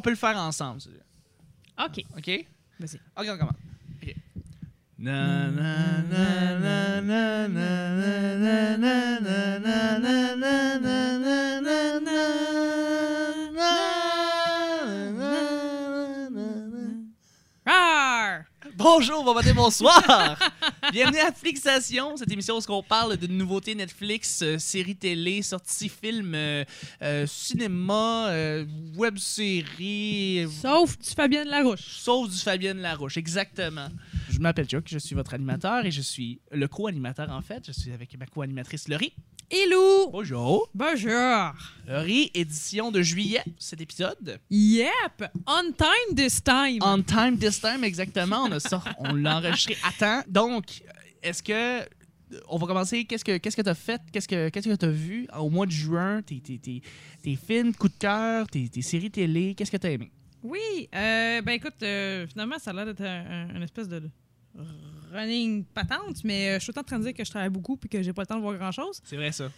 on 0.00 0.02
peut 0.02 0.10
le 0.10 0.16
faire 0.16 0.36
ensemble. 0.38 0.80
celui-là. 0.80 1.84
OK. 1.84 2.02
OK? 2.16 2.46
Vas-y. 2.78 2.98
OK, 3.18 3.26
on 3.28 3.36
commence. 3.36 3.56
OK. 4.02 4.14
Na, 4.98 5.50
na, 5.50 6.02
na, 6.08 6.58
na, 6.58 7.00
na, 7.02 7.48
na, 7.48 7.48
na, 7.48 7.98
na, 7.98 8.78
na, 8.78 9.18
na, 9.18 9.58
na, 9.58 9.58
na, 9.58 9.98
na, 9.98 10.38
na, 10.38 10.78
na, 10.78 11.18
na, 11.18 11.60
na, 11.60 11.90
na, 16.30 16.56
na. 16.70 16.90
Rar! 17.66 18.46
Bonjour, 18.76 19.22
bon 19.22 19.34
matin, 19.34 19.52
bonsoir! 19.52 20.38
Bienvenue 20.92 21.18
à 21.20 21.30
Flixation, 21.30 22.16
cette 22.16 22.32
émission 22.32 22.58
où 22.58 22.72
on 22.72 22.82
parle 22.82 23.16
de 23.16 23.26
nouveautés 23.28 23.76
Netflix, 23.76 24.42
euh, 24.42 24.58
séries 24.58 24.96
télé, 24.96 25.40
sorties 25.40 25.88
films, 25.88 26.34
euh, 26.34 26.64
euh, 27.02 27.26
cinéma, 27.28 28.28
euh, 28.30 28.64
web-séries, 28.96 30.48
Sauf 30.60 30.98
du 30.98 31.10
Fabienne 31.10 31.48
Larouche. 31.48 31.80
sauf 31.86 32.28
du 32.28 32.38
Fabienne 32.38 32.78
Larouche, 32.78 33.16
exactement. 33.16 33.88
Je 34.30 34.38
m'appelle 34.38 34.66
Chuck, 34.66 34.84
je 34.86 34.98
suis 34.98 35.16
votre 35.16 35.34
animateur 35.34 35.84
et 35.84 35.90
je 35.90 36.00
suis 36.00 36.40
le 36.52 36.68
co-animateur 36.68 37.28
en 37.30 37.42
fait. 37.42 37.64
Je 37.66 37.72
suis 37.72 37.90
avec 37.90 38.16
ma 38.16 38.26
co-animatrice 38.26 38.86
Laurie. 38.86 39.12
Hello! 39.50 40.08
Bonjour! 40.12 40.70
Bonjour! 40.72 41.52
Laurie, 41.88 42.30
édition 42.32 42.92
de 42.92 43.02
juillet, 43.02 43.42
cet 43.58 43.80
épisode. 43.80 44.38
Yep! 44.48 45.24
On 45.48 45.72
time 45.72 46.14
this 46.14 46.40
time! 46.44 46.78
On 46.80 47.02
time 47.02 47.38
this 47.38 47.60
time, 47.60 47.82
exactement. 47.82 48.44
On 48.44 48.52
a 48.52 48.60
ça, 48.60 48.80
on 48.98 49.14
l'a 49.14 49.38
enregistré 49.38 49.76
à 49.82 49.90
temps. 49.98 50.22
Donc, 50.28 50.82
est-ce 51.24 51.42
que. 51.42 51.84
On 52.48 52.58
va 52.58 52.68
commencer. 52.68 53.04
Qu'est-ce 53.06 53.24
que 53.24 53.38
qu'est-ce 53.38 53.56
que 53.56 53.62
t'as 53.62 53.74
fait? 53.74 54.00
Qu'est-ce 54.12 54.28
que 54.28 54.48
qu'est-ce 54.50 54.68
que 54.68 54.76
t'as 54.76 54.86
vu 54.86 55.26
au 55.36 55.50
mois 55.50 55.66
de 55.66 55.72
juin? 55.72 56.22
Tes, 56.22 56.40
tes, 56.40 56.60
tes, 56.60 56.80
tes 57.20 57.34
films, 57.34 57.74
coup 57.74 57.88
de 57.88 57.98
cœur, 57.98 58.46
tes, 58.46 58.68
tes 58.68 58.82
séries 58.82 59.10
télé, 59.10 59.56
qu'est-ce 59.56 59.72
que 59.72 59.76
t'as 59.76 59.90
aimé? 59.90 60.12
Oui, 60.42 60.88
euh, 60.94 61.42
ben 61.42 61.52
écoute, 61.52 61.74
euh, 61.82 62.26
finalement, 62.26 62.58
ça 62.58 62.70
a 62.70 62.74
l'air 62.74 62.86
d'être 62.86 63.02
un, 63.02 63.60
espèce 63.62 63.88
de 63.88 64.02
running 65.12 65.64
patente, 65.64 66.24
mais 66.24 66.50
euh, 66.50 66.54
je 66.54 66.64
suis 66.64 66.66
tout 66.66 66.70
le 66.70 66.74
temps 66.74 66.80
en 66.80 66.84
train 66.84 66.98
de 66.98 67.04
dire 67.04 67.14
que 67.14 67.24
je 67.24 67.30
travaille 67.30 67.50
beaucoup 67.50 67.76
puis 67.76 67.88
que 67.88 68.02
j'ai 68.02 68.12
pas 68.12 68.22
le 68.22 68.26
temps 68.26 68.36
de 68.36 68.42
voir 68.42 68.56
grand-chose. 68.56 69.00
C'est 69.04 69.16
vrai 69.16 69.32
ça. 69.32 69.50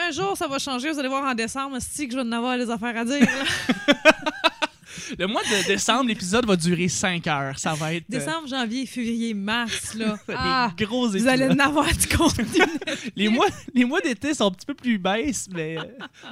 Un 0.00 0.10
jour, 0.12 0.36
ça 0.36 0.46
va 0.46 0.58
changer, 0.58 0.90
vous 0.92 0.98
allez 0.98 1.08
voir 1.08 1.24
en 1.24 1.34
décembre, 1.34 1.76
si 1.80 2.06
que 2.06 2.12
je 2.14 2.18
vais 2.18 2.24
en 2.26 2.32
avoir 2.32 2.56
des 2.56 2.70
affaires 2.70 2.96
à 2.96 3.04
dire. 3.04 3.26
Le 5.18 5.26
mois 5.26 5.42
de 5.42 5.66
décembre, 5.66 6.08
l'épisode 6.08 6.44
va 6.44 6.54
durer 6.54 6.86
5 6.88 7.26
heures. 7.28 7.58
Ça 7.58 7.72
va 7.74 7.94
être. 7.94 8.04
euh, 8.12 8.18
Décembre, 8.18 8.46
janvier, 8.46 8.84
février, 8.84 9.32
mars, 9.32 9.94
là. 9.94 10.18
des 10.28 10.34
Ah, 10.36 10.70
gros 10.76 11.06
vous 11.08 11.16
épisodes. 11.16 11.28
allez 11.30 11.48
en 11.48 11.58
avoir 11.58 11.86
du 11.96 12.06
contenu. 12.08 12.44
Les 13.16 13.28
mois, 13.28 13.46
les 13.74 13.84
mois 13.86 14.00
d'été 14.02 14.34
sont 14.34 14.46
un 14.48 14.50
petit 14.50 14.66
peu 14.66 14.74
plus 14.74 14.98
baisses, 14.98 15.48
mais 15.50 15.78
euh, 15.78 15.82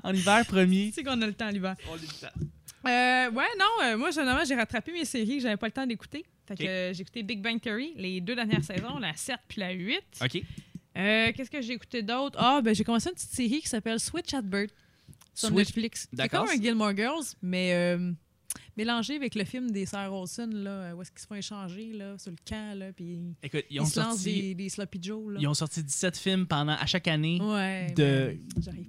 en 0.02 0.12
hiver 0.12 0.44
premier. 0.47 0.88
tu 0.88 0.92
sais 0.94 1.02
qu'on 1.02 1.20
a 1.22 1.27
le 1.27 1.32
temps 1.32 1.48
l'hiver. 1.48 1.74
on 1.91 1.94
a 1.94 1.98
temps. 1.98 2.38
Euh, 2.86 3.30
ouais, 3.30 3.44
non, 3.58 3.84
euh, 3.84 3.96
moi, 3.96 4.10
généralement, 4.10 4.44
j'ai 4.44 4.54
rattrapé 4.54 4.92
mes 4.92 5.04
séries 5.04 5.36
que 5.36 5.42
j'avais 5.42 5.56
pas 5.56 5.66
le 5.66 5.72
temps 5.72 5.86
d'écouter. 5.86 6.24
Fait 6.46 6.56
que 6.56 6.62
euh, 6.64 6.92
j'ai 6.92 7.02
écouté 7.02 7.22
Big 7.22 7.40
Bang 7.42 7.60
Theory, 7.60 7.92
les 7.96 8.20
deux 8.20 8.34
dernières 8.34 8.62
saisons, 8.64 8.98
la 8.98 9.14
7 9.14 9.36
puis 9.48 9.60
la 9.60 9.72
8. 9.72 10.00
OK. 10.22 10.42
Euh, 10.96 11.32
Qu'est-ce 11.34 11.50
que 11.50 11.60
j'ai 11.60 11.72
écouté 11.74 12.02
d'autre? 12.02 12.38
Ah, 12.40 12.60
ben 12.62 12.74
j'ai 12.74 12.84
commencé 12.84 13.08
une 13.10 13.14
petite 13.14 13.30
série 13.32 13.60
qui 13.60 13.68
s'appelle 13.68 13.98
Switch 14.00 14.32
at 14.32 14.42
Bird 14.42 14.70
sur 15.34 15.48
Switch- 15.48 15.56
Netflix. 15.68 16.06
C'est 16.10 16.16
D'accord. 16.16 16.46
comme 16.46 16.56
un 16.56 16.62
Gilmore 16.62 16.96
Girls, 16.96 17.24
mais 17.42 17.72
euh, 17.74 18.12
mélangé 18.77 19.16
avec 19.16 19.34
le 19.34 19.44
film 19.44 19.70
des 19.70 19.86
sœurs 19.86 20.12
Olsen, 20.12 20.55
là, 20.55 20.94
où 20.94 21.02
est-ce 21.02 21.10
qu'ils 21.10 21.20
se 21.20 21.27
font 21.27 21.34
échanger 21.34 21.92
là, 21.94 22.16
sur 22.19 22.30
le 22.30 22.36
camp, 22.48 22.78
là, 22.78 22.92
puis 22.92 23.20
Écoute, 23.42 23.64
ils 23.70 23.77
ils, 23.77 23.80
ont, 23.80 23.84
se 23.86 23.98
lancent 24.00 24.08
sorti, 24.16 24.42
des, 24.42 24.55
des 24.55 24.69
Sloppy 24.69 24.98
Joe. 25.02 25.32
Là. 25.34 25.38
ils 25.41 25.46
ont 25.48 25.55
sorti 25.55 25.82
17 25.82 26.16
films 26.16 26.46
pendant, 26.46 26.72
à 26.74 26.86
chaque 26.86 27.08
année. 27.08 27.41
Ouais, 27.41 27.92
de- 27.97 28.38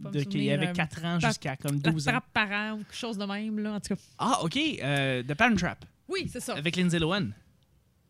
pas 0.04 0.10
de, 0.12 0.24
qu'il 0.24 0.44
y 0.44 0.52
avait 0.52 0.68
euh, 0.70 0.74
4 0.74 1.06
ans 1.06 1.18
pa- 1.22 1.28
jusqu'à 1.30 1.56
comme 1.56 1.80
la 1.84 1.92
12 1.92 2.08
ans. 2.08 2.12
trappe 2.12 2.32
par 2.34 2.52
an 2.52 2.74
ou 2.74 2.78
quelque 2.78 2.96
chose 2.96 3.18
de 3.18 3.26
même, 3.26 3.60
là, 3.60 3.74
en 3.74 3.80
tout 3.80 3.96
cas. 3.96 4.02
Ah, 4.18 4.40
OK. 4.44 4.58
Euh, 4.58 5.24
The 5.24 5.34
Parent 5.34 5.56
Trap 5.56 5.86
Oui, 6.10 6.28
c'est 6.32 6.40
ça. 6.42 6.54
avec 6.56 6.76
Lindsay 6.76 7.00
Lohan. 7.00 7.28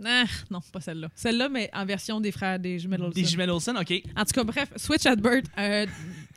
Ah, 0.06 0.26
non, 0.52 0.60
pas 0.72 0.80
celle-là. 0.80 1.10
Celle-là, 1.16 1.50
mais 1.50 1.72
en 1.74 1.84
version 1.84 2.22
des 2.22 2.32
frères 2.32 2.60
des 2.60 2.78
jumelles 2.78 3.02
Olsen. 3.02 3.20
Des 3.24 3.28
jumelles 3.28 3.50
Olsen, 3.50 3.76
OK. 3.78 3.92
En 4.16 4.26
tout 4.26 4.32
cas, 4.34 4.44
bref, 4.44 4.70
Switch 4.76 5.06
at 5.08 5.16
Bird, 5.16 5.48
euh, 5.58 5.88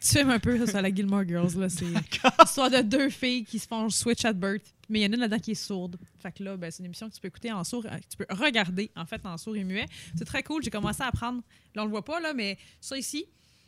tu 0.01 0.17
filmes 0.17 0.31
un 0.31 0.39
peu 0.39 0.59
ça, 0.61 0.67
sur 0.67 0.81
la 0.81 0.89
Gilmore 0.95 1.25
Girls. 1.29 1.59
là. 1.59 1.69
C'est 1.69 1.85
l'histoire 2.41 2.71
de 2.71 2.81
deux 2.81 3.11
filles 3.11 3.45
qui 3.45 3.59
se 3.59 3.67
font 3.69 3.91
Switch 3.91 4.25
at 4.25 4.33
Bird. 4.33 4.61
Mais 4.91 5.01
il 5.01 5.03
y 5.03 5.07
en 5.07 5.13
a 5.13 5.15
une 5.15 5.21
là-dedans 5.21 5.39
qui 5.39 5.53
est 5.53 5.55
sourde. 5.55 5.97
Fait 6.19 6.33
que 6.33 6.43
là, 6.43 6.57
ben, 6.57 6.71
c'est 6.71 6.81
une 6.81 6.87
émission 6.87 7.09
que 7.09 7.15
tu 7.15 7.21
peux 7.21 7.29
écouter 7.29 7.53
en 7.53 7.65
sourd, 7.65 7.85
que 7.85 7.89
tu 7.89 8.17
peux 8.19 8.27
regarder 8.29 8.91
en 8.97 9.07
fait 9.07 9.25
en 9.25 9.39
sourd 9.39 9.57
et 9.57 9.65
muet. 9.65 9.87
C'est 10.17 10.25
très 10.25 10.43
cool. 10.43 10.63
J'ai 10.63 10.71
commencé 10.71 11.03
à 11.03 11.07
apprendre. 11.07 11.43
Là, 11.75 11.83
on 11.83 11.85
le 11.87 11.91
voit 11.91 12.05
pas, 12.05 12.21
là, 12.21 12.35
mais 12.35 12.59
ça 12.81 12.99
ici, 12.99 13.27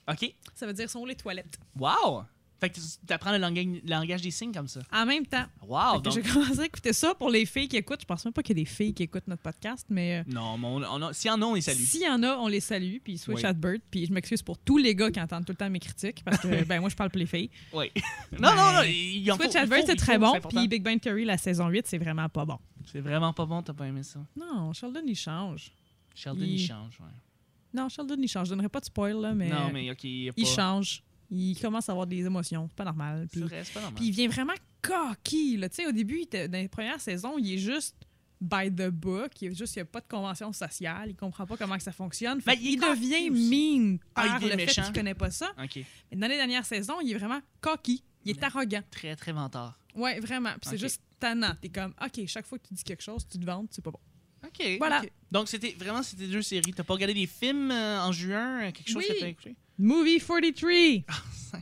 OK. 0.09 0.35
ça 0.55 0.67
veut 0.67 0.73
dire 0.73 0.91
sont 0.91 1.07
les 1.07 1.15
toilettes. 1.15 1.59
Wow! 1.79 2.25
Fait 2.63 2.71
que 2.71 2.79
tu 2.79 3.13
apprends 3.13 3.33
le 3.33 3.39
langage, 3.39 4.23
des 4.23 4.31
signes 4.31 4.53
comme 4.53 4.69
ça. 4.69 4.83
En 4.93 5.05
même 5.05 5.27
temps. 5.27 5.45
Wow! 5.67 6.01
Donc, 6.01 6.15
J'ai 6.15 6.23
commencé 6.23 6.61
à 6.61 6.65
écouter 6.67 6.93
ça 6.93 7.13
pour 7.13 7.29
les 7.29 7.45
filles 7.45 7.67
qui 7.67 7.77
écoutent. 7.77 8.03
Je 8.03 8.07
pense 8.07 8.25
même 8.25 8.33
pas 8.33 8.41
qu'il 8.45 8.57
y 8.57 8.61
a 8.61 8.63
des 8.63 8.71
filles 8.71 8.95
qui 8.95 9.03
écoutent 9.03 9.27
notre 9.27 9.43
podcast, 9.43 9.85
mais. 9.91 10.21
euh, 10.21 10.23
non, 10.33 10.57
mais 10.59 10.67
on, 10.69 10.77
on 10.77 11.03
a- 11.09 11.13
s'il 11.13 11.29
y 11.29 11.35
en 11.35 11.43
a, 11.43 11.45
on 11.45 11.55
les 11.55 11.61
salue. 11.61 11.83
S'il 11.83 12.03
y 12.03 12.09
en 12.09 12.23
a, 12.23 12.37
on 12.37 12.47
les 12.47 12.61
salue, 12.61 12.99
puis 13.03 13.19
Switch 13.19 13.39
Oui. 13.39 13.45
at 13.45 13.55
Bird. 13.55 13.81
Puis 13.91 14.07
je 14.07 14.13
m'excuse 14.13 14.43
pour 14.43 14.59
tous 14.59 14.79
les 14.79 14.95
gars 14.95 15.11
qui 15.11 15.21
entendent 15.21 15.45
tout 15.45 15.51
le 15.51 15.57
temps 15.57 15.69
mes 15.69 15.81
critiques, 15.81 16.23
parce 16.25 16.39
que 16.39 16.63
ben 16.65 16.79
moi, 16.81 16.89
je 16.89 16.95
parle 16.95 17.11
pour 17.11 17.19
les 17.19 17.27
filles. 17.27 17.51
Oui. 17.73 17.91
non, 18.39 18.55
non, 18.55 18.73
non. 18.75 18.83
Il 18.87 19.29
en 19.33 19.37
Switch 19.37 19.57
at 19.57 19.67
Bird, 19.67 19.83
c'est 19.85 19.97
très 19.97 20.19
bon, 20.19 20.33
puis 20.49 20.69
Big 20.69 20.85
Bang 20.85 21.01
Theory, 21.01 21.25
la 21.25 21.39
saison 21.39 21.67
8, 21.69 21.87
c'est 21.89 21.99
vraiment 21.99 22.29
pas 22.29 22.45
bon. 22.45 22.59
C'est 22.93 23.01
vraiment 23.01 23.33
pas 23.33 23.45
bon, 23.45 23.61
t'as 23.63 23.73
pas 23.73 23.89
aimé 23.89 24.05
ça. 24.05 24.21
Non, 24.37 24.73
Sheldon, 24.73 25.03
il 25.05 25.17
change. 25.17 25.73
Sheldon, 26.15 26.39
Il- 26.45 26.61
il 26.61 26.65
change, 26.67 26.99
ouais. 27.01 27.07
Non, 27.75 27.89
Sheldon, 27.89 28.17
il 28.21 28.29
change. 28.29 28.47
Je 28.47 28.51
donnerai 28.51 28.69
pas 28.69 28.81
de 28.81 28.85
spoil, 28.85 29.21
là, 29.21 29.35
mais, 29.35 29.49
Non, 29.49 29.71
mais 29.73 29.91
OK, 29.91 30.05
il 30.05 30.25
y 30.25 30.29
a 30.29 30.33
pas... 30.33 30.41
il 30.41 30.47
change. 30.47 31.03
Il 31.35 31.59
commence 31.59 31.89
à 31.89 31.93
avoir 31.93 32.07
des 32.07 32.19
émotions. 32.27 32.67
C'est 32.69 32.77
pas 32.77 32.85
normal. 32.85 33.27
Puis, 33.33 33.41
vrai, 33.41 33.63
pas 33.73 33.81
normal. 33.81 33.95
puis 33.97 34.09
il 34.09 34.13
vient 34.13 34.29
vraiment 34.29 34.53
cocky. 34.83 35.57
Là. 35.57 35.69
Tu 35.71 35.77
sais, 35.77 35.87
au 35.87 35.93
début, 35.93 36.19
il 36.19 36.23
était- 36.25 36.47
dans 36.49 36.59
les 36.59 36.69
premières 36.69 37.01
saisons, 37.01 37.39
il 37.39 37.55
est 37.55 37.59
juste 37.59 37.97
by 38.41 38.71
the 38.71 38.89
book. 38.91 39.31
Il 39.41 39.53
il 39.53 39.65
n'y 39.77 39.81
a 39.81 39.85
pas 39.85 40.01
de 40.01 40.09
convention 40.09 40.53
sociale. 40.53 41.09
Il 41.11 41.17
comprend 41.17 41.47
pas 41.47 41.57
comment 41.57 41.77
que 41.77 41.83
ça 41.83 41.93
fonctionne. 41.93 42.41
Fait 42.41 42.57
Ben, 42.57 42.59
il 42.61 42.73
il 42.73 42.81
devient 42.81 43.31
mean 43.31 43.99
Ah, 44.15 44.25
il 44.27 44.31
par 44.31 44.41
devient 44.41 44.53
le 44.53 44.67
fait 44.67 44.83
qu'il 44.83 44.93
connaît 44.93 45.15
pas 45.15 45.31
ça. 45.31 45.53
Mais 45.59 46.17
dans 46.17 46.27
les 46.27 46.37
dernières 46.37 46.67
saisons, 46.67 47.01
il 47.01 47.13
est 47.13 47.19
vraiment 47.19 47.41
cocky. 47.61 48.05
Il 48.25 48.33
est 48.33 48.35
Mais- 48.41 48.45
arrogant. 48.45 48.83
Très, 48.91 49.17
très 49.17 49.33
vantard. 49.33 49.79
Ouais, 49.95 50.21
vraiment. 50.21 50.51
Puis 50.61 50.71
c'est 50.71 50.79
juste 50.79 51.01
tannant. 51.19 51.55
T'es 51.61 51.69
comme, 51.71 51.95
OK, 52.05 52.27
chaque 52.27 52.47
fois 52.47 52.59
que 52.59 52.67
tu 52.69 52.75
dis 52.75 52.85
quelque 52.85 53.03
chose, 53.03 53.27
tu 53.27 53.39
te 53.39 53.45
vantes, 53.45 53.69
c'est 53.71 53.83
pas 53.83 53.91
bon. 53.91 54.01
OK. 54.45 54.77
Voilà. 54.79 55.01
ok. 55.01 55.11
Donc, 55.31 55.49
c'était 55.49 55.75
vraiment 55.79 56.03
c'était 56.03 56.27
deux 56.27 56.43
séries. 56.43 56.73
T'as 56.75 56.83
pas 56.83 56.95
regardé 56.95 57.15
des 57.15 57.27
films 57.27 57.71
euh, 57.71 58.01
en 58.01 58.11
juin, 58.13 58.63
euh, 58.69 58.73
quelque 58.73 58.89
chose 58.91 59.05
Oui. 59.09 59.15
que 59.15 59.21
t'as 59.21 59.29
écouté? 59.29 59.57
Movie 59.83 60.21
43, 60.21 61.05
Ah, 61.09 61.59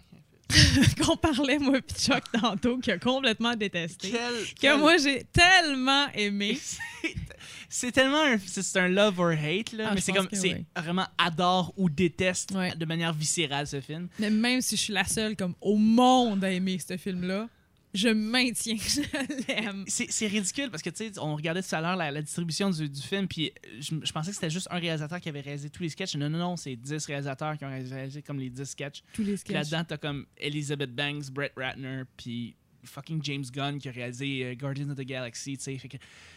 qu'on 1.06 1.16
parlait, 1.16 1.58
moi, 1.58 1.80
pis 1.80 1.94
Chuck, 1.94 2.22
tantôt, 2.32 2.76
qui 2.78 2.90
a 2.90 2.98
complètement 2.98 3.54
détesté. 3.54 4.10
Quel, 4.10 4.74
Que 4.74 4.78
moi, 4.78 4.96
j'ai 4.98 5.24
tellement 5.32 6.06
aimé. 6.12 6.58
C'est- 7.68 7.92
tellement 7.92 8.22
un, 8.24 8.36
c'est 8.44 8.76
un 8.78 8.88
love 8.88 9.20
or 9.20 9.30
hate 9.30 9.72
là, 9.72 9.86
Ah, 9.90 9.94
mais 9.94 10.00
c'est 10.00 10.12
comme 10.12 10.26
c'est 10.32 10.54
oui. 10.54 10.64
vraiment 10.76 11.06
adore 11.16 11.72
ou 11.76 11.88
déteste 11.88 12.50
Ouais. 12.50 12.74
de 12.74 12.84
manière 12.84 13.12
viscérale 13.12 13.66
ce 13.68 13.80
film. 13.80 14.08
Mais 14.18 14.28
même 14.28 14.60
si 14.60 14.76
je 14.76 14.82
suis 14.82 14.92
la 14.92 15.04
seule, 15.04 15.36
comme, 15.36 15.54
au 15.60 15.76
monde 15.76 16.44
à 16.44 16.50
aimer 16.50 16.78
ce 16.80 16.96
film-là, 16.96 17.48
je 17.94 18.08
maintiens 18.08 18.76
que 18.76 18.82
je 18.82 19.46
l'aime. 19.48 19.84
C'est 19.86 20.26
ridicule 20.26 20.70
parce 20.70 20.82
que 20.82 20.90
tu 20.90 21.04
sais 21.08 21.18
on 21.18 21.34
regardait 21.36 21.62
tout 21.62 21.74
à 21.74 21.80
l'heure 21.80 21.96
la, 21.96 22.10
la 22.10 22.22
distribution 22.22 22.70
du, 22.70 22.88
du 22.88 23.00
film 23.02 23.26
puis 23.28 23.52
je, 23.80 23.94
je 24.02 24.12
pensais 24.12 24.30
que 24.30 24.34
c'était 24.36 24.50
juste 24.50 24.68
un 24.70 24.78
réalisateur 24.78 25.20
qui 25.20 25.28
avait 25.28 25.40
réalisé 25.40 25.70
tous 25.70 25.82
les 25.82 25.88
sketchs. 25.88 26.14
Non 26.16 26.28
non 26.30 26.38
non, 26.38 26.56
c'est 26.56 26.76
10 26.76 27.04
réalisateurs 27.06 27.58
qui 27.58 27.64
ont 27.64 27.68
réalisé 27.68 28.22
comme 28.22 28.38
les 28.38 28.50
10 28.50 28.64
sketchs. 28.64 29.02
Tous 29.12 29.22
les 29.22 29.32
Puis 29.32 29.38
sketchs. 29.38 29.54
là-dedans 29.54 29.84
t'as 29.88 29.96
comme 29.98 30.26
Elizabeth 30.36 30.94
Banks, 30.94 31.30
Brett 31.30 31.52
Ratner 31.56 32.02
puis 32.16 32.54
fucking 32.82 33.20
James 33.24 33.44
Gunn 33.52 33.78
qui 33.78 33.90
a 33.90 33.92
réalisé 33.92 34.42
euh, 34.42 34.54
Guardians 34.54 34.88
of 34.88 34.96
the 34.96 35.02
Galaxy, 35.02 35.58
tu 35.58 35.64
sais. 35.64 35.76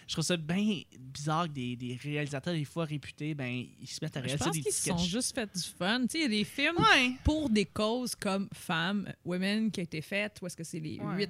Je 0.08 0.12
trouve 0.14 0.25
ça 0.25 0.35
bien 0.35 0.81
bizarre 1.00 1.47
que 1.47 1.53
des, 1.53 1.78
des 1.78 1.97
réalisateurs 2.03 2.53
des 2.53 2.66
fois 2.66 2.84
réputés 2.84 3.34
ben 3.34 3.66
ils 3.79 3.88
se 3.88 3.99
mettent 4.02 4.17
à 4.17 4.20
Je 4.20 4.26
réaliser 4.26 4.44
pense 4.44 4.53
des 4.53 4.59
qu'ils 4.61 4.72
petits 4.72 4.78
se 4.82 4.90
sont 4.90 4.97
sketchs. 4.97 5.09
juste 5.09 5.34
fait 5.35 5.49
du 5.56 5.61
fun. 5.78 6.02
Tu 6.02 6.08
sais, 6.09 6.17
il 6.17 6.22
y 6.23 6.26
a 6.26 6.28
des 6.28 6.44
films 6.44 6.76
Ouais. 6.78 7.11
pour 7.23 7.49
des 7.49 7.64
causes 7.64 8.14
comme 8.16 8.49
Femmes, 8.53 9.09
Women, 9.23 9.72
qui 9.72 9.79
a 9.79 9.84
été 9.84 10.02
faites, 10.02 10.40
ou 10.41 10.47
est-ce 10.47 10.58
que 10.58 10.66
c'est 10.66 10.82
les 10.82 10.99
Ouais. 10.99 11.29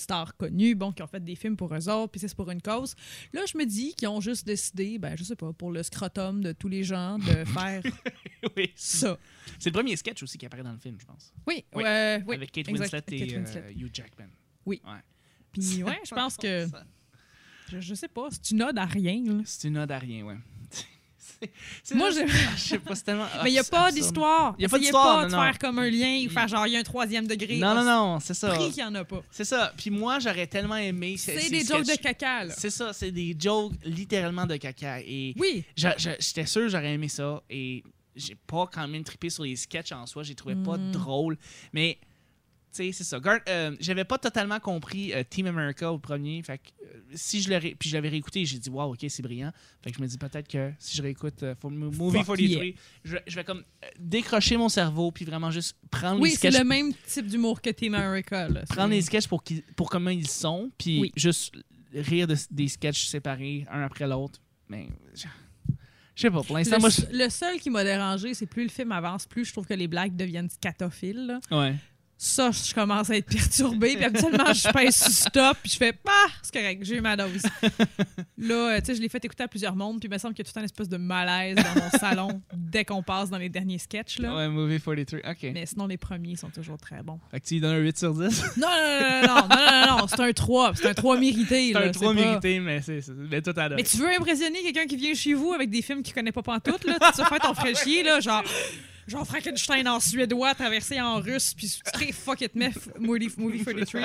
Stars 0.00 0.36
connues, 0.36 0.74
bon, 0.74 0.92
qui 0.92 1.02
ont 1.02 1.06
fait 1.06 1.22
des 1.24 1.34
films 1.36 1.56
pour 1.56 1.74
eux 1.74 1.88
autres, 1.88 2.10
puis 2.10 2.20
c'est 2.20 2.34
pour 2.34 2.50
une 2.50 2.62
cause. 2.62 2.94
Là, 3.32 3.42
je 3.50 3.56
me 3.58 3.64
dis 3.64 3.94
qu'ils 3.94 4.08
ont 4.08 4.20
juste 4.20 4.46
décidé, 4.46 4.98
ben, 4.98 5.16
je 5.16 5.24
sais 5.24 5.36
pas, 5.36 5.52
pour 5.52 5.70
le 5.72 5.82
scrotum 5.82 6.42
de 6.42 6.52
tous 6.52 6.68
les 6.68 6.84
gens, 6.84 7.18
de 7.18 7.44
faire 7.44 7.82
oui. 8.56 8.70
ça. 8.74 9.18
C'est 9.58 9.70
le 9.70 9.74
premier 9.74 9.96
sketch 9.96 10.22
aussi 10.22 10.38
qui 10.38 10.46
apparaît 10.46 10.62
dans 10.62 10.72
le 10.72 10.78
film, 10.78 10.96
je 11.00 11.06
pense. 11.06 11.32
Oui, 11.46 11.64
Oui. 11.74 11.84
Avec 11.84 12.52
Kate 12.52 12.68
Winslet 12.68 13.02
et 13.08 13.18
Kate 13.26 13.36
Winslet. 13.38 13.62
euh, 13.66 13.72
Hugh 13.72 13.90
Jackman. 13.92 14.28
Oui. 14.64 14.80
Ouais. 14.84 15.00
Puis 15.52 15.82
ouais, 15.82 15.98
je 16.04 16.14
pense 16.14 16.36
que, 16.36 16.66
je, 17.70 17.80
je 17.80 17.94
sais 17.94 18.08
pas, 18.08 18.28
c'est 18.30 18.50
une 18.50 18.62
ode 18.62 18.78
à 18.78 18.84
rien, 18.84 19.22
là. 19.24 19.42
C'est 19.44 19.68
une 19.68 19.78
ode 19.78 19.90
à 19.90 19.98
rien, 19.98 20.24
ouais. 20.24 20.36
Moi, 21.94 22.10
juste- 22.10 22.26
j'ai- 22.28 22.56
je 22.56 22.60
sais 22.62 22.78
pas, 22.78 22.94
c'est 22.94 23.02
tellement. 23.04 23.26
Mais 23.44 23.50
il 23.50 23.52
n'y 23.54 23.58
a 23.58 23.64
pas 23.64 23.90
d'histoire. 23.92 24.54
Y 24.58 24.64
a 24.64 24.68
pas 24.68 24.78
d'histoire, 24.78 25.20
pas 25.22 25.26
de 25.26 25.32
non. 25.32 25.42
faire 25.42 25.58
comme 25.58 25.78
un 25.78 25.90
lien 25.90 26.24
ou 26.26 26.30
faire 26.30 26.48
genre, 26.48 26.66
il 26.66 26.72
y 26.72 26.76
a 26.76 26.80
un 26.80 26.82
troisième 26.82 27.26
degré. 27.26 27.58
Non, 27.58 27.74
non, 27.74 27.80
On 27.82 27.84
non, 28.14 28.20
c'est 28.20 28.34
ça. 28.34 28.50
prie 28.50 28.66
qu'il 28.70 28.82
n'y 28.82 28.84
en 28.84 28.94
a 28.94 29.04
pas. 29.04 29.22
C'est 29.30 29.44
ça. 29.44 29.72
Puis 29.76 29.90
moi, 29.90 30.18
j'aurais 30.18 30.46
tellement 30.46 30.76
aimé. 30.76 31.16
ces- 31.16 31.34
C'est 31.34 31.40
ces 31.42 31.50
des 31.50 31.64
jokes 31.64 31.86
de 31.86 31.96
caca, 31.96 32.44
là. 32.44 32.54
C'est 32.56 32.70
ça, 32.70 32.92
c'est 32.92 33.10
des 33.10 33.36
jokes 33.38 33.72
littéralement 33.84 34.46
de 34.46 34.56
caca. 34.56 35.00
Et 35.00 35.34
Oui. 35.38 35.64
j'étais 35.76 36.46
sûr 36.46 36.68
j'aurais 36.68 36.92
aimé 36.94 37.08
ça. 37.08 37.42
Et 37.50 37.82
j'ai 38.14 38.34
pas 38.46 38.66
quand 38.72 38.88
même 38.88 39.04
trippé 39.04 39.28
sur 39.30 39.44
les 39.44 39.56
sketchs 39.56 39.92
en 39.92 40.06
soi. 40.06 40.22
J'ai 40.22 40.34
trouvé 40.34 40.54
pas 40.54 40.78
Mm. 40.78 40.90
drôle. 40.92 41.36
Mais, 41.72 41.98
c'est 42.92 43.04
ça. 43.04 43.18
Euh, 43.48 43.76
J'avais 43.80 44.04
pas 44.04 44.18
totalement 44.18 44.60
compris 44.60 45.12
euh, 45.12 45.22
Team 45.28 45.46
America 45.46 45.92
au 45.92 45.98
premier. 45.98 46.42
Fait 46.42 46.58
que, 46.58 46.64
euh, 46.84 47.00
si 47.14 47.40
je. 47.42 47.48
Puis 47.74 47.88
je 47.90 47.94
l'avais 47.94 48.08
réécouté, 48.08 48.44
j'ai 48.44 48.58
dit, 48.58 48.68
wow, 48.70 48.92
ok, 48.92 49.04
c'est 49.08 49.22
brillant. 49.22 49.52
Fait 49.82 49.90
que 49.90 49.96
je 49.96 50.02
me 50.02 50.06
dis 50.06 50.18
peut-être 50.18 50.48
que 50.48 50.72
si 50.78 50.96
je 50.96 51.02
réécoute 51.02 51.42
euh, 51.42 51.54
for- 51.54 51.70
Movie 51.70 51.96
Fuck 52.24 52.36
43, 52.36 52.64
yeah. 52.64 52.74
je, 53.04 53.12
vais- 53.12 53.22
je 53.26 53.34
vais 53.36 53.44
comme 53.44 53.62
décrocher 53.98 54.56
mon 54.56 54.68
cerveau, 54.68 55.10
puis 55.12 55.24
vraiment 55.24 55.50
juste 55.50 55.76
prendre 55.90 56.20
Oui, 56.20 56.30
les 56.30 56.36
c'est 56.36 56.50
sketchs. 56.50 56.58
le 56.62 56.64
même 56.68 56.92
type 57.06 57.26
d'humour 57.26 57.60
que 57.60 57.70
Team 57.70 57.94
America. 57.94 58.48
Là. 58.48 58.62
Prendre 58.68 58.88
C'est- 58.90 58.94
les 58.96 59.02
sketchs 59.02 59.26
pour, 59.28 59.42
pour 59.76 59.90
comment 59.90 60.10
ils 60.10 60.28
sont, 60.28 60.70
puis 60.78 61.00
Oui. 61.00 61.12
juste 61.16 61.54
rire 61.94 62.26
de- 62.26 62.36
des 62.50 62.68
sketchs 62.68 63.06
séparés, 63.06 63.66
un 63.70 63.82
après 63.82 64.06
l'autre. 64.06 64.40
Mais. 64.68 64.88
Je 65.14 65.26
je 66.14 66.22
sais 66.22 66.30
pas, 66.30 66.42
pour 66.42 66.56
l'instant, 66.56 66.76
Le, 66.76 66.80
moi. 66.80 66.88
je- 66.88 67.02
le 67.14 67.28
seul 67.28 67.58
qui 67.60 67.68
m'a 67.68 67.84
dérangé, 67.84 68.32
c'est 68.32 68.46
plus 68.46 68.62
le 68.62 68.70
film 68.70 68.90
avance, 68.92 69.26
plus 69.26 69.44
je 69.44 69.52
trouve 69.52 69.66
que 69.66 69.74
les 69.74 69.86
blagues 69.86 70.16
deviennent 70.16 70.48
scatophiles. 70.48 71.26
là. 71.26 71.40
Ouais. 71.50 71.74
Ça, 72.18 72.50
je 72.50 72.72
commence 72.72 73.10
à 73.10 73.16
être 73.16 73.26
perturbée. 73.28 73.94
Puis 73.96 74.04
habituellement, 74.06 74.52
je 74.52 74.72
pèse 74.72 74.96
sur 74.96 75.10
stop, 75.12 75.58
puis 75.62 75.72
je 75.72 75.76
fais 75.76 75.92
Ah, 76.08 76.26
c'est 76.42 76.52
correct, 76.54 76.82
j'ai 76.82 76.96
eu 76.96 77.00
ma 77.02 77.14
dose. 77.14 77.42
là, 78.38 78.54
euh, 78.54 78.78
tu 78.80 78.86
sais, 78.86 78.94
je 78.94 79.02
l'ai 79.02 79.08
fait 79.10 79.22
écouter 79.24 79.42
à 79.42 79.48
plusieurs 79.48 79.76
mondes, 79.76 80.00
puis 80.00 80.08
il 80.08 80.12
me 80.12 80.16
semble 80.16 80.32
qu'il 80.34 80.44
y 80.44 80.48
a 80.48 80.52
tout 80.52 80.58
un 80.58 80.62
espèce 80.62 80.88
de 80.88 80.96
malaise 80.96 81.56
dans 81.56 81.82
mon 81.82 81.90
salon 81.98 82.40
dès 82.54 82.86
qu'on 82.86 83.02
passe 83.02 83.28
dans 83.28 83.36
les 83.36 83.50
derniers 83.50 83.78
sketchs. 83.78 84.18
Là. 84.18 84.34
Ouais, 84.34 84.48
Movie 84.48 84.80
43. 84.80 85.30
Ok. 85.30 85.50
Mais 85.52 85.66
sinon, 85.66 85.86
les 85.86 85.98
premiers 85.98 86.36
sont 86.36 86.48
toujours 86.48 86.78
très 86.78 87.02
bons. 87.02 87.20
Fait 87.30 87.38
que 87.40 87.46
tu 87.46 87.54
lui 87.54 87.60
donnes 87.60 87.76
un 87.76 87.80
8 87.80 87.98
sur 87.98 88.14
10. 88.14 88.44
Non, 88.56 88.66
non, 88.66 88.66
non, 88.66 89.26
non, 89.26 89.34
non, 89.34 89.48
non, 89.48 89.86
non, 89.86 89.98
non, 89.98 90.06
c'est 90.08 90.20
un 90.20 90.32
3. 90.32 90.72
C'est 90.74 90.88
un 90.88 90.94
3 90.94 91.18
mérité. 91.18 91.72
C'est 91.72 91.76
un 91.88 91.90
3 91.90 92.14
pas- 92.14 92.20
mérité, 92.20 92.60
mais 92.60 92.80
c'est. 92.80 93.00
tout 93.02 93.52
à 93.56 93.68
l'heure. 93.68 93.76
Mais 93.76 93.82
tu 93.84 93.98
veux 93.98 94.08
impressionner 94.10 94.62
quelqu'un 94.62 94.86
qui 94.86 94.96
vient 94.96 95.12
chez 95.14 95.34
vous 95.34 95.52
avec 95.52 95.68
des 95.68 95.82
films 95.82 96.02
qu'il 96.02 96.14
connaît 96.14 96.32
pas 96.32 96.42
pantoute, 96.42 96.84
là? 96.84 96.94
Tu 97.14 97.20
vas 97.20 97.28
faire 97.28 97.40
ton 97.40 97.52
fraîchier, 97.54 98.02
là, 98.02 98.20
genre... 98.20 98.42
Genre 99.06 99.24
Frankenstein 99.26 99.86
en 99.86 100.00
suédois, 100.00 100.54
traversé 100.54 101.00
en 101.00 101.20
russe, 101.20 101.54
puis 101.54 101.72
très 101.92 102.10
fuck 102.10 102.40
it, 102.40 102.54
mef, 102.56 102.88
movie, 102.98 103.30
movie 103.36 103.64
43. 103.64 104.00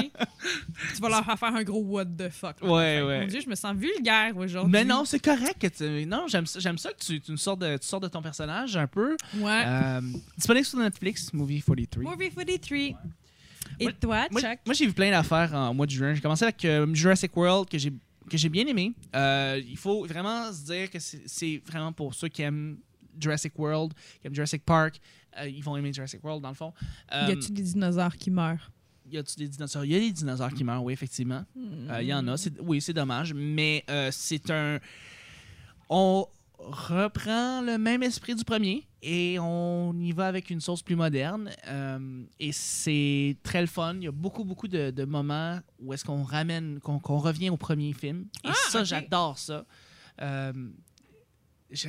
tu 0.95 1.01
vas 1.01 1.09
leur 1.09 1.25
faire 1.25 1.39
faire 1.39 1.55
un 1.55 1.63
gros 1.63 1.81
what 1.81 2.05
the 2.05 2.29
fuck. 2.29 2.61
là. 2.61 2.67
Ouais, 2.71 3.01
ouais. 3.01 3.21
Mon 3.21 3.27
Dieu, 3.27 3.41
je 3.41 3.49
me 3.49 3.55
sens 3.55 3.75
vulgaire 3.75 4.37
aujourd'hui. 4.37 4.71
Mais 4.71 4.85
non, 4.85 5.03
c'est 5.05 5.19
correct 5.19 5.59
que 5.59 5.67
tu. 5.67 6.05
Non, 6.05 6.25
j'aime 6.27 6.45
ça, 6.45 6.59
j'aime 6.59 6.77
ça 6.77 6.91
que 6.93 7.03
tu, 7.03 7.19
tu, 7.19 7.35
sors 7.37 7.57
de, 7.57 7.77
tu 7.77 7.87
sors 7.87 7.99
de 7.99 8.07
ton 8.07 8.21
personnage 8.21 8.77
un 8.77 8.87
peu. 8.87 9.17
Ouais. 9.37 9.63
Euh, 9.65 10.01
disponible 10.37 10.65
sur 10.65 10.77
Netflix, 10.79 11.33
Movie 11.33 11.63
43. 11.63 12.03
Movie 12.11 12.29
43. 12.29 12.77
Et 13.79 13.85
Moi- 13.85 13.93
toi, 13.93 14.27
Chuck? 14.31 14.59
moi, 14.65 14.73
j'ai 14.75 14.85
vu 14.85 14.93
plein 14.93 15.09
d'affaires 15.09 15.53
en 15.55 15.73
mois 15.73 15.85
de 15.87 15.91
juin. 15.91 16.13
J'ai 16.13 16.21
commencé 16.21 16.43
avec 16.43 16.63
euh, 16.65 16.85
Jurassic 16.93 17.35
World 17.35 17.67
que 17.69 17.77
j'ai 17.77 17.91
que 18.29 18.37
j'ai 18.37 18.49
bien 18.49 18.65
aimé. 18.67 18.93
Euh, 19.15 19.61
il 19.67 19.77
faut 19.77 20.05
vraiment 20.05 20.53
se 20.53 20.63
dire 20.63 20.89
que 20.89 20.99
c'est 20.99 21.61
vraiment 21.67 21.91
pour 21.91 22.13
ceux 22.13 22.29
qui 22.29 22.43
aiment 22.43 22.77
Jurassic 23.21 23.57
World, 23.57 23.93
qui 24.19 24.27
aiment 24.27 24.35
Jurassic 24.35 24.63
Park. 24.65 24.99
euh, 25.39 25.47
ils 25.47 25.63
vont 25.63 25.77
aimer 25.77 25.93
Jurassic 25.93 26.23
World 26.23 26.41
dans 26.43 26.49
le 26.49 26.55
fond. 26.55 26.73
Euh, 27.13 27.25
y 27.29 27.31
a-tu 27.31 27.51
des 27.51 27.61
dinosaures 27.63 28.15
qui 28.17 28.31
meurent? 28.31 28.71
y 29.09 29.17
a-tu 29.17 29.35
des 29.35 29.47
dinosaures? 29.49 29.83
Il 29.85 29.91
y 29.91 29.95
a 29.95 29.99
des 29.99 30.11
dinosaures 30.11 30.53
qui 30.53 30.63
meurent, 30.63 30.83
oui, 30.83 30.93
effectivement. 30.93 31.43
Euh, 31.57 31.99
Il 32.01 32.07
y 32.07 32.13
en 32.13 32.25
a. 32.29 32.37
C'est- 32.37 32.59
Oui, 32.61 32.79
c'est 32.81 32.93
dommage. 32.93 33.33
Mais 33.33 33.83
euh, 33.89 34.09
c'est 34.11 34.49
un. 34.51 34.79
On 35.89 36.25
reprend 36.57 37.61
le 37.61 37.77
même 37.77 38.03
esprit 38.03 38.35
du 38.35 38.43
premier 38.45 38.87
et 39.01 39.37
on 39.39 39.93
y 39.99 40.11
va 40.11 40.27
avec 40.27 40.49
une 40.49 40.61
sauce 40.61 40.81
plus 40.81 40.95
moderne. 40.95 41.49
Euh, 41.67 42.23
et 42.39 42.51
c'est 42.51 43.35
très 43.43 43.59
le 43.61 43.67
fun. 43.67 43.95
Il 43.95 44.03
y 44.03 44.07
a 44.07 44.11
beaucoup, 44.11 44.45
beaucoup 44.45 44.67
de, 44.67 44.91
de 44.91 45.03
moments 45.05 45.59
où 45.79 45.91
est-ce 45.93 46.05
qu'on 46.05 46.23
ramène, 46.23 46.79
qu'on 46.79 46.99
revient 47.17 47.49
au 47.49 47.57
premier 47.57 47.91
film. 47.93 48.27
Et 48.45 48.49
Ah, 48.49 48.53
ça, 48.69 48.83
j'adore 48.83 49.37
ça. 49.39 49.65
Euh, 50.21 50.53
je- 51.71 51.87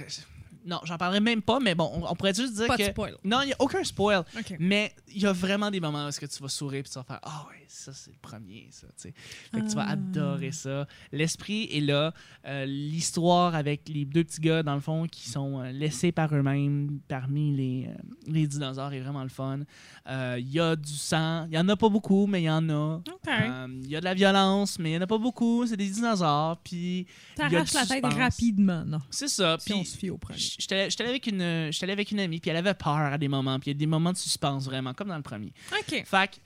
non, 0.65 0.81
j'en 0.85 0.97
parlerai 0.99 1.21
même 1.21 1.43
pas, 1.43 1.59
mais 1.61 1.75
bon, 1.75 1.91
on, 1.95 2.11
on 2.11 2.15
pourrait 2.15 2.35
juste 2.35 2.55
dire 2.55 2.67
Pas 2.67 2.77
que. 2.77 2.83
de 2.85 2.91
spoil. 2.91 3.17
Non, 3.25 3.41
il 3.43 3.47
n'y 3.47 3.53
a 3.53 3.57
aucun 3.59 3.83
spoil. 3.85 4.25
Mais 4.59 4.95
il 5.09 5.23
y 5.23 5.27
a 5.27 5.33
vraiment 5.33 5.71
des 5.71 5.81
moments 5.81 6.05
où 6.05 6.09
est-ce 6.09 6.21
que 6.21 6.27
tu 6.27 6.43
vas 6.43 6.49
sourire 6.49 6.81
et 6.81 6.83
tu 6.85 6.95
vas 6.95 7.03
faire 7.05 7.21
Ah 7.23 7.47
ouais, 7.51 7.62
ça 7.73 7.93
c'est 7.93 8.11
le 8.11 8.19
premier, 8.21 8.69
ça. 8.71 8.87
tu 8.89 8.93
sais. 8.97 9.15
Fait 9.53 9.61
que 9.61 9.69
tu 9.69 9.75
vas 9.75 9.85
Ah. 9.89 9.93
adorer 9.93 10.53
ça. 10.53 10.87
L'esprit 11.11 11.69
est 11.73 11.81
là. 11.81 12.13
Euh, 12.47 12.65
L'histoire 12.67 13.55
avec 13.55 13.89
les 13.89 14.05
deux 14.05 14.25
petits 14.25 14.41
gars, 14.41 14.63
dans 14.63 14.75
le 14.75 14.81
fond, 14.81 15.07
qui 15.07 15.29
sont 15.29 15.61
euh, 15.61 15.73
laissés 15.73 16.13
par 16.13 16.35
eux-mêmes 16.35 17.01
parmi 17.09 17.55
les, 17.57 17.87
euh, 17.89 17.95
les 18.27 18.47
dinosaures 18.47 18.93
est 18.93 19.01
vraiment 19.01 19.23
le 19.23 19.29
fun. 19.29 19.61
Euh, 20.09 20.37
Il 20.39 20.51
y 20.51 20.61
a 20.61 20.77
du 20.77 20.93
sang. 20.93 21.47
Il 21.51 21.55
y 21.55 21.59
en 21.59 21.69
a 21.69 21.77
pas 21.77 21.89
beaucoup, 21.89 22.27
mais 22.27 22.43
il 22.43 22.47
y 22.47 22.51
en 22.51 22.69
a. 22.69 23.01
Euh, 23.29 23.67
Il 23.83 23.89
y 23.91 23.97
a 23.97 24.01
de 24.01 24.05
la 24.05 24.15
violence, 24.15 24.79
mais 24.79 24.91
il 24.91 24.93
n'y 24.93 24.99
en 24.99 25.03
a 25.03 25.07
pas 25.07 25.19
beaucoup. 25.19 25.67
C'est 25.67 25.77
des 25.77 25.89
dinosaures. 25.91 26.59
Puis 26.63 27.01
y 27.01 27.07
T'arraches 27.37 27.73
la 27.75 27.87
tête 27.87 28.05
rapidement, 28.05 28.85
non? 28.85 29.01
c'est 29.11 29.29
ça. 29.29 29.57
Si 29.59 29.73
on 29.73 29.79
Puis 29.79 29.87
se 29.87 29.97
fie 29.99 30.11
au 30.11 30.19
premier. 30.19 30.39
J'étais 30.39 30.89
allé 31.01 31.09
avec 31.11 31.27
une 31.27 31.43
avec 31.43 32.11
une 32.11 32.21
amie 32.21 32.41
puis 32.41 32.51
elle 32.51 32.57
avait 32.57 32.75
peur 32.75 32.93
à 32.97 33.19
des 33.19 33.29
moments 33.29 33.59
puis 33.59 33.71
il 33.71 33.75
y 33.75 33.77
a 33.77 33.79
des 33.79 33.87
moments 33.87 34.13
de 34.13 34.17
suspense 34.17 34.65
vraiment 34.65 34.95
comme 34.95 35.09
dans 35.09 35.17
le 35.17 35.23
premier. 35.23 35.53
OK. 35.73 36.05
Fait 36.07 36.29
que 36.31 36.37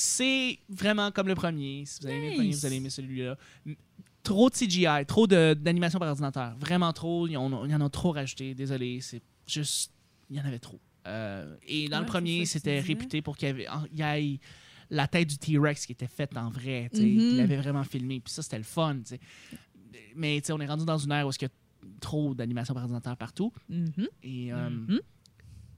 c'est 0.00 0.58
vraiment 0.68 1.10
comme 1.10 1.28
le 1.28 1.34
premier. 1.34 1.84
Si 1.84 2.00
vous 2.00 2.06
avez 2.06 2.16
aimé 2.16 2.30
le 2.30 2.34
premier, 2.36 2.50
vous 2.52 2.66
allez 2.66 2.76
aimer 2.76 2.90
celui-là. 2.90 3.36
Trop 4.22 4.48
de 4.50 4.54
CGI, 4.54 4.86
trop 5.06 5.26
d'animation 5.26 5.98
par 5.98 6.08
ordinateur. 6.08 6.56
Vraiment 6.58 6.92
trop. 6.92 7.26
Il 7.26 7.32
y 7.32 7.36
en 7.36 7.52
a, 7.52 7.66
il 7.84 7.90
trop 7.90 8.12
rajouté. 8.12 8.54
Désolé, 8.54 9.00
c'est 9.00 9.22
juste. 9.46 9.92
Il 10.30 10.36
y 10.36 10.40
en 10.40 10.44
avait 10.44 10.58
trop. 10.58 10.78
Euh, 11.06 11.54
et 11.66 11.88
dans 11.88 11.98
Ouais, 11.98 12.02
le 12.04 12.06
premier, 12.08 12.44
c'était 12.46 12.80
réputé 12.80 13.20
pour 13.22 13.36
qu'il 13.36 13.48
y, 13.48 13.50
avait, 13.50 13.68
en- 13.68 13.84
il 13.92 13.98
y 13.98 14.02
ait 14.02 14.38
la 14.90 15.06
tête 15.08 15.28
du 15.28 15.38
T-Rex 15.38 15.86
qui 15.86 15.92
était 15.92 16.06
faite 16.06 16.36
en 16.36 16.48
vrai. 16.50 16.88
tu 16.92 17.00
sais, 17.00 17.06
Mhm. 17.06 17.18
qu'il 17.30 17.40
avait 17.40 17.56
vraiment 17.56 17.84
filmé. 17.84 18.20
Puis 18.20 18.32
ça, 18.32 18.42
c'était 18.42 18.58
le 18.58 18.64
fun. 18.64 18.96
tu 18.96 19.16
sais. 19.16 19.20
Mais 20.16 20.40
tu 20.40 20.46
sais, 20.46 20.52
on 20.52 20.60
est 20.60 20.66
rendu 20.66 20.84
dans 20.84 20.98
une 20.98 21.12
ère 21.12 21.26
où 21.26 21.30
il 21.30 21.42
y 21.42 21.44
a 21.44 21.48
trop 22.00 22.34
d'animation 22.34 22.74
par 22.74 22.82
ordinateur 22.84 23.16
partout. 23.16 23.52
Mhm. 23.68 24.08
Et 24.22 24.52
euh, 24.52 24.70
Mhm. 24.70 25.00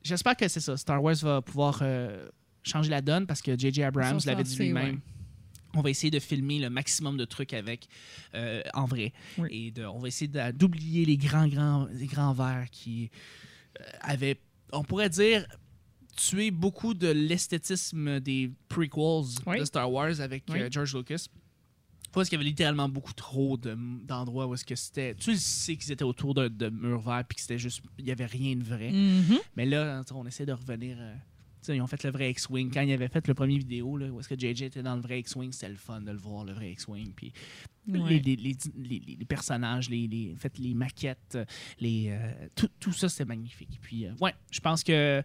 j'espère 0.03 0.37
que 0.37 0.49
c'est 0.49 0.61
ça. 0.61 0.77
Star 0.77 1.03
Wars 1.03 1.15
va 1.17 1.41
pouvoir 1.43 1.79
euh, 1.83 2.29
changer 2.63 2.91
la 2.91 3.01
donne 3.01 3.27
parce 3.27 3.43
que 3.43 3.59
J.J. 3.59 3.83
Abrams 3.85 4.19
l'avait 4.27 4.43
dit 4.45 4.57
lui-même. 4.57 4.95
ouais. 4.97 5.01
On 5.75 5.81
va 5.81 5.89
essayer 5.89 6.11
de 6.11 6.19
filmer 6.19 6.59
le 6.59 6.69
maximum 6.69 7.17
de 7.17 7.25
trucs 7.25 7.55
avec 7.55 7.89
euh, 8.35 8.63
en 8.75 8.85
vrai. 8.85 9.13
Oui. 9.39 9.49
Et 9.51 9.71
de- 9.71 9.85
on 9.87 9.99
va 10.01 10.09
essayer 10.09 10.31
d'oublier 10.53 11.07
les 11.07 11.17
grands, 11.17 11.49
grands, 11.49 11.87
les 11.93 12.07
grands 12.07 12.35
verts 12.35 12.67
qui 12.71 13.11
euh, 13.81 13.85
avaient, 14.03 14.39
on 14.71 14.85
pourrait 14.85 15.09
dire, 15.09 15.47
tué 16.15 16.51
beaucoup 16.51 16.93
de 16.93 17.09
l'esthétisme 17.09 18.21
des 18.21 18.51
prequels 18.69 19.25
Oui. 19.47 19.61
de 19.61 19.65
Star 19.65 19.91
Wars 19.91 20.21
avec 20.21 20.45
Oui. 20.51 20.61
euh, 20.61 20.69
George 20.71 20.95
Lucas. 20.95 21.27
Parce 22.13 22.29
qu'il 22.29 22.37
y 22.37 22.41
avait 22.43 22.51
littéralement 22.51 22.91
beaucoup 22.91 23.15
trop 23.15 23.57
de- 23.57 23.75
d'endroits 24.05 24.47
où 24.47 24.53
est-ce 24.53 24.67
que 24.67 24.75
c'était. 24.77 25.15
Tu 25.15 25.35
sais 25.37 25.77
qu'ils 25.77 25.91
étaient 25.93 26.05
autour 26.05 26.35
de, 26.35 26.49
de 26.49 26.69
murs 26.69 27.01
verts 27.01 27.25
puis 27.27 27.37
que 27.37 27.41
c'était 27.41 27.59
juste. 27.59 27.81
Il 27.99 28.05
n'y 28.05 28.11
avait 28.13 28.27
rien 28.27 28.55
de 28.57 28.63
vrai. 28.63 28.91
Mhm. 28.93 29.39
Mais 29.57 29.65
là, 29.65 30.03
on 30.13 30.27
essaie 30.27 30.45
de 30.45 30.53
revenir. 30.53 30.99
Ils 31.69 31.81
ont 31.81 31.87
fait 31.87 32.03
le 32.05 32.11
vrai 32.11 32.31
X-Wing. 32.31 32.71
Quand 32.73 32.81
ils 32.83 32.93
avaient 32.93 33.09
fait 33.09 33.27
le 33.29 33.35
premier 33.35 33.59
vidéo, 33.59 33.97
là, 33.97 34.09
où 34.09 34.21
est-ce 34.21 34.29
que 34.29 34.39
JJ 34.39 34.63
était 34.63 34.83
dans 34.83 34.97
le 34.97 35.03
vrai 35.03 35.21
X-Wing, 35.21 35.53
c'était 35.53 35.69
le 35.71 35.77
fun 35.77 36.01
de 36.01 36.11
le 36.11 36.19
voir, 36.19 36.45
le 36.45 36.53
vrai 36.53 36.73
X-Wing. 36.73 37.13
Puis 37.15 37.33
Ouais. 37.89 37.99
les, 38.11 38.21
les, 38.21 38.37
les, 38.37 38.57
les- 38.77 39.17
les 39.19 39.25
personnages, 39.25 39.91
les, 39.91 40.33
en 40.37 40.39
fait, 40.39 40.57
les 40.59 40.73
maquettes, 40.73 41.37
les, 41.81 42.11
euh, 42.11 42.47
tout, 42.55 42.69
tout 42.79 42.93
ça, 42.93 43.09
c'était 43.09 43.25
magnifique. 43.25 43.79
Puis, 43.83 44.07
euh, 44.07 44.13
ouais, 44.21 44.35
je 44.51 44.61
pense 44.61 44.83
que. 44.85 45.23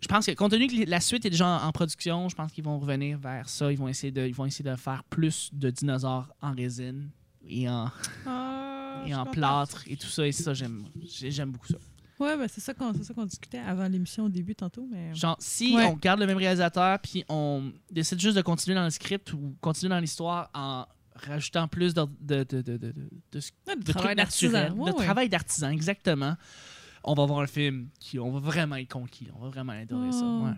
Je 0.00 0.08
pense 0.08 0.26
que, 0.26 0.32
compte 0.32 0.50
tenu 0.50 0.66
que 0.66 0.90
la 0.90 1.00
suite 1.00 1.24
est 1.24 1.30
déjà 1.30 1.48
en, 1.48 1.66
en 1.68 1.72
production, 1.72 2.28
je 2.28 2.34
pense 2.36 2.52
qu'ils 2.52 2.64
vont 2.64 2.78
revenir 2.78 3.18
vers 3.18 3.48
ça. 3.48 3.72
Ils 3.72 3.78
vont 3.78 3.88
essayer 3.88 4.10
de, 4.12 4.26
ils 4.26 4.34
vont 4.34 4.44
essayer 4.44 4.68
de 4.68 4.76
faire 4.76 5.02
plus 5.04 5.48
de 5.54 5.70
dinosaures 5.70 6.30
en 6.42 6.52
résine 6.52 7.08
et 7.48 7.66
en, 7.70 7.90
Ah, 8.26 9.02
et 9.06 9.14
en 9.14 9.24
plâtre 9.24 9.84
et 9.86 9.96
tout 9.96 10.08
ça. 10.08 10.26
Et 10.26 10.32
ça, 10.32 10.52
j'aime 10.52 10.84
j'aime 11.06 11.52
beaucoup 11.52 11.68
ça. 11.68 11.78
Ouais, 12.20 12.36
ben 12.36 12.46
c'est 12.48 12.60
ça 12.60 12.74
qu'on 12.74 12.92
discutait 13.24 13.58
avant 13.58 13.88
l'émission 13.88 14.24
au 14.24 14.28
début 14.28 14.54
tantôt, 14.54 14.86
mais. 14.90 15.14
Genre, 15.14 15.36
si 15.40 15.74
Ouais. 15.74 15.84
on 15.86 15.94
garde 15.94 16.20
le 16.20 16.26
même 16.26 16.36
réalisateur, 16.36 16.98
puis 17.00 17.24
on 17.28 17.72
décide 17.90 18.20
juste 18.20 18.36
de 18.36 18.42
continuer 18.42 18.76
dans 18.76 18.84
le 18.84 18.90
script 18.90 19.32
ou 19.32 19.56
continuer 19.60 19.90
dans 19.90 19.98
l'histoire 20.00 20.50
en 20.54 20.86
rajoutant 21.16 21.68
plus 21.68 21.94
de, 21.94 22.06
de, 22.20 22.44
de, 22.44 22.62
de, 22.62 22.76
de, 22.76 23.40
Ouais, 23.66 23.76
travail 23.84 24.16
d'artisan. 24.16 24.70
Ouais, 24.74 24.92
travail 24.92 25.28
d'artisan, 25.28 25.70
exactement, 25.70 26.36
on 27.04 27.14
va 27.14 27.26
voir 27.26 27.40
un 27.40 27.46
film 27.46 27.88
qui, 28.00 28.18
on 28.18 28.30
va 28.30 28.40
vraiment 28.40 28.76
être 28.76 28.92
conquis. 28.92 29.28
On 29.36 29.40
va 29.40 29.48
vraiment 29.48 29.72
adorer 29.72 30.12
ça. 30.12 30.24
Oh. 30.24 30.44
Ouais. 30.46 30.52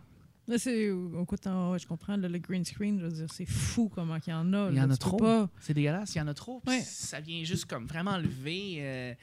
Là, 0.48 0.58
c'est. 0.58 0.90
Ouais, 0.92 1.78
je 1.78 1.86
comprends, 1.86 2.16
là, 2.16 2.28
le 2.28 2.38
green 2.38 2.64
screen, 2.64 3.00
je 3.00 3.06
veux 3.06 3.12
dire, 3.12 3.26
c'est 3.32 3.46
fou 3.46 3.90
comment 3.92 4.16
il 4.24 4.30
y 4.30 4.32
en 4.32 4.52
a. 4.52 4.68
Il 4.68 4.74
y 4.74 4.76
là, 4.76 4.84
en 4.86 4.90
a 4.90 4.96
trop. 4.96 5.48
C'est 5.58 5.74
dégueulasse, 5.74 6.14
il 6.14 6.18
y 6.18 6.20
en 6.20 6.28
a 6.28 6.34
trop. 6.34 6.62
Ouais. 6.66 6.80
Ça 6.82 7.18
vient 7.20 7.42
juste 7.42 7.64
comme 7.64 7.86
vraiment 7.86 8.12
enlever, 8.12 8.76
euh, 8.78 9.14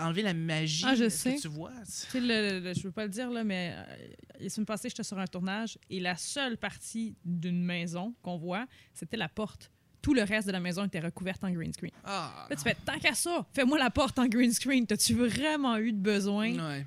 enlever 0.00 0.22
la 0.22 0.34
magie 0.34 0.84
Ah, 0.86 0.94
je 0.94 1.04
de 1.04 1.08
sais. 1.08 1.36
que 1.36 1.40
tu 1.40 1.48
vois. 1.48 1.72
Tu 1.84 1.90
sais, 1.92 2.20
le, 2.20 2.60
le- 2.60 2.74
je 2.74 2.82
veux 2.82 2.92
pas 2.92 3.04
le 3.04 3.08
dire, 3.10 3.30
là, 3.30 3.44
mais 3.44 3.74
euh, 3.74 4.06
la 4.40 4.48
semaine 4.50 4.66
passée, 4.66 4.88
j'étais 4.90 5.02
sur 5.02 5.18
un 5.18 5.26
tournage 5.26 5.78
et 5.88 6.00
la 6.00 6.16
seule 6.16 6.56
partie 6.58 7.16
d'une 7.24 7.62
maison 7.64 8.14
qu'on 8.22 8.36
voit, 8.36 8.66
c'était 8.92 9.16
la 9.16 9.28
porte. 9.28 9.70
Tout 10.02 10.14
le 10.14 10.22
reste 10.22 10.46
de 10.46 10.52
la 10.52 10.60
maison 10.60 10.84
était 10.86 11.00
recouverte 11.00 11.44
en 11.44 11.50
green 11.50 11.72
screen. 11.72 11.92
Ah, 12.04 12.46
Là, 12.48 12.56
tu 12.56 12.62
fais, 12.62 12.74
tant 12.86 12.98
qu'à 12.98 13.14
ça, 13.14 13.46
fais-moi 13.52 13.78
la 13.78 13.90
porte 13.90 14.18
en 14.18 14.26
green 14.26 14.52
screen. 14.52 14.86
T'as-tu 14.86 15.14
vraiment 15.14 15.76
eu 15.76 15.92
de 15.92 15.98
besoin 15.98 16.50
ouais. 16.70 16.86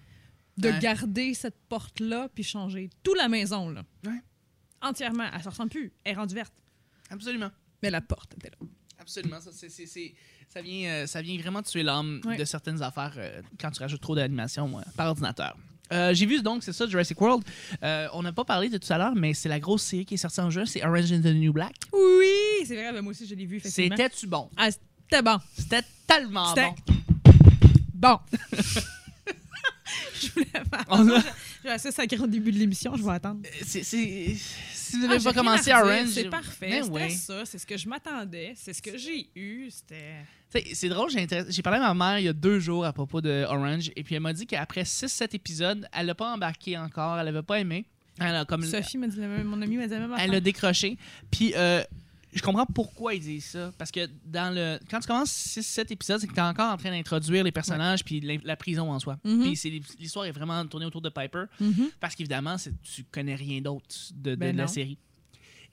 de 0.57 0.69
Ouais. 0.69 0.79
garder 0.79 1.33
cette 1.35 1.57
porte-là 1.69 2.29
puis 2.33 2.43
changer 2.43 2.89
toute 3.03 3.17
la 3.17 3.27
maison, 3.29 3.69
là? 3.69 3.83
Ouais. 4.05 4.19
Entièrement. 4.81 5.25
Elle 5.33 5.43
se 5.43 5.49
ressemble 5.49 5.69
plus. 5.69 5.93
Elle 6.03 6.13
est 6.13 6.15
rendue 6.15 6.35
verte. 6.35 6.53
Absolument. 7.09 7.51
Mais 7.83 7.89
la 7.91 8.01
porte 8.01 8.33
était 8.35 8.49
là. 8.49 8.57
Absolument, 9.03 9.39
ça, 9.41 9.51
ça, 9.51 10.61
vient, 10.61 10.89
euh, 10.89 11.05
ça 11.07 11.21
vient 11.21 11.37
vraiment 11.37 11.61
tuer 11.61 11.83
l'âme 11.83 12.21
de 12.37 12.45
certaines 12.45 12.81
affaires 12.81 13.13
euh, 13.17 13.41
quand 13.59 13.69
tu 13.71 13.81
rajoutes 13.81 13.99
trop 14.01 14.15
d'animation 14.15 14.79
euh, 14.79 14.81
par 14.95 15.07
ordinateur. 15.09 15.55
J'ai 16.13 16.25
vu 16.25 16.41
donc, 16.41 16.63
c'est 16.63 16.73
ça, 16.73 16.87
Jurassic 16.87 17.19
World. 17.21 17.43
On 17.83 18.23
n'a 18.23 18.31
pas 18.33 18.45
parlé 18.45 18.67
de 18.69 18.77
tout 18.79 18.91
à 18.91 18.97
l'heure, 18.97 19.13
mais 19.15 19.33
c'est 19.35 19.49
la 19.49 19.59
grosse 19.59 19.83
série 19.83 20.05
qui 20.05 20.15
est 20.15 20.17
sortie 20.17 20.39
en 20.41 20.49
jeu, 20.49 20.65
c'est 20.65 20.83
Orange 20.83 21.11
is 21.11 21.21
the 21.21 21.25
New 21.27 21.53
Black. 21.53 21.75
Oui, 21.91 22.65
c'est 22.65 22.75
vrai, 22.75 22.91
ben, 22.91 23.01
moi 23.01 23.11
aussi, 23.11 23.27
je 23.27 23.35
l'ai 23.35 23.45
vu. 23.45 23.59
C'était-tu 23.63 24.25
bon? 24.25 24.49
Ah, 24.57 24.69
c'était 24.71 25.21
bon. 25.21 25.37
C'était 25.55 25.83
tellement 26.07 26.51
bon. 26.55 26.73
bon. 27.93 28.19
je 30.19 30.31
voulais 30.31 30.45
faire. 30.45 30.85
On 30.89 31.09
a- 31.09 31.23
J'ai 31.63 31.69
assez 31.69 31.91
sacré 31.91 32.17
au 32.19 32.27
début 32.27 32.51
de 32.51 32.57
l'émission, 32.57 32.95
je 32.95 33.03
vais 33.03 33.11
attendre. 33.11 33.41
C'est- 33.63 33.83
Si 34.93 34.99
vous 34.99 35.05
Ah, 35.05 35.07
n'avez 35.07 35.19
j'ai 35.19 35.23
pas 35.25 35.33
commencé 35.33 35.73
Orange... 35.73 36.09
C'est 36.09 36.29
parfait. 36.29 36.69
Ben 36.69 36.83
C'était 36.83 36.95
ouais. 36.95 37.09
ça. 37.09 37.45
C'est 37.45 37.57
ce 37.57 37.65
que 37.65 37.77
je 37.77 37.89
m'attendais. 37.89 38.53
C'est 38.55 38.73
ce 38.73 38.81
que 38.81 38.95
j'ai 38.95 39.27
eu. 39.35 39.69
C'était. 39.71 40.15
C'est 40.73 40.87
drôle, 40.89 41.09
j'ai 41.09 41.61
parlé 41.63 41.79
à 41.79 41.93
ma 41.93 42.11
mère 42.11 42.19
il 42.19 42.25
y 42.25 42.27
a 42.27 42.33
deux 42.33 42.59
jours 42.59 42.85
à 42.85 42.93
propos 42.93 43.21
de 43.21 43.43
Orange, 43.49 43.89
et 43.95 44.03
puis 44.03 44.13
elle 44.13 44.21
m'a 44.21 44.33
dit 44.33 44.45
qu'après 44.45 44.83
6-7 44.83 45.29
épisodes, 45.35 45.87
elle 45.91 46.05
l'a 46.05 46.13
pas 46.13 46.31
embarqué 46.31 46.77
encore, 46.77 47.17
elle 47.17 47.27
avait 47.27 47.41
pas 47.41 47.59
aimé. 47.59 47.85
Elle 48.19 48.35
a, 48.35 48.45
comme, 48.45 48.61
Sophie 48.63 48.99
m'a 48.99 49.07
dit 49.07 49.19
la 49.19 49.27
même, 49.27 49.47
mon 49.47 49.59
ami 49.63 49.77
m'a 49.77 49.87
dit 49.87 49.93
la 49.93 50.01
même 50.01 50.15
elle 50.19 50.35
a 50.35 50.39
décroché. 50.39 50.97
Puis 51.31 51.53
euh, 51.55 51.83
je 52.33 52.41
comprends 52.41 52.65
pourquoi 52.65 53.13
ils 53.13 53.19
disent 53.21 53.45
ça. 53.45 53.71
Parce 53.77 53.91
que 53.91 54.07
dans 54.25 54.53
le 54.53 54.79
quand 54.89 54.99
tu 54.99 55.07
commences 55.07 55.31
6-7 55.31 55.91
épisodes, 55.91 56.19
c'est 56.19 56.27
que 56.27 56.33
tu 56.33 56.39
es 56.39 56.43
encore 56.43 56.71
en 56.73 56.77
train 56.77 56.91
d'introduire 56.91 57.43
les 57.43 57.51
personnages 57.51 58.03
puis 58.03 58.19
la 58.43 58.55
prison 58.55 58.91
en 58.91 58.99
soi. 58.99 59.17
Puis 59.23 59.55
c'est- 59.55 59.69
l'histoire 59.99 60.25
est 60.25 60.31
vraiment 60.31 60.65
tournée 60.65 60.85
autour 60.85 61.01
de 61.01 61.09
Piper. 61.09 61.43
Mhm. 61.59 61.89
Parce 61.99 62.15
qu'évidemment, 62.15 62.55
tu 62.83 63.03
connais 63.11 63.35
rien 63.35 63.61
d'autre 63.61 63.95
de, 64.15 64.31
de- 64.31 64.35
Ben 64.35 64.51
de 64.53 64.57
la 64.57 64.67
série. 64.67 64.97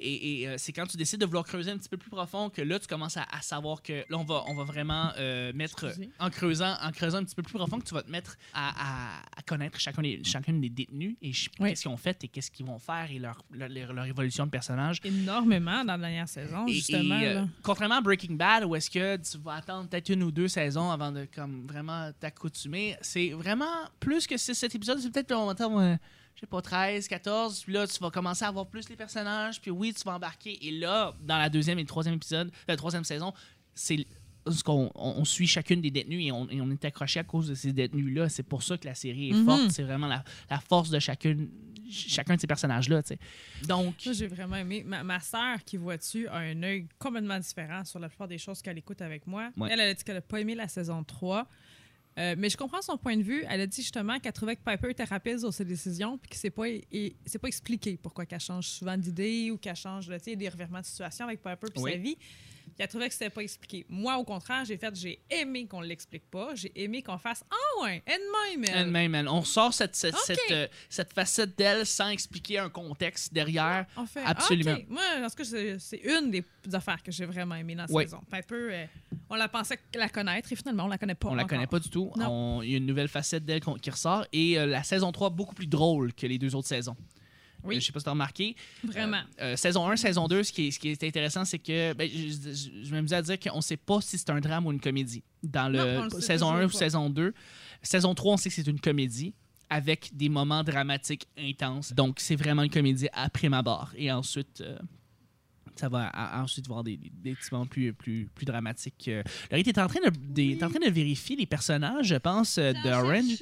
Et, 0.03 0.41
et, 0.41 0.49
euh, 0.49 0.55
c'est 0.59 0.73
quand 0.73 0.87
tu 0.87 0.97
décides 0.97 1.21
de 1.21 1.27
vouloir 1.27 1.45
creuser 1.45 1.71
un 1.71 1.77
petit 1.77 1.89
peu 1.91 1.99
plus 1.99 2.09
profond 2.11 2.49
que 2.49 2.63
là, 2.63 2.79
tu 2.79 2.87
commences 2.87 3.17
à, 3.19 3.27
à 3.31 3.43
savoir 3.43 3.83
que 3.83 4.05
là, 4.09 4.17
on 4.19 4.25
va, 4.25 4.45
on 4.47 4.55
va 4.55 4.65
vraiment 4.65 5.13
euh, 5.19 5.53
mettre, 5.55 5.85
Excusez. 5.89 6.11
en 6.19 6.31
creusant, 6.31 6.75
en 6.81 6.91
creusant 6.91 7.19
un 7.19 7.25
petit 7.25 7.35
peu 7.35 7.43
plus 7.43 7.53
profond, 7.55 7.79
que 7.79 7.85
tu 7.85 7.93
vas 7.95 8.03
te 8.03 8.11
mettre 8.11 8.37
à, 8.55 8.71
à- 8.71 9.23
à 9.37 9.43
connaître 9.43 9.79
chacun 9.79 10.01
des, 10.03 10.23
chacun 10.25 10.55
des 10.55 10.71
détenus 10.71 11.17
et 11.21 11.29
Oui. 11.61 11.69
qu'est-ce 11.71 11.83
qu'ils 11.83 11.91
ont 11.91 11.97
fait 11.99 12.25
et 12.25 12.29
qu'est-ce 12.29 12.51
qu'ils 12.51 12.65
vont 12.67 12.79
faire 12.79 13.09
et 13.11 13.19
leur, 13.19 13.45
leur, 13.53 14.07
évolution 14.07 14.47
de 14.47 14.51
personnage. 14.51 15.01
Énormément 15.05 15.85
dans 15.85 15.93
la 15.93 15.99
dernière 15.99 16.29
saison, 16.29 16.67
Et- 16.67 16.73
justement. 16.73 17.21
et, 17.21 17.27
euh, 17.29 17.45
contrairement 17.63 17.97
à 17.97 18.01
Breaking 18.01 18.35
Bad, 18.35 18.65
où 18.65 18.75
est-ce 18.75 18.89
que 18.91 19.17
tu 19.19 19.39
vas 19.39 19.55
attendre 19.57 19.89
peut-être 19.89 20.09
une 20.09 20.23
ou 20.23 20.31
deux 20.31 20.49
saisons 20.49 20.91
avant 20.91 21.13
de 21.13 21.27
comme 21.35 21.67
vraiment 21.67 22.11
t'accoutumer, 22.19 22.97
c'est 23.03 23.31
vraiment 23.31 23.67
plus 24.01 24.27
que 24.27 24.37
6-7 24.37 24.75
épisodes, 24.77 24.99
c'est 24.99 25.11
peut-être 25.13 25.29
dire, 25.29 25.79
euh, 25.79 25.97
je 26.41 26.47
sais 26.47 26.51
pas, 26.51 26.63
13, 26.63 27.07
14, 27.07 27.65
puis 27.65 27.75
là 27.75 27.87
tu 27.87 27.99
vas 27.99 28.11
commencer 28.11 28.47
à 28.47 28.51
voir 28.51 28.67
plus 28.67 28.89
les 28.89 28.97
personnages, 28.97 29.61
puis 29.61 29.71
oui, 29.71 29.93
tu 29.93 30.03
vas 30.05 30.15
embarquer. 30.15 30.57
Et 30.67 30.71
là, 30.71 31.15
dans 31.21 31.37
la 31.37 31.51
deuxième 31.51 31.79
et 31.79 31.83
le 31.83 31.87
troisième 31.89 32.15
épisode, 32.15 32.51
la 32.67 32.77
troisième 32.79 33.05
saison, 33.05 33.35
c'est 33.75 34.07
ce 34.51 34.65
qu'on 34.65 34.91
on, 34.95 35.17
on 35.19 35.25
suit 35.27 35.47
chacune 35.47 35.83
des 35.83 35.91
détenus 35.91 36.25
et 36.25 36.33
on, 36.33 36.49
et 36.49 36.63
on 36.63 36.71
est 36.71 36.83
accroché 36.87 37.21
à 37.21 37.25
cause 37.25 37.49
de 37.49 37.55
ces 37.55 37.75
détenus-là. 37.75 38.31
C'est 38.31 38.43
pour 38.43 38.63
ça 38.63 38.79
que 38.79 38.87
la 38.87 38.95
série 38.95 39.29
est 39.29 39.35
Mhm. 39.35 39.45
forte. 39.45 39.71
C'est 39.71 39.83
vraiment 39.83 40.07
la, 40.07 40.25
la 40.49 40.59
force 40.61 40.89
de 40.89 40.99
chacune, 40.99 41.51
chacun 41.91 42.37
de 42.37 42.41
ces 42.41 42.47
personnages-là. 42.47 43.03
Donc, 43.69 43.97
j'ai 44.01 44.27
vraiment 44.27 44.57
aimé. 44.57 44.83
Ma, 44.83 45.05
ma 45.05 45.21
sœur, 45.21 45.63
qui 45.63 45.77
voit 45.77 45.99
dessus, 45.99 46.27
a 46.29 46.39
un 46.39 46.63
œil 46.63 46.87
complètement 46.99 47.39
différent 47.39 47.85
sur 47.85 47.99
la 47.99 48.09
plupart 48.09 48.29
des 48.29 48.39
choses 48.39 48.63
qu'elle 48.63 48.79
écoute 48.79 49.03
avec 49.03 49.27
moi. 49.27 49.51
Ouais. 49.59 49.69
Elle, 49.71 49.81
elle 49.81 49.91
a 49.91 49.95
dit 49.95 50.03
qu'elle 50.03 50.15
n'a 50.15 50.21
pas 50.23 50.41
aimé 50.41 50.55
la 50.55 50.69
saison 50.69 51.05
3. 51.05 51.47
Euh, 52.21 52.35
mais 52.39 52.51
je 52.51 52.57
comprends 52.57 52.83
son 52.83 52.97
point 52.99 53.17
de 53.17 53.23
vue. 53.23 53.45
Elle 53.49 53.63
a 53.63 53.67
dit 53.67 53.81
justement 53.83 54.19
qu'elle 54.21 54.33
trouvait 54.33 54.57
que 54.57 54.63
Piper 54.63 54.91
était 54.91 55.05
rapide 55.05 55.39
sur 55.41 55.53
ses 55.55 55.65
décisions 55.65 56.19
puis 56.19 56.29
que 56.31 56.37
c'est 56.37 56.51
pas, 56.51 56.65
c'est 57.27 57.39
pas 57.39 57.49
expliqué 57.49 57.97
pourquoi 58.01 58.27
qu'elle 58.27 58.41
change 58.41 58.67
souvent 58.67 58.97
d'idée 58.97 59.51
ou 59.51 59.57
qu'elle 59.57 59.77
change 59.77 60.09
là, 60.11 60.19
tu 60.19 60.27
sais, 60.27 60.37
des 60.37 60.49
revirements 60.49 60.81
de 60.81 60.85
situation 60.85 61.25
avec 61.27 61.43
Piper 61.43 61.67
puis 61.73 61.83
Oui. 61.83 61.93
sa 61.93 61.97
vie. 61.99 62.17
Puis 62.17 62.75
elle 62.85 62.89
trouvait 62.89 63.09
que 63.09 63.15
c'était 63.15 63.31
pas 63.31 63.43
expliqué. 63.43 63.85
Moi, 63.89 64.17
au 64.17 64.23
contraire, 64.25 64.65
j'ai 64.65 64.77
fait, 64.77 64.95
j'ai 64.95 65.21
aimé 65.29 65.67
qu'on 65.67 65.81
l'explique 65.81 66.31
pas. 66.31 66.55
J'ai 66.55 66.71
aimé 66.81 67.03
qu'on 67.03 67.19
fasse 67.19 67.43
Ah 67.51 67.83
ouais, 67.83 68.03
elle-même, 68.07 68.65
elle. 68.65 68.77
Elle-même, 68.87 69.15
elle. 69.17 69.29
On 69.29 69.43
sort 69.43 69.75
cette, 69.75 69.97
cette, 69.97 70.39
euh, 70.53 70.69
cette 70.89 71.13
facette 71.13 71.59
d'elle 71.59 71.85
sans 71.85 72.09
expliquer 72.11 72.59
un 72.59 72.69
contexte 72.71 73.33
derrière. 73.35 73.87
On 73.97 74.07
fait, 74.07 74.23
Absolument. 74.25 74.77
ah, 74.77 74.81
ok. 74.83 74.87
Moi, 74.89 75.03
en 75.25 75.29
tout 75.29 75.37
cas, 75.37 75.45
c'est 75.45 75.79
c'est 75.81 75.97
une 76.05 76.31
des 76.31 76.45
affaires 76.73 77.03
que 77.03 77.11
j'ai 77.11 77.25
vraiment 77.25 77.57
aimé 77.57 77.75
dans 77.75 77.85
la 77.87 77.93
Oui. 77.93 78.05
saison. 78.05 78.21
Piper, 78.31 78.55
euh, 78.55 78.87
on 79.31 79.37
la 79.37 79.49
pensait 79.49 79.79
la 79.95 80.09
connaître 80.09 80.53
et 80.53 80.57
finalement, 80.57 80.85
on 80.85 80.89
la 80.89 80.99
connaît 80.99 81.15
pas. 81.15 81.29
On 81.29 81.35
la 81.35 81.45
encore. 81.45 81.57
connaît 81.57 81.67
pas 81.67 81.79
du 81.79 81.89
tout. 81.89 82.13
Il 82.17 82.71
y 82.71 82.75
a 82.75 82.77
une 82.77 82.87
nouvelle 82.87 83.09
facette 83.09 83.45
d'elle 83.45 83.61
qui 83.61 83.91
ressort. 83.91 84.27
Et 84.33 84.59
euh, 84.59 84.67
la 84.67 84.83
saison 84.83 85.13
3, 85.13 85.31
beaucoup 85.31 85.55
plus 85.55 85.67
drôle 85.69 86.13
que 86.13 86.27
les 86.27 86.39
deux 86.39 86.55
autres 86.55 86.69
saisons. 86.69 86.97
Oui. 87.63 87.77
Euh, 87.77 87.81
je 87.81 87.87
sais 87.87 87.93
pas 87.93 88.01
si 88.01 88.05
tu 88.05 88.09
as 88.09 88.13
remarqué. 88.13 88.57
Vraiment. 88.83 89.21
Euh, 89.41 89.57
saison 89.57 89.89
1, 89.89 89.97
saison 89.97 90.27
2, 90.27 90.43
ce 90.43 90.53
qui 90.53 90.69
est, 90.69 90.71
ce 90.73 90.79
qui 90.79 90.89
est 90.89 91.05
intéressant, 91.05 91.45
c'est 91.45 91.59
que 91.59 91.93
ben, 91.93 92.09
je, 92.13 92.29
je, 92.29 92.85
je 92.85 92.91
m'amusais 92.93 93.17
à 93.17 93.23
dire 93.23 93.39
qu'on 93.39 93.61
sait 93.61 93.77
pas 93.77 94.01
si 94.01 94.19
c'est 94.19 94.31
un 94.31 94.41
drame 94.41 94.67
ou 94.67 94.73
une 94.73 94.81
comédie. 94.81 95.23
Dans 95.43 95.69
le, 95.69 96.09
saison 96.21 96.51
1 96.51 96.65
ou 96.65 96.71
saison 96.71 97.09
2. 97.09 97.33
Saison 97.83 98.15
3, 98.15 98.35
on 98.35 98.37
sait 98.37 98.49
que 98.49 98.55
c'est 98.55 98.67
une 98.67 98.81
comédie 98.81 99.35
avec 99.71 100.11
des 100.13 100.29
moments 100.29 100.65
dramatiques 100.65 101.29
intenses. 101.39 101.93
Donc, 101.93 102.19
c'est 102.19 102.35
vraiment 102.35 102.65
une 102.65 102.71
comédie 102.71 103.09
après 103.13 103.49
ma 103.49 103.63
barre. 103.63 103.93
Et 103.97 104.11
ensuite, 104.11 104.61
euh, 104.61 104.77
ça 105.81 105.89
va 105.89 106.07
à- 106.09 106.43
ensuite 106.43 106.67
voir 106.69 106.85
des, 106.85 106.97
des- 106.97 107.11
des 107.11 107.35
petits 107.35 107.49
moments 107.53 107.67
plus, 107.67 107.93
plus, 107.93 108.29
plus 108.35 108.45
dramatiques. 108.45 109.07
Euh, 109.09 109.23
Laurie, 109.51 109.63
t'es 109.65 109.79
en, 109.81 109.87
train 109.89 110.01
de, 110.05 110.11
des- 110.17 110.57
t'es 110.59 110.65
en 110.65 110.71
train 110.71 110.79
de 110.87 110.91
vérifier 110.91 111.37
les 111.37 111.47
personnages, 111.47 112.07
je 112.07 112.17
pense, 112.17 112.59
euh, 112.59 112.73
de 112.73 112.91
Orange. 112.91 113.39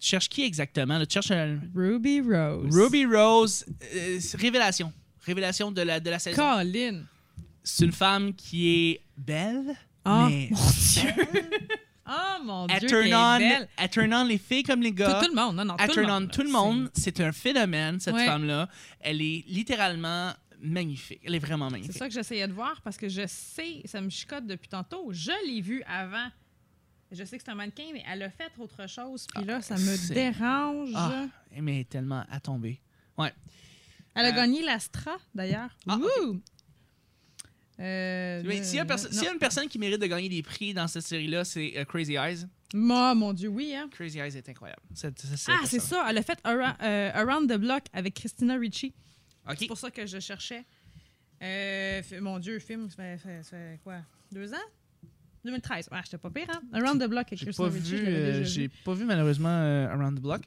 Tu 0.00 0.08
cherches 0.10 0.28
qui 0.28 0.42
exactement? 0.44 0.98
là? 0.98 1.06
Tu 1.06 1.14
cherches 1.14 1.30
un- 1.32 1.58
Ruby 1.74 2.20
Rose. 2.20 2.74
Ruby 2.76 3.04
Rose. 3.06 3.64
euh, 3.94 4.18
révélation. 4.34 4.92
Révélation 5.24 5.70
de 5.72 5.82
la, 5.82 6.00
de 6.00 6.10
la 6.10 6.18
saison. 6.18 6.36
Colin. 6.42 7.02
C'est 7.62 7.84
une 7.84 7.92
femme 7.92 8.32
qui 8.34 8.68
est 8.70 9.00
belle, 9.16 9.74
mais 10.06 10.48
mon 10.50 10.70
Dieu. 10.70 11.10
oh 12.08 12.12
mon 12.44 12.66
Dieu, 12.66 12.76
elle 12.80 12.88
turn, 12.88 13.14
on, 13.14 13.38
belle. 13.38 13.68
elle 13.76 13.90
turn 13.90 14.14
on 14.14 14.24
les 14.24 14.38
filles 14.38 14.62
comme 14.62 14.80
les 14.80 14.92
gars. 14.92 15.20
tout 15.22 15.28
le 15.28 15.34
monde. 15.34 15.56
Non, 15.56 15.64
non, 15.64 15.76
Elle 15.78 15.88
tout 15.88 15.94
turn 15.96 16.06
le 16.06 16.12
on 16.12 16.26
tout 16.28 16.42
le 16.42 16.50
monde. 16.50 16.90
C'est 16.94 17.20
un 17.20 17.32
phénomène, 17.32 18.00
cette 18.00 18.14
Ouais. 18.14 18.24
femme-là. 18.24 18.68
Elle 19.00 19.20
est 19.20 19.44
littéralement 19.48 20.32
magnifique. 20.60 21.20
Elle 21.24 21.34
est 21.34 21.38
vraiment 21.38 21.68
C'est 21.68 21.72
magnifique. 21.72 21.96
ça 21.96 22.08
que 22.08 22.14
j'essayais 22.14 22.46
de 22.48 22.52
voir 22.52 22.80
parce 22.82 22.96
que 22.96 23.08
je 23.08 23.26
sais, 23.26 23.82
ça 23.84 24.00
me 24.00 24.10
chicote 24.10 24.46
depuis 24.46 24.68
tantôt. 24.68 25.08
Je 25.12 25.32
l'ai 25.46 25.60
vue 25.60 25.82
avant. 25.84 26.28
Je 27.10 27.24
sais 27.24 27.38
que 27.38 27.44
c'est 27.44 27.50
un 27.50 27.54
mannequin, 27.54 27.84
mais 27.92 28.04
elle 28.10 28.22
a 28.22 28.30
fait 28.30 28.52
autre 28.58 28.86
chose. 28.88 29.26
Puis 29.34 29.44
là, 29.44 29.62
ça 29.62 29.74
me 29.76 29.96
c'est- 29.96 30.12
dérange. 30.14 30.90
Ah, 30.94 31.26
mais 31.60 31.74
elle 31.76 31.80
est 31.80 31.88
tellement 31.88 32.24
à 32.30 32.38
tomber. 32.40 32.80
Ouais. 33.16 33.32
Elle 34.14 34.26
a 34.26 34.28
Euh, 34.28 34.32
gagné 34.32 34.62
l'Astra, 34.62 35.16
d'ailleurs. 35.34 35.70
Ah! 35.88 35.98
Euh, 37.80 38.42
S'il 38.42 38.60
y, 38.60 38.64
s'il 38.64 38.74
y 39.22 39.28
a 39.28 39.32
une 39.32 39.38
personne 39.38 39.68
qui 39.68 39.78
mérite 39.78 40.00
de 40.00 40.06
gagner 40.06 40.28
des 40.28 40.42
prix 40.42 40.74
dans 40.74 40.88
cette 40.88 41.04
série-là, 41.04 41.44
c'est 41.44 41.74
euh, 41.78 41.84
Crazy 41.84 42.14
Eyes. 42.14 42.46
Oh, 42.74 43.12
mon 43.14 43.32
Dieu, 43.32 43.48
oui. 43.48 43.72
Hein? 43.74 43.88
Crazy 43.92 44.18
Eyes 44.18 44.36
est 44.36 44.48
incroyable. 44.48 44.82
C'est- 44.94 45.16
c'est- 45.20 45.50
Ah, 45.52 45.60
c'est 45.64 45.78
ça. 45.78 46.04
Elle 46.10 46.18
a 46.18 46.22
fait 46.22 46.38
euh, 46.46 47.10
Around 47.14 47.48
the 47.50 47.56
Block 47.56 47.84
avec 47.92 48.14
Christina 48.14 48.56
Ricci. 48.56 48.92
OK. 49.48 49.56
C'est 49.58 49.66
pour 49.66 49.78
ça 49.78 49.90
que 49.90 50.06
je 50.06 50.18
cherchais. 50.20 50.64
Euh, 51.42 52.02
mon 52.20 52.38
Dieu, 52.38 52.58
film, 52.58 52.88
ça 52.90 52.96
fait, 52.96 53.18
ça 53.42 53.42
fait- 53.56 53.80
quoi? 53.82 53.98
Deux 54.32 54.52
ans? 54.52 54.56
2013. 55.44 55.88
Ah, 55.92 56.00
j'étais 56.04 56.18
pas 56.18 56.30
pire, 56.30 56.46
hein? 56.50 56.60
Around 56.72 57.00
the 57.02 57.08
Block 57.08 57.26
avec 57.28 57.38
J'ai 57.38 57.52
pas, 57.52 57.68
vu, 57.68 57.80
euh, 57.94 58.42
vu. 58.42 58.68
pas 58.84 58.94
vu 58.94 59.04
malheureusement 59.04 59.48
euh, 59.48 59.86
Around 59.88 60.18
the 60.18 60.22
Block. 60.22 60.42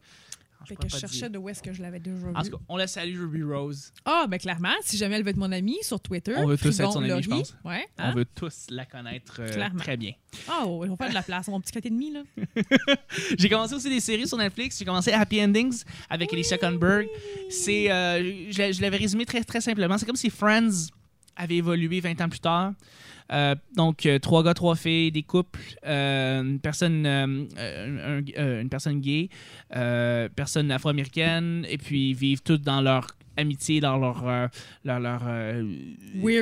Fait 0.66 0.76
que 0.76 0.88
je 0.88 0.98
cherchais 0.98 1.20
dire. 1.22 1.32
de 1.32 1.38
où 1.38 1.50
est-ce 1.50 1.62
que 1.62 1.74
je 1.74 1.82
l'avais 1.82 2.00
déjà 2.00 2.16
vu. 2.16 2.36
En 2.36 2.44
tout 2.44 2.52
cas, 2.52 2.64
on 2.70 2.78
la 2.78 2.88
salue 2.88 3.20
Ruby 3.20 3.44
Rose. 3.44 3.94
Ah, 4.06 4.26
ben 4.30 4.38
clairement, 4.38 4.70
si 4.82 4.98
jamais 4.98 5.16
elle 5.16 5.24
veut 5.24 5.30
être 5.30 5.38
mon 5.38 5.52
amie 5.52 5.80
sur 5.82 6.00
Twitter. 6.00 6.36
On 6.38 6.46
veut 6.46 6.58
tous 6.58 6.80
être 6.80 6.92
son 6.92 7.04
amie, 7.04 7.24
je 7.24 7.30
pense. 7.30 7.56
Ouais. 7.64 7.88
On 7.98 8.04
hein? 8.04 8.14
veut 8.14 8.26
tous 8.26 8.68
la 8.70 8.86
connaître 8.86 9.38
euh, 9.40 9.70
très 9.78 9.98
bien. 9.98 10.14
Oh, 10.50 10.82
ils 10.84 10.90
vont 10.90 10.98
faire 10.98 11.10
de 11.10 11.14
la 11.14 11.24
place. 11.24 11.48
Mon 11.48 11.60
petit 11.60 11.74
côté 11.74 11.90
de 11.90 11.96
demi, 11.96 12.12
là. 12.12 12.24
J'ai 13.38 13.50
commencé 13.50 13.74
aussi 13.74 13.90
des 13.90 14.00
séries 14.00 14.28
sur 14.28 14.38
Netflix. 14.38 14.78
J'ai 14.80 14.86
commencé 14.86 15.12
Happy 15.12 15.44
Endings 15.44 15.84
avec 16.10 16.32
Alicia 16.32 16.58
Conberg. 16.58 17.08
C'est, 17.50 17.92
euh, 17.92 18.50
je, 18.50 18.72
je 18.72 18.82
l'avais 18.82 18.98
résumé 18.98 19.26
très, 19.26 19.44
très 19.44 19.62
simplement. 19.62 19.98
C'est 19.98 20.06
comme 20.06 20.16
si 20.16 20.30
Friends 20.30 20.90
avait 21.36 21.56
évolué 21.58 22.00
20 22.00 22.20
ans 22.22 22.30
plus 22.30 22.40
tard. 22.40 22.74
Euh, 23.32 23.56
donc, 23.76 24.06
euh, 24.06 24.20
trois 24.20 24.44
gars, 24.44 24.54
trois 24.54 24.76
filles, 24.76 25.12
des 25.12 25.24
couples, 25.24 25.60
euh, 25.86 26.42
une 26.44 26.60
personne, 26.60 27.06
un- 27.06 27.48
une 28.62 28.70
personne 28.70 29.00
gay, 29.00 29.30
euh, 29.76 30.28
personne 30.36 30.70
afro-américaine, 30.72 31.66
et 31.70 31.78
puis 31.78 32.10
ils 32.10 32.16
vivent 32.16 32.42
tous 32.42 32.58
dans 32.58 32.82
leur 32.82 33.08
amitié, 33.38 33.80
dans 33.80 33.98
leur, 33.98 34.26
leur, 34.84 35.22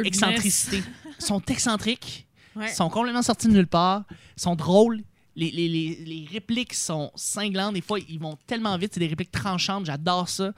excentricité. 0.05 0.81
Ils 1.19 1.23
sont 1.25 1.41
excentriques 1.45 2.25
Ouais. 2.55 2.67
sont 2.69 2.89
complètement 2.89 3.21
sortis 3.21 3.47
de 3.47 3.53
nulle 3.53 3.67
part, 3.67 4.03
sont 4.35 4.55
drôles. 4.55 5.01
Les, 5.35 5.51
les- 5.51 5.69
les- 5.69 5.95
les 6.05 6.27
répliques 6.31 6.73
sont 6.73 7.11
cinglantes. 7.15 7.73
Des 7.75 7.81
fois, 7.81 7.99
ils 8.09 8.19
vont 8.19 8.37
tellement 8.47 8.77
vite. 8.77 8.93
C'est 8.93 8.99
des 8.99 9.07
répliques 9.07 9.31
tranchantes. 9.31 9.85
J'adore 9.85 10.27
ça. 10.27 10.53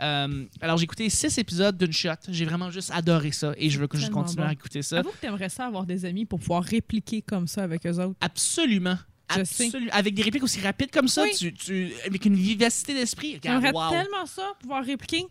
Euh, 0.00 0.44
alors, 0.60 0.76
j'ai 0.76 0.84
écouté 0.84 1.08
six 1.08 1.38
épisodes 1.38 1.76
d'une 1.78 1.92
shot. 1.92 2.10
J'ai 2.28 2.44
vraiment 2.44 2.70
juste 2.70 2.90
adoré 2.92 3.32
ça 3.32 3.52
et 3.56 3.70
je 3.70 3.78
veux 3.78 3.86
que 3.86 3.96
je 3.98 4.10
continue 4.10 4.42
bon. 4.42 4.48
à 4.48 4.52
écouter 4.52 4.82
ça. 4.82 4.98
Avoue 4.98 5.10
que 5.10 5.16
t'aimerais 5.18 5.48
ça 5.48 5.66
avoir 5.66 5.86
des 5.86 6.04
amis 6.04 6.26
pour 6.26 6.38
pouvoir 6.40 6.62
répliquer 6.64 7.22
comme 7.22 7.46
ça 7.46 7.62
avec 7.62 7.86
eux 7.86 7.98
autres. 7.98 8.16
Absolument. 8.20 8.96
Je 9.36 9.42
sais. 9.42 9.70
Avec 9.90 10.14
des 10.14 10.22
répliques 10.22 10.44
aussi 10.44 10.60
rapides 10.60 10.90
comme 10.92 11.08
ça, 11.08 11.22
Oui. 11.24 11.30
tu, 11.36 11.52
tu- 11.52 11.90
avec 12.06 12.24
une 12.26 12.36
vivacité 12.36 12.94
d'esprit. 12.94 13.40
J'aimerais 13.42 13.72
wow. 13.72 13.90
tellement 13.90 14.24
ça, 14.26 14.52
pouvoir 14.60 14.84
répliquer 14.84 15.24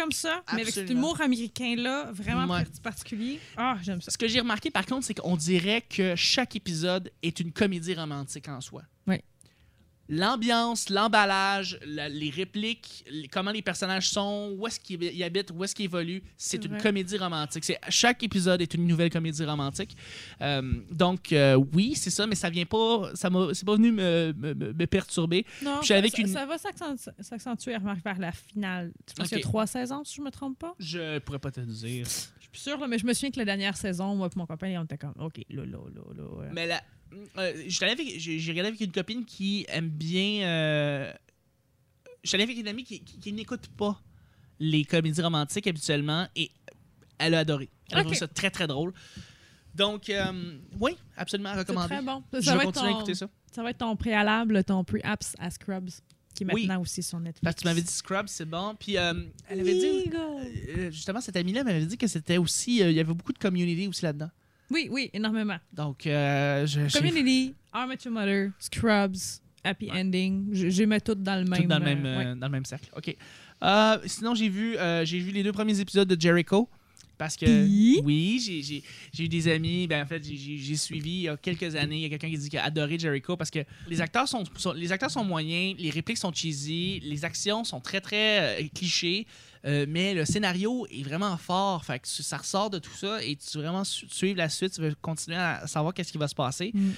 comme 0.00 0.12
ça, 0.12 0.42
mais 0.54 0.62
avec 0.62 0.72
cet 0.74 0.88
humour 0.90 1.20
américain-là, 1.20 2.10
vraiment 2.12 2.52
Ouais. 2.54 2.64
particulier. 2.82 3.38
Ah, 3.56 3.76
j'aime 3.82 4.00
ça. 4.00 4.10
Ce 4.10 4.16
que 4.18 4.26
j'ai 4.28 4.40
remarqué, 4.40 4.70
par 4.70 4.86
contre, 4.86 5.04
c'est 5.06 5.14
qu'on 5.14 5.36
dirait 5.36 5.82
que 5.82 6.14
chaque 6.16 6.56
épisode 6.56 7.10
est 7.22 7.38
une 7.40 7.52
comédie 7.52 7.94
romantique 7.94 8.48
en 8.48 8.60
soi. 8.60 8.82
L'ambiance, 10.10 10.90
l'emballage, 10.90 11.78
la- 11.86 12.08
les 12.08 12.30
répliques, 12.30 13.04
les- 13.08 13.28
comment 13.28 13.52
les 13.52 13.62
personnages 13.62 14.10
sont, 14.10 14.54
où 14.58 14.66
est-ce 14.66 14.80
qu'ils 14.80 15.22
habitent, 15.22 15.52
où 15.54 15.62
est-ce 15.64 15.74
qu'ils 15.74 15.84
évoluent. 15.84 16.22
C'est 16.36 16.64
une 16.64 16.72
vrai. 16.72 16.80
comédie 16.80 17.16
romantique. 17.16 17.64
C'est, 17.64 17.78
chaque 17.88 18.22
épisode 18.24 18.60
est 18.60 18.74
une 18.74 18.86
nouvelle 18.86 19.10
comédie 19.10 19.44
romantique. 19.44 19.96
Euh, 20.40 20.80
donc, 20.90 21.32
euh, 21.32 21.54
oui, 21.74 21.94
c'est 21.94 22.10
ça, 22.10 22.26
mais 22.26 22.34
ça 22.34 22.50
vient 22.50 22.66
pas. 22.66 23.10
Ça 23.14 23.30
m'a, 23.30 23.54
c'est 23.54 23.64
pas 23.64 23.76
venu 23.76 23.92
me, 23.92 24.34
me- 24.36 24.54
me- 24.54 24.72
me 24.72 24.86
perturber. 24.86 25.46
Non, 25.62 25.80
avec 25.88 26.16
ça, 26.16 26.22
une- 26.22 26.26
ça 26.28 26.44
va 26.44 26.56
s'accentu- 26.58 27.10
s'accentuer 27.20 27.76
remarque, 27.76 28.02
vers 28.04 28.18
la 28.18 28.32
finale. 28.32 28.92
Je 29.08 29.14
pense 29.14 29.28
qu'il 29.28 29.38
y 29.38 29.40
a 29.40 29.44
trois 29.44 29.66
saisons, 29.68 30.02
si 30.04 30.16
je 30.16 30.22
me 30.22 30.30
trompe 30.30 30.58
pas? 30.58 30.74
Je 30.80 31.18
pourrais 31.20 31.38
pas 31.38 31.52
te 31.52 31.60
dire. 31.60 32.04
Je 32.06 32.58
suis 32.58 32.68
sûre, 32.68 32.80
là, 32.80 32.88
mais 32.88 32.98
je 32.98 33.06
me 33.06 33.12
souviens 33.12 33.30
que 33.30 33.38
la 33.38 33.44
dernière 33.44 33.76
saison, 33.76 34.16
moi 34.16 34.26
et 34.26 34.36
mon 34.36 34.44
copain, 34.46 34.74
on 34.80 34.84
était 34.84 34.98
comme, 34.98 35.14
OK, 35.20 35.36
là, 35.50 35.64
là, 35.64 35.78
là, 35.94 36.02
là. 36.16 36.48
Mais 36.52 36.66
là, 36.66 36.82
euh, 37.38 37.62
j'étais 37.66 37.84
allé 37.86 37.92
avec- 37.92 38.18
j'ai 38.18 38.50
regardé 38.50 38.68
avec 38.68 38.80
une 38.80 38.92
copine 38.92 39.24
qui 39.24 39.64
aime 39.68 39.88
bien. 39.88 40.42
Euh, 40.46 41.12
j'étais 42.22 42.42
avec 42.42 42.56
une 42.58 42.68
amie 42.68 42.84
qui, 42.84 43.00
qui- 43.02 43.18
qui 43.18 43.32
n'écoute 43.32 43.66
pas 43.76 44.00
les 44.58 44.84
comédies 44.84 45.22
romantiques 45.22 45.66
habituellement 45.66 46.28
et 46.36 46.50
elle 47.18 47.34
a 47.34 47.40
adoré. 47.40 47.68
Elle 47.90 47.98
a 47.98 48.02
trouvé 48.02 48.16
ça 48.16 48.28
très 48.28 48.50
très 48.50 48.66
drôle. 48.66 48.92
Donc, 49.74 50.10
euh, 50.10 50.58
oui, 50.80 50.96
absolument 51.16 51.54
recommandé. 51.54 51.88
très 51.94 52.02
bon. 52.02 52.22
Je 52.32 52.40
Ça 52.40 52.52
vais 52.52 52.56
va, 52.58 52.62
être 52.64 52.72
continuer 52.72 52.88
à 52.88 52.92
ton, 52.92 52.98
écouter 52.98 53.14
ça. 53.14 53.28
ça 53.52 53.62
va 53.62 53.70
être 53.70 53.78
ton 53.78 53.94
préalable, 53.96 54.64
ton 54.64 54.82
pre-apps 54.84 55.34
à 55.38 55.48
Scrubs, 55.50 55.90
qui 56.34 56.42
est 56.42 56.52
Oui. 56.52 56.62
maintenant 56.66 56.82
aussi 56.82 57.02
sur 57.04 57.20
Netflix. 57.20 57.40
Parce 57.42 57.54
que 57.56 57.60
tu 57.60 57.66
m'avais 57.68 57.82
dit 57.82 57.92
Scrubs, 57.92 58.26
c'est 58.28 58.44
bon. 58.44 58.74
Puis, 58.78 58.96
euh, 58.96 59.14
elle 59.48 59.60
avait 59.60 59.74
dit. 59.74 60.10
Euh, 60.14 60.90
justement, 60.90 61.20
cette 61.20 61.36
amie-là 61.36 61.62
m'avait 61.64 61.86
dit 61.86 61.96
que 61.96 62.06
c'était 62.08 62.36
aussi. 62.38 62.82
euh, 62.82 62.90
il 62.90 62.96
y 62.96 63.00
avait 63.00 63.14
beaucoup 63.14 63.32
de 63.32 63.38
community 63.38 63.86
aussi 63.86 64.02
là-dedans. 64.04 64.30
Oui, 64.70 64.88
oui, 64.90 65.10
énormément. 65.12 65.56
Donc, 65.72 66.06
euh, 66.06 66.66
je. 66.66 66.86
j'ai- 66.88 66.98
Community, 66.98 67.54
How 67.74 67.90
Your 68.04 68.12
Mother, 68.12 68.50
Scrubs, 68.58 69.16
Happy 69.64 69.90
Ending. 69.90 70.48
Je, 70.52 70.70
je 70.70 70.82
mets 70.84 71.00
tout 71.00 71.14
dans 71.14 71.36
le 71.42 71.44
même. 71.48 71.62
Tout 71.62 71.68
dans 71.68 71.78
le 71.78 71.84
même, 71.84 72.06
euh, 72.06 72.18
ouais. 72.18 72.24
dans 72.36 72.46
le 72.46 72.52
même 72.52 72.64
cercle. 72.64 72.88
OK. 72.96 73.14
Euh, 73.62 73.98
sinon, 74.06 74.34
j'ai 74.34 74.48
vu, 74.48 74.76
euh, 74.78 75.04
j'ai 75.04 75.18
vu 75.18 75.32
les 75.32 75.42
deux 75.42 75.52
premiers 75.52 75.78
épisodes 75.80 76.08
de 76.08 76.20
Jericho. 76.20 76.68
Parce 77.18 77.36
que, 77.36 77.44
Puis? 77.44 78.00
oui, 78.02 78.42
j'ai- 78.42 78.62
j'ai 78.62 78.82
j'ai 79.12 79.24
eu 79.24 79.28
des 79.28 79.46
amis. 79.48 79.86
Ben, 79.86 80.02
en 80.02 80.06
fait, 80.06 80.24
j'ai- 80.26 80.36
j'ai 80.38 80.56
j'ai 80.56 80.76
suivi 80.76 81.10
il 81.10 81.20
y 81.22 81.28
a 81.28 81.36
quelques 81.36 81.74
années. 81.76 81.96
Il 81.96 82.00
y 82.00 82.04
a 82.06 82.08
quelqu'un 82.08 82.30
qui 82.30 82.38
dit 82.38 82.48
qu'il 82.48 82.58
a 82.58 82.64
adoré 82.64 82.98
Jericho 82.98 83.36
parce 83.36 83.50
que 83.50 83.58
les 83.90 84.00
acteurs 84.00 84.26
sont, 84.26 84.42
sont- 84.56 84.72
les 84.72 84.90
acteurs 84.90 85.10
sont 85.10 85.22
moyens, 85.22 85.74
les 85.78 85.90
répliques 85.90 86.16
sont 86.16 86.32
cheesy, 86.32 86.98
les 87.00 87.22
actions 87.26 87.62
sont 87.64 87.78
très, 87.80 88.00
très 88.00 88.70
clichés. 88.74 89.26
Euh, 89.66 89.86
mais 89.88 90.14
le 90.14 90.24
scénario 90.24 90.86
est 90.90 91.02
vraiment 91.02 91.36
fort. 91.36 91.84
Fait 91.84 91.98
que 91.98 92.06
tu- 92.06 92.22
ça 92.22 92.36
ressort 92.38 92.70
de 92.70 92.78
tout 92.78 92.94
ça 92.96 93.22
et 93.22 93.36
tu 93.36 93.56
veux 93.58 93.64
vraiment 93.64 93.84
su- 93.84 94.08
suivre 94.08 94.38
la 94.38 94.48
suite. 94.48 94.72
Tu 94.74 94.80
veux 94.80 94.94
continuer 95.00 95.36
à 95.38 95.66
savoir 95.66 95.92
qu'est-ce 95.94 96.12
qui 96.12 96.18
va 96.18 96.28
se 96.28 96.34
passer. 96.34 96.70
Mm. 96.74 96.90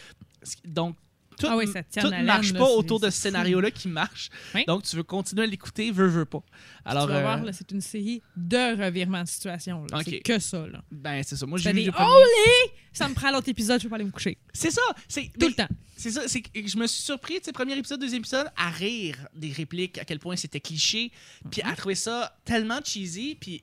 Donc, 0.67 0.97
tout 1.43 1.49
Ah 1.51 1.57
oui, 1.57 1.67
ça 1.67 1.83
tout 1.83 2.09
ne 2.09 2.23
marche 2.25 2.53
pas 2.53 2.59
là, 2.61 2.65
autour 2.67 3.01
de 3.01 3.11
ce 3.11 3.21
scénario-là 3.21 3.71
qui 3.71 3.89
marche. 3.89 4.29
Oui. 4.55 4.65
Donc, 4.67 4.83
tu 4.83 4.97
veux 4.97 5.03
continuer 5.03 5.45
à 5.45 5.47
l'écouter, 5.47 5.91
veux, 5.91 6.07
veux 6.07 6.25
pas. 6.25 6.43
Alors, 6.85 7.07
tu 7.07 7.13
vas 7.13 7.19
euh, 7.19 7.23
voir, 7.23 7.55
c'est 7.55 7.71
une 7.71 7.81
série 7.81 8.23
de 8.37 8.83
revirements 8.85 9.23
de 9.23 9.29
situation. 9.29 9.87
C'est 10.05 10.21
que 10.21 10.39
ça. 10.39 10.67
Là. 10.67 10.83
ben, 10.91 11.23
c'est 11.25 11.37
ça. 11.37 11.47
Moi, 11.47 11.59
j'ai 11.59 11.73
des 11.73 11.91
premier. 11.91 12.07
Holy! 12.11 12.73
Ça 12.93 13.09
me 13.09 13.15
prend 13.15 13.31
l'autre 13.31 13.49
épisode, 13.49 13.81
je 13.81 13.85
vais 13.87 13.89
pas 13.91 13.97
aller 13.97 14.05
me 14.05 14.11
coucher. 14.11 14.37
C'est 14.53 14.71
ça. 14.71 14.83
C'est 15.09 15.31
Tout 15.39 15.49
le 15.49 15.55
temps. 15.55 15.69
C'est 15.97 16.11
ça. 16.11 16.23
C'est 16.27 16.43
je 16.55 16.77
me 16.77 16.87
suis 16.87 17.03
surpris, 17.03 17.37
tu 17.39 17.45
sais, 17.45 17.53
premier 17.53 17.77
épisode, 17.79 18.01
deuxième 18.01 18.21
épisode, 18.21 18.49
à 18.57 18.71
rire 18.71 19.17
des 19.35 19.53
répliques, 19.53 19.99
à 19.99 20.05
quel 20.05 20.19
point 20.19 20.37
c'était 20.37 20.61
cliché, 20.61 21.13
puis 21.51 21.63
Mhm. 21.65 21.71
à 21.73 21.77
trouver 21.77 21.95
ça 21.95 22.37
tellement 22.45 22.81
cheesy, 22.85 23.37
puis 23.41 23.63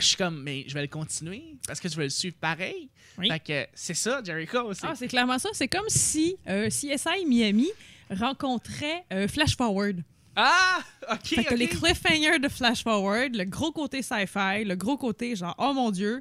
je 0.00 0.06
suis 0.06 0.16
comme, 0.16 0.42
mais 0.42 0.64
je 0.66 0.74
vais 0.74 0.82
le 0.82 0.88
continuer 0.88 1.56
parce 1.66 1.80
que 1.80 1.88
je 1.88 1.96
vais 1.96 2.04
le 2.04 2.10
suivre 2.10 2.36
pareil. 2.40 2.88
Oui. 3.18 3.28
Fait 3.28 3.40
que 3.40 3.66
c'est 3.74 3.94
ça, 3.94 4.22
Jericho. 4.24 4.72
Ah, 4.82 4.94
c'est 4.94 5.08
clairement 5.08 5.38
ça. 5.38 5.48
C'est 5.52 5.68
comme 5.68 5.88
si 5.88 6.36
euh, 6.48 6.68
CSI 6.68 7.24
Miami 7.26 7.68
rencontrait 8.10 9.04
euh, 9.12 9.28
Flash 9.28 9.56
Forward. 9.56 10.02
Ah, 10.36 10.78
ok. 11.10 11.26
Fait 11.26 11.44
que 11.44 11.54
les 11.54 11.66
cliffhangers 11.68 12.38
de 12.38 12.48
Flash 12.48 12.82
Forward, 12.84 13.34
le 13.34 13.44
gros 13.44 13.72
côté 13.72 14.02
sci-fi, 14.02 14.64
le 14.64 14.76
gros 14.76 14.96
côté 14.96 15.34
genre 15.34 15.54
oh 15.58 15.72
mon 15.74 15.90
dieu, 15.90 16.20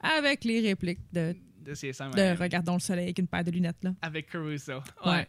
avec 0.00 0.44
les 0.44 0.60
répliques 0.60 0.98
de, 1.12 1.36
de 1.60 1.72
CSI, 1.72 1.92
de. 1.92 2.36
Regardons 2.40 2.74
le 2.74 2.80
soleil 2.80 3.04
avec 3.04 3.18
une 3.18 3.28
paire 3.28 3.44
de 3.44 3.52
lunettes 3.52 3.82
là. 3.84 3.92
avec 4.02 4.30
Caruso. 4.30 4.72
Ouais. 5.04 5.10
Ouais. 5.12 5.28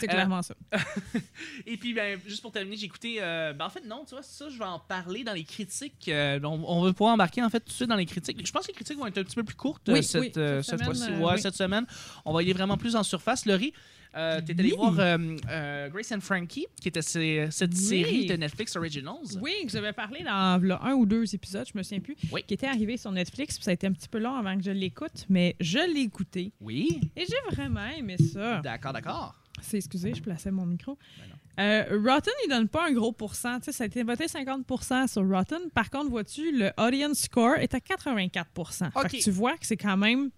C'est 0.00 0.08
Euh, 0.08 0.12
clairement 0.12 0.42
ça. 0.42 0.54
Et 1.66 1.76
puis, 1.76 1.94
ben, 1.94 2.20
juste 2.26 2.42
pour 2.42 2.50
terminer, 2.52 2.76
j'ai 2.76 2.86
écouté. 2.86 3.16
euh, 3.20 3.52
ben, 3.52 3.66
en 3.66 3.70
fait, 3.70 3.84
non, 3.86 4.04
tu 4.06 4.14
vois, 4.14 4.22
ça, 4.22 4.48
je 4.48 4.58
vais 4.58 4.64
en 4.64 4.78
parler 4.78 5.24
dans 5.24 5.32
les 5.34 5.44
critiques. 5.44 6.08
euh, 6.08 6.40
on, 6.42 6.62
on 6.66 6.82
va 6.82 6.92
pouvoir 6.92 7.14
embarquer, 7.14 7.42
en 7.42 7.50
fait, 7.50 7.60
tout 7.60 7.68
de 7.68 7.72
suite 7.72 7.88
dans 7.88 7.96
les 7.96 8.06
critiques. 8.06 8.44
Je 8.44 8.52
pense 8.52 8.62
que 8.62 8.68
les 8.68 8.74
critiques 8.74 8.98
vont 8.98 9.06
être 9.06 9.18
un 9.18 9.24
petit 9.24 9.36
peu 9.36 9.44
plus 9.44 9.56
courtes 9.56 9.88
Oui, 9.88 10.02
cette, 10.02 10.20
oui, 10.20 10.30
cette 10.34 10.62
cette 10.64 10.84
fois-ci. 10.84 11.00
semaine, 11.02 11.22
ouais, 11.22 11.32
oui. 11.34 11.40
cette 11.40 11.54
semaine. 11.56 11.86
On 12.24 12.32
va 12.32 12.42
y 12.42 12.46
aller 12.46 12.52
vraiment 12.54 12.76
plus 12.76 12.96
en 12.96 13.02
surface. 13.02 13.46
Laurie, 13.46 13.72
euh, 14.16 14.40
t'es 14.44 14.58
allé 14.58 14.70
Oui. 14.70 14.76
voir 14.76 14.98
euh, 14.98 15.36
euh, 15.50 15.88
Grace 15.90 16.12
and 16.12 16.20
Frankie, 16.20 16.66
qui 16.80 16.88
était 16.88 17.02
ces- 17.02 17.48
cette 17.50 17.72
Oui. 17.74 17.78
série 17.80 18.26
de 18.26 18.34
Netflix 18.36 18.74
Originals. 18.76 19.38
Oui, 19.40 19.52
que 19.64 19.70
j'avais 19.70 19.92
parlé 19.92 20.22
dans 20.24 20.60
là, 20.62 20.80
un 20.82 20.92
ou 20.94 21.06
deux 21.06 21.34
épisodes, 21.34 21.66
je 21.72 21.76
me 21.76 21.82
souviens 21.82 22.00
plus, 22.00 22.16
Oui. 22.32 22.42
qui 22.46 22.54
était 22.54 22.66
arrivé 22.66 22.96
sur 22.96 23.12
Netflix, 23.12 23.56
puis 23.56 23.64
ça 23.64 23.70
a 23.70 23.74
été 23.74 23.86
un 23.86 23.92
petit 23.92 24.08
peu 24.08 24.18
long 24.18 24.34
avant 24.34 24.56
que 24.56 24.62
je 24.62 24.70
l'écoute, 24.70 25.26
mais 25.28 25.56
je 25.60 25.78
l'ai 25.92 26.00
écouté 26.00 26.52
Oui. 26.60 27.00
et 27.16 27.24
j'ai 27.26 27.54
vraiment 27.56 27.86
aimé 27.96 28.16
ça. 28.32 28.60
D'accord, 28.62 28.92
d'accord. 28.92 29.34
C'est 29.60 29.78
excusez, 29.78 30.14
je 30.14 30.22
plaçais 30.22 30.50
mon 30.52 30.64
micro. 30.66 30.96
Ben. 31.18 31.34
Euh, 31.60 31.98
Rotten, 32.06 32.32
il 32.44 32.48
donne 32.50 32.68
pas 32.68 32.86
un 32.88 32.92
gros 32.92 33.10
pourcent. 33.10 33.58
Tu 33.58 33.64
sais, 33.64 33.72
ça 33.72 33.82
a 33.82 33.86
été 33.88 34.04
voté 34.04 34.26
50% 34.28 35.08
sur 35.08 35.28
Rotten. 35.28 35.58
Par 35.74 35.90
contre, 35.90 36.08
vois-tu, 36.10 36.56
le 36.56 36.70
audience 36.78 37.18
score 37.22 37.56
est 37.56 37.74
à 37.74 37.80
84 37.80 38.48
Fait 38.72 38.84
Ok. 38.94 39.10
que 39.10 39.16
tu 39.16 39.30
vois 39.32 39.56
que 39.58 39.66
c'est 39.66 39.76
quand 39.76 39.96
même. 39.96 40.30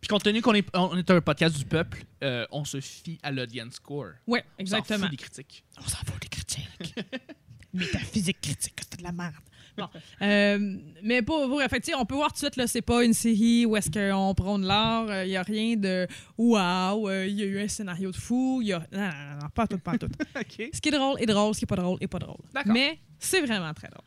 Puis 0.00 0.08
compte 0.08 0.22
tenu 0.22 0.40
qu'on 0.42 0.54
est, 0.54 0.66
on 0.76 0.96
est 0.96 1.10
un 1.10 1.20
podcast 1.20 1.56
du 1.56 1.64
peuple, 1.64 2.04
euh, 2.22 2.46
on 2.52 2.64
se 2.64 2.80
fie 2.80 3.18
à 3.22 3.32
l'audience 3.32 3.74
score. 3.74 4.12
Ouais, 4.26 4.44
On 4.54 4.56
s'en 4.58 4.60
exactement. 4.60 5.00
fout 5.00 5.10
des 5.10 5.16
critiques. 5.16 5.64
On 5.78 5.88
s'en 5.88 5.98
fout 5.98 6.20
des 6.20 6.28
critiques. 6.28 6.94
Métaphysique 7.74 8.40
critique, 8.40 8.80
c'est 8.88 8.98
de 8.98 9.02
la 9.04 9.12
merde. 9.12 9.34
Bon. 9.76 9.88
Euh, 10.22 10.76
mais 11.02 11.22
pour, 11.22 11.60
sais, 11.82 11.94
on 11.94 12.04
peut 12.04 12.14
voir 12.14 12.28
tout 12.28 12.34
de 12.34 12.38
suite, 12.38 12.56
là, 12.56 12.66
c'est 12.66 12.82
pas 12.82 13.04
une 13.04 13.12
série 13.12 13.66
où 13.66 13.76
est-ce 13.76 13.90
qu'on 13.90 14.34
prône 14.34 14.64
l'art, 14.64 15.24
il 15.24 15.30
y 15.30 15.36
a 15.36 15.42
rien 15.42 15.76
de 15.76 16.06
waouh, 16.36 17.10
il 17.10 17.34
y 17.34 17.42
a 17.42 17.46
eu 17.46 17.60
un 17.60 17.68
scénario 17.68 18.10
de 18.10 18.16
fou, 18.16 18.60
il 18.62 18.68
y 18.68 18.72
a. 18.72 18.80
Non, 18.90 18.98
non, 18.98 19.06
non, 19.06 19.38
non, 19.42 19.48
pas 19.50 19.66
tout, 19.66 19.78
pas 19.78 19.96
tout. 19.98 20.06
OK. 20.40 20.70
Ce 20.72 20.80
qui 20.80 20.88
est 20.88 20.92
drôle 20.92 21.20
est 21.20 21.26
drôle, 21.26 21.54
ce 21.54 21.60
qui 21.60 21.64
est 21.64 21.66
pas 21.66 21.76
drôle 21.76 21.98
est 22.00 22.08
pas 22.08 22.18
drôle. 22.18 22.38
D'accord. 22.52 22.72
Mais 22.72 22.98
c'est 23.18 23.40
vraiment 23.40 23.72
très 23.74 23.88
drôle. 23.88 24.04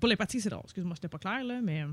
Pour 0.00 0.08
les 0.08 0.16
parties, 0.16 0.40
c'est 0.40 0.50
drôle. 0.50 0.62
Excuse-moi, 0.64 0.94
c'était 0.94 1.08
pas 1.08 1.18
clair, 1.18 1.44
là, 1.44 1.60
mais 1.62 1.84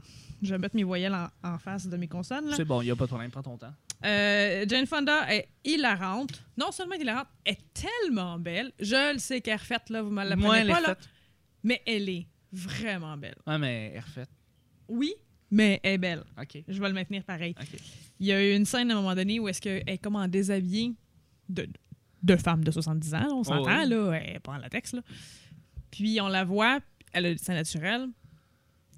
je 0.41 0.51
vais 0.51 0.57
mettre 0.57 0.75
mes 0.75 0.83
voyelles 0.83 1.13
en, 1.13 1.27
en 1.43 1.57
face 1.57 1.87
de 1.87 1.97
mes 1.97 2.07
consonnes. 2.07 2.51
C'est 2.55 2.65
bon, 2.65 2.81
il 2.81 2.85
n'y 2.85 2.91
a 2.91 2.95
pas 2.95 3.05
de 3.05 3.09
problème, 3.09 3.31
prends 3.31 3.43
ton 3.43 3.57
temps. 3.57 3.73
Euh, 4.03 4.65
Jane 4.67 4.85
Fonda 4.85 5.33
est 5.33 5.47
hilarante. 5.63 6.43
Non 6.57 6.71
seulement 6.71 6.95
hilarante, 6.95 7.27
elle 7.43 7.53
est 7.53 7.73
tellement 7.73 8.37
belle. 8.37 8.71
Je 8.79 9.13
le 9.13 9.19
sais 9.19 9.41
qu'elle 9.41 9.53
est 9.53 9.57
refaite, 9.57 9.89
là, 9.89 10.01
vous 10.01 10.11
me 10.11 10.23
la 10.23 10.35
Moi, 10.35 10.59
elle 10.59 10.67
pas, 10.67 10.79
est 10.79 10.87
là, 10.87 10.97
mais 11.63 11.81
elle 11.85 12.09
est 12.09 12.27
vraiment 12.51 13.17
belle. 13.17 13.37
Ouais, 13.47 13.57
mais 13.57 13.89
elle 13.91 13.97
est 13.97 13.99
refaite. 14.01 14.29
Oui, 14.87 15.13
mais 15.49 15.79
elle 15.83 15.93
est 15.93 15.97
belle. 15.97 16.23
OK. 16.39 16.63
Je 16.67 16.79
vais 16.79 16.87
le 16.87 16.93
maintenir 16.93 17.23
pareil. 17.23 17.55
OK. 17.59 17.79
Il 18.19 18.27
y 18.27 18.31
a 18.31 18.43
eu 18.43 18.55
une 18.55 18.65
scène 18.65 18.91
à 18.91 18.93
un 18.93 18.97
moment 18.97 19.15
donné 19.15 19.39
où 19.39 19.47
est-ce 19.47 19.61
qu'elle 19.61 19.83
est 19.87 19.97
comme 19.97 20.15
en 20.15 20.27
déshabillé 20.27 20.93
de, 21.49 21.67
de 22.23 22.35
femme 22.35 22.63
de 22.63 22.71
70 22.71 23.13
ans, 23.13 23.27
on 23.31 23.43
s'entend, 23.43 23.83
oui. 23.83 23.89
là, 23.89 24.11
elle 24.13 24.35
est 24.35 24.39
pas 24.39 24.53
en 24.53 24.57
latex, 24.57 24.93
là. 24.93 25.01
Puis 25.91 26.19
on 26.21 26.27
la 26.27 26.43
voit, 26.43 26.79
elle 27.15 27.25
a 27.25 27.37
sein 27.37 27.53
naturel. 27.53 28.09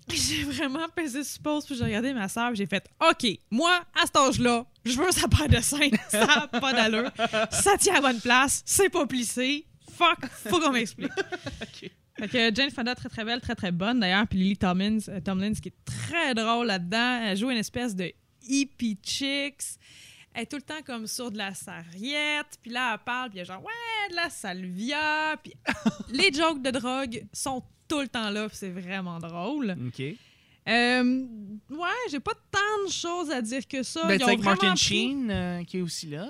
J'ai 0.10 0.44
vraiment 0.44 0.88
pesé 0.96 1.24
sur 1.24 1.42
pause, 1.42 1.66
puis 1.66 1.76
j'ai 1.76 1.84
regardé 1.84 2.14
ma 2.14 2.30
soeur, 2.30 2.56
j'ai 2.56 2.66
fait 2.66 2.88
OK, 3.02 3.28
moi, 3.52 3.82
à 3.94 4.06
cet 4.06 4.16
âge-là, 4.16 4.66
je 4.86 4.94
veux 4.94 5.12
sa 5.12 5.28
paire 5.28 5.50
de 5.50 5.60
seins, 5.60 5.90
ça 6.08 6.26
n'a 6.26 6.48
pas 6.48 6.72
d'allure, 6.72 7.12
ça 7.52 7.78
tient 7.78 7.96
à 7.96 8.00
bonne 8.02 8.22
place, 8.22 8.64
c'est 8.66 8.90
pas 8.90 9.06
plissé, 9.06 9.68
fuck, 9.92 10.26
faut 10.50 10.62
qu'on 10.62 10.72
m'explique. 10.72 11.12
OK. 11.62 11.92
Fait 12.20 12.28
que 12.28 12.56
Jane 12.56 12.72
Fonda, 12.72 12.96
très 12.96 13.10
très 13.10 13.26
belle, 13.26 13.42
très 13.42 13.54
très 13.54 13.72
bonne 13.72 14.00
d'ailleurs. 14.00 14.26
Puis 14.28 14.40
Lily 14.40 14.58
Tomlins, 14.58 15.00
euh, 15.10 15.20
Tomlins, 15.20 15.54
qui 15.54 15.70
est 15.70 15.86
très 15.86 16.34
drôle 16.34 16.66
là-dedans. 16.66 17.22
Elle 17.24 17.38
joue 17.38 17.52
une 17.52 17.58
espèce 17.58 17.96
de 17.96 18.12
hippie 18.48 18.98
chicks. 19.04 19.78
Elle 20.34 20.44
est 20.44 20.46
tout 20.46 20.58
le 20.58 20.62
temps 20.62 20.82
comme 20.86 21.08
sur 21.08 21.32
de 21.32 21.38
la 21.38 21.54
sarriette. 21.54 22.58
Puis 22.62 22.72
là, 22.72 22.94
elle 22.94 23.04
parle, 23.04 23.30
puis 23.30 23.40
elle 23.40 23.44
est 23.44 23.46
genre, 23.46 23.64
ouais, 23.64 24.10
de 24.12 24.16
la 24.16 24.30
salvia. 24.30 25.36
Puis 25.44 25.54
les 26.12 26.32
jokes 26.32 26.62
de 26.62 26.72
drogue 26.72 27.26
sont 27.34 27.64
tout 27.88 28.02
le 28.02 28.08
temps 28.08 28.30
là, 28.30 28.48
puis 28.48 28.58
c'est 28.58 28.70
vraiment 28.70 29.20
drôle. 29.20 29.76
OK. 29.88 30.04
Euh, 30.68 31.26
ouais, 31.70 31.90
j'ai 32.12 32.20
pas 32.20 32.34
tant 32.52 32.86
de 32.88 32.92
choses 32.92 33.32
à 33.32 33.42
dire 33.42 33.66
que 33.68 33.84
ça. 33.84 34.06
Ben, 34.06 34.16
Ils 34.20 34.24
ont 34.24 34.28
avec 34.28 34.44
Martin 34.44 34.70
pris- 34.72 34.78
Sheen, 34.78 35.32
euh, 35.32 35.64
qui 35.64 35.78
est 35.78 35.82
aussi 35.82 36.08
là. 36.08 36.30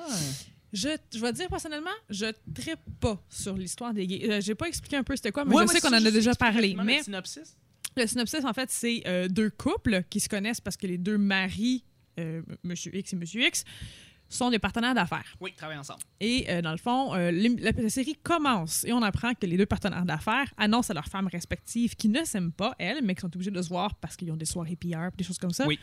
Je, 0.72 0.90
je 1.14 1.20
vais 1.20 1.32
te 1.32 1.38
dire 1.38 1.48
personnellement, 1.50 1.90
je 2.10 2.28
trippe 2.54 2.80
pas 3.00 3.20
sur 3.30 3.56
l'histoire 3.58 3.94
des 3.94 4.06
gays. 4.06 4.30
Euh, 4.32 4.42
j'ai 4.42 4.54
pas 4.54 4.68
expliqué 4.68 4.96
un 4.98 5.04
peu 5.04 5.16
c'était 5.16 5.32
quoi, 5.32 5.44
mais 5.44 5.56
Ouais, 5.56 5.64
je 5.68 5.72
sais 5.74 5.82
qu'on 5.82 5.88
en 5.90 6.06
a 6.06 6.12
déjà 6.12 6.36
parlé. 6.36 6.76
Mais 6.84 6.98
Le 6.98 7.04
synopsis. 7.04 7.58
Le 7.96 8.06
synopsis, 8.06 8.46
en 8.46 8.54
fait, 8.54 8.70
c'est 8.70 9.28
deux 9.30 9.50
couples 9.50 10.04
qui 10.10 10.20
se 10.20 10.30
connaissent 10.30 10.62
parce 10.62 10.78
que 10.78 10.86
les 10.86 11.00
deux 11.00 11.18
maris, 11.18 11.84
euh, 12.20 12.42
Monsieur 12.64 12.96
X 12.96 13.14
et 13.14 13.16
Monsieur 13.16 13.46
X, 13.46 13.64
sont 14.30 14.50
des 14.50 14.60
partenaires 14.60 14.94
d'affaires. 14.94 15.24
Oui, 15.40 15.54
travaillent 15.56 15.78
ensemble. 15.78 16.02
Et 16.20 16.46
euh, 16.50 16.62
dans 16.62 16.72
le 16.74 16.78
fond, 16.78 17.14
euh, 17.16 17.32
la, 17.32 17.72
la 17.72 17.90
série 17.90 18.16
commence 18.22 18.84
et 18.84 18.92
on 18.92 19.02
apprend 19.02 19.34
que 19.34 19.46
les 19.46 19.56
deux 19.56 19.66
partenaires 19.66 20.04
d'affaires 20.04 20.54
annoncent 20.58 20.92
à 20.92 20.94
leurs 20.96 21.06
femmes 21.08 21.28
respectives 21.28 21.96
qui 21.96 22.10
ne 22.10 22.22
s'aiment 22.26 22.52
pas, 22.52 22.76
elles, 22.78 23.02
mais 23.06 23.16
qui 23.16 23.22
sont 23.22 23.34
obligées 23.34 23.52
de 23.52 23.62
se 23.62 23.70
voir 23.70 23.96
parce 23.96 24.18
qu'ils 24.18 24.30
ont 24.32 24.36
des 24.36 24.44
soirées 24.46 24.76
PR, 24.76 25.16
des 25.18 25.24
choses 25.24 25.38
comme 25.38 25.52
ça, 25.52 25.66
Oui. 25.66 25.80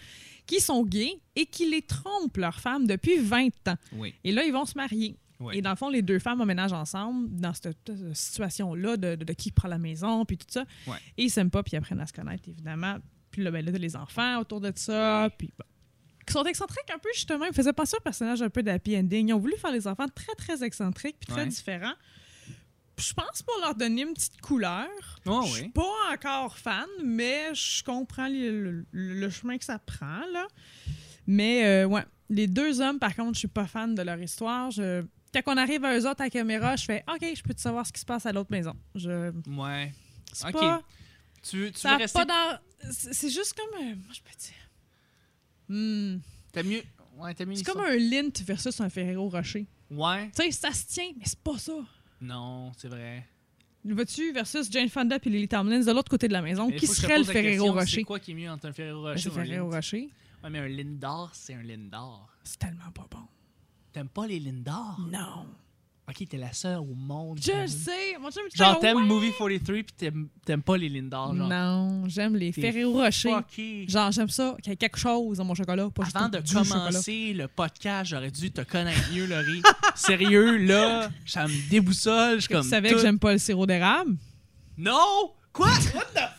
qui 0.47 0.61
sont 0.61 0.85
gays 0.85 1.14
et 1.35 1.47
qui 1.47 1.70
les 1.70 1.81
trompent, 1.81 2.37
leurs 2.37 2.61
femmes, 2.61 2.87
depuis 2.87 3.16
20 3.16 3.47
ans. 3.68 3.77
Oui. 3.92 4.12
Et 4.25 4.31
là, 4.33 4.44
ils 4.44 4.53
vont 4.53 4.66
se 4.66 4.77
marier. 4.77 5.16
Ouais. 5.40 5.57
Et 5.57 5.62
dans 5.62 5.70
le 5.70 5.77
fond, 5.77 5.88
les 5.88 6.03
deux 6.03 6.18
femmes 6.18 6.42
emménagent 6.42 6.73
ensemble 6.75 7.35
dans 7.35 7.55
cette, 7.55 7.79
cette 7.87 8.14
situation-là 8.14 8.99
de, 8.99 9.14
de- 9.16 9.25
de 9.25 9.33
qui 9.33 9.53
prend 9.53 9.68
la 9.68 9.79
maison, 9.79 10.25
puis 10.27 10.37
tout 10.37 10.47
ça. 10.51 10.64
Et 11.16 11.25
ils 11.25 11.31
s'aiment 11.31 11.51
pas, 11.51 11.62
puis 11.62 11.73
ils 11.73 11.77
apprennent 11.79 12.01
à 12.01 12.07
se 12.07 12.12
connaître, 12.12 12.47
évidemment. 12.47 12.99
Puis 13.31 13.42
là, 13.42 13.51
ben, 13.51 13.64
là, 13.64 13.73
les 13.73 13.97
enfants 13.97 14.38
autour 14.38 14.61
de 14.61 14.70
ça, 14.77 15.31
puis 15.38 15.51
bon. 15.59 15.64
Ils 16.28 16.32
sont 16.32 16.44
excentriques 16.44 16.90
un 16.94 16.98
peu, 16.98 17.08
justement. 17.14 17.44
Ils 17.44 17.52
faisaient 17.54 17.72
penser 17.72 17.96
au 17.96 18.00
personnage 18.02 18.40
un 18.42 18.50
peu 18.50 18.62
d'Happy 18.62 18.96
Ending. 18.96 19.28
Ils 19.28 19.32
ont 19.34 19.38
voulu 19.38 19.54
faire 19.56 19.72
les 19.72 19.87
enfants 19.87 20.06
très, 20.08 20.34
très 20.34 20.62
excentriques, 20.64 21.16
puis 21.20 21.26
très 21.28 21.42
Ouais. 21.42 21.48
différents. 21.48 21.94
Je 22.96 23.12
pense 23.12 23.42
pour 23.42 23.56
leur 23.60 23.74
donner 23.74 24.02
une 24.02 24.14
petite 24.14 24.40
couleur. 24.40 24.87
Oh, 25.26 25.42
Je 25.46 25.50
suis 25.52 25.62
oui. 25.64 25.68
pas 25.70 26.12
encore 26.12 26.56
fan, 26.56 26.87
mais 27.04 27.52
je 27.54 27.82
comprends 27.82 28.28
le, 28.28 28.70
le- 28.70 28.87
le 28.92 29.30
chemin 29.30 29.58
que 29.58 29.64
ça 29.64 29.78
prend, 29.80 30.20
là. 30.32 30.46
Mais, 31.26 31.64
euh, 31.66 31.87
ouais, 31.87 32.04
les 32.30 32.46
deux 32.46 32.80
hommes, 32.80 32.98
par 33.00 33.14
contre, 33.16 33.34
je 33.34 33.40
suis 33.40 33.48
pas 33.48 33.66
fan 33.66 33.94
de 33.94 34.02
leur 34.02 34.20
histoire. 34.20 34.70
Je... 34.70 35.02
Quand 35.34 35.54
on 35.54 35.56
arrive 35.56 35.84
à 35.84 35.98
eux 35.98 36.08
autres 36.08 36.20
à 36.20 36.24
la 36.24 36.30
caméra, 36.30 36.76
je 36.76 36.84
fais 36.84 37.02
«OK, 37.08 37.26
je 37.34 37.42
peux 37.42 37.54
te 37.54 37.60
savoir 37.60 37.84
ce 37.84 37.92
qui 37.92 38.00
se 38.00 38.06
passe 38.06 38.24
à 38.26 38.32
l'autre 38.32 38.52
maison.» 38.52 38.74
Je... 38.94 39.32
Ouais. 39.48 39.92
C'est 40.32 40.46
Ok. 40.46 40.52
pas... 40.52 40.82
Tu, 41.42 41.72
tu 41.72 41.80
Ça 41.80 41.90
veux 41.92 41.96
rester. 41.96 42.18
pas 42.20 42.24
dans... 42.24 42.58
C'est 42.92 43.12
c'est 43.12 43.30
juste 43.30 43.54
comme... 43.54 43.82
euh, 43.82 43.94
moi, 43.96 44.12
je 44.14 44.20
peux 44.20 44.37
dire... 44.38 44.54
Hmm. 45.68 46.18
T'as 46.53 46.62
mieux? 46.62 46.83
Ouais, 47.18 47.35
t'as 47.35 47.44
mieux. 47.44 47.57
C'est 47.57 47.64
comme 47.64 47.81
un 47.81 47.96
Lint 47.96 48.33
versus 48.44 48.81
un 48.81 48.88
Ferrero 48.88 49.29
Rocher. 49.29 49.66
Ouais. 49.90 50.31
Tu 50.37 50.42
sais, 50.42 50.50
ça 50.50 50.72
se 50.72 50.87
tient, 50.87 51.11
mais 51.16 51.24
c'est 51.27 51.38
pas 51.38 51.59
ça. 51.59 51.72
Non, 52.20 52.72
c'est 52.77 52.88
vrai. 52.88 53.27
Le 53.85 53.94
vois-tu 53.94 54.33
versus 54.33 54.70
Jane 54.70 54.88
Fonda 54.88 55.18
puis 55.18 55.31
Lily 55.31 55.46
Tomlin 55.46 55.81
de 55.81 55.92
l'autre 55.92 56.11
côté 56.11 56.27
de 56.27 56.33
la 56.33 56.40
maison? 56.40 56.68
Mais 56.68 56.77
Qui 56.77 56.87
serait 56.87 57.18
le 57.18 57.24
Ferrero 57.24 57.72
Rocher? 57.72 57.96
C'est 57.96 58.05
quoi 58.05 58.18
qui 58.18 58.31
est 58.31 58.35
mieux 58.35 58.50
entre 58.50 58.66
un 58.66 58.72
Ferrero 58.72 59.05
Ben, 59.05 59.11
Rocher 59.12 59.29
ou 59.29 59.33
un 59.33 59.44
Ferrero? 59.44 59.70
Rocher. 59.70 60.11
Ouais, 60.42 60.50
mais 60.50 60.59
un 60.61 60.68
Lindor, 60.68 61.31
c'est 61.35 61.55
un 61.55 61.62
Lindor. 61.62 62.29
C'est 62.42 62.59
tellement 62.59 62.90
pas 62.94 63.07
bon. 63.11 63.27
T'aimes 63.92 64.09
pas 64.09 64.27
les 64.27 64.40
Lindor? 64.40 65.00
Non. 65.11 65.46
Ok, 66.06 66.28
t'es 66.28 66.36
la 66.36 66.52
seule 66.52 66.76
au 66.78 66.94
monde. 66.94 67.38
Je 67.42 67.50
le 67.62 67.66
sais. 67.66 68.18
Mon 68.20 68.30
chum, 68.30 68.42
Genre, 68.54 68.78
t'aimes 68.78 68.98
ouais. 68.98 69.02
Movie 69.04 69.30
43 69.38 69.74
puis 69.76 69.84
t'aimes 69.96 70.28
t'aimes 70.44 70.60
pas 70.62 70.76
les 70.76 70.90
Lindor. 70.90 71.34
Genre, 71.34 71.48
Non, 71.48 72.06
j'aime 72.08 72.36
les 72.36 72.52
Ferrero 72.52 72.92
Rocher. 72.92 73.30
fucké. 73.32 73.86
Genre, 73.88 74.12
j'aime 74.12 74.28
ça, 74.28 74.54
qu'il 74.62 74.70
y 74.70 74.74
ait 74.74 74.76
quelque 74.76 74.98
chose 74.98 75.38
dans 75.38 75.44
mon 75.44 75.54
chocolat. 75.54 75.88
Pas 75.88 76.02
Avant 76.14 76.28
juste 76.30 76.42
de 76.44 76.46
chocolat. 76.46 76.84
commencer 76.90 77.32
le 77.32 77.48
podcast, 77.48 78.10
j'aurais 78.10 78.30
dû 78.30 78.50
te 78.50 78.60
connaître 78.60 79.10
mieux, 79.14 79.24
Laurie. 79.26 79.62
Sérieux, 79.94 80.58
là, 80.58 81.08
ça 81.24 81.46
me 81.46 81.70
déboussole. 81.70 82.34
Je 82.36 82.40
suis 82.40 82.48
Tu 82.48 82.54
comme. 82.54 82.62
savais 82.64 82.90
tout- 82.90 82.96
que 82.96 83.00
j'aime 83.00 83.18
pas 83.18 83.32
le 83.32 83.38
sirop 83.38 83.64
d'érable? 83.64 84.14
Non! 84.76 85.32
Quoi? 85.54 85.68
What 85.68 86.04
the 86.14 86.18
fuck? 86.18 86.30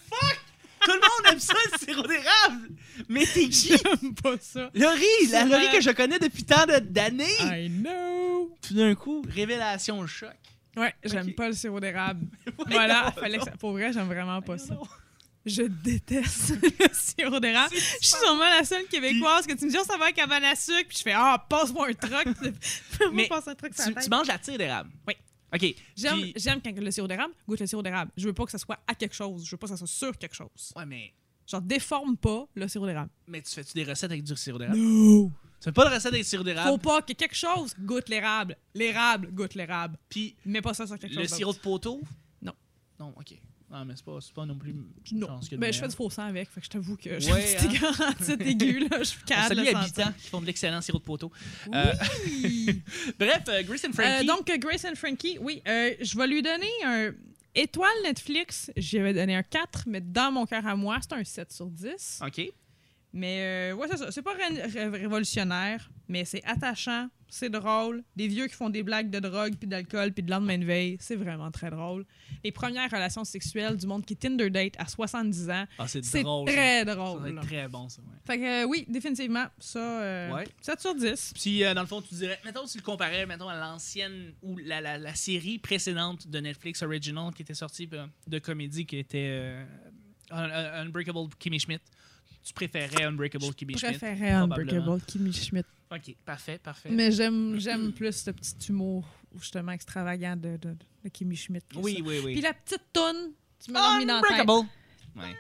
Tout 0.86 0.92
le 0.92 1.00
monde 1.00 1.34
aime 1.34 1.40
ça, 1.40 1.54
le 1.72 1.78
sirop 1.86 2.08
d'érable! 2.08 2.70
Mais 3.10 3.26
t'es 3.26 3.50
qui? 3.50 3.70
J'aime 3.70 4.14
pas 4.16 4.36
ça. 4.40 4.70
Laurie, 4.74 5.28
la 5.32 5.46
Laurie 5.46 5.70
que 5.72 5.82
je 5.82 5.92
connais 5.92 6.20
depuis 6.20 6.44
tant 6.44 6.66
de- 6.66 6.80
d'années! 6.80 7.26
I 7.42 7.70
know. 7.70 8.56
Tout 8.66 8.74
d'un 8.76 8.96
coup, 8.96 9.24
révélation, 9.28 10.02
le 10.02 10.08
choc. 10.08 10.30
Ouais, 10.78 10.94
j'aime 11.04 11.28
Ok. 11.30 11.36
pas 11.36 11.48
le 11.48 11.54
sirop 11.54 11.80
d'érable. 11.80 12.26
voilà, 12.70 13.12
fallait 13.18 13.38
que 13.38 13.46
ça... 13.46 13.52
pour 13.52 13.72
vrai, 13.72 13.92
j'aime 13.94 14.08
vraiment 14.08 14.42
pas 14.42 14.58
ça. 14.58 14.78
Je 15.46 15.62
déteste 15.64 16.54
le 16.62 16.88
sirop 16.92 17.40
d'érable. 17.40 17.74
Je 17.76 18.08
suis 18.08 18.18
sûrement 18.20 18.50
la 18.50 18.64
seule 18.64 18.86
québécoise 18.86 19.46
que 19.46 19.54
tu 19.54 19.66
me 19.66 19.70
dis, 19.70 19.78
oh, 19.80 19.84
ça 19.86 19.96
va 19.98 20.06
avec 20.06 20.16
cabane 20.16 20.44
à 20.44 20.56
sucre, 20.56 20.86
puis 20.90 20.98
je 20.98 21.04
fais, 21.04 21.14
ah, 21.16 21.46
passe-moi 21.50 21.88
un 21.90 21.94
truc. 21.94 22.28
Mais 23.00 23.08
Mais 23.14 23.28
passe 23.28 23.48
un 23.48 23.56
truc 23.56 23.74
sur 23.76 23.84
la 23.84 23.90
Tu, 23.90 23.94
tête. 23.96 24.04
tu 24.06 24.10
manges 24.10 24.28
la 24.28 24.38
tire 24.40 24.58
d'érable? 24.58 24.90
Oui. 25.08 25.14
OK. 25.54 25.76
J'aime, 25.96 26.22
Puis- 26.22 26.34
j'aime 26.36 26.62
quand 26.62 26.76
le 26.78 26.92
sirop 26.92 27.08
d'érable 27.08 27.34
goûte 27.48 27.60
le 27.60 27.68
sirop 27.68 27.82
d'érable. 27.84 28.12
Je 28.18 28.26
veux 28.28 28.34
pas 28.34 28.46
que 28.46 28.52
ça 28.52 28.58
soit 28.58 28.80
à 28.88 28.96
quelque 28.96 29.14
chose. 29.16 29.46
Je 29.46 29.52
veux 29.52 29.58
pas 29.58 29.68
que 29.68 29.72
ça 29.74 29.78
soit 29.78 29.88
sur 29.88 30.18
quelque 30.18 30.36
chose. 30.36 30.74
Ouais, 30.76 30.86
mais, 30.86 31.14
Genre, 31.48 31.62
déforme 31.62 32.18
pas 32.18 32.48
le 32.56 32.68
sirop 32.68 32.88
d'érable. 32.88 33.12
mais 33.28 33.42
tu 33.42 33.52
fais-tu 33.52 33.74
des 33.74 33.84
recettes 33.84 34.12
avec 34.12 34.24
du 34.24 34.36
sirop 34.36 34.58
d'érable? 34.58 34.78
No! 34.80 35.32
Tu 35.60 35.66
fais 35.66 35.72
pas 35.72 35.88
de 35.88 35.94
recettes 35.94 36.08
avec 36.12 36.24
du 36.24 36.28
sirop 36.28 36.42
Faut 36.44 36.46
d'érable? 36.46 36.80
pas 36.82 37.02
que 37.04 37.14
quelque 37.14 37.36
chose 37.36 37.74
goûte 37.80 38.10
l'érable. 38.10 38.58
L'érable 38.74 39.32
goûte 39.32 39.54
l'érable. 39.54 39.98
Puis 40.10 40.36
Mets 40.46 40.62
pas 40.62 40.74
ça 40.74 40.86
sur 40.88 40.98
quelque 41.00 41.14
le 41.16 41.22
chose. 41.28 41.34
sirop 41.38 41.54
de 41.54 41.60
poteau? 41.60 42.02
Non. 42.42 42.54
Non, 43.00 43.14
OK. 43.18 43.40
Non, 43.76 43.86
mais 43.86 43.94
c'est 43.96 44.06
pas, 44.06 44.18
pas 44.34 44.46
non 44.46 44.56
plus. 44.58 44.74
je 45.04 45.16
Non. 45.16 45.40
que 45.40 45.56
Ben, 45.58 45.74
je 45.74 45.80
fais 45.80 45.88
du 45.88 45.96
faux 45.96 46.10
sang 46.10 46.24
avec. 46.28 46.50
Fait 46.50 46.62
que 46.62 46.66
je 46.66 46.70
t'avoue 46.72 46.96
que 46.96 47.20
j'ai 47.20 47.32
Ouais, 47.32 47.52
une 47.54 47.68
petite 47.68 47.82
grande 47.82 48.42
aigu, 48.42 48.80
là. 48.88 48.98
Je 49.00 49.04
suis 49.04 49.20
le 49.28 49.66
sentir. 49.66 49.78
habitants 49.78 50.12
qui 50.22 50.30
font 50.30 50.42
de 50.42 50.46
l'excellent 50.46 50.82
sirop 50.82 51.00
de 51.00 51.04
poteau. 51.04 51.32
Euh, 51.74 51.94
Oui. 52.44 52.82
Bref, 53.20 53.44
euh, 53.50 53.64
Grace 53.64 53.84
and 53.86 53.90
Euh, 53.90 53.94
Frankie. 53.94 54.26
donc, 54.28 54.50
euh, 54.50 54.58
Grace 54.58 54.86
and 54.86 54.96
Frankie, 54.96 55.38
oui, 55.42 55.62
euh, 55.68 55.94
je 56.00 56.18
vais 56.18 56.28
lui 56.28 56.42
donner 56.42 56.70
un 56.86 57.12
étoile 57.54 57.92
Netflix. 58.04 58.72
J'y 58.78 59.00
avais 59.00 59.14
donné 59.14 59.36
un 59.36 59.44
4, 59.44 59.84
mais 59.88 60.00
dans 60.02 60.32
mon 60.32 60.46
cœur 60.46 60.66
à 60.66 60.76
moi, 60.76 60.98
c'est 61.02 61.14
un 61.14 61.24
7 61.24 61.52
sur 61.52 61.68
10. 61.68 62.22
OK. 62.26 62.52
Mais 63.18 63.72
euh, 63.72 63.76
ouais, 63.76 63.88
c'est 63.90 63.96
ça. 63.98 64.12
C'est 64.12 64.22
pas 64.22 64.34
ré- 64.34 64.62
ré- 64.64 64.90
révolutionnaire, 64.90 65.90
mais 66.10 66.26
c'est 66.26 66.44
attachant, 66.44 67.08
c'est 67.30 67.50
drôle. 67.50 68.04
Des 68.18 68.28
vieux 68.28 68.48
qui 68.48 68.56
font 68.56 68.70
des 68.70 68.84
blagues 68.84 69.10
de 69.10 69.20
drogue, 69.20 69.54
puis 69.58 69.70
d'alcool, 69.70 70.12
puis 70.12 70.22
de 70.22 70.30
lendemain 70.30 70.58
de 70.58 70.66
veille, 70.66 70.98
c'est 71.00 71.16
vraiment 71.16 71.50
très 71.50 71.70
drôle. 71.70 72.06
Les 72.44 72.52
premières 72.52 72.92
relations 72.92 73.24
sexuelles 73.24 73.78
du 73.78 73.88
monde 73.88 74.04
qui 74.06 74.18
Tinder 74.18 74.50
date 74.50 74.74
à 74.78 74.86
70 74.86 75.50
ans, 75.50 75.66
Ah, 75.80 75.88
c'est 75.88 76.02
très 76.02 76.10
Ça 76.10 76.24
drôle. 76.24 77.40
très 77.42 77.68
bon, 77.70 77.88
ça. 77.88 78.02
Ouais. 78.02 78.18
Fait 78.26 78.38
que 78.38 78.64
euh, 78.64 78.68
oui, 78.68 78.84
définitivement, 78.90 79.46
ça, 79.60 79.80
euh, 80.02 80.34
Ouais. 80.34 80.44
7 80.62 80.82
sur 80.82 80.94
10. 80.94 81.32
Puis, 81.42 81.64
euh, 81.64 81.74
dans 81.74 81.82
le 81.82 81.88
fond, 81.88 82.02
tu 82.02 82.14
dirais, 82.16 82.38
mettons, 82.44 82.66
si 82.68 82.74
tu 82.74 82.80
le 82.80 82.84
comparais, 82.84 83.26
mettons, 83.26 83.48
à 83.48 83.56
l'ancienne 83.58 84.34
ou 84.42 84.58
la, 84.58 84.82
la, 84.82 84.98
la 84.98 85.16
série 85.16 85.58
précédente 85.58 86.28
de 86.28 86.40
Netflix 86.40 86.82
Original 86.84 87.34
qui 87.34 87.44
était 87.44 87.54
sortie 87.54 87.88
euh, 87.94 88.06
de 88.28 88.40
comédie 88.40 88.86
qui 88.86 88.98
était 88.98 89.30
euh, 89.30 89.64
Un- 90.32 90.50
Un- 90.52 90.86
Unbreakable 90.88 91.30
Kimmy 91.40 91.60
Schmidt. 91.62 91.82
Tu 92.46 92.54
préférais 92.54 93.04
Unbreakable 93.04 93.54
Kimmy 93.56 93.74
Je 93.74 93.80
Schmidt? 93.80 93.98
préférais 93.98 94.38
probablement. 94.38 94.72
Unbreakable 94.74 95.02
Kimmy 95.08 95.34
Schmidt. 95.34 95.68
Ok, 95.92 96.16
parfait, 96.26 96.60
parfait. 96.60 96.90
Mais 96.92 97.12
j'aime 97.12 97.56
j'aime 97.60 97.92
plus 97.92 98.14
ce 98.16 98.32
petit 98.32 98.70
humour 98.70 99.04
justement 99.40 99.72
extravagant 99.72 100.36
de, 100.36 100.56
de, 100.58 100.76
de 101.04 101.10
Kimmy 101.10 101.36
Schmidt. 101.36 101.66
oui, 101.76 101.96
ça. 101.98 102.04
oui, 102.06 102.20
oui. 102.24 102.34
Puis 102.34 102.42
la 102.42 102.54
petite 102.54 102.84
toune, 102.94 103.34
tu 103.64 103.72
me 103.72 103.76
l'as 103.76 103.98
mis 103.98 104.06
dans. 104.06 104.18
Unbreakable! 104.18 104.68
Ouais, 105.16 105.36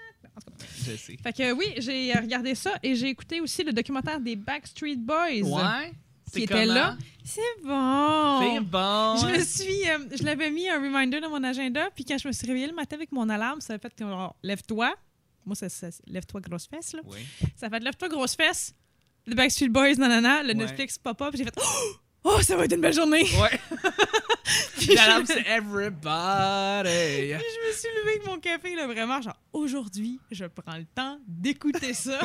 je 0.83 0.95
sais. 0.95 1.17
Fait 1.21 1.33
que 1.33 1.51
oui, 1.53 1.73
j'ai 1.77 2.11
regardé 2.13 2.55
ça 2.55 2.71
et 2.81 2.95
j'ai 2.95 3.09
écouté 3.09 3.39
aussi 3.39 3.63
le 3.63 3.71
documentaire 3.71 4.19
des 4.19 4.35
Backstreet 4.35 4.97
Boys. 4.97 5.41
Ouais? 5.43 5.93
Qui 6.33 6.43
était 6.43 6.65
là. 6.65 6.97
C'est 7.23 7.41
bon! 7.63 8.39
C'est 8.41 8.59
bon! 8.61 9.15
Je 9.17 9.37
me 9.37 9.43
suis, 9.43 9.89
euh, 9.89 10.17
je 10.17 10.23
l'avais 10.23 10.49
mis 10.49 10.67
un 10.67 10.81
reminder 10.81 11.21
dans 11.21 11.29
mon 11.29 11.43
agenda, 11.43 11.87
puis 11.95 12.03
quand 12.03 12.17
je 12.17 12.27
me 12.27 12.33
suis 12.33 12.47
réveillée 12.47 12.67
le 12.67 12.73
matin 12.73 12.95
avec 12.95 13.11
mon 13.11 13.29
alarme, 13.29 13.61
ça 13.61 13.73
a 13.75 13.77
fait 13.79 13.93
que 13.95 14.03
lève-toi. 14.43 14.93
Moi, 15.45 15.55
ça, 15.55 15.69
ça- 15.69 15.89
lève-toi 16.07 16.41
grosse 16.41 16.67
fesse 16.67 16.93
là. 16.93 17.01
Oui. 17.05 17.19
Ça 17.55 17.69
fait 17.69 17.79
lève-toi 17.79 18.09
grosse 18.09 18.35
fesse. 18.35 18.73
Le 19.27 19.35
Backstreet 19.35 19.69
Boys, 19.69 19.95
nanana, 19.95 20.41
le 20.43 20.49
Ouais. 20.49 20.53
Netflix 20.55 20.97
pop-up, 20.97 21.33
j'ai 21.35 21.43
fait 21.43 21.57
oh! 21.57 21.95
oh, 22.23 22.41
ça 22.41 22.55
va 22.55 22.65
être 22.65 22.73
une 22.73 22.81
belle 22.81 22.93
journée. 22.93 23.23
Ouais. 23.41 23.59
L'alarme, 24.95 25.25
c'est 25.25 25.45
Everybody! 25.47 26.89
Puis 27.37 27.45
je 27.55 27.67
me 27.67 27.73
suis 27.73 27.89
levée 27.99 28.09
avec 28.17 28.25
mon 28.25 28.39
café, 28.39 28.75
là, 28.75 28.85
vraiment, 28.87 29.21
genre, 29.21 29.35
aujourd'hui, 29.53 30.19
je 30.31 30.45
prends 30.45 30.77
le 30.77 30.85
temps 30.85 31.19
d'écouter 31.27 31.93
ça. 31.93 32.19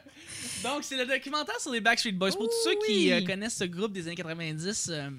Donc, 0.62 0.84
c'est 0.84 0.96
le 0.96 1.06
documentaire 1.06 1.58
sur 1.60 1.72
les 1.72 1.80
Backstreet 1.80 2.12
Boys. 2.12 2.32
Pour 2.32 2.48
tous 2.48 2.64
ceux 2.64 2.70
Oui. 2.70 2.86
qui 2.86 3.12
euh, 3.12 3.24
connaissent 3.24 3.56
ce 3.56 3.64
groupe 3.64 3.92
des 3.92 4.06
années 4.06 4.16
90, 4.16 4.88
euh, 4.90 5.10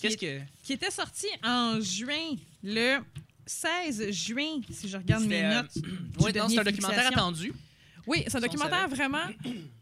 qu'est-ce 0.00 0.16
que. 0.16 0.40
qui 0.62 0.72
était 0.72 0.90
sorti 0.90 1.26
en 1.42 1.80
juin, 1.80 2.36
le 2.62 2.98
16 3.46 4.10
juin, 4.10 4.60
si 4.70 4.88
je 4.88 4.96
regarde 4.96 5.24
mes 5.24 5.42
euh, 5.44 5.54
notes. 5.62 5.72
Oui, 6.20 6.32
non, 6.34 6.48
c'est 6.48 6.58
un 6.58 6.64
documentaire 6.64 7.06
attendu. 7.08 7.52
Oui, 8.06 8.22
c'est 8.26 8.36
un 8.36 8.40
documentaire 8.40 8.88
vraiment 8.88 9.24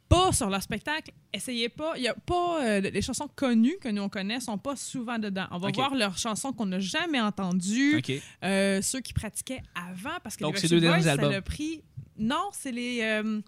pas 0.09 0.31
sur 0.33 0.51
leur 0.51 0.63
spectacle. 0.63 1.11
Essayez 1.33 1.69
pas. 1.71 1.95
Il 1.97 2.03
y 2.03 2.09
a 2.09 2.15
pas. 2.15 2.63
euh, 2.65 2.81
les 2.81 3.01
chansons 3.03 3.29
connues 3.35 3.77
que 3.81 3.89
nous 3.89 4.03
on 4.03 4.09
connaît 4.09 4.41
sont 4.41 4.59
pas 4.59 4.77
souvent 4.77 5.19
dedans. 5.19 5.47
On 5.51 5.59
va 5.59 5.71
voir 5.71 5.95
leurs 5.95 6.19
chansons 6.19 6.53
qu'on 6.53 6.67
n'a 6.67 6.79
jamais 6.81 7.21
entendues. 7.21 7.97
OK. 7.99 8.13
euh, 8.45 8.83
ceux 8.83 9.01
qui 9.01 9.13
pratiquaient 9.15 9.63
avant 9.75 10.19
parce 10.23 10.37
que 10.37 10.45
Donc, 10.45 10.61
les 10.61 10.69
deux 10.69 10.81
Boys, 10.81 11.01
ça 11.03 11.13
albums. 11.13 11.31
l'a 11.33 11.41
pris. 11.43 11.83
Non, 12.19 12.51
c'est 12.53 12.73
les 12.73 13.01
euh, 13.03 13.41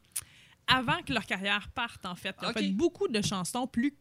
avant 0.67 1.03
que 1.07 1.13
leur 1.13 1.27
carrière 1.27 1.69
parte 1.75 2.07
en 2.07 2.15
fait. 2.15 2.35
Ils 2.41 2.47
ont 2.47 2.51
Ok. 2.51 2.59
fait 2.59 2.69
beaucoup 2.71 3.09
de 3.09 3.21
chansons 3.21 3.67
plus 3.67 3.95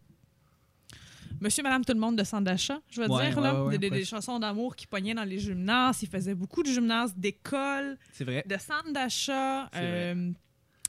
Monsieur, 1.43 1.61
Madame, 1.61 1.83
tout 1.83 1.93
le 1.93 1.99
monde 1.99 2.17
de 2.17 2.23
Sandachat, 2.23 2.79
je 2.89 3.01
veux 3.01 3.07
Ouais, 3.09 3.27
dire, 3.29 3.37
ouais, 3.37 3.43
là. 3.43 3.63
ouais, 3.65 3.77
des, 3.77 4.05
chansons 4.05 4.39
d'amour 4.39 4.75
qui 4.75 4.87
pognaient 4.87 5.13
dans 5.13 5.25
les 5.25 5.39
gymnases. 5.39 6.01
Ils 6.01 6.07
faisaient 6.09 6.35
beaucoup 6.35 6.63
de 6.63 6.69
gymnases, 6.71 7.13
d'écoles, 7.15 7.97
C'est 8.13 8.23
vrai. 8.23 8.43
de 8.47 8.57
centres 8.57 8.93
d'achat. 8.93 9.69
Euh, 9.75 10.31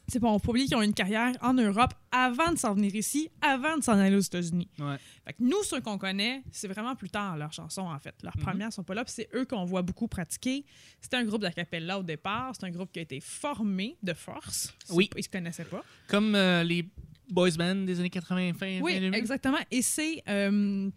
c'est 0.07 0.21
pas, 0.21 0.29
on 0.29 0.39
peut 0.39 0.45
pas 0.47 0.51
oublier 0.51 0.67
qu'ils 0.67 0.77
ont 0.77 0.83
eu 0.83 0.85
une 0.85 0.95
carrière 0.95 1.33
en 1.41 1.55
Europe 1.55 1.93
avant 2.13 2.53
de 2.53 2.59
s'en 2.59 2.75
venir 2.75 2.95
ici, 2.95 3.31
avant 3.41 3.79
de 3.79 3.83
s'en 3.83 3.99
aller 3.99 4.15
aux 4.15 4.21
États-Unis. 4.21 4.69
Fait 5.25 5.33
que 5.33 5.43
nous, 5.43 5.63
ceux 5.65 5.81
qu'on 5.81 5.97
connaît, 5.99 6.43
c'est 6.53 6.69
vraiment 6.69 6.95
plus 6.95 7.09
tard 7.09 7.37
leurs 7.39 7.53
chansons, 7.55 7.89
en 7.89 7.99
fait. 7.99 8.15
Leurs 8.23 8.37
Mhm. 8.37 8.43
premières 8.45 8.73
sont 8.73 8.85
pas 8.85 8.95
là, 8.95 9.05
puis 9.05 9.15
c'est 9.17 9.29
eux 9.35 9.47
qu'on 9.47 9.65
voit 9.65 9.83
beaucoup 9.83 10.07
pratiquer. 10.07 10.65
C'était 11.01 11.17
un 11.17 11.25
groupe 11.25 11.41
d'acapella 11.41 11.99
au 11.99 12.03
départ. 12.03 12.53
C'est 12.55 12.67
un 12.67 12.71
groupe 12.71 12.93
qui 12.93 12.99
a 13.01 13.03
été 13.03 13.19
formé 13.21 13.97
de 14.03 14.13
force. 14.13 14.73
Oui. 14.91 15.09
pas- 15.09 15.19
Ils 15.19 15.25
se 15.25 15.29
connaissaient 15.31 15.65
pas. 15.65 15.83
Comme 16.07 16.35
euh, 16.35 16.63
les 16.63 16.87
boys 17.31 17.51
bands 17.59 17.85
des 17.85 17.99
années 18.01 18.11
80, 18.11 18.53
fin 18.55 18.81
Oui, 18.83 18.95
fin 18.95 19.01
2000. 19.01 19.15
exactement. 19.15 19.59
Et 19.71 19.83
c'est. 19.83 20.23
euh, 20.29 20.91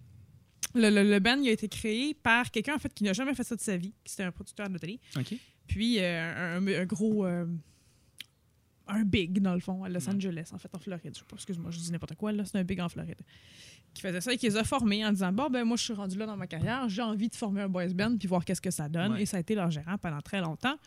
le, 0.76 0.90
le, 0.90 1.04
le 1.10 1.20
band 1.20 1.38
il 1.42 1.48
a 1.50 1.52
été 1.54 1.68
créé 1.70 2.14
par 2.14 2.52
quelqu'un 2.52 2.76
en 2.76 2.80
fait 2.80 2.94
qui 2.94 3.04
n'a 3.04 3.14
jamais 3.14 3.34
fait 3.34 3.44
ça 3.44 3.56
de 3.56 3.62
sa 3.62 3.78
vie, 3.78 3.94
qui 4.04 4.12
c'était 4.12 4.24
un 4.24 4.32
producteur 4.32 4.70
de 4.70 4.78
télé. 4.78 5.00
OK. 5.18 5.34
Puis 5.68 5.98
euh, 6.00 6.58
un, 6.60 6.86
gros. 6.86 7.26
euh, 7.26 7.46
un 8.90 9.04
big, 9.04 9.42
dans 9.42 9.54
le 9.54 9.60
fond, 9.60 9.84
à 9.84 9.90
Los 9.90 10.08
Angeles, 10.10 10.50
en 10.54 10.58
fait, 10.58 10.74
en 10.74 10.80
Floride. 10.80 11.12
Je 11.14 11.20
sais 11.20 11.26
pas, 11.28 11.36
excuse-moi, 11.36 11.72
je 11.72 11.78
dis 11.80 11.92
n'importe 11.92 12.16
quoi, 12.16 12.32
là, 12.32 12.46
c'est 12.46 12.58
un 12.58 12.64
big 12.64 12.80
en 12.80 12.88
Floride. 12.88 13.20
Qui 13.94 14.02
faisait 14.02 14.22
ça 14.22 14.32
et 14.32 14.38
qui 14.38 14.46
les 14.48 14.56
a 14.58 14.64
formés 14.64 15.06
en 15.06 15.12
disant 15.12 15.32
Bon, 15.34 15.50
ben, 15.50 15.64
moi, 15.66 15.76
je 15.78 15.84
suis 15.84 15.94
rendu 15.94 16.18
là 16.18 16.26
dans 16.26 16.38
ma 16.38 16.48
carrière, 16.48 16.88
j'ai 16.88 17.02
envie 17.02 17.28
de 17.30 17.36
former 17.36 17.62
un 17.62 17.70
boys 17.70 17.88
band 17.88 18.16
puis 18.18 18.28
voir 18.28 18.46
qu'est-ce 18.46 18.62
que 18.62 18.72
ça 18.72 18.88
donne. 18.88 19.14
Ouais. 19.14 19.24
Et 19.24 19.26
ça 19.26 19.38
a 19.38 19.40
été 19.40 19.56
leur 19.56 19.72
gérant 19.72 19.98
pendant 19.98 20.22
très 20.22 20.40
longtemps. 20.40 20.78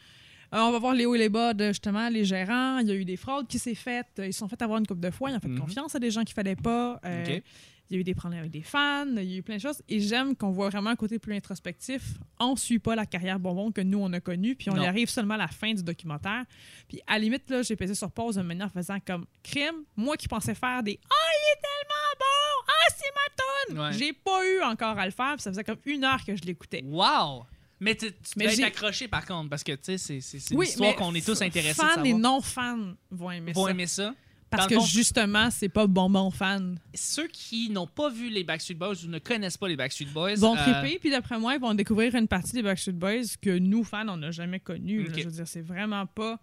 Euh, 0.52 0.58
on 0.58 0.72
va 0.72 0.78
voir 0.78 0.94
les 0.94 1.06
hauts 1.06 1.14
et 1.14 1.18
les 1.18 1.28
bas 1.28 1.54
de 1.54 1.68
justement 1.68 2.08
les 2.08 2.24
gérants. 2.24 2.78
Il 2.78 2.88
y 2.88 2.90
a 2.90 2.94
eu 2.94 3.04
des 3.04 3.16
fraudes 3.16 3.46
qui 3.46 3.58
s'est 3.58 3.74
faites. 3.74 4.08
Ils 4.18 4.32
se 4.32 4.40
sont 4.40 4.48
fait 4.48 4.60
avoir 4.62 4.78
une 4.78 4.86
coupe 4.86 5.00
de 5.00 5.10
fois. 5.10 5.30
Ils 5.30 5.36
ont 5.36 5.40
fait 5.40 5.48
Mhm. 5.48 5.60
confiance 5.60 5.94
à 5.94 5.98
des 5.98 6.10
gens 6.10 6.24
qu'il 6.24 6.34
fallait 6.34 6.56
pas. 6.56 7.00
Euh. 7.04 7.40
Il 7.88 7.94
y 7.94 7.96
a 7.96 8.00
eu 8.02 8.04
des 8.04 8.14
problèmes 8.14 8.38
avec 8.40 8.52
des 8.52 8.62
fans. 8.62 9.04
Il 9.16 9.24
y 9.24 9.34
a 9.34 9.38
eu 9.38 9.42
plein 9.42 9.56
de 9.56 9.60
choses. 9.60 9.82
Et 9.88 9.98
j'aime 9.98 10.36
qu'on 10.36 10.50
voit 10.52 10.68
vraiment 10.68 10.90
un 10.90 10.96
côté 10.96 11.18
plus 11.18 11.34
introspectif. 11.34 12.02
On 12.38 12.54
suit 12.54 12.78
pas 12.78 12.94
la 12.94 13.04
carrière 13.04 13.40
bonbon 13.40 13.72
que 13.72 13.80
nous, 13.80 13.98
on 13.98 14.12
a 14.12 14.20
connue. 14.20 14.54
Puis 14.54 14.70
on 14.70 14.74
Non. 14.76 14.82
y 14.84 14.86
arrive 14.86 15.08
seulement 15.08 15.34
à 15.34 15.38
la 15.38 15.48
fin 15.48 15.72
du 15.74 15.82
documentaire. 15.82 16.44
Puis 16.88 17.00
à 17.08 17.14
la 17.14 17.18
limite, 17.18 17.50
là, 17.50 17.62
j'ai 17.62 17.74
pesé 17.74 17.96
sur 17.96 18.10
pause 18.12 18.36
de 18.36 18.42
manière 18.42 18.70
faisant 18.70 18.98
comme 19.04 19.26
crime. 19.42 19.82
Moi 19.96 20.16
qui 20.16 20.28
pensais 20.28 20.54
faire 20.54 20.84
des 20.84 21.00
Ah, 21.10 21.14
il 21.32 21.58
est 21.58 21.60
tellement 21.62 22.18
bon! 22.20 22.64
Ah, 22.68 22.94
c'est 22.96 23.74
ma 23.74 23.76
toune! 23.84 23.86
Ouais. 23.88 23.98
J'ai 23.98 24.12
pas 24.12 24.46
eu 24.46 24.62
encore 24.62 24.96
à 24.96 25.04
le 25.04 25.10
faire. 25.12 25.32
Puis 25.34 25.42
ça 25.42 25.50
faisait 25.50 25.64
comme 25.64 25.78
une 25.86 26.04
heure 26.04 26.24
que 26.24 26.36
je 26.36 26.42
l'écoutais. 26.42 26.82
Wow! 26.84 27.44
Mais 27.80 27.94
tu 27.94 28.08
tu 28.12 28.14
Mais 28.36 28.44
dois 28.44 28.52
être 28.54 28.64
accroché 28.64 29.08
par 29.08 29.24
contre, 29.24 29.48
parce 29.48 29.64
que 29.64 29.72
tu 29.72 29.78
sais, 29.82 29.98
c'est- 29.98 30.20
c'est 30.20 30.38
c'est 30.38 30.52
une 30.54 30.60
Oui, 30.60 30.66
histoire 30.66 30.90
mais 30.90 30.96
qu'on 30.96 31.14
est 31.14 31.24
tous 31.24 31.40
intéressés 31.40 31.74
Fans 31.80 32.04
et 32.04 32.12
non-fans 32.12 32.94
vont 33.10 33.30
aimer 33.30 33.52
Vont 33.52 33.64
ça. 33.64 33.70
aimer 33.70 33.86
ça. 33.86 34.14
Parce 34.50 34.66
que 34.66 34.74
fond- 34.74 34.84
justement, 34.84 35.48
c'est 35.50 35.68
pas 35.68 35.86
bonbon 35.86 36.30
fan. 36.32 36.76
Ceux 36.92 37.28
qui 37.28 37.70
n'ont 37.70 37.86
pas 37.86 38.10
vu 38.10 38.28
les 38.30 38.42
Backstreet 38.42 38.74
Boys 38.74 38.96
ou 39.04 39.06
ne 39.08 39.20
connaissent 39.20 39.56
pas 39.56 39.68
les 39.68 39.76
Backstreet 39.76 40.06
Boys. 40.12 40.34
Vont 40.34 40.56
euh, 40.56 40.62
triper, 40.80 40.98
puis 40.98 41.08
d'après 41.10 41.38
moi, 41.38 41.54
ils 41.54 41.60
vont 41.60 41.72
découvrir 41.72 42.14
une 42.16 42.26
partie 42.26 42.52
des 42.52 42.62
Backstreet 42.62 42.92
Boys 42.94 43.36
que 43.40 43.56
nous, 43.58 43.84
fans, 43.84 44.08
on 44.08 44.16
n'a 44.16 44.32
jamais 44.32 44.58
connue. 44.58 45.06
Je 45.16 45.22
veux 45.22 45.30
dire, 45.30 45.46
c'est 45.46 45.60
vraiment 45.62 46.04
pas. 46.04 46.40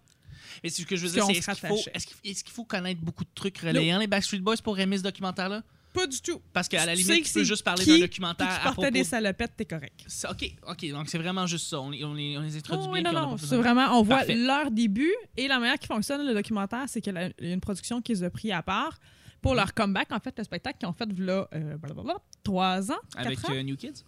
Mais 0.64 0.70
ce 0.70 0.82
que 0.86 0.96
je 0.96 1.06
veux 1.06 1.12
dire, 1.12 1.24
c'est 1.26 1.32
est-ce 1.36 1.50
qu'il 1.50 1.68
faut, 1.68 1.78
est-ce 1.92 2.06
qu'il 2.06 2.30
est-ce 2.30 2.42
qu'il 2.44 2.52
faut 2.52 2.64
connaître 2.64 3.00
beaucoup 3.02 3.24
de 3.24 3.30
trucs 3.34 3.58
relayant 3.58 3.98
les 3.98 4.06
Backstreet 4.06 4.38
Boys 4.40 4.56
pour 4.64 4.78
aimer 4.78 4.96
ce 4.96 5.02
documentaire-là? 5.02 5.62
Pas 5.92 6.06
du 6.06 6.20
tout. 6.20 6.40
Parce 6.52 6.68
qu'à 6.68 6.84
la 6.86 6.94
Tu 6.94 7.02
limite, 7.02 7.24
sais 7.26 7.32
tu 7.32 7.38
peux 7.38 7.44
juste 7.44 7.64
parler 7.64 7.82
qui 7.84 7.90
d'un 7.90 7.98
documentaire 8.06 8.60
tu 8.62 8.68
à 8.68 8.72
propos... 8.72 8.90
des 8.90 9.04
salopettes, 9.04 9.52
t'es 9.56 9.64
correct. 9.64 10.06
OK, 10.30 10.52
OK, 10.68 10.90
donc 10.90 11.08
c'est 11.08 11.18
vraiment 11.18 11.46
juste 11.46 11.66
ça. 11.68 11.80
On 11.80 11.90
les, 11.90 12.04
on 12.04 12.14
les, 12.14 12.36
on 12.38 12.42
les 12.42 12.56
introduit 12.56 12.86
Oh, 12.88 12.92
bien. 12.92 13.02
non, 13.02 13.12
non, 13.12 13.36
c'est 13.38 13.56
vraiment, 13.56 13.98
on 13.98 14.02
voit 14.02 14.18
Parfait. 14.18 14.34
leur 14.36 14.70
début 14.70 15.12
et 15.36 15.48
la 15.48 15.58
manière 15.58 15.78
qui 15.78 15.86
fonctionne, 15.86 16.26
le 16.26 16.34
documentaire, 16.34 16.84
c'est 16.88 17.00
qu'il 17.00 17.14
y 17.14 17.18
a 17.46 17.52
une 17.52 17.60
production 17.60 18.00
qu'ils 18.02 18.24
ont 18.24 18.30
pris 18.30 18.52
à 18.52 18.62
part 18.62 18.98
pour 19.40 19.52
Mhm. 19.52 19.56
leur 19.58 19.74
comeback, 19.74 20.12
en 20.12 20.20
fait, 20.20 20.36
le 20.36 20.44
spectacle 20.44 20.78
qu'ils 20.78 20.88
ont 20.88 20.92
fait, 20.92 21.08
là, 21.18 21.48
euh, 21.54 21.76
blablabla, 21.78 22.16
trois 22.44 22.90
ans, 22.92 22.98
Avec 23.16 23.38
ans. 23.44 23.52
euh, 23.52 23.62
New 23.62 23.76
Kids? 23.76 24.04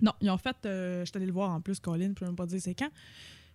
Non, 0.00 0.12
ils 0.20 0.30
ont 0.30 0.38
fait, 0.38 0.56
euh, 0.66 1.00
je 1.00 1.06
suis 1.06 1.16
allée 1.16 1.26
le 1.26 1.32
voir 1.32 1.50
en 1.50 1.60
plus, 1.60 1.80
Colin, 1.80 2.08
je 2.08 2.12
peux 2.12 2.24
même 2.26 2.36
pas 2.36 2.46
dire 2.46 2.60
c'est 2.60 2.74
quand. 2.74 2.90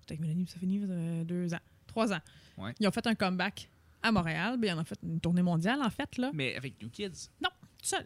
J'étais 0.02 0.14
avec 0.16 0.22
Mélanie, 0.22 0.48
ça 0.48 0.60
finit 0.60 0.82
deux 1.26 1.54
ans, 1.54 1.60
trois 1.88 2.12
ans. 2.12 2.20
Ouais. 2.58 2.74
Ils 2.80 2.88
ont 2.88 2.92
fait 2.92 3.06
un 3.08 3.16
comeback 3.16 3.70
à 4.04 4.12
Montréal, 4.12 4.58
ben, 4.60 4.68
ils 4.68 4.74
en 4.78 4.82
ont 4.82 4.86
fait 4.86 5.00
une 5.04 5.20
tournée 5.20 5.42
mondiale, 5.42 5.82
en 5.82 5.90
fait, 5.90 6.18
là, 6.18 6.30
Mais 6.34 6.56
avec 6.56 6.82
New 6.82 6.90
Kids? 6.90 7.30
tout 7.42 7.50
seul. 7.82 8.06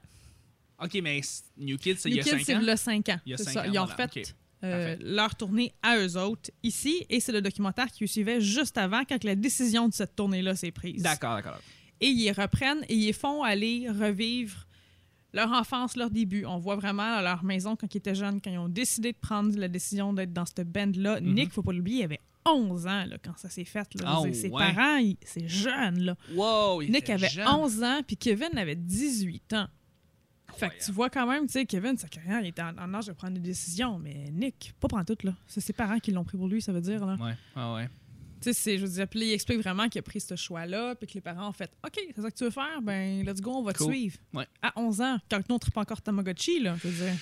OK, 0.81 0.93
mais 1.01 1.21
New 1.57 1.77
Kids, 1.77 1.95
c'est 1.97 2.09
il 2.09 2.13
y 2.13 2.15
New 2.17 2.21
a 2.21 2.23
Kids, 2.23 2.29
5 2.31 2.45
c'est 2.45 2.55
ans? 2.55 2.61
le 2.61 2.75
5 2.75 3.09
ans. 3.09 3.19
Il 3.25 3.31
y 3.31 3.33
a 3.33 3.37
c'est 3.37 3.43
cinq 3.45 3.53
ça. 3.53 3.61
ans, 3.61 3.63
Ils 3.65 3.79
ont 3.79 3.85
voilà, 3.85 4.07
fait 4.07 4.35
euh, 4.63 4.95
leur 5.01 5.35
tournée 5.35 5.73
à 5.81 5.97
eux 5.97 6.17
autres 6.17 6.51
ici, 6.63 7.05
et 7.09 7.19
c'est 7.19 7.31
le 7.31 7.41
documentaire 7.41 7.87
qui 7.87 8.07
suivait 8.07 8.41
juste 8.41 8.77
avant, 8.77 9.03
quand 9.05 9.23
la 9.23 9.35
décision 9.35 9.87
de 9.89 9.93
cette 9.93 10.15
tournée-là 10.15 10.55
s'est 10.55 10.71
prise. 10.71 11.01
D'accord, 11.03 11.35
d'accord. 11.35 11.59
Et 11.99 12.07
ils 12.09 12.31
reprennent 12.31 12.83
et 12.89 12.95
ils 12.95 13.13
font 13.13 13.41
aller 13.43 13.87
revivre 13.89 14.65
leur 15.33 15.51
enfance, 15.51 15.95
leur 15.95 16.09
début. 16.11 16.45
On 16.45 16.57
voit 16.59 16.75
vraiment 16.75 17.15
à 17.17 17.21
leur 17.21 17.43
maison 17.43 17.75
quand 17.75 17.93
ils 17.93 17.97
étaient 17.97 18.15
jeunes, 18.15 18.39
quand 18.41 18.51
ils 18.51 18.57
ont 18.59 18.69
décidé 18.69 19.11
de 19.13 19.17
prendre 19.17 19.55
la 19.57 19.67
décision 19.67 20.13
d'être 20.13 20.31
dans 20.33 20.45
cette 20.45 20.71
band-là. 20.71 21.19
Mhm. 21.21 21.33
Nick, 21.33 21.51
faut 21.51 21.63
pas 21.63 21.73
l'oublier, 21.73 21.99
il 22.01 22.03
avait 22.05 22.19
11 22.47 22.87
ans 22.87 23.05
là, 23.05 23.17
quand 23.23 23.37
ça 23.37 23.49
s'est 23.49 23.65
fait. 23.65 23.87
là. 23.95 24.21
Dire, 24.23 24.35
ses 24.35 24.49
ouais. 24.49 24.73
parents, 24.73 24.99
c'est 25.23 25.47
jeune. 25.47 25.99
Là. 26.01 26.15
Wow, 26.33 26.81
il 26.81 26.91
Nick 26.91 27.09
avait 27.09 27.29
jeune. 27.29 27.47
11 27.47 27.83
ans, 27.83 28.01
puis 28.05 28.17
Kevin 28.17 28.57
avait 28.57 28.75
18 28.75 29.53
ans. 29.53 29.67
Fait 30.55 30.69
que 30.69 30.83
tu 30.83 30.91
vois 30.91 31.09
quand 31.09 31.27
même, 31.27 31.45
tu 31.45 31.53
sais, 31.53 31.65
Kevin, 31.65 31.97
sa 31.97 32.07
carrière, 32.07 32.41
il 32.41 32.47
était 32.47 32.63
en, 32.63 32.75
en 32.77 32.93
âge 32.95 33.05
de 33.07 33.11
prendre 33.11 33.33
des 33.33 33.39
décisions, 33.39 33.99
mais 33.99 34.31
Nick, 34.31 34.73
pas 34.79 34.87
prendre 34.87 35.05
tout, 35.05 35.17
là. 35.23 35.35
C'est 35.45 35.61
ses 35.61 35.73
parents 35.73 35.99
qui 35.99 36.11
l'ont 36.11 36.23
pris 36.23 36.37
pour 36.37 36.47
lui, 36.47 36.61
ça 36.61 36.71
veut 36.71 36.81
dire, 36.81 37.05
là. 37.05 37.15
Ouais, 37.19 37.35
ouais, 37.55 37.73
ouais. 37.75 37.89
Tu 38.41 38.53
sais, 38.53 38.77
je 38.77 38.85
veux 38.85 38.91
dire, 38.91 39.07
puis 39.07 39.19
il 39.19 39.33
explique 39.33 39.59
vraiment 39.59 39.87
qu'il 39.89 39.99
a 39.99 40.03
pris 40.03 40.19
ce 40.19 40.35
choix-là, 40.35 40.95
puis 40.95 41.07
que 41.07 41.13
les 41.13 41.21
parents 41.21 41.49
ont 41.49 41.53
fait 41.53 41.71
OK, 41.85 41.99
c'est 42.15 42.21
ça 42.21 42.31
que 42.31 42.35
tu 42.35 42.43
veux 42.43 42.49
faire, 42.49 42.81
ben, 42.81 43.23
let's 43.25 43.41
go, 43.41 43.51
on 43.51 43.63
va 43.63 43.73
te 43.73 43.83
suivre. 43.83 44.17
Ouais. 44.33 44.47
À 44.61 44.73
11 44.79 45.01
ans, 45.01 45.17
quand 45.29 45.47
nous, 45.49 45.55
on 45.55 45.59
tripe 45.59 45.77
encore 45.77 46.01
Tamagotchi, 46.01 46.59
là, 46.59 46.75
je 46.81 46.87
veux 46.87 47.05
dire. 47.05 47.15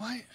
Ouais. 0.00 0.26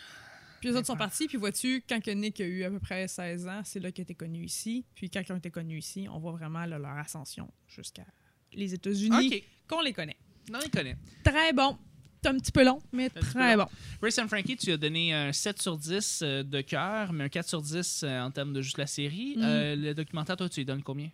Puis 0.64 0.72
les 0.72 0.78
autres 0.78 0.88
sont 0.88 0.96
partis, 0.96 1.28
puis 1.28 1.36
vois-tu, 1.38 1.84
quand 1.90 2.02
que 2.02 2.10
Nick 2.12 2.40
a 2.40 2.46
eu 2.46 2.64
à 2.64 2.70
peu 2.70 2.80
près 2.80 3.06
16 3.06 3.48
ans, 3.50 3.62
c'est 3.66 3.82
là 3.82 3.92
qu'il 3.92 4.04
été 4.04 4.16
connu 4.16 4.46
ici. 4.46 4.86
Puis 4.96 5.10
quand 5.10 5.22
ils 5.28 5.34
ont 5.34 5.38
été 5.38 5.52
connus 5.52 5.80
ici, 5.80 6.08
on 6.10 6.20
voit 6.20 6.32
vraiment 6.32 6.66
là, 6.66 6.80
leur 6.80 6.98
ascension 6.98 7.52
jusqu'à 7.68 8.06
les 8.54 8.74
États-Unis, 8.74 9.28
OK. 9.28 9.44
qu'on 9.68 9.82
les 9.82 9.92
connaît. 9.92 10.16
Non, 10.50 10.60
il 10.64 10.72
connaît. 10.72 10.96
Très 11.22 11.52
bon. 11.52 11.78
C'est 12.24 12.30
un 12.30 12.38
petit 12.38 12.54
peu 12.54 12.64
long, 12.64 12.82
mais 12.94 13.10
très 13.10 13.58
bon. 13.58 13.66
Grace 14.02 14.18
and 14.20 14.30
Frankie, 14.30 14.56
tu 14.56 14.72
as 14.72 14.78
donné 14.78 15.14
un 15.14 15.34
7 15.34 15.62
sur 15.62 15.78
10 15.78 16.22
euh, 16.22 16.44
de 16.44 16.62
cœur, 16.62 17.12
mais 17.12 17.26
un 17.26 17.30
4 17.30 17.50
sur 17.50 17.62
10 17.62 18.04
euh, 18.04 18.22
en 18.22 18.32
termes 18.32 18.54
de 18.54 18.62
juste 18.62 18.78
la 18.78 18.88
série. 18.88 19.36
Mm. 19.36 19.44
Euh, 19.44 19.76
le 19.76 19.94
documentaire, 19.94 20.38
toi, 20.38 20.48
tu 20.48 20.62
lui 20.62 20.66
donnes 20.66 20.84
combien? 20.84 21.10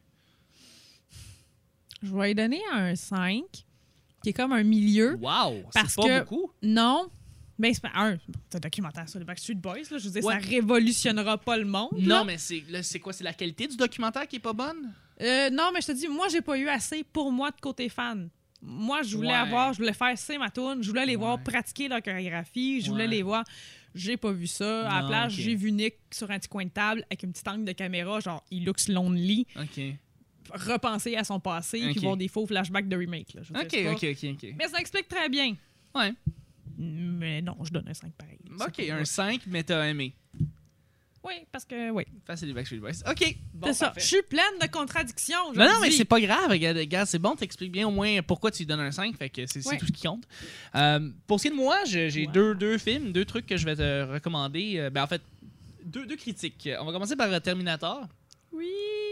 Je 2.04 2.16
vais 2.16 2.28
lui 2.28 2.36
donner 2.36 2.62
un 2.72 2.96
5, 2.96 3.42
qui 4.22 4.30
est 4.30 4.34
comme 4.34 4.54
un 4.54 4.62
milieu. 4.62 5.16
Wow! 5.16 5.64
Parce 5.74 5.96
C'est 5.96 6.02
pas 6.04 6.08
que- 6.08 6.20
beaucoup. 6.20 6.52
Non. 6.62 7.10
Ben, 7.60 7.74
c'est 7.74 7.82
pas 7.82 7.92
un. 7.94 8.18
Un 8.54 8.60
documentaire 8.60 9.08
sur 9.10 9.20
les 9.20 9.26
Backstreet 9.26 9.56
Boys, 9.56 9.76
là. 9.92 9.98
Je 9.98 10.06
veux 10.06 10.12
dire, 10.12 10.24
Ouais. 10.26 10.40
ça 10.42 10.48
révolutionnera 10.48 11.38
pas 11.38 11.58
le 11.58 11.66
monde. 11.66 11.90
là. 12.00 12.20
Non, 12.20 12.26
mais 12.26 12.38
c'est 12.38 13.00
quoi? 13.00 13.14
C'est 13.14 13.24
la 13.24 13.34
qualité 13.34 13.68
du 13.68 13.76
documentaire 13.78 14.28
qui 14.28 14.38
est 14.38 14.40
pas 14.40 14.54
bonne? 14.54 14.92
Euh, 15.22 15.50
non, 15.50 15.70
mais 15.74 15.82
je 15.82 15.88
te 15.88 15.92
dis, 15.92 16.08
moi, 16.08 16.28
j'ai 16.30 16.42
pas 16.42 16.58
eu 16.58 16.68
assez 16.70 17.04
pour 17.04 17.32
moi 17.32 17.52
de 17.52 17.60
côté 17.60 17.90
fan. 17.90 18.30
Moi, 18.62 19.04
je 19.04 19.16
voulais 19.16 19.30
Ouais. 19.30 19.36
avoir, 19.36 19.74
je 19.74 19.80
voulais 19.80 19.94
faire 19.94 20.18
c'est 20.18 20.38
ma 20.38 20.50
tune, 20.50 20.78
je 20.82 20.88
voulais 20.90 21.06
les 21.06 21.16
voir 21.16 21.42
pratiquer 21.44 21.88
leur 21.88 22.02
chorégraphie, 22.02 22.82
je 22.82 22.90
voulais 22.90 23.08
les 23.08 23.22
voir. 23.24 23.44
J'ai 23.96 24.18
pas 24.18 24.32
vu 24.32 24.48
ça. 24.48 24.88
à 24.90 25.02
la 25.02 25.08
plage, 25.08 25.34
ok. 25.34 25.40
j'ai 25.40 25.56
vu 25.56 25.72
Nick 25.72 25.96
sur 26.12 26.30
un 26.30 26.38
petit 26.40 26.48
coin 26.50 26.64
de 26.66 26.70
table 26.70 27.04
avec 27.10 27.24
une 27.24 27.32
petite 27.32 27.48
angle 27.48 27.66
de 27.66 27.72
caméra, 27.72 28.20
genre, 28.20 28.44
il 28.52 28.64
looks 28.66 28.88
lonely, 28.88 29.48
OK. 29.60 29.82
repenser 30.54 31.16
à 31.16 31.24
son 31.24 31.40
passé, 31.40 31.84
Ok. 31.86 31.92
puis 31.92 32.00
voir 32.02 32.18
des 32.18 32.28
faux 32.28 32.46
flashbacks 32.46 32.88
de 32.88 32.96
remake. 32.98 33.34
Là. 33.34 33.42
Je 33.44 33.54
OK, 33.54 33.68
dire, 33.68 33.92
OK, 33.92 34.06
OK. 34.34 34.56
Mais 34.58 34.68
ça 34.68 34.80
explique 34.80 35.08
très 35.08 35.30
bien. 35.30 35.56
Ouais. 35.96 36.14
Mais 36.82 37.42
non, 37.42 37.58
je 37.64 37.72
donne 37.72 37.88
un 37.90 37.94
5 37.94 38.14
pareil. 38.14 38.38
OK, 38.60 38.80
un 38.90 39.04
5, 39.06 39.42
mais 39.48 39.64
t'as 39.64 39.84
aimé. 39.86 40.16
Oui, 41.22 41.34
parce 41.52 41.66
que, 41.66 41.90
oui. 41.90 42.06
Les 42.42 42.54
Backstreet 42.54 42.78
Boys. 42.80 42.92
OK. 43.06 43.36
Bon, 43.54 43.68
c'est 43.68 43.74
ça. 43.74 43.94
Je 43.98 44.02
suis 44.04 44.22
pleine 44.22 44.58
de 44.62 44.68
contradictions. 44.68 45.52
Non, 45.54 45.66
non, 45.66 45.80
mais 45.82 45.92
c'est 45.92 46.06
pas 46.06 46.22
grave. 46.22 46.50
Regarde, 46.50 46.78
regarde, 46.78 47.08
c'est 47.08 47.20
bon, 47.20 47.36
t'expliques 47.36 47.74
bien 47.74 47.86
au 47.86 47.92
moins 47.92 48.22
pourquoi 48.22 48.52
tu 48.52 48.60
lui 48.60 48.66
donnes 48.66 48.80
un 48.80 48.92
5. 48.92 49.18
Fait 49.18 49.30
que 49.30 49.46
c'est 49.46 49.66
Ouais. 49.68 49.78
tout 49.78 49.86
ce 49.86 49.92
qui 49.92 50.08
compte. 50.08 50.24
Euh, 50.76 51.10
pour 51.28 51.38
ce 51.40 51.44
qui 51.44 51.48
est 51.50 51.52
de 51.52 51.58
moi, 51.58 51.84
j'ai 51.84 52.26
Wow. 52.26 52.32
deux, 52.32 52.56
deux 52.56 52.78
films, 52.78 53.12
deux 53.12 53.26
trucs 53.26 53.46
que 53.46 53.58
je 53.58 53.66
vais 53.66 53.76
te 53.76 54.04
recommander. 54.14 54.76
Euh, 54.78 54.90
ben, 54.90 55.04
en 55.04 55.08
fait, 55.08 55.22
deux, 55.84 56.06
deux 56.06 56.16
critiques. 56.16 56.70
On 56.80 56.86
va 56.86 56.94
commencer 56.94 57.18
par 57.18 57.30
euh, 57.34 57.40
Terminator, 57.42 58.08
Oui. 58.54 58.66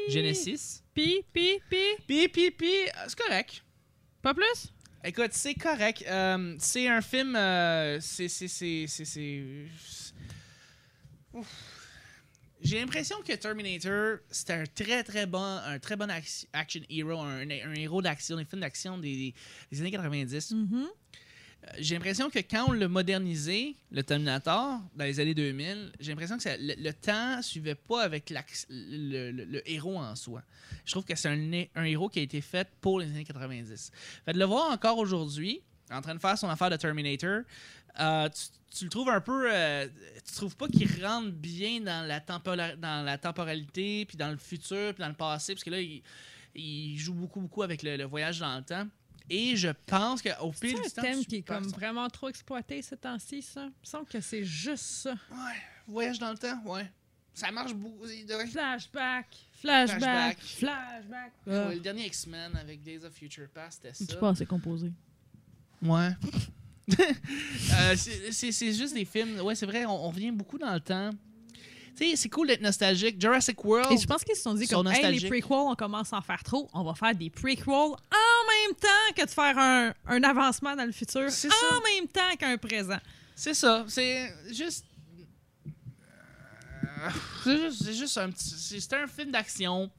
Genesis. 0.08 0.82
Pi, 0.94 1.24
pi, 1.34 1.60
pi. 1.70 2.30
Puis, 2.30 2.52
puis, 2.52 2.72
euh, 2.88 3.06
c'est 3.10 3.20
correct. 3.20 3.64
Pas 4.22 4.34
plus? 4.34 4.72
Écoute, 5.04 5.32
c'est 5.32 5.54
correct. 5.56 6.04
Euh, 6.08 6.56
c'est 6.60 6.88
un 6.88 7.02
film. 7.02 7.36
euh, 7.36 8.00
c'est. 8.02 8.28
J'ai 12.60 12.80
l'impression 12.80 13.18
que 13.22 13.34
Terminator, 13.34 14.18
c'était 14.32 14.54
un 14.54 14.64
très 14.66 15.04
très 15.04 15.28
bon, 15.28 15.44
un 15.44 15.78
très 15.78 15.96
bon 15.96 16.10
action, 16.10 16.82
hero, 16.90 17.20
un, 17.20 17.48
héros 17.76 18.02
d'action, 18.02 18.36
des 18.36 18.46
films 18.46 18.62
d'action 18.62 18.98
des, 18.98 19.34
des 19.72 19.82
années 19.82 19.92
90. 19.92 20.52
Mhm. 20.52 20.68
Euh, 20.84 20.88
J'ai 21.80 21.96
l'impression 21.96 22.30
que 22.30 22.40
quand 22.40 22.66
on 22.70 22.72
l'a 22.72 22.88
modernisé, 22.88 23.76
le 23.92 24.04
Terminator, 24.04 24.80
dans 24.96 25.06
les 25.06 25.20
années 25.20 25.34
2000, 25.34 25.92
j'ai 26.00 26.12
l'impression 26.12 26.38
que 26.38 26.50
le, 26.60 26.76
le 26.82 26.94
temps 26.94 27.42
suivait 27.42 27.76
pas 27.76 28.04
avec 28.04 28.32
le, 28.70 29.62
héros 29.70 29.98
en 29.98 30.16
soi. 30.16 30.42
Je 30.86 30.92
trouve 30.92 31.04
que 31.04 31.16
c'est 31.16 31.30
un, 31.30 31.84
héros 31.84 32.10
qui 32.10 32.20
a 32.20 32.22
été 32.22 32.42
fait 32.42 32.68
pour 32.80 33.00
les 33.00 33.08
années 33.08 33.26
90. 33.26 33.92
Fait 34.26 34.34
de 34.34 34.40
le 34.40 34.46
voir 34.46 34.72
encore 34.72 34.98
aujourd'hui, 34.98 35.62
en 35.92 36.02
train 36.02 36.16
de 36.16 36.20
faire 36.20 36.38
son 36.38 36.50
affaire 36.50 36.70
de 36.70 36.78
Terminator, 36.78 37.42
euh, 38.00 38.30
tu, 38.30 38.78
tu 38.78 38.84
le 38.86 38.90
trouves 38.90 39.10
un 39.10 39.22
peu. 39.22 39.50
euh, 39.52 39.88
tu 40.26 40.34
trouves 40.36 40.56
pas 40.56 40.68
qu'il 40.68 40.88
rentre 41.04 41.32
bien 41.32 41.82
dans 41.82 42.08
la, 42.08 43.18
temporalité, 43.18 44.06
puis 44.06 44.18
dans 44.18 44.30
le 44.30 44.38
futur, 44.38 44.94
puis 44.94 45.02
dans 45.02 45.10
le 45.10 45.16
passé, 45.16 45.54
parce 45.54 45.64
que 45.64 45.72
là, 45.72 45.82
il, 45.82 46.02
il 46.56 46.98
joue 46.98 47.14
beaucoup, 47.14 47.42
beaucoup 47.42 47.64
avec 47.64 47.84
le 47.84 48.04
voyage 48.06 48.40
dans 48.40 48.58
le 48.58 48.64
temps. 48.64 48.88
Et 49.30 49.56
je 49.58 49.70
pense 49.86 50.22
qu'au 50.22 50.52
fil 50.54 50.76
du 50.76 50.82
C'est 50.86 50.92
temps. 50.96 51.02
un 51.02 51.04
thème 51.06 51.26
qui 51.26 51.36
est 51.38 51.42
comme 51.42 51.68
vraiment 51.68 52.08
trop 52.10 52.30
exploité 52.30 52.82
ces 52.82 52.96
temps-ci, 52.98 53.42
ça? 53.42 53.64
Il 53.64 53.68
me 53.68 53.72
semble 53.86 54.06
que 54.06 54.22
c'est 54.22 54.44
juste 54.44 54.84
ça. 54.86 55.12
Ouais, 55.32 55.54
voyage 55.88 56.18
dans 56.20 56.32
le 56.32 56.38
temps, 56.38 56.62
ouais. 56.66 56.90
Ça 57.34 57.52
marche 57.52 57.74
beaucoup. 57.74 58.06
Flashback, 58.50 59.28
flashback, 59.62 60.00
Flashback. 60.00 60.40
flashback. 60.40 61.32
Ouais, 61.46 61.76
le 61.76 61.80
dernier 61.82 62.06
X-Men 62.08 62.56
avec 62.56 62.82
Days 62.82 63.04
of 63.06 63.14
Future 63.14 63.48
Past, 63.54 63.88
c'était 63.94 64.14
ça. 64.14 64.20
pas, 64.20 64.34
c'est 64.34 64.46
composé. 64.48 64.92
Ouais. 65.82 66.10
Euh, 67.00 67.96
c'est- 67.98 68.32
c'est 68.32 68.52
c'est 68.54 68.72
juste 68.74 68.94
des 68.94 69.04
films. 69.04 69.42
Ouais, 69.42 69.56
c'est 69.56 69.66
vrai, 69.66 69.86
on, 69.86 70.06
on 70.06 70.10
revient 70.10 70.32
beaucoup 70.32 70.58
dans 70.58 70.74
le 70.74 70.80
temps. 70.80 71.10
Tu 71.98 72.12
sais, 72.12 72.16
c'est 72.16 72.30
cool 72.30 72.48
d'être 72.48 72.62
nostalgique. 72.62 73.20
Jurassic 73.20 73.62
World. 73.66 73.92
Et 73.92 73.98
je 73.98 74.08
pense 74.08 74.24
qu'ils 74.24 74.36
se 74.36 74.44
sont 74.44 74.54
dit 74.54 74.68
comme 74.68 74.88
hey, 74.88 75.20
les 75.20 75.28
prequels, 75.28 75.52
on 75.52 75.76
commence 75.76 76.14
à 76.14 76.18
en 76.18 76.22
faire 76.22 76.42
trop, 76.44 76.70
on 76.74 76.84
va 76.84 76.94
faire 76.94 77.14
des 77.14 77.30
prequels 77.30 77.68
en 77.74 77.96
même 78.68 78.76
temps 78.76 79.14
que 79.16 79.26
de 79.26 79.30
faire 79.30 79.58
un, 79.58 79.94
un 80.08 80.24
avancement 80.24 80.76
dans 80.76 80.86
le 80.86 80.92
futur, 80.92 81.22
en 81.26 81.30
ça. 81.30 81.48
même 81.96 82.08
temps 82.08 82.36
qu'un 82.40 82.58
présent. 82.58 82.98
C'est 83.36 83.54
ça. 83.54 83.86
C'est 83.88 84.34
juste. 84.52 84.86
Euh, 87.46 87.70
C'est 87.80 87.94
juste, 87.94 88.18
un 88.18 88.30
petit. 88.32 88.50
c'est- 88.80 88.94
un 88.94 89.08
film 89.08 89.32
d'action. 89.32 89.90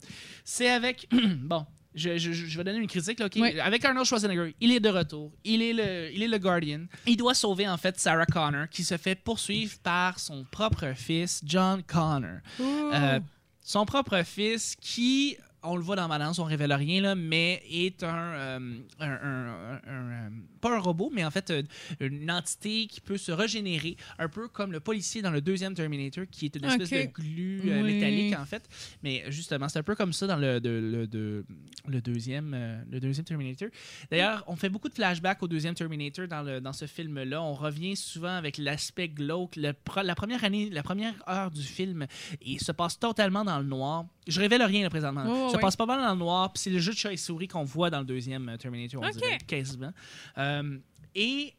C'est 0.43 0.69
avec. 0.69 1.07
bon. 1.11 1.65
Je, 1.95 2.17
je- 2.17 2.31
je 2.33 2.57
vais 2.57 2.63
donner 2.63 2.77
une 2.77 2.87
critique. 2.87 3.19
Là, 3.19 3.25
ok? 3.25 3.33
Oui. 3.37 3.59
Avec 3.59 3.83
Arnold 3.83 4.05
Schwarzenegger, 4.05 4.55
il 4.61 4.71
est 4.71 4.79
de 4.79 4.89
retour. 4.89 5.31
Il 5.43 5.61
est, 5.61 5.73
le, 5.73 6.11
il 6.13 6.21
est 6.21 6.27
le 6.27 6.37
Guardian. 6.37 6.85
Il 7.07 7.17
doit 7.17 7.33
sauver 7.33 7.67
en 7.67 7.77
fait 7.77 7.99
Sarah 7.99 8.27
Connor, 8.27 8.69
qui 8.69 8.83
se 8.83 8.95
fait 8.97 9.15
poursuivre 9.15 9.77
par 9.79 10.19
son 10.19 10.45
propre 10.51 10.93
fils, 10.95 11.41
John 11.43 11.81
Connor. 11.83 12.39
Euh, 12.59 13.19
son 13.63 13.85
propre 13.85 14.21
fils 14.23 14.75
qui, 14.79 15.35
on 15.63 15.75
le 15.75 15.81
voit 15.81 15.95
dans 15.95 16.07
Balance, 16.07 16.39
on 16.39 16.43
révèle 16.45 16.73
rien, 16.73 17.01
là, 17.01 17.15
mais 17.15 17.61
est 17.69 18.03
un, 18.03 18.15
euh, 18.15 18.59
un- 18.99 19.07
un- 19.09 19.47
un- 19.47 19.81
un, 19.87 20.11
euh, 20.11 20.29
Pas 20.61 20.75
un 20.75 20.79
robot, 20.79 21.09
mais 21.13 21.23
en 21.23 21.31
fait 21.31 21.51
euh, 21.51 21.63
une 21.99 22.29
entité 22.29 22.87
qui 22.87 22.99
peut 23.01 23.17
se 23.17 23.31
régénérer, 23.31 23.95
un 24.17 24.27
peu 24.27 24.47
comme 24.47 24.71
le 24.71 24.79
policier 24.79 25.21
dans 25.21 25.31
le 25.31 25.41
deuxième 25.41 25.73
Terminator, 25.73 26.25
qui 26.29 26.45
est 26.45 26.55
une 26.55 26.65
espèce 26.65 26.89
de 26.89 27.03
glu 27.11 27.61
euh, 27.65 27.81
Oui. 27.81 27.93
métallique, 27.93 28.35
en 28.37 28.45
fait. 28.45 28.67
Mais 29.03 29.23
justement, 29.29 29.69
c'est 29.69 29.79
un 29.79 29.83
peu 29.83 29.95
comme 29.95 30.13
ça 30.13 30.27
dans 30.27 30.37
le, 30.37 30.59
de- 30.59 30.69
le, 30.69 31.07
de- 31.07 31.45
le 31.87 32.01
deuxième, 32.01 32.53
euh, 32.53 32.81
le 32.91 32.99
deuxième 32.99 33.25
Terminator. 33.25 33.69
D'ailleurs, 34.11 34.43
on 34.47 34.55
fait 34.55 34.69
beaucoup 34.69 34.89
de 34.89 34.93
flashbacks 34.95 35.41
au 35.43 35.47
deuxième 35.47 35.75
Terminator 35.75 36.27
dans, 36.27 36.41
le, 36.41 36.59
dans 36.61 36.73
ce 36.73 36.85
film-là. 36.85 37.41
On 37.41 37.53
revient 37.53 37.95
souvent 37.95 38.35
avec 38.35 38.57
l'aspect 38.57 39.07
glauque. 39.09 39.55
Le 39.55 39.73
la 40.03 40.15
première 40.15 40.43
année, 40.43 40.69
la 40.69 40.83
première 40.83 41.13
heure 41.29 41.51
du 41.51 41.61
film, 41.63 42.05
il 42.41 42.59
se 42.59 42.71
passe 42.71 42.99
totalement 42.99 43.43
dans 43.45 43.59
le 43.59 43.65
noir. 43.65 44.05
Je 44.29 44.39
révèle 44.39 44.63
rien 44.63 44.83
là, 44.83 44.89
présentement. 44.89 45.49
Ça 45.49 45.57
passe 45.57 45.75
pas 45.75 45.85
mal 45.85 46.01
dans 46.01 46.13
le 46.13 46.19
noir. 46.19 46.53
Puis 46.53 46.61
c'est 46.63 46.69
le 46.69 46.79
jeu 46.79 46.93
de 46.93 46.97
chat 46.97 47.11
et 47.11 47.17
souris 47.17 47.47
qu'on 47.47 47.63
voit 47.63 47.89
dans 47.89 47.99
le 47.99 48.05
deuxième 48.05 48.49
euh, 48.49 48.57
Terminator, 48.57 49.03
on 49.03 49.09
dirait 49.09 49.37
quasiment. 49.39 49.91
Euh, 50.37 50.77
et 51.15 51.53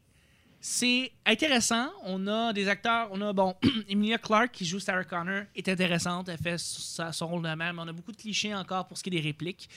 c'est 0.59 1.11
intéressant. 1.25 1.89
On 2.05 2.27
a 2.27 2.53
des 2.53 2.67
acteurs. 2.67 3.09
On 3.11 3.19
a, 3.21 3.33
bon, 3.33 3.55
Emilia 3.89 4.19
Clarke 4.19 4.51
qui 4.51 4.65
joue 4.65 4.79
Sarah 4.79 5.03
Connor 5.03 5.43
est 5.55 5.67
intéressante. 5.67 6.29
Elle 6.29 6.37
fait 6.37 6.57
son 6.57 7.27
rôle 7.27 7.41
de 7.41 7.53
mère, 7.55 7.73
mais 7.73 7.81
on 7.81 7.87
a 7.87 7.93
beaucoup 7.93 8.11
de 8.11 8.17
clichés 8.17 8.53
encore 8.53 8.87
pour 8.87 8.97
ce 8.97 9.03
qui 9.03 9.09
est 9.09 9.19
des 9.19 9.21
répliques. 9.21 9.67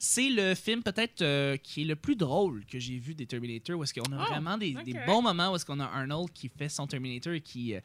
C'est 0.00 0.28
le 0.28 0.54
film 0.54 0.82
peut-être 0.82 1.22
euh, 1.22 1.56
qui 1.56 1.82
est 1.82 1.84
le 1.84 1.96
plus 1.96 2.14
drôle 2.14 2.64
que 2.66 2.78
j'ai 2.78 2.98
vu 2.98 3.14
des 3.14 3.26
Terminator, 3.26 3.76
où 3.76 3.82
est-ce 3.82 3.92
qu'on 3.92 4.12
a 4.12 4.22
Oh, 4.22 4.32
vraiment 4.32 4.56
des, 4.56 4.76
bons 5.06 5.22
moments 5.22 5.50
où 5.50 5.56
est-ce 5.56 5.66
qu'on 5.66 5.80
a 5.80 5.86
Arnold 5.86 6.30
qui 6.32 6.48
fait 6.48 6.68
son 6.68 6.86
Terminator 6.86 7.32
et 7.32 7.40
qui 7.40 7.74
euh, 7.74 7.80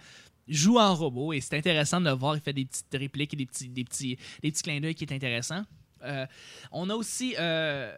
joue 0.48 0.78
en 0.78 0.94
robot. 0.96 1.34
Et 1.34 1.42
c'est 1.42 1.58
intéressant 1.58 2.00
de 2.02 2.06
le 2.06 2.16
voir. 2.16 2.36
Il 2.36 2.42
fait 2.42 2.54
des 2.54 2.66
petites 2.66 2.94
répliques 2.94 3.34
et 3.34 3.38
des 3.38 3.46
petits, 3.46 3.70
des 3.70 3.84
petits, 3.84 4.18
des 4.42 4.52
petits 4.52 4.64
clins 4.64 4.80
d'œil 4.80 4.96
qui 4.96 5.04
est 5.04 5.14
intéressant. 5.14 5.64
Euh, 6.04 6.26
on 6.72 6.90
a 6.90 6.96
aussi 6.96 7.36
euh, 7.40 7.98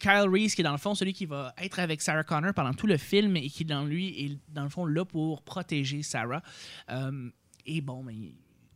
Kyle 0.00 0.28
Reese 0.28 0.54
qui 0.54 0.62
est 0.62 0.64
dans 0.64 0.72
le 0.72 0.78
fond 0.78 0.94
celui 0.94 1.12
qui 1.12 1.26
va 1.26 1.54
être 1.58 1.78
avec 1.78 2.02
Sarah 2.02 2.24
Connor 2.24 2.52
pendant 2.54 2.74
tout 2.74 2.86
le 2.86 2.96
film 2.96 3.36
et 3.36 3.48
qui 3.48 3.64
dans 3.64 3.84
lui 3.84 4.24
est 4.24 4.38
dans 4.48 4.64
le 4.64 4.68
fond 4.68 4.84
là 4.84 5.04
pour 5.04 5.42
protéger 5.42 6.02
Sarah. 6.02 6.42
Euh, 6.90 7.30
et 7.66 7.80
bon, 7.80 8.02
mais 8.02 8.34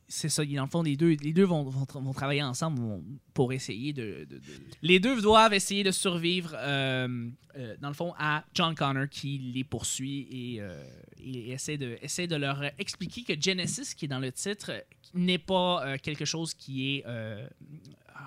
c'est 0.09 0.29
ça. 0.31 0.45
Dans 0.45 0.65
le 0.65 0.71
fond, 0.71 0.83
les 0.83 0.97
deux, 0.97 1.17
les 1.23 1.33
deux 1.33 1.45
vont, 1.45 1.63
vont, 1.65 1.85
tra- 1.85 2.03
vont 2.03 2.13
travailler 2.15 2.43
ensemble 2.43 3.03
pour 3.35 3.53
essayer 3.53 3.93
de, 3.93 4.27
de- 4.29 4.37
de- 4.39 4.43
Les 4.83 4.99
deux 5.01 5.21
doivent 5.21 5.53
essayer 5.55 5.85
de 5.85 5.91
survivre, 5.91 6.55
euh, 6.57 7.29
euh, 7.57 7.77
dans 7.81 7.89
le 7.89 7.95
fond, 7.95 8.15
à 8.19 8.45
John 8.55 8.75
Connor 8.75 9.09
qui 9.11 9.39
les 9.39 9.65
poursuit 9.65 10.27
et, 10.31 10.61
euh, 10.63 10.83
et 11.19 11.51
essaie, 11.53 11.77
de, 11.77 11.99
essaie 12.03 12.27
de 12.27 12.37
leur 12.37 12.63
expliquer 12.79 13.23
que 13.23 13.41
Genesis, 13.41 13.95
qui 13.95 14.07
est 14.07 14.09
dans 14.09 14.19
le 14.19 14.33
titre, 14.33 14.73
n'est 15.15 15.39
pas 15.39 15.99
quelque 15.99 16.25
chose 16.25 16.55
qui 16.55 16.97
est 16.97 17.05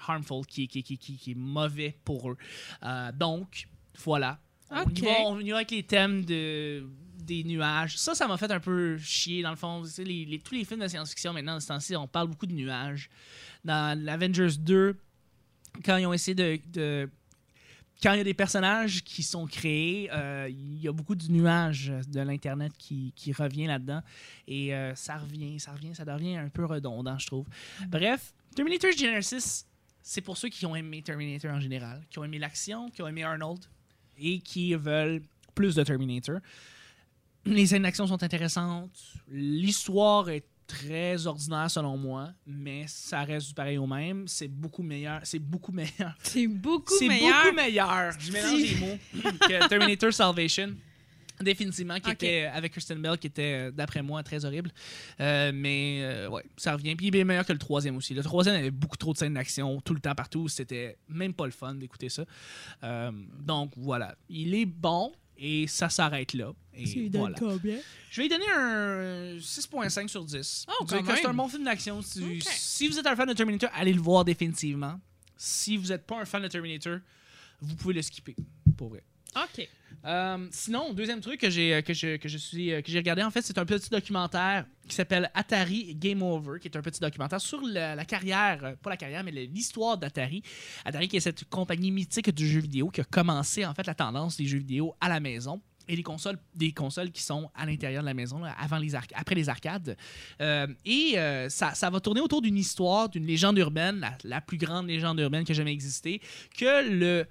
harmful, 0.07 0.45
qui, 0.45 0.63
est- 0.63 0.67
qui, 0.67 0.83
qui, 0.83 0.97
qui, 0.97 1.31
est 1.31 1.35
mauvais 1.35 1.95
pour 2.05 2.31
eux. 2.31 2.37
Donc, 3.15 3.67
voilà. 4.03 4.39
On, 4.69 4.89
y 4.89 5.01
va, 5.01 5.11
on 5.25 5.39
y 5.39 5.49
va 5.49 5.57
avec 5.57 5.71
les 5.71 5.83
thèmes 5.83 6.23
de, 6.23 6.87
nuages. 7.45 7.97
Ça, 7.97 8.13
ça 8.15 8.27
m'a 8.27 8.37
fait 8.37 8.51
un 8.51 8.59
peu 8.59 8.97
chier, 8.97 9.41
dans 9.41 9.49
le 9.51 9.55
fond. 9.55 9.83
Les, 9.99 10.25
les- 10.25 10.39
tous 10.39 10.53
les 10.55 10.65
films 10.65 10.81
de 10.81 10.87
science-fiction, 10.87 11.33
maintenant, 11.33 11.55
de 11.55 11.59
ce 11.61 11.67
temps-ci, 11.67 11.95
on 11.95 12.07
parle 12.07 12.27
beaucoup 12.27 12.45
de 12.47 12.53
nuages. 12.53 13.09
Dans 13.63 13.97
l'Avengers 13.99 14.57
2, 14.59 14.95
quand 15.85 15.97
ils 15.97 16.05
ont 16.05 16.13
essayé 16.13 16.35
de... 16.35 17.09
quand 18.03 18.13
il 18.13 18.17
y 18.17 18.21
a 18.21 18.23
des 18.23 18.33
personnages 18.33 19.03
qui 19.03 19.23
sont 19.23 19.45
créés, 19.45 20.09
euh, 20.11 20.47
il 20.49 20.81
y 20.81 20.87
a 20.87 20.91
beaucoup 20.91 21.15
de 21.15 21.27
nuages 21.31 21.91
de 22.07 22.19
l'Internet 22.21 22.73
qui, 22.77 23.13
qui 23.15 23.31
revient 23.33 23.67
là-dedans. 23.67 24.01
Et 24.47 24.73
euh, 24.75 24.93
ça 24.95 25.17
revient, 25.17 25.59
ça 25.59 25.71
revient, 25.71 25.93
ça 25.95 26.03
devient 26.05 26.37
un 26.37 26.49
peu 26.49 26.65
redondant, 26.65 27.17
je 27.19 27.27
trouve. 27.27 27.45
Bref, 27.87 28.33
Terminator 28.55 28.91
Genesis, 28.91 29.65
c'est 30.01 30.21
pour 30.21 30.35
ceux 30.37 30.49
qui 30.49 30.65
ont 30.65 30.75
aimé 30.75 31.01
Terminator 31.03 31.51
en 31.51 31.59
général, 31.59 32.01
qui 32.09 32.17
ont 32.19 32.23
aimé 32.23 32.39
l'action, 32.39 32.89
qui 32.89 33.01
ont 33.03 33.07
aimé 33.07 33.23
Arnold 33.23 33.59
et 34.17 34.39
qui 34.39 34.73
veulent 34.73 35.21
plus 35.53 35.75
de 35.75 35.83
Terminator. 35.83 36.39
Les 37.45 37.65
scènes 37.65 37.83
d'action 37.83 38.05
sont 38.07 38.21
intéressantes. 38.21 38.91
L'histoire 39.29 40.29
est 40.29 40.45
très 40.67 41.27
ordinaire 41.27 41.69
selon 41.69 41.97
moi, 41.97 42.29
mais 42.45 42.85
ça 42.87 43.23
reste 43.23 43.47
du 43.49 43.53
pareil 43.53 43.77
au 43.77 43.87
même. 43.87 44.27
C'est 44.27 44.47
beaucoup 44.47 44.83
meilleur. 44.83 45.19
C'est 45.23 45.39
beaucoup 45.39 45.71
meilleur. 45.71 46.15
C'est 46.23 46.47
beaucoup 46.47 46.93
C'est 46.97 47.07
meilleur. 47.07 47.43
beaucoup 47.43 47.55
meilleur. 47.55 48.11
Je 48.19 48.31
mélange 48.31 48.61
les 48.61 48.75
mots 48.75 48.97
que 49.39 49.67
Terminator 49.67 50.13
Salvation. 50.13 50.75
Définitivement, 51.41 51.99
qui 51.99 52.11
était 52.11 52.45
avec 52.53 52.71
Kristen 52.71 53.01
Bell, 53.01 53.17
qui 53.17 53.25
était, 53.25 53.71
d'après 53.71 54.03
moi, 54.03 54.21
très 54.21 54.45
horrible. 54.45 54.71
Euh, 55.19 55.51
mais 55.51 56.01
euh, 56.03 56.29
ouais, 56.29 56.43
ça 56.55 56.73
revient. 56.73 56.95
Puis 56.95 57.07
il 57.07 57.15
est 57.15 57.23
meilleur 57.23 57.45
que 57.47 57.53
le 57.53 57.57
troisième 57.57 57.97
aussi. 57.97 58.13
Le 58.13 58.21
troisième 58.21 58.55
avait 58.55 58.69
beaucoup 58.69 58.97
trop 58.97 59.11
de 59.11 59.17
scènes 59.17 59.33
d'action 59.33 59.81
tout 59.81 59.95
le 59.95 59.99
temps 59.99 60.13
partout. 60.13 60.47
C'était 60.47 60.97
même 61.09 61.33
pas 61.33 61.45
le 61.45 61.51
fun 61.51 61.73
d'écouter 61.73 62.09
ça. 62.09 62.25
Euh, 62.83 63.11
donc 63.39 63.71
voilà, 63.75 64.15
il 64.29 64.53
est 64.53 64.67
bon 64.67 65.11
et 65.41 65.65
ça 65.65 65.89
s'arrête 65.89 66.33
là. 66.35 66.53
Et 66.73 67.09
voilà. 67.09 67.35
combien? 67.37 67.79
Je 68.11 68.21
vais 68.21 68.27
lui 68.27 68.29
donner 68.29 68.45
un 68.55 69.37
6.5 69.37 70.07
sur 70.07 70.23
10. 70.23 70.67
Oh, 70.69 70.85
quand 70.87 71.03
C'est 71.15 71.25
un 71.25 71.33
bon 71.33 71.47
film 71.49 71.63
d'action. 71.63 72.01
Si, 72.03 72.39
si 72.41 72.87
vous 72.87 72.99
êtes 72.99 73.07
un 73.07 73.15
fan 73.15 73.27
de 73.27 73.33
Terminator, 73.33 73.69
allez 73.73 73.91
le 73.91 74.01
voir 74.01 74.23
définitivement. 74.23 74.99
Si 75.35 75.77
vous 75.77 75.87
n'êtes 75.87 76.05
pas 76.05 76.21
un 76.21 76.25
fan 76.25 76.43
de 76.43 76.47
Terminator, 76.47 76.99
vous 77.59 77.75
pouvez 77.75 77.95
le 77.95 78.03
skipper. 78.03 78.35
Pour 78.77 78.89
vrai. 78.89 79.03
OK. 79.35 79.67
Euh, 80.03 80.47
sinon, 80.51 80.93
deuxième 80.93 81.21
truc 81.21 81.39
que 81.39 81.49
j'ai 81.49 81.83
que 81.83 81.93
je, 81.93 82.17
que 82.17 82.27
je 82.27 82.37
suis 82.37 82.73
euh, 82.73 82.81
que 82.81 82.91
j'ai 82.91 82.97
regardé 82.97 83.21
en 83.21 83.29
fait, 83.29 83.43
c'est 83.43 83.57
un 83.59 83.65
petit 83.65 83.89
documentaire 83.89 84.65
qui 84.87 84.95
s'appelle 84.95 85.29
Atari 85.35 85.93
Game 85.93 86.23
Over, 86.23 86.59
qui 86.59 86.67
est 86.67 86.75
un 86.75 86.81
petit 86.81 86.99
documentaire 86.99 87.39
sur 87.39 87.61
la, 87.61 88.03
carrière, 88.05 88.59
euh, 88.63 88.75
pas 88.81 88.89
la 88.89 88.97
carrière, 88.97 89.23
mais 89.23 89.31
l'histoire 89.31 89.97
d'Atari. 89.97 90.41
Atari 90.85 91.07
qui 91.07 91.17
est 91.17 91.21
cette 91.21 91.45
compagnie 91.45 91.91
mythique 91.91 92.33
du 92.33 92.47
jeu 92.49 92.61
vidéo 92.61 92.89
qui 92.89 93.01
a 93.01 93.03
commencé 93.03 93.65
en 93.65 93.75
fait 93.75 93.85
la 93.85 93.93
tendance 93.93 94.37
des 94.37 94.45
jeux 94.45 94.57
vidéo 94.57 94.95
à 94.99 95.07
la 95.07 95.19
maison 95.19 95.61
et 95.87 95.95
des 95.95 96.03
consoles, 96.03 96.37
des 96.55 96.71
consoles 96.71 97.11
qui 97.11 97.21
sont 97.21 97.49
à 97.55 97.65
l'intérieur 97.65 98.01
de 98.01 98.07
la 98.07 98.13
maison, 98.13 98.41
avant 98.43 98.77
les 98.77 98.95
après 98.95 99.35
les 99.35 99.49
arcades. 99.49 99.97
Euh, 100.41 100.67
et 100.85 101.17
euh, 101.17 101.49
ça, 101.49 101.73
ça 101.73 101.89
va 101.89 101.99
tourner 101.99 102.21
autour 102.21 102.41
d'une 102.41 102.57
histoire, 102.57 103.09
d'une 103.09 103.25
légende 103.25 103.57
urbaine, 103.57 103.99
la, 103.99 104.17
la 104.23 104.41
plus 104.41 104.57
grande 104.57 104.87
légende 104.87 105.19
urbaine 105.19 105.43
qui 105.43 105.51
a 105.51 105.55
jamais 105.55 105.73
existé, 105.73 106.21
que 106.57 106.89
le 106.89 107.25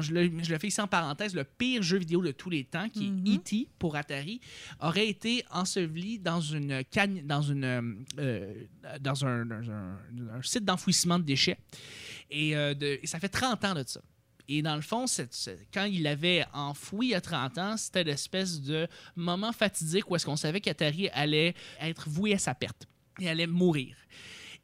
je 0.00 0.12
le, 0.12 0.42
je 0.42 0.52
le 0.52 0.58
fais 0.58 0.68
ici 0.68 0.80
en 0.80 0.86
parenthèse, 0.86 1.34
le 1.34 1.44
pire 1.44 1.82
jeu 1.82 1.98
vidéo 1.98 2.22
de 2.22 2.30
tous 2.32 2.50
les 2.50 2.64
temps, 2.64 2.88
qui 2.88 3.10
Mhm. 3.10 3.26
est 3.26 3.36
E.T. 3.36 3.68
pour 3.78 3.96
Atari, 3.96 4.40
aurait 4.80 5.08
été 5.08 5.44
enseveli 5.50 6.18
dans 6.18 6.40
une 6.40 6.84
cagne, 6.84 7.22
dans 7.24 7.42
une, 7.42 7.64
euh, 7.64 7.82
euh, 8.18 8.54
dans 9.00 9.24
un, 9.24 9.46
dans 9.46 9.70
un- 9.70 9.98
un 10.36 10.42
site 10.42 10.64
d'enfouissement 10.64 11.18
de 11.18 11.24
déchets. 11.24 11.58
Et, 12.30 12.56
euh, 12.56 12.74
de- 12.74 12.98
et 13.02 13.06
ça 13.06 13.18
fait 13.18 13.28
30 13.28 13.64
ans 13.64 13.74
de 13.74 13.84
ça. 13.86 14.00
Et 14.50 14.62
dans 14.62 14.76
le 14.76 14.82
fond, 14.82 15.04
quand 15.74 15.84
il 15.84 16.02
l'avait 16.02 16.44
enfoui 16.54 17.08
il 17.08 17.10
y 17.10 17.14
a 17.14 17.20
30 17.20 17.58
ans, 17.58 17.76
c'était 17.76 18.02
l'espèce 18.04 18.60
de 18.62 18.88
moment 19.14 19.52
fatidique 19.52 20.10
où 20.10 20.16
est-ce 20.16 20.24
qu'on 20.24 20.36
savait 20.36 20.60
qu'Atari 20.62 21.08
allait 21.10 21.54
être 21.80 22.08
voué 22.08 22.32
à 22.32 22.38
sa 22.38 22.54
perte 22.54 22.86
et 23.20 23.28
allait 23.28 23.46
mourir. 23.46 23.94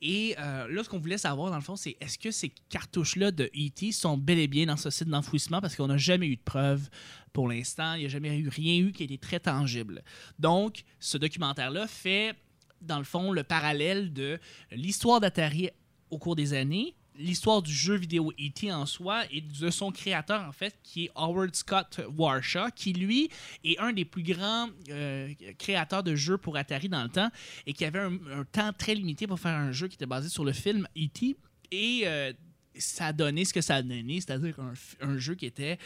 Et 0.07 0.37
euh, 0.39 0.69
là, 0.69 0.85
ce 0.85 0.89
qu'on 0.91 0.99
voulait 0.99 1.17
savoir, 1.17 1.51
dans 1.51 1.57
le 1.57 1.63
fond, 1.63 1.77
c'est 1.77 1.97
est-ce 1.99 2.19
que 2.19 2.31
ces 2.31 2.51
cartouches-là 2.69 3.31
de 3.31 3.45
E.T. 3.45 3.91
sont 3.91 4.19
bel 4.19 4.39
et 4.39 4.49
bien 4.49 4.67
dans 4.67 4.77
ce 4.77 4.91
site 4.91 5.09
d'enfouissement? 5.09 5.63
Parce 5.63 5.75
qu'on 5.77 5.87
n'a 5.87 5.97
jamais 5.97 6.27
eu 6.27 6.37
de 6.37 6.43
preuves 6.43 6.91
pour 7.33 7.49
l'instant. 7.49 7.95
Il 7.95 8.01
n'y 8.01 8.05
a 8.05 8.11
jamais 8.11 8.39
eu 8.39 8.49
rien 8.51 8.77
eu 8.77 8.93
qui 8.93 9.03
a 9.03 9.07
été 9.07 9.17
très 9.17 9.41
tangible. 9.41 10.05
Donc, 10.39 10.85
ce 11.01 11.17
documentaire-là 11.17 11.87
fait, 11.87 12.37
dans 12.83 12.99
le 12.99 13.05
fond, 13.05 13.33
le 13.33 13.45
parallèle 13.45 14.13
de 14.13 14.39
l'histoire 14.71 15.21
d'Atari 15.21 15.71
au 16.11 16.19
cours 16.19 16.37
des 16.37 16.53
années, 16.53 16.95
l'histoire 17.17 17.63
du 17.63 17.73
jeu 17.73 17.95
vidéo 17.95 18.33
E.T. 18.33 18.73
en 18.73 18.87
soi 18.87 19.25
et 19.31 19.41
de 19.41 19.71
son 19.71 19.93
créateur, 19.93 20.43
en 20.45 20.53
fait, 20.53 20.77
qui 20.83 21.05
est 21.05 21.11
Howard 21.15 21.55
Scott 21.55 22.01
Warshaw, 22.17 22.71
qui, 22.75 22.93
lui, 22.93 23.31
est 23.63 23.79
un 23.79 23.93
des 23.93 24.05
plus 24.05 24.23
grands 24.23 24.69
euh, 24.91 25.33
créateurs 25.59 26.03
de 26.03 26.15
jeux 26.15 26.39
pour 26.39 26.57
Atari 26.57 26.89
dans 26.89 27.03
le 27.03 27.09
temps 27.09 27.31
et 27.67 27.73
qui 27.73 27.85
avait 27.85 28.01
un, 28.01 28.19
un 28.33 28.45
temps 28.45 28.73
très 28.73 28.95
limité 28.95 29.27
pour 29.27 29.39
faire 29.39 29.55
un 29.57 29.73
jeu 29.73 29.89
qui 29.89 29.95
était 29.95 30.07
basé 30.07 30.29
sur 30.29 30.45
le 30.45 30.53
film 30.53 30.87
E.T. 30.97 31.37
Et 31.71 32.03
euh, 32.05 32.33
ça 32.77 33.07
a 33.07 33.13
donné 33.13 33.45
ce 33.45 33.53
que 33.53 33.61
ça 33.61 33.77
a 33.77 33.83
donné, 33.83 34.21
c'est-à-dire 34.21 34.57
un, 35.01 35.19
jeu 35.19 35.35
qui 35.35 35.47
était 35.47 35.79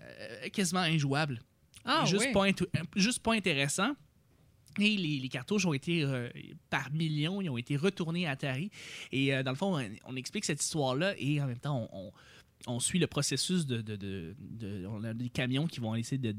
euh, 0.00 0.48
quasiment 0.48 0.80
injouable. 0.80 1.40
Ah, 1.84 2.04
juste, 2.06 2.26
oui. 2.26 2.32
pas 2.32 2.46
intu- 2.46 2.66
juste 2.96 3.20
pas 3.22 3.34
intéressant. 3.34 3.94
Les, 4.80 5.18
les 5.18 5.28
cartouches 5.28 5.66
ont 5.66 5.72
été, 5.72 6.02
euh, 6.02 6.28
par 6.70 6.90
millions, 6.92 7.40
ils 7.40 7.48
ont 7.50 7.58
été 7.58 7.76
retournés 7.76 8.26
à 8.26 8.30
Atari. 8.32 8.70
Et 9.12 9.34
euh, 9.34 9.42
dans 9.42 9.50
le 9.52 9.56
fond, 9.56 9.78
on, 9.78 9.88
on 10.12 10.16
explique 10.16 10.44
cette 10.44 10.62
histoire-là 10.62 11.14
et 11.18 11.40
en 11.40 11.46
même 11.46 11.58
temps, 11.58 11.88
on, 11.92 12.06
on- 12.08 12.12
on 12.66 12.78
suit 12.78 12.98
le 12.98 13.06
processus 13.06 13.64
de, 13.64 13.80
de, 13.80 13.96
de- 13.96 14.34
de- 14.38 14.86
On 14.86 15.02
a 15.04 15.14
des 15.14 15.30
camions 15.30 15.66
qui 15.66 15.80
vont 15.80 15.94
essayer 15.94 16.18
de, 16.18 16.36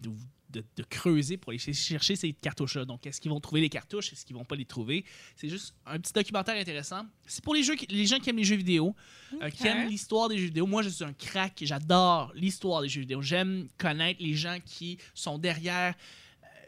de, 0.00 0.82
creuser 0.88 1.36
pour 1.36 1.50
aller 1.50 1.58
chercher 1.58 2.16
ces 2.16 2.32
cartouches-là. 2.32 2.84
Donc, 2.86 3.06
est-ce 3.06 3.20
qu'ils 3.20 3.30
vont 3.30 3.40
trouver 3.40 3.60
les 3.60 3.68
cartouches? 3.68 4.12
Est-ce 4.12 4.24
qu'ils 4.24 4.34
vont 4.36 4.44
pas 4.44 4.56
les 4.56 4.64
trouver? 4.64 5.04
C'est 5.36 5.48
juste 5.48 5.74
un 5.86 5.98
petit 6.00 6.12
documentaire 6.12 6.56
intéressant. 6.56 7.02
C'est 7.26 7.44
pour 7.44 7.54
les, 7.54 7.62
jeux, 7.62 7.76
les 7.90 8.06
gens 8.06 8.18
qui 8.18 8.30
aiment 8.30 8.38
les 8.38 8.44
jeux 8.44 8.56
vidéo, 8.56 8.96
euh, 9.42 9.50
qui 9.50 9.66
aiment 9.66 9.88
l'histoire 9.88 10.28
des 10.30 10.38
jeux 10.38 10.46
vidéo. 10.46 10.66
Moi, 10.66 10.82
je 10.82 10.88
suis 10.88 11.04
un 11.04 11.12
crack. 11.12 11.60
J'adore 11.62 12.32
l'histoire 12.34 12.82
des 12.82 12.88
jeux 12.88 13.02
vidéo. 13.02 13.20
J'aime 13.22 13.68
connaître 13.78 14.20
les 14.22 14.34
gens 14.34 14.58
qui 14.64 14.98
sont 15.14 15.38
derrière 15.38 15.94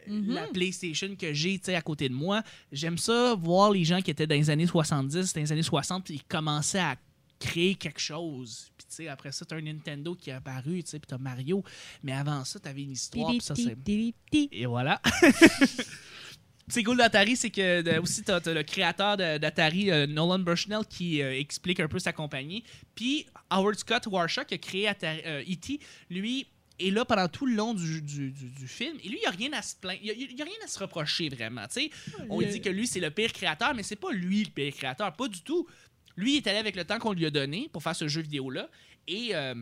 La 0.07 0.47
PlayStation 0.47 1.15
que 1.15 1.33
j'ai 1.33 1.57
tu 1.59 1.65
sais, 1.65 1.75
à 1.75 1.81
côté 1.81 2.09
de 2.09 2.13
moi. 2.13 2.43
J'aime 2.71 2.97
ça, 2.97 3.35
voir 3.35 3.71
les 3.71 3.83
gens 3.83 4.01
qui 4.01 4.11
étaient 4.11 4.27
dans 4.27 4.35
les 4.35 4.49
années 4.49 4.67
70, 4.67 5.33
dans 5.33 5.41
les 5.41 5.51
années 5.51 5.63
60, 5.63 6.05
puis 6.05 6.15
ils 6.15 6.23
commençaient 6.23 6.79
à 6.79 6.95
créer 7.39 7.75
quelque 7.75 7.99
chose. 7.99 8.67
Puis 8.77 8.87
tu 8.89 8.95
sais, 8.95 9.07
après 9.09 9.31
ça, 9.31 9.45
t'as 9.45 9.57
un 9.57 9.61
Nintendo 9.61 10.15
qui 10.15 10.29
est 10.29 10.33
apparu, 10.33 10.81
tu 10.83 10.89
sais, 10.91 10.99
puis 10.99 11.07
t'as 11.07 11.17
Mario. 11.17 11.63
Mais 12.03 12.13
avant 12.13 12.45
ça, 12.45 12.59
t'avais 12.59 12.83
une 12.83 12.91
histoire, 12.91 13.29
puis 13.37 13.41
ça, 13.41 13.53
c'est... 13.69 13.75
Et 14.51 14.65
voilà. 14.65 15.01
C'est 16.69 16.81
cool 16.83 16.95
d'Atari, 16.95 17.35
c'est 17.35 17.49
que 17.49 17.81
de- 17.81 17.99
aussi 17.99 18.23
t'as 18.23 18.37
as 18.37 18.53
le 18.53 18.63
créateur 18.63 19.17
de- 19.17 19.37
d'Atari, 19.37 19.91
euh, 19.91 20.07
Nolan 20.07 20.39
Bushnell, 20.39 20.85
qui 20.89 21.21
euh, 21.21 21.37
explique 21.37 21.81
un 21.81 21.89
peu 21.89 21.99
sa 21.99 22.13
compagnie. 22.13 22.63
Puis 22.95 23.25
Howard 23.49 23.77
Scott 23.77 24.07
Warshaw, 24.07 24.45
qui 24.45 24.53
a 24.53 24.57
créé 24.57 24.87
Atari, 24.87 25.21
euh, 25.25 25.41
E.T., 25.41 25.79
lui 26.09 26.47
est 26.79 26.89
là 26.91 27.05
pendant 27.05 27.27
tout 27.27 27.45
le 27.45 27.55
long 27.55 27.73
du, 27.73 28.01
du- 28.01 28.31
du- 28.31 28.49
du 28.49 28.67
film. 28.67 28.97
Et 29.03 29.09
lui, 29.09 29.17
il 29.17 29.21
n'y 29.21 29.25
a 29.25 29.31
rien 29.31 29.53
à 29.53 29.61
se 29.61 29.75
plaindre. 29.75 29.99
Il 30.03 30.15
n'y 30.35 30.41
a, 30.41 30.45
rien 30.45 30.53
à 30.63 30.67
se 30.67 30.79
reprocher 30.79 31.29
vraiment. 31.29 31.65
On 32.29 32.41
dit 32.41 32.61
que 32.61 32.69
lui, 32.69 32.87
c'est 32.87 32.99
le 32.99 33.11
pire 33.11 33.31
créateur, 33.31 33.73
mais 33.75 33.83
c'est 33.83 33.95
pas 33.95 34.11
lui 34.11 34.43
le 34.43 34.49
pire 34.51 34.73
créateur. 34.73 35.13
Pas 35.15 35.27
du 35.27 35.41
tout. 35.41 35.67
Lui, 36.15 36.33
il 36.33 36.37
est 36.37 36.47
allé 36.47 36.57
avec 36.59 36.75
le 36.75 36.83
temps 36.85 36.99
qu'on 36.99 37.13
lui 37.13 37.25
a 37.25 37.29
donné 37.31 37.69
pour 37.71 37.81
faire 37.83 37.95
ce 37.95 38.07
jeu 38.07 38.21
vidéo-là. 38.21 38.69
Et. 39.07 39.35
euh, 39.35 39.55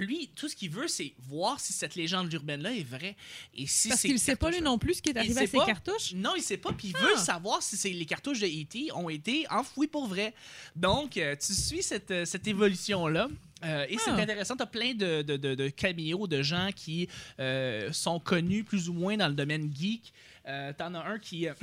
lui, 0.00 0.30
tout 0.36 0.48
ce 0.48 0.54
qu'il 0.54 0.70
veut, 0.70 0.86
c'est 0.86 1.12
voir 1.18 1.58
si 1.58 1.72
cette 1.72 1.96
légende 1.96 2.32
urbaine-là 2.32 2.72
est 2.72 2.84
vraie. 2.84 3.16
Et 3.52 3.66
si 3.66 3.88
Parce 3.88 4.02
qu'il 4.02 4.12
ne 4.12 4.16
sait 4.18 4.36
pas 4.36 4.48
lui 4.52 4.60
non 4.60 4.78
plus 4.78 4.94
ce 4.94 5.02
qui 5.02 5.08
est 5.10 5.16
arrivé 5.18 5.36
à 5.40 5.46
ses 5.48 5.56
pas. 5.56 5.66
cartouches. 5.66 6.12
non, 6.14 6.36
il 6.36 6.42
sait 6.44 6.56
pas, 6.56 6.72
puis 6.72 6.90
il 6.90 6.94
Ah. 6.96 7.04
veut 7.04 7.16
savoir 7.16 7.60
si 7.64 7.92
les 7.92 8.06
cartouches 8.06 8.38
de 8.38 8.46
E.T. 8.46 8.92
ont 8.94 9.08
été 9.08 9.44
enfouies 9.50 9.88
pour 9.88 10.06
vrai. 10.06 10.34
Donc, 10.76 11.16
euh, 11.16 11.34
tu 11.34 11.52
suis 11.52 11.82
cette, 11.82 12.12
euh, 12.12 12.24
cette 12.24 12.46
évolution-là. 12.46 13.26
Euh, 13.64 13.86
et 13.88 13.98
c'est 13.98 14.10
Ah. 14.10 14.16
intéressant, 14.16 14.56
tu 14.56 14.62
as 14.62 14.66
plein 14.66 14.94
de, 14.94 15.22
de, 15.22 15.36
de, 15.36 15.54
de 15.54 15.68
caméos 15.68 16.26
de 16.26 16.42
gens 16.42 16.70
qui 16.74 17.08
euh, 17.40 17.92
sont 17.92 18.20
connus 18.20 18.64
plus 18.64 18.88
ou 18.88 18.92
moins 18.92 19.16
dans 19.16 19.28
le 19.28 19.34
domaine 19.34 19.70
geek. 19.74 20.12
Euh, 20.46 20.72
T'en 20.76 20.94
as 20.94 21.04
un 21.04 21.18
qui. 21.18 21.46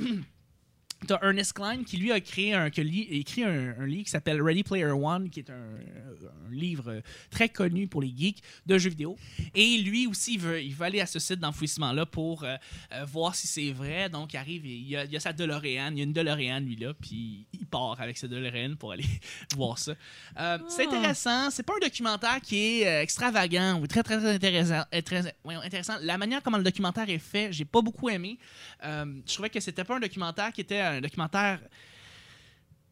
T'as 1.06 1.18
Ernest 1.22 1.52
Klein 1.52 1.84
qui 1.84 1.96
lui 1.96 2.12
a 2.12 2.20
créé 2.20 2.52
un, 2.54 2.66
écrit 2.66 3.44
un, 3.44 3.74
un 3.78 3.86
livre 3.86 4.04
qui 4.04 4.10
s'appelle 4.10 4.42
Ready 4.42 4.62
Player 4.64 4.86
One, 4.86 5.30
qui 5.30 5.40
est 5.40 5.50
un, 5.50 5.54
un 5.54 6.50
livre 6.54 7.00
très 7.30 7.48
connu 7.48 7.86
pour 7.86 8.02
les 8.02 8.12
geeks 8.16 8.42
de 8.66 8.78
jeux 8.78 8.90
vidéo. 8.90 9.16
Et 9.54 9.78
lui 9.78 10.06
aussi, 10.06 10.34
il 10.34 10.40
veut, 10.40 10.62
il 10.62 10.74
veut 10.74 10.84
aller 10.84 11.00
à 11.00 11.06
ce 11.06 11.18
site 11.18 11.38
d'enfouissement-là 11.40 12.06
pour 12.06 12.44
euh, 12.44 12.56
euh, 12.92 13.04
voir 13.04 13.34
si 13.34 13.46
c'est 13.46 13.72
vrai. 13.72 14.08
Donc, 14.08 14.32
il 14.32 14.36
arrive, 14.36 14.64
et 14.66 14.70
il 14.76 14.88
y 14.88 14.96
a, 14.96 15.04
il 15.04 15.12
y 15.12 15.16
a 15.16 15.20
sa 15.20 15.32
DeLorean, 15.32 15.92
il 15.92 15.98
y 15.98 16.00
a 16.00 16.04
une 16.04 16.12
DeLorean, 16.12 16.60
lui, 16.60 16.76
là, 16.76 16.92
puis 16.94 17.46
il 17.52 17.66
part 17.66 18.00
avec 18.00 18.16
sa 18.18 18.28
DeLorean 18.28 18.74
pour 18.76 18.92
aller 18.92 19.04
voir 19.56 19.78
ça. 19.78 19.92
Euh, 20.38 20.58
C'est 20.68 20.86
Ah. 20.90 20.96
intéressant. 20.96 21.50
C'est 21.50 21.62
pas 21.62 21.74
un 21.76 21.80
documentaire 21.86 22.40
qui 22.40 22.56
est 22.82 23.02
extravagant 23.02 23.80
ou 23.80 23.86
très, 23.86 24.02
très, 24.02 24.18
très 24.18 24.34
intéressant. 24.34 24.82
très- 25.04 25.34
intéressant. 25.44 25.94
La 26.02 26.18
manière 26.18 26.42
comment 26.42 26.58
le 26.58 26.64
documentaire 26.64 27.08
est 27.08 27.18
fait, 27.18 27.52
j'ai 27.52 27.64
pas 27.64 27.82
beaucoup 27.82 28.08
aimé. 28.08 28.38
Euh, 28.84 29.04
je 29.26 29.32
trouvais 29.34 29.50
que 29.50 29.60
c'était 29.60 29.84
pas 29.84 29.96
un 29.96 30.00
documentaire 30.00 30.52
qui 30.52 30.60
était 30.60 30.95
un 30.96 31.00
documentaire. 31.00 31.60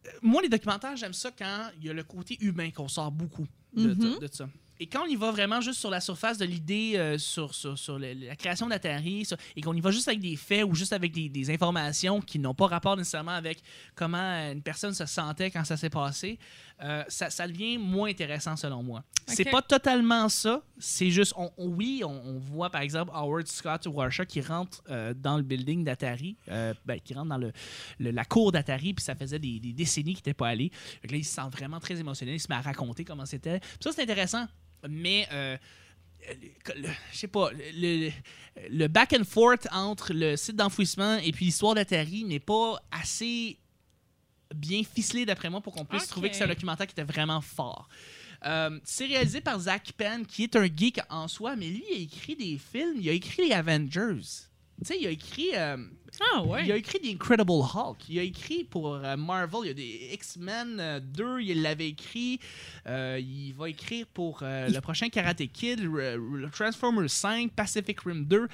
Euh, 0.07 0.11
Moi, 0.23 0.43
les 0.43 0.49
documentaires, 0.49 0.97
j'aime 0.97 1.15
ça 1.15 1.31
quand 1.37 1.71
il 1.79 1.87
y 1.87 1.91
a 1.91 1.93
le 1.93 2.05
côté 2.05 2.37
humain 2.41 2.71
qu'on 2.71 2.89
sort 2.89 3.11
beaucoup 3.11 3.47
de, 3.75 3.95
Mhm. 3.95 4.19
de 4.21 4.29
ça. 4.31 4.49
Et 4.81 4.87
quand 4.89 5.05
on 5.05 5.07
y 5.07 5.15
va 5.15 5.31
vraiment 5.31 5.61
juste 5.61 5.79
sur 5.79 5.89
la 5.89 6.01
surface 6.01 6.37
de 6.37 6.45
l'idée, 6.45 6.95
euh, 6.97 7.17
sur, 7.17 7.55
sur, 7.55 7.79
sur 7.79 7.97
le- 7.97 8.13
la 8.13 8.35
création 8.35 8.67
d'Atari, 8.67 9.25
et 9.55 9.61
qu'on 9.63 9.73
y 9.73 9.81
va 9.81 9.93
juste 9.93 10.09
avec 10.09 10.21
des 10.21 10.35
faits 10.37 10.65
ou 10.65 10.75
juste 10.75 10.93
avec 10.93 11.13
des, 11.13 11.29
des 11.29 11.49
informations 11.51 12.21
qui 12.21 12.41
n'ont 12.41 12.55
pas 12.55 12.67
rapport 12.67 12.97
nécessairement 12.97 13.31
avec 13.31 13.63
comment 13.95 14.19
une 14.51 14.63
personne 14.63 14.93
se 14.93 15.07
sentait 15.07 15.51
quand 15.53 15.65
ça 15.65 15.77
s'est 15.77 15.91
passé, 15.91 16.39
euh, 16.83 17.05
ça, 17.09 17.31
ça 17.31 17.47
devient 17.47 17.79
moins 17.79 18.09
intéressant 18.11 18.57
selon 18.57 18.83
moi. 18.83 19.05
C'est 19.27 19.47
Ok. 19.47 19.53
pas 19.53 19.63
totalement 19.63 20.29
ça, 20.29 20.63
c'est 20.79 21.11
juste, 21.11 21.33
on, 21.37 21.51
on- 21.57 21.69
oui, 21.69 22.03
on, 22.05 22.11
on 22.11 22.39
voit 22.39 22.69
par 22.69 22.83
exemple 22.83 23.11
Howard 23.15 23.47
Scott 23.47 23.87
Warshaw 23.87 24.27
qui 24.27 24.41
rentre 24.43 24.83
euh, 24.91 25.15
dans 25.15 25.37
le 25.37 25.43
building 25.43 25.83
d'Atari, 25.85 26.37
euh, 26.49 26.75
ben, 26.85 27.01
qui 27.01 27.15
rentre 27.15 27.29
dans 27.31 27.39
le, 27.39 27.53
le- 27.99 28.11
la 28.11 28.25
cour 28.25 28.53
d'Atari, 28.53 28.93
puis 28.93 29.05
ça 29.05 29.15
faisait 29.15 29.39
des, 29.39 29.61
des 29.61 29.73
décennies 29.73 30.13
qu'il 30.15 30.19
n'était 30.19 30.35
pas 30.35 30.49
allé. 30.49 30.71
Là, 31.09 31.17
il 31.17 31.25
se 31.25 31.35
sent 31.35 31.49
vraiment 31.51 31.81
très 31.81 31.99
émotionnel, 31.99 32.35
il 32.35 32.41
se 32.41 32.49
met 32.51 32.57
à 32.57 32.61
raconter 32.61 33.05
comment 33.05 33.25
c'était. 33.25 33.61
Ça, 33.81 33.93
c'est 33.93 34.03
intéressant, 34.03 34.47
mais 34.89 35.27
je 37.13 37.19
sais 37.19 37.29
pas, 37.29 37.51
le, 37.53 38.11
le 38.71 38.89
back 38.89 39.15
and 39.19 39.25
forth 39.25 39.67
entre 39.73 40.13
le 40.13 40.37
site 40.37 40.57
d'enfouissement 40.57 41.17
et 41.19 41.33
puis 41.33 41.47
l'histoire 41.47 41.75
d'Atari 41.75 42.25
n'est 42.25 42.41
pas 42.41 42.81
assez 42.91 43.59
bien 44.55 44.83
ficelé 44.83 45.27
d'après 45.27 45.51
moi 45.51 45.61
pour 45.61 45.73
qu'on 45.75 45.85
puisse 45.85 46.07
trouver 46.09 46.31
que 46.31 46.37
c'est 46.37 46.45
un 46.45 46.49
documentaire 46.49 46.87
qui 46.87 46.93
était 46.93 47.03
vraiment 47.13 47.41
fort. 47.41 47.89
Euh, 48.47 48.79
c'est 48.85 49.07
réalisé 49.07 49.41
par 49.41 49.59
Zach 49.59 49.93
Penn, 49.97 50.27
qui 50.27 50.45
est 50.45 50.57
un 50.57 50.65
geek 50.67 51.01
en 51.09 51.29
soi, 51.29 51.57
mais 51.57 51.69
lui, 51.69 51.83
il 51.91 51.97
a 51.97 52.01
écrit 52.03 52.37
des 52.37 52.59
films, 52.59 52.97
il 53.01 53.09
a 53.09 53.13
écrit 53.13 53.49
les 53.49 53.55
Avengers. 53.55 54.21
Tu 54.81 54.87
sais, 54.87 54.99
il 55.01 55.07
a 55.07 55.11
écrit, 55.11 55.51
euh, 55.55 55.77
Ah 56.35 56.43
ouais. 56.43 56.65
il 56.67 56.73
a 56.73 56.77
écrit 56.77 56.99
The 56.99 57.07
Incredible 57.15 57.53
Hulk. 57.53 58.09
Il 58.09 58.19
a 58.19 58.23
écrit 58.23 58.65
pour 58.65 58.97
euh, 58.97 59.17
Marvel, 59.17 59.61
il 59.63 59.67
y 59.69 59.71
a 59.71 59.75
des 59.75 60.11
X-Men 60.15 60.79
euh, 60.81 61.01
2, 61.01 61.41
il 61.43 61.63
l'avait 61.63 61.89
écrit. 61.89 62.41
Euh, 62.87 63.19
il 63.23 63.53
va 63.53 63.69
écrire 63.71 64.05
pour 64.13 64.41
euh, 64.43 64.69
le 64.69 64.81
prochain 64.81 65.09
Karate 65.09 65.47
Kid, 65.53 65.81
le- 65.81 66.49
Transformers 66.53 67.09
5, 67.09 67.53
Pacific 67.53 68.01
Rim 68.01 68.25
2. 68.25 68.49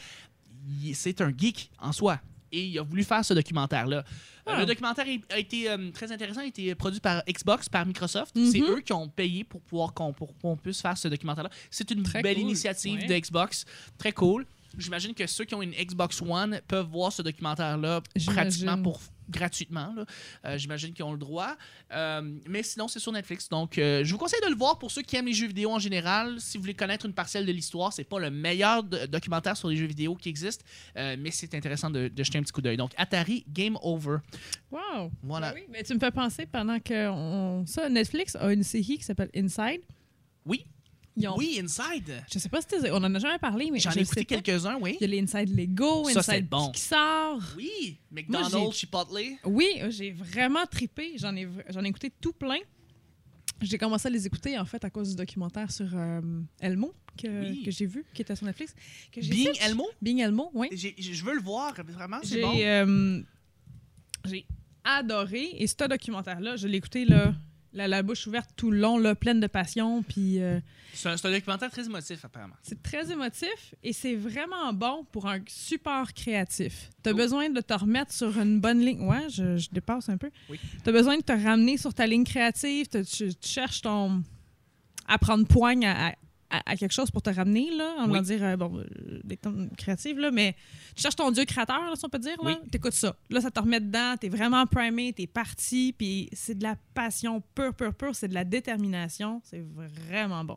Il- 0.84 0.94
C'est 0.94 1.20
un 1.22 1.32
geek 1.36 1.70
en 1.80 1.92
soi. 1.92 2.20
Et 2.52 2.64
il 2.66 2.78
a 2.78 2.82
voulu 2.82 3.04
faire 3.04 3.24
ce 3.24 3.34
documentaire-là. 3.34 3.98
Euh, 3.98 4.02
Ah. 4.46 4.58
Le 4.60 4.66
documentaire 4.66 5.04
a 5.30 5.38
été 5.38 5.70
euh, 5.70 5.90
très 5.92 6.10
intéressant. 6.10 6.40
Il 6.40 6.46
a 6.46 6.48
été 6.48 6.74
produit 6.74 6.98
par 6.98 7.22
Xbox, 7.28 7.68
par 7.68 7.86
Microsoft. 7.86 8.34
Mhm. 8.34 8.50
C'est 8.50 8.60
eux 8.60 8.80
qui 8.80 8.92
ont 8.92 9.08
payé 9.08 9.44
pour 9.44 9.60
pouvoir 9.60 9.92
qu'on 9.94 10.56
puisse 10.56 10.80
faire 10.80 10.96
ce 10.98 11.06
documentaire-là. 11.08 11.50
C'est 11.70 11.90
une 11.92 12.02
Très 12.02 12.22
belle 12.22 12.34
cool. 12.34 12.44
initiative 12.44 13.00
Ouais. 13.00 13.06
de 13.06 13.14
Xbox. 13.18 13.64
Très 13.98 14.12
cool. 14.12 14.46
J'imagine 14.78 15.14
que 15.14 15.26
ceux 15.26 15.44
qui 15.44 15.54
ont 15.54 15.62
une 15.62 15.72
Xbox 15.72 16.20
One 16.22 16.60
peuvent 16.66 16.86
voir 16.86 17.12
ce 17.12 17.22
documentaire-là 17.22 18.00
pratiquement 18.26 18.80
pour 18.82 19.00
gratuitement. 19.30 19.92
là. 19.96 20.04
Euh, 20.44 20.58
J'imagine 20.58 20.92
qu'ils 20.92 21.04
ont 21.04 21.12
le 21.12 21.18
droit. 21.18 21.56
Euh, 21.92 22.20
mais 22.48 22.62
sinon, 22.62 22.88
c'est 22.88 22.98
sur 22.98 23.12
Netflix. 23.12 23.48
Donc, 23.48 23.78
euh, 23.78 24.04
je 24.04 24.12
vous 24.12 24.18
conseille 24.18 24.40
de 24.42 24.50
le 24.50 24.56
voir 24.56 24.78
pour 24.78 24.90
ceux 24.90 25.02
qui 25.02 25.16
aiment 25.16 25.26
les 25.26 25.32
jeux 25.32 25.46
vidéo 25.46 25.70
en 25.70 25.78
général. 25.78 26.40
Si 26.40 26.56
vous 26.58 26.62
voulez 26.62 26.74
connaître 26.74 27.06
une 27.06 27.12
parcelle 27.14 27.46
de 27.46 27.52
l'histoire, 27.52 27.92
c'est 27.92 28.04
pas 28.04 28.18
le 28.18 28.30
meilleur 28.30 28.82
documentaire 28.82 29.56
sur 29.56 29.68
les 29.68 29.76
jeux 29.76 29.86
vidéo 29.86 30.14
qui 30.14 30.28
existe, 30.28 30.64
euh, 30.96 31.16
mais 31.18 31.30
c'est 31.30 31.54
intéressant 31.54 31.90
de, 31.90 32.08
de 32.08 32.22
jeter 32.22 32.38
un 32.38 32.42
petit 32.42 32.52
coup 32.52 32.62
d'œil. 32.62 32.76
Donc, 32.76 32.92
Atari 32.96 33.44
Game 33.48 33.78
Over. 33.82 34.18
Wow. 34.70 35.10
Voilà. 35.22 35.52
Ben 35.52 35.60
oui, 35.60 35.66
mais 35.70 35.82
tu 35.82 35.94
me 35.94 35.98
fais 36.00 36.10
penser 36.10 36.46
pendant 36.46 36.78
que 36.80 37.08
on... 37.08 37.64
ça, 37.66 37.88
Netflix 37.88 38.36
a 38.36 38.52
une 38.52 38.62
série 38.62 38.98
qui 38.98 39.04
s'appelle 39.04 39.30
Inside. 39.34 39.82
Oui. 40.44 40.66
Ont- 41.28 41.36
Oui, 41.36 41.60
Inside. 41.62 42.24
Je 42.32 42.38
sais 42.38 42.48
pas 42.48 42.60
si 42.60 42.68
on 42.90 42.96
en 42.96 43.14
a 43.14 43.18
jamais 43.18 43.38
parlé, 43.38 43.70
mais 43.70 43.78
J'en 43.78 43.90
je 43.90 43.98
ai 43.98 44.02
écouté 44.02 44.24
quelques-uns, 44.24 44.78
oui. 44.80 44.96
Il 45.00 45.02
y 45.02 45.04
a 45.04 45.06
les 45.08 45.20
Inside 45.22 45.56
Lego, 45.56 46.08
Ça, 46.10 46.20
Inside 46.20 46.48
bon. 46.48 46.70
Pixar. 46.70 47.38
Oui, 47.56 47.98
Moi, 48.10 48.22
McDonald's, 48.22 48.56
j'ai- 48.74 48.78
Chipotle. 48.78 49.20
Oui, 49.44 49.66
j'ai 49.90 50.12
vraiment 50.12 50.66
trippé. 50.66 51.12
J'en 51.16 51.34
ai, 51.36 51.48
j'en 51.68 51.84
ai 51.84 51.88
écouté 51.88 52.10
tout 52.20 52.32
plein. 52.32 52.58
J'ai 53.62 53.76
commencé 53.76 54.06
à 54.08 54.10
les 54.10 54.26
écouter 54.26 54.58
en 54.58 54.64
fait 54.64 54.82
à 54.84 54.90
cause 54.90 55.10
du 55.10 55.16
documentaire 55.16 55.70
sur 55.70 55.88
euh, 55.94 56.20
Elmo 56.60 56.94
que, 57.18 57.50
Oui. 57.50 57.62
que 57.62 57.70
j'ai 57.70 57.84
vu, 57.84 58.06
qui 58.14 58.22
était 58.22 58.34
sur 58.34 58.46
Netflix. 58.46 58.74
Que 59.12 59.20
Being 59.20 59.54
fait- 59.54 59.66
Elmo? 59.66 59.86
Being 60.00 60.20
Elmo, 60.20 60.50
oui. 60.54 60.68
Je 60.72 61.22
veux 61.24 61.34
le 61.34 61.42
voir, 61.42 61.74
vraiment, 61.86 62.20
c'est 62.22 62.40
bon. 62.40 62.54
euh, 62.58 63.20
j'ai 64.24 64.46
adoré. 64.82 65.48
Et 65.58 65.66
ce 65.66 65.74
documentaire-là, 65.86 66.56
je 66.56 66.66
l'ai 66.68 66.78
écouté 66.78 67.04
là, 67.04 67.34
la, 67.72 67.86
la 67.88 68.02
bouche 68.02 68.26
ouverte 68.26 68.50
tout 68.56 68.70
le 68.70 68.78
long, 68.80 68.98
là, 68.98 69.14
pleine 69.14 69.40
de 69.40 69.46
passion. 69.46 70.02
Puis 70.02 70.40
euh, 70.40 70.58
C'est 70.92 71.08
un, 71.08 71.14
documentaire 71.30 71.70
très 71.70 71.86
émotif, 71.86 72.24
apparemment. 72.24 72.54
c'est 72.62 72.82
très 72.82 73.10
émotif 73.12 73.74
et 73.82 73.92
c'est 73.92 74.14
vraiment 74.16 74.72
bon 74.72 75.04
pour 75.12 75.28
un 75.28 75.38
support 75.48 76.12
créatif. 76.12 76.90
Tu 77.02 77.10
as 77.10 77.12
Oh. 77.12 77.16
besoin 77.16 77.48
de 77.50 77.60
te 77.60 77.72
remettre 77.74 78.12
sur 78.12 78.38
une 78.40 78.60
bonne 78.60 78.80
ligne. 78.80 79.00
Ouais, 79.06 79.28
je, 79.30 79.56
je 79.56 79.68
dépasse 79.70 80.08
un 80.08 80.16
peu. 80.16 80.30
Oui. 80.48 80.58
Tu 80.82 80.88
as 80.88 80.92
besoin 80.92 81.16
de 81.16 81.22
te 81.22 81.32
ramener 81.32 81.76
sur 81.78 81.94
ta 81.94 82.06
ligne 82.06 82.24
créative. 82.24 82.88
Tu, 82.88 83.04
tu 83.04 83.30
cherches 83.48 83.82
ton. 83.82 84.22
à 85.06 85.18
prendre 85.18 85.46
poigne 85.46 85.86
à, 85.86 86.08
à- 86.08 86.14
à 86.50 86.76
quelque 86.76 86.92
chose 86.92 87.10
pour 87.10 87.22
te 87.22 87.30
ramener, 87.30 87.70
là. 87.74 87.94
On 87.98 88.06
Oui. 88.06 88.12
va 88.18 88.20
dire, 88.22 88.42
euh, 88.42 88.56
bon, 88.56 88.78
euh, 88.78 89.20
des 89.24 89.36
termes 89.36 89.68
créatifs, 89.76 90.16
là, 90.16 90.30
mais 90.30 90.56
tu 90.96 91.02
cherches 91.02 91.16
ton 91.16 91.30
Dieu 91.30 91.44
créateur, 91.44 91.80
là, 91.84 91.92
si 91.96 92.04
on 92.04 92.08
peut 92.08 92.18
dire, 92.18 92.36
là. 92.42 92.56
Oui. 92.62 92.70
T'écoutes 92.70 92.92
ça. 92.92 93.14
Là, 93.30 93.40
ça 93.40 93.50
te 93.50 93.60
remet 93.60 93.80
dedans, 93.80 94.16
t'es 94.18 94.28
vraiment 94.28 94.66
primé, 94.66 95.12
t'es 95.12 95.26
parti, 95.26 95.94
puis 95.96 96.28
c'est 96.32 96.56
de 96.58 96.62
la 96.64 96.76
passion 96.94 97.42
pure, 97.54 97.74
pure, 97.74 97.94
pure, 97.94 98.14
c'est 98.14 98.28
de 98.28 98.34
la 98.34 98.44
détermination. 98.44 99.40
C'est 99.44 99.64
vraiment 100.08 100.44
bon. 100.44 100.56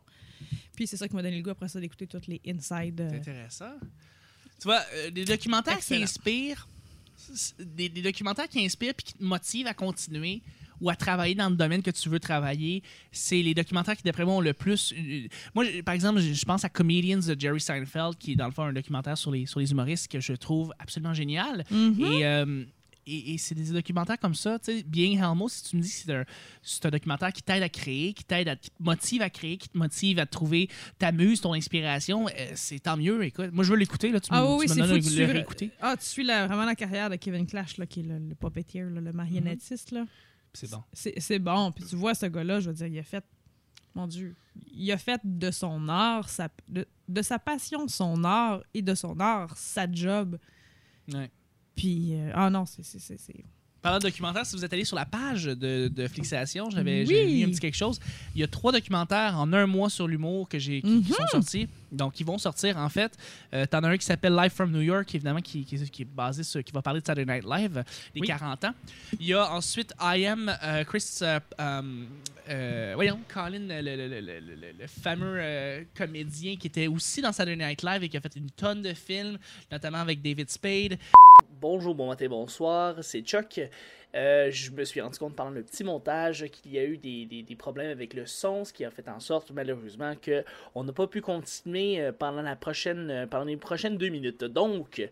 Puis 0.74 0.86
c'est 0.88 0.96
ça 0.96 1.06
qui 1.06 1.14
m'a 1.14 1.22
donné 1.22 1.36
le 1.36 1.42
goût 1.42 1.50
après 1.50 1.68
ça 1.68 1.78
d'écouter 1.80 2.06
toutes 2.08 2.26
les 2.26 2.40
inside. 2.48 3.00
euh, 3.00 3.08
C'est 3.10 3.16
intéressant. 3.18 3.72
Tu 4.60 4.64
vois, 4.64 4.82
euh, 4.94 5.10
des 5.10 5.24
documentaires 5.24 5.76
Excellent. 5.76 5.98
qui 5.98 6.02
inspirent, 6.04 6.68
des, 7.58 7.88
des 7.88 8.02
documentaires 8.02 8.48
qui 8.48 8.64
inspirent 8.64 8.94
puis 8.94 9.04
qui 9.06 9.14
te 9.14 9.22
motivent 9.22 9.66
à 9.68 9.74
continuer 9.74 10.42
ou 10.84 10.90
à 10.90 10.96
travailler 10.96 11.34
dans 11.34 11.48
le 11.48 11.56
domaine 11.56 11.82
que 11.82 11.90
tu 11.90 12.08
veux 12.10 12.20
travailler, 12.20 12.82
c'est 13.10 13.40
les 13.42 13.54
documentaires 13.54 13.96
qui, 13.96 14.02
d'après 14.02 14.24
moi, 14.24 14.34
ont 14.34 14.40
le 14.40 14.52
plus. 14.52 14.92
euh, 14.96 15.26
Moi, 15.54 15.64
par 15.84 15.94
exemple, 15.94 16.20
je 16.20 16.44
pense 16.44 16.64
à 16.64 16.68
Comedians 16.68 17.18
de 17.26 17.34
Jerry 17.38 17.60
Seinfeld, 17.60 18.16
qui 18.18 18.32
est 18.32 18.36
dans 18.36 18.46
le 18.46 18.52
fond 18.52 18.64
un 18.64 18.72
documentaire 18.72 19.16
sur 19.16 19.30
les, 19.30 19.46
sur 19.46 19.60
les 19.60 19.70
humoristes 19.72 20.08
que 20.12 20.20
je 20.20 20.34
trouve 20.34 20.72
absolument 20.78 21.14
génial. 21.14 21.64
Mhm. 21.70 22.00
Et, 22.04 22.26
euh, 22.26 22.64
et, 23.06 23.34
et 23.34 23.38
c'est 23.38 23.54
des 23.54 23.70
documentaires 23.70 24.18
comme 24.18 24.34
ça. 24.34 24.58
Tu 24.58 24.78
sais, 24.78 24.82
Being 24.82 25.18
Helmo, 25.18 25.46
si 25.48 25.62
tu 25.64 25.76
me 25.76 25.82
dis 25.82 25.90
que 26.06 26.24
c'est 26.62 26.86
un, 26.86 26.90
documentaire 26.90 27.32
qui 27.34 27.42
t'aide 27.42 27.62
à 27.62 27.68
créer, 27.68 28.14
qui 28.14 28.24
t'aide 28.24 28.48
à, 28.48 28.56
qui 28.56 28.70
te 28.70 28.82
motive 28.82 29.20
à 29.22 29.28
créer, 29.30 29.56
qui 29.58 29.68
te 29.68 29.76
motive 29.76 30.18
à 30.18 30.26
trouver 30.26 30.68
ta 30.98 31.12
muse, 31.12 31.40
ton 31.42 31.52
inspiration, 31.54 32.26
euh, 32.28 32.32
c'est 32.54 32.78
tant 32.80 32.96
mieux. 32.96 33.22
Écoute, 33.24 33.50
moi, 33.52 33.62
je 33.64 33.70
veux 33.72 33.76
l'écouter. 33.78 34.10
Là, 34.10 34.20
tu 34.20 34.28
Ah 34.30 34.42
me, 34.42 34.56
oui, 34.56 34.66
c'est 34.68 34.82
fou. 34.82 34.94
le, 34.94 35.00
Tu 35.00 35.16
le 35.18 35.24
réécouter. 35.32 35.70
Ah, 35.82 35.96
tu 35.98 36.04
suis 36.06 36.24
la- 36.24 36.46
vraiment 36.46 36.64
la 36.64 36.74
carrière 36.74 37.10
de 37.10 37.16
Kevin 37.16 37.46
Clash, 37.46 37.76
là, 37.78 37.86
qui 37.86 38.00
est 38.00 38.04
le, 38.04 38.18
le 38.18 38.34
puppeteer, 38.34 38.84
là, 38.90 39.00
le 39.02 39.12
marionnettiste. 39.12 39.90
Là. 39.92 40.04
C'est 40.54 40.70
bon. 40.70 40.82
C'est 40.92 41.38
bon. 41.38 41.72
Puis 41.72 41.84
tu 41.84 41.96
vois, 41.96 42.14
ce 42.14 42.26
gars-là, 42.26 42.60
je 42.60 42.70
veux 42.70 42.74
dire, 42.76 42.86
il 42.86 42.98
a 42.98 43.02
fait. 43.02 43.24
Mon 43.94 44.06
Dieu. 44.08 44.34
Il 44.72 44.90
a 44.90 44.98
fait 44.98 45.20
de 45.24 45.50
son 45.52 45.88
art, 45.88 46.28
sa, 46.28 46.48
de, 46.68 46.86
de 47.08 47.22
sa 47.22 47.38
passion, 47.38 47.86
son 47.88 48.24
art, 48.24 48.62
et 48.72 48.82
de 48.82 48.94
son 48.94 49.18
art, 49.20 49.56
sa 49.56 49.90
job. 49.90 50.38
Ouais. 51.12 51.30
Puis, 51.76 52.14
euh, 52.14 52.30
ah 52.34 52.50
non, 52.50 52.64
c'est. 52.66 52.82
Parlant 53.82 53.98
de 53.98 54.04
documentaires, 54.04 54.46
si 54.46 54.56
vous 54.56 54.64
êtes 54.64 54.72
allé 54.72 54.84
sur 54.84 54.96
la 54.96 55.04
page 55.04 55.44
de, 55.44 55.88
de 55.88 56.08
Flixation, 56.08 56.70
j'avais 56.70 57.04
Oui. 57.06 57.26
mis 57.26 57.44
un 57.44 57.48
petit 57.50 57.60
quelque 57.60 57.76
chose. 57.76 58.00
Il 58.34 58.40
y 58.40 58.44
a 58.44 58.48
trois 58.48 58.72
documentaires 58.72 59.38
en 59.38 59.52
un 59.52 59.66
mois 59.66 59.90
sur 59.90 60.08
l'humour 60.08 60.48
que 60.48 60.58
j'ai 60.58 60.80
qui, 60.80 61.02
qui 61.02 61.10
Mhm. 61.12 61.16
sont 61.18 61.26
sortis. 61.26 61.68
Donc, 61.94 62.20
ils 62.20 62.26
vont 62.26 62.38
sortir 62.38 62.76
en 62.76 62.88
fait. 62.88 63.16
Euh, 63.52 63.66
T'en 63.66 63.82
as 63.84 63.88
un 63.88 63.96
qui 63.96 64.04
s'appelle 64.06 64.34
Live 64.34 64.50
from 64.52 64.70
New 64.70 64.80
York, 64.80 65.14
évidemment, 65.14 65.40
qui, 65.40 65.64
qui, 65.64 65.78
qui 65.90 66.02
est 66.02 66.04
basé 66.04 66.42
sur, 66.42 66.62
qui 66.62 66.72
va 66.72 66.82
parler 66.82 67.00
de 67.00 67.06
Saturday 67.06 67.32
Night 67.32 67.44
Live, 67.44 67.84
des 68.14 68.20
Oui. 68.20 68.26
40 68.26 68.64
ans. 68.64 68.74
Il 69.20 69.26
y 69.26 69.34
a 69.34 69.50
ensuite 69.52 69.92
I 70.00 70.26
Am 70.26 70.54
euh, 70.62 70.84
Chris, 70.84 71.18
euh, 71.22 71.38
euh, 71.60 71.82
euh, 72.50 72.92
voyons, 72.94 73.20
Colin, 73.32 73.60
le, 73.68 73.80
le- 73.80 73.96
le- 73.96 74.08
le- 74.08 74.20
le- 74.20 74.54
le- 74.54 74.72
le 74.80 74.86
fameux 74.86 75.36
euh, 75.38 75.82
comédien 75.96 76.56
qui 76.56 76.66
était 76.66 76.86
aussi 76.86 77.22
dans 77.22 77.32
Saturday 77.32 77.64
Night 77.64 77.82
Live 77.82 78.02
et 78.02 78.08
qui 78.08 78.16
a 78.16 78.20
fait 78.20 78.36
une 78.36 78.50
tonne 78.50 78.82
de 78.82 78.92
films, 78.94 79.38
notamment 79.70 79.98
avec 79.98 80.20
David 80.20 80.50
Spade. 80.50 80.98
Bonjour, 81.60 81.94
bon 81.94 82.08
matin, 82.08 82.26
bonsoir, 82.28 82.96
c'est 83.02 83.22
Chuck. 83.22 83.60
Euh, 84.14 84.50
je 84.50 84.70
me 84.70 84.84
suis 84.84 85.00
rendu 85.00 85.18
compte 85.18 85.34
pendant 85.34 85.50
le 85.50 85.62
petit 85.62 85.82
montage 85.82 86.44
qu'il 86.52 86.72
y 86.72 86.78
a 86.78 86.84
eu 86.84 86.96
des, 86.98 87.26
des- 87.26 87.42
des 87.42 87.56
problèmes 87.56 87.90
avec 87.90 88.14
le 88.14 88.26
son, 88.26 88.64
ce 88.64 88.72
qui 88.72 88.84
a 88.84 88.90
fait 88.90 89.08
en 89.08 89.18
sorte 89.18 89.50
malheureusement 89.50 90.14
que 90.14 90.44
on 90.76 90.84
n'a 90.84 90.92
pas 90.92 91.06
pu 91.08 91.20
continuer 91.20 92.00
euh, 92.00 92.12
pendant 92.12 92.42
la 92.42 92.54
prochaine, 92.54 93.10
euh, 93.10 93.26
pendant 93.26 93.44
les 93.46 93.56
prochaines 93.56 93.98
deux 93.98 94.10
minutes. 94.10 94.44
Donc, 94.44 95.08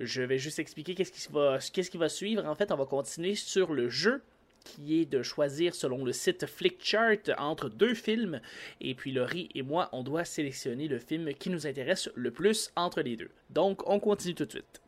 je 0.00 0.22
vais 0.22 0.38
juste 0.38 0.58
expliquer 0.58 0.94
qu'est-ce 0.94 1.12
qui 1.12 1.32
va, 1.32 1.58
qu'est-ce 1.72 1.90
qui 1.90 1.98
va 1.98 2.08
suivre. 2.08 2.44
En 2.46 2.54
fait, 2.54 2.72
on 2.72 2.76
va 2.76 2.86
continuer 2.86 3.34
sur 3.34 3.72
le 3.74 3.88
jeu 3.90 4.22
qui 4.64 5.00
est 5.00 5.04
de 5.04 5.22
choisir 5.22 5.74
selon 5.74 6.04
le 6.04 6.12
site 6.12 6.46
Flickchart 6.46 7.18
entre 7.38 7.68
deux 7.68 7.94
films. 7.94 8.40
Et 8.80 8.94
puis 8.94 9.12
Laurie 9.12 9.48
et 9.54 9.62
moi, 9.62 9.88
on 9.92 10.02
doit 10.02 10.24
sélectionner 10.24 10.88
le 10.88 10.98
film 10.98 11.32
qui 11.34 11.50
nous 11.50 11.66
intéresse 11.66 12.10
le 12.14 12.30
plus 12.30 12.72
entre 12.74 13.00
les 13.02 13.16
deux. 13.16 13.30
Donc, 13.50 13.88
on 13.88 14.00
continue 14.00 14.34
tout 14.34 14.44
de 14.46 14.50
suite. 14.50 14.80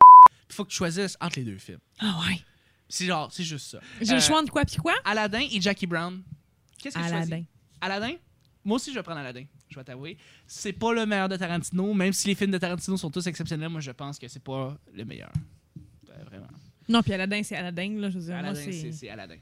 Il 0.49 0.55
faut 0.55 0.65
que 0.65 0.69
tu 0.69 0.75
choisisses 0.77 1.17
entre 1.21 1.37
les 1.39 1.45
deux 1.45 1.57
films. 1.59 1.79
Ah 1.99 2.19
ouais. 2.27 2.35
C'est 2.89 3.05
genre, 3.05 3.31
c'est 3.31 3.43
juste 3.43 3.67
ça. 3.71 3.79
J'ai 4.01 4.11
Euh, 4.11 4.15
le 4.15 4.21
choix 4.21 4.41
de 4.43 4.49
quoi 4.49 4.65
puis 4.65 4.77
quoi? 4.77 4.95
Aladdin 5.05 5.45
et 5.51 5.61
Jackie 5.61 5.85
Brown. 5.87 6.21
Qu'est-ce 6.79 6.95
que 6.95 7.01
choisis? 7.01 7.31
Aladdin. 7.31 7.43
Aladdin? 7.79 8.15
Moi 8.65 8.75
aussi, 8.75 8.91
je 8.91 8.95
vais 8.97 9.03
prendre 9.03 9.19
Aladdin. 9.19 9.45
Je 9.69 9.75
vais 9.75 9.83
t'avouer. 9.83 10.17
C'est 10.47 10.73
pas 10.73 10.91
le 10.93 11.05
meilleur 11.05 11.29
de 11.29 11.37
Tarantino, 11.37 11.93
même 11.93 12.11
si 12.13 12.27
les 12.27 12.35
films 12.35 12.51
de 12.51 12.57
Tarantino 12.57 12.97
sont 12.97 13.11
tous 13.11 13.25
exceptionnels. 13.27 13.69
Moi, 13.69 13.81
je 13.81 13.91
pense 13.91 14.17
que 14.17 14.27
c'est 14.27 14.43
pas 14.43 14.75
le 14.93 15.05
meilleur. 15.05 15.31
Euh, 16.09 16.23
vraiment. 16.25 16.47
Non, 16.87 17.03
puis 17.03 17.13
Aladdin, 17.13 17.43
c'est 17.43 17.55
Aladdin, 17.55 17.99
là. 17.99 18.09
Je 18.09 18.17
veux 18.17 18.25
dire, 18.25 18.35
Aladdin, 18.35 18.71
c'est 18.91 19.09
Aladdin. 19.09 19.37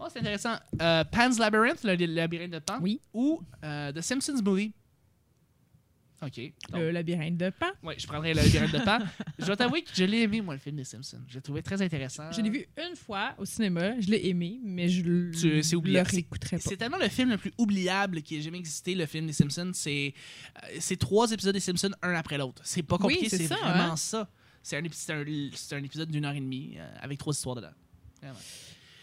Oh, 0.00 0.06
c'est 0.12 0.18
intéressant. 0.18 0.56
Euh, 0.82 1.04
Pan's 1.04 1.38
Labyrinth, 1.38 1.82
le, 1.84 1.94
labyrinthe 1.94 2.50
de 2.50 2.58
Pan. 2.58 2.78
Oui. 2.80 3.00
Ou 3.14 3.40
euh, 3.64 3.92
The 3.92 4.00
Simpsons 4.00 4.42
Movie. 4.44 4.72
OK. 6.20 6.40
Donc, 6.70 6.80
Le 6.80 6.90
labyrinthe 6.90 7.36
de 7.36 7.50
Pan. 7.50 7.66
ouais, 7.84 7.94
je 7.96 8.06
prendrais 8.06 8.34
le 8.34 8.40
labyrinthe 8.42 8.72
de 8.72 8.78
Pan. 8.84 8.98
je 9.38 9.46
dois 9.46 9.56
t'avouer 9.56 9.82
que 9.82 9.90
je 9.94 10.02
l'ai 10.04 10.22
aimé, 10.22 10.40
moi, 10.40 10.54
le 10.54 10.60
film 10.60 10.74
des 10.76 10.82
Simpsons. 10.84 11.20
Je 11.28 11.34
l'ai 11.36 11.40
trouvé 11.40 11.62
très 11.62 11.80
intéressant. 11.80 12.32
Je 12.32 12.40
l'ai 12.40 12.50
vu 12.50 12.66
une 12.76 12.96
fois 12.96 13.34
au 13.38 13.44
cinéma, 13.44 14.00
je 14.00 14.10
l'ai 14.10 14.26
aimé, 14.28 14.58
mais 14.64 14.88
je 14.88 15.02
le 15.02 15.30
réécouterai 16.02 16.56
pas. 16.56 16.62
C'est 16.62 16.76
tellement 16.76 16.98
le 16.98 17.08
film 17.08 17.30
le 17.30 17.38
plus 17.38 17.52
oubliable 17.56 18.22
qui 18.22 18.36
ait 18.36 18.42
jamais 18.42 18.58
existé, 18.58 18.94
le 18.96 19.06
film 19.06 19.26
des 19.26 19.32
Simpsons. 19.32 19.70
C'est 19.74 20.12
euh, 20.64 20.96
trois 20.96 21.30
épisodes 21.30 21.54
des 21.54 21.60
Simpsons, 21.60 21.92
un 22.02 22.14
après 22.14 22.36
l'autre. 22.38 22.62
C'est 22.64 22.82
pas 22.82 22.98
compliqué, 22.98 23.28
Oui, 23.30 23.30
c'est 23.30 23.46
vraiment 23.46 23.92
hein? 23.92 23.96
ça. 23.96 24.28
C'est 24.62 24.76
un, 24.76 24.80
un, 24.80 25.76
un 25.78 25.82
épisode 25.84 26.10
d'une 26.10 26.24
heure 26.24 26.34
et 26.34 26.40
demie 26.40 26.74
euh, 26.78 26.96
avec 27.00 27.18
trois 27.18 27.32
histoires 27.32 27.54
dedans. 27.54 27.70
Vraiment. 28.20 28.38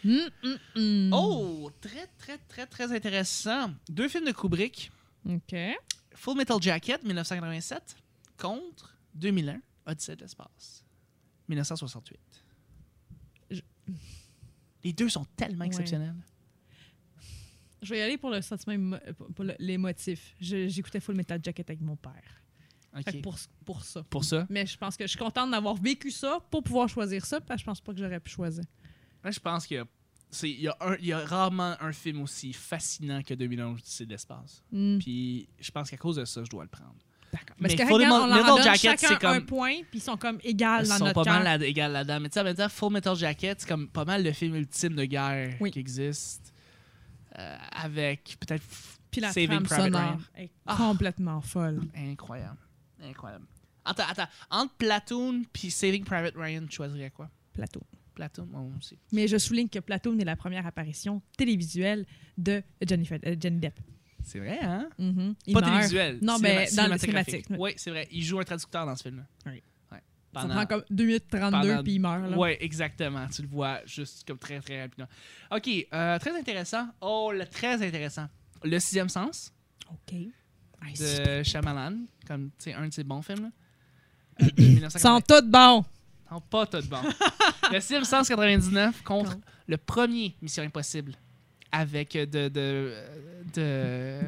Hum, 0.04 0.30
hum, 0.44 0.58
hum. 0.76 1.10
Oh, 1.12 1.70
très, 1.80 2.06
très, 2.18 2.38
très, 2.46 2.66
très 2.66 2.92
intéressant. 2.94 3.70
Deux 3.88 4.08
films 4.08 4.26
de 4.26 4.32
Kubrick. 4.32 4.92
OK. 5.28 5.56
Full 6.16 6.36
Metal 6.36 6.60
Jacket, 6.60 7.02
1987, 7.04 7.96
contre 8.36 8.96
2001, 9.14 9.60
Odyssée 9.86 10.16
de 10.16 10.22
l'espace, 10.22 10.84
1968. 11.48 12.18
Je- 13.50 13.60
Les 14.84 14.92
deux 14.92 15.08
sont 15.08 15.24
tellement 15.36 15.60
Ouais. 15.60 15.66
exceptionnels. 15.68 16.14
Je 17.82 17.90
vais 17.90 17.98
y 17.98 18.02
aller 18.02 18.18
pour 18.18 18.30
le 18.30 18.40
sentiment, 18.40 18.98
pour- 19.16 19.28
pour 19.32 19.44
le- 19.44 19.54
les 19.58 19.76
motifs. 19.78 20.34
J'écoutais 20.40 21.00
Full 21.00 21.14
Metal 21.16 21.40
Jacket 21.42 21.68
avec 21.68 21.80
mon 21.80 21.96
père. 21.96 22.42
Pour, 23.22 23.36
pour 23.66 23.84
ça. 23.84 24.02
Pour 24.04 24.24
ça, 24.24 24.46
Mais 24.48 24.64
je 24.64 24.78
pense 24.78 24.96
que 24.96 25.04
je 25.04 25.08
suis 25.10 25.18
contente 25.18 25.50
d'avoir 25.50 25.74
vécu 25.74 26.10
ça 26.10 26.40
pour 26.50 26.62
pouvoir 26.62 26.88
choisir 26.88 27.26
ça, 27.26 27.42
parce 27.42 27.58
que 27.58 27.60
je 27.60 27.64
pense 27.66 27.80
pas 27.82 27.92
que 27.92 27.98
j'aurais 27.98 28.20
pu 28.20 28.30
choisir. 28.30 28.64
Moi, 29.22 29.30
je 29.32 29.38
pense 29.38 29.66
qu'il 29.66 29.76
y 29.76 29.80
a, 29.80 29.84
il 30.42 30.60
y, 30.60 30.68
a 30.68 30.76
un- 30.80 30.96
il 30.96 31.06
y 31.06 31.12
a 31.12 31.18
rarement 31.24 31.74
un 31.80 31.92
film 31.92 32.20
aussi 32.22 32.52
fascinant 32.52 33.22
que 33.22 33.34
2001 33.34 33.72
Odyssée 33.72 34.04
de 34.06 34.10
l'espace. 34.10 34.62
Puis 34.70 35.48
je 35.58 35.70
pense 35.70 35.90
qu'à 35.90 35.96
cause 35.96 36.16
de 36.16 36.24
ça, 36.24 36.42
je 36.44 36.50
dois 36.50 36.64
le 36.64 36.68
prendre. 36.68 36.94
D'accord. 37.32 37.56
Mais 37.58 37.68
c'est 37.70 37.76
Full 37.78 37.88
correct, 37.88 38.08
Metal- 38.34 38.52
on 38.52 38.62
Jacket, 38.62 38.98
c'est 39.00 39.18
comme- 39.18 39.30
un 39.36 39.40
point, 39.40 39.74
puis 39.90 39.98
ils 39.98 40.00
sont 40.00 40.16
comme 40.16 40.38
égales 40.42 40.84
Ils 40.84 40.88
dans 40.88 40.98
sont 40.98 41.04
notre 41.06 41.24
pas 41.24 41.30
mal 41.30 41.44
cœur. 41.44 41.58
là- 41.58 41.66
égal 41.66 41.92
là-dedans. 41.92 42.20
Mais 42.20 42.28
tu 42.28 42.40
sais, 42.40 42.68
Full 42.68 42.92
Metal 42.92 43.16
Jacket, 43.16 43.60
c'est 43.60 43.68
comme 43.68 43.88
pas 43.88 44.04
mal 44.04 44.22
le 44.24 44.32
film 44.32 44.54
ultime 44.54 44.94
de 44.94 45.04
guerre 45.04 45.56
Oui. 45.60 45.70
qui 45.70 45.78
existe. 45.80 46.52
Euh, 47.38 47.56
avec 47.72 48.36
peut-être 48.40 48.62
Puis 49.10 49.20
la 49.20 49.32
Saving 49.32 49.48
trame 49.48 49.62
Private 49.64 49.84
sonore 49.92 50.00
Ryan. 50.02 50.18
est 50.36 50.50
Ah. 50.66 50.76
complètement 50.76 51.40
folle. 51.42 51.82
Incroyable. 51.94 52.58
Incroyable. 53.02 53.44
Attends, 53.84 54.04
attends. 54.08 54.28
Entre 54.50 54.72
Platoon 54.74 55.42
puis 55.52 55.70
Saving 55.70 56.04
Private 56.04 56.34
Ryan, 56.36 56.62
tu 56.68 56.76
choisirais 56.76 57.10
quoi? 57.10 57.28
Plateau. 57.52 57.82
Platoon, 58.16 58.46
moi 58.46 58.62
aussi. 58.76 58.98
Mais 59.12 59.28
je 59.28 59.36
souligne 59.38 59.68
que 59.68 59.78
Platoon 59.78 60.18
est 60.18 60.24
la 60.24 60.34
première 60.36 60.66
apparition 60.66 61.22
télévisuelle 61.36 62.04
de 62.36 62.62
Johnny, 62.84 63.08
euh, 63.12 63.36
Johnny 63.38 63.58
Depp. 63.60 63.78
C'est 64.24 64.40
vrai, 64.40 64.58
hein? 64.60 64.88
Mhm. 64.98 65.34
Il 65.46 65.54
pas 65.54 65.60
meurt. 65.60 65.72
télévisuel. 65.72 66.18
Non, 66.22 66.38
mais 66.40 66.66
dans 66.74 66.88
le 66.92 66.98
cinématique. 66.98 67.46
Oui, 67.50 67.74
c'est 67.76 67.90
vrai. 67.90 68.08
Il 68.10 68.24
joue 68.24 68.40
un 68.40 68.44
traducteur 68.44 68.84
dans 68.84 68.96
ce 68.96 69.04
film-là. 69.04 69.24
Oui. 69.46 69.62
Ouais. 69.92 69.98
Ça 70.34 70.40
Pendant- 70.42 70.54
prend 70.54 70.66
comme 70.66 70.84
2 70.90 71.04
minutes 71.04 71.28
32 71.30 71.50
pendant- 71.68 71.82
puis 71.84 71.92
il 71.94 72.00
meurt. 72.00 72.30
Là. 72.30 72.36
Oui, 72.36 72.50
exactement. 72.58 73.26
Tu 73.28 73.42
le 73.42 73.48
vois 73.48 73.80
juste 73.86 74.26
comme 74.26 74.38
très, 74.38 74.58
très 74.60 74.82
rapidement. 74.82 75.06
OK, 75.52 75.68
euh, 75.92 76.18
très 76.18 76.36
intéressant. 76.36 76.88
Oh, 77.00 77.30
le 77.32 77.46
très 77.46 77.86
intéressant. 77.86 78.26
Le 78.64 78.78
sixième 78.80 79.08
sens 79.08 79.52
OK. 79.92 80.14
De 80.98 81.42
Shyamalan, 81.42 82.06
comme 82.26 82.50
un 82.74 82.88
de 82.88 82.92
ses 82.92 83.04
bons 83.04 83.22
films. 83.22 83.42
là. 83.44 83.50
Euh, 84.42 84.50
de 84.56 84.62
1980. 84.62 84.98
Sont 84.98 85.20
toutes 85.20 85.50
bons. 85.50 85.84
Non, 86.30 86.40
pas 86.40 86.66
tout 86.66 86.82
bon. 86.88 86.98
le 87.72 87.80
sixième 87.80 88.04
sens 88.04 88.28
99 88.28 89.02
contre 89.02 89.32
Non. 89.34 89.40
le 89.68 89.76
premier 89.76 90.34
Mission 90.42 90.62
Impossible. 90.64 91.14
Avec 91.72 92.16
euh, 92.16 92.26
de. 92.26 92.48
de, 92.48 92.94
de... 93.54 94.20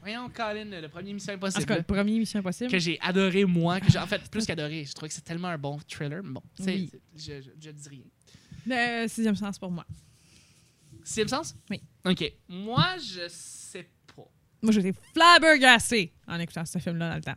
Voyons, 0.00 0.28
Colin, 0.30 0.64
le 0.80 0.88
premier 0.88 1.12
Mission 1.12 1.34
Impossible. 1.34 1.66
cas, 1.66 1.76
le 1.76 1.82
premier 1.82 2.18
Mission 2.18 2.40
Impossible. 2.40 2.70
que 2.70 2.78
j'ai 2.78 2.98
adoré 3.00 3.44
moi, 3.44 3.80
que 3.80 3.96
en 3.98 4.06
fait 4.06 4.22
plus 4.30 4.46
qu'adoré. 4.46 4.84
Je 4.84 4.92
trouvais 4.92 5.08
que 5.08 5.14
c'est 5.14 5.20
tellement 5.24 5.48
un 5.48 5.58
bon 5.58 5.78
thriller. 5.88 6.22
Mais 6.22 6.30
bon, 6.32 6.42
Oui. 6.60 6.90
je, 7.16 7.40
je, 7.42 7.50
je 7.60 7.70
dis 7.70 7.88
rien. 7.88 8.04
Le 8.66 9.08
sixième 9.08 9.36
sens 9.36 9.58
pour 9.58 9.70
moi. 9.70 9.84
Sixième 11.04 11.28
sens? 11.28 11.54
Oui. 11.70 11.80
OK. 12.04 12.32
Moi, 12.48 12.86
je 12.98 13.28
sais 13.28 13.88
pas. 14.14 14.24
Moi, 14.62 14.72
j'étais 14.72 14.92
flabbergassée 15.14 16.12
en 16.26 16.38
écoutant 16.38 16.64
ce 16.66 16.78
film-là 16.78 17.10
dans 17.10 17.16
le 17.16 17.22
temps. 17.22 17.36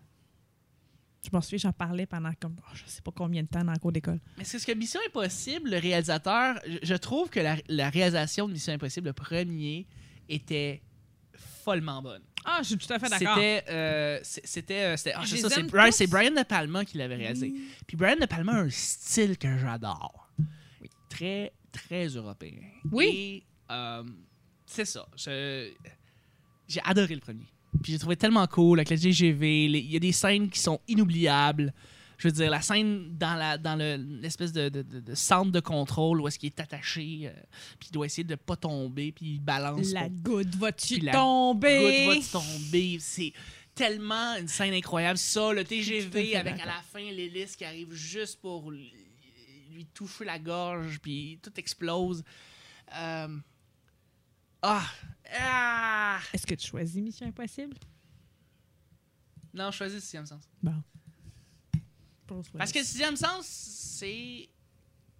Je 1.26 1.30
m'en 1.32 1.40
souviens, 1.42 1.58
j'en 1.58 1.72
parlais 1.72 2.06
pendant 2.06 2.32
comme 2.40 2.56
oh, 2.60 2.72
je 2.74 2.84
sais 2.86 3.02
pas 3.02 3.12
combien 3.16 3.44
de 3.44 3.48
temps 3.48 3.64
dans 3.64 3.72
la 3.72 3.78
cour 3.80 3.92
d'école. 3.94 4.20
Mais 4.38 4.44
c'est 4.44 4.60
ce 4.60 4.66
que 4.68 4.74
Mission 4.74 5.00
Impossible, 5.08 5.70
le 5.72 5.78
réalisateur, 5.78 6.60
je, 6.68 6.78
je 6.84 6.96
trouve 6.96 7.30
que 7.30 7.40
la, 7.40 7.56
la 7.70 7.90
réalisation 7.90 8.48
de 8.48 8.54
Mission 8.54 8.74
Impossible, 8.74 9.08
le 9.08 9.14
premier, 9.14 9.88
était 10.28 10.82
follement 11.64 12.02
bonne. 12.02 12.22
Ah, 12.46 12.60
je 12.62 12.68
suis 12.70 12.78
tout 12.78 12.92
à 12.92 13.00
fait 13.00 13.08
d'accord. 13.08 13.36
C'était. 13.36 13.64
euh, 13.70 14.20
c'est- 14.24 14.46
c'était. 14.46 14.98
c'est 14.98 15.14
ça, 15.42 15.48
Brian, 16.08 16.32
De 16.32 16.44
Palma 16.44 16.84
qui 16.84 16.98
l'avait 16.98 17.16
réalisé. 17.16 17.54
Puis 17.88 17.96
Brian 17.96 18.18
De 18.18 18.26
Palma 18.26 18.54
a 18.56 18.60
un 18.64 18.70
style 18.70 19.38
que 19.38 19.58
j'adore. 19.58 20.30
Très, 21.08 21.54
très 21.72 22.08
européen. 22.08 22.60
Oui. 22.92 23.06
Et 23.16 23.44
euh, 23.72 24.04
c'est 24.66 24.84
ça. 24.86 25.08
J'ai 25.16 26.82
adoré 26.84 27.16
le 27.16 27.22
premier. 27.22 27.46
Puis 27.82 27.92
j'ai 27.94 28.00
trouvé 28.00 28.16
tellement 28.16 28.46
cool 28.48 28.80
avec 28.80 28.90
le 28.90 28.96
les- 28.96 29.80
Il 29.80 29.92
y 29.92 29.96
a 29.96 30.00
des 30.00 30.12
scènes 30.12 30.50
qui 30.50 30.60
sont 30.60 30.80
inoubliables. 30.88 31.74
Je 32.18 32.28
veux 32.28 32.32
dire, 32.32 32.50
la 32.52 32.62
scène 32.62 33.18
dans 33.18 33.36
la 33.36 33.58
dans 33.58 33.76
le- 33.76 33.98
l'espèce 34.22 34.54
de, 34.54 34.70
de, 34.70 34.82
de- 34.82 35.00
de 35.02 35.16
centre 35.16 35.52
de 35.52 35.60
contrôle 35.60 36.22
où 36.22 36.28
est-ce 36.28 36.40
qu'il 36.40 36.48
est 36.48 36.60
attaché, 36.60 37.24
euh, 37.26 37.32
puis 37.80 37.90
il 37.90 37.94
doit 37.94 38.06
essayer 38.06 38.24
de 38.24 38.36
pas 38.36 38.56
tomber, 38.56 39.12
puis 39.12 39.26
il 39.34 39.40
balance. 39.42 39.92
La 39.92 40.02
pour- 40.04 40.10
goutte 40.36 40.56
va-tu 40.56 40.94
Puis 40.96 41.04
la 41.04 41.12
tomber? 41.14 42.06
goutte 42.06 42.24
va 42.24 42.40
tomber? 42.40 42.98
C'est 43.00 43.34
tellement 43.76 44.36
une 44.40 44.48
scène 44.48 44.74
incroyable. 44.74 45.18
Ça, 45.18 45.52
le 45.52 45.64
TGV 45.66 46.36
avec 46.38 46.60
à 46.62 46.66
la 46.66 46.82
fin 46.94 47.00
l'hélice 47.02 47.56
qui 47.56 47.66
arrive 47.66 47.92
juste 47.94 48.40
pour 48.40 48.72
lui 48.72 48.94
lui 49.74 49.86
toucher 49.88 50.24
la 50.24 50.38
gorge, 50.38 51.00
puis 51.02 51.40
tout 51.42 51.52
explose. 51.58 52.24
Euh, 52.96 53.28
Ah! 54.64 54.86
Ah! 55.40 56.20
Est-ce 56.34 56.46
que 56.48 56.56
tu 56.56 56.68
choisis 56.68 57.02
Mission 57.02 57.28
Impossible? 57.28 57.76
Non, 59.54 59.70
je 59.72 59.78
choisis 59.78 59.96
le 59.96 60.02
sixième 60.02 60.26
sens. 60.26 60.42
Bon. 60.62 60.74
Parce 62.58 62.72
que 62.72 62.80
le 62.80 62.86
sixième 62.86 63.16
sens, 63.16 63.46
c'est 63.46 64.50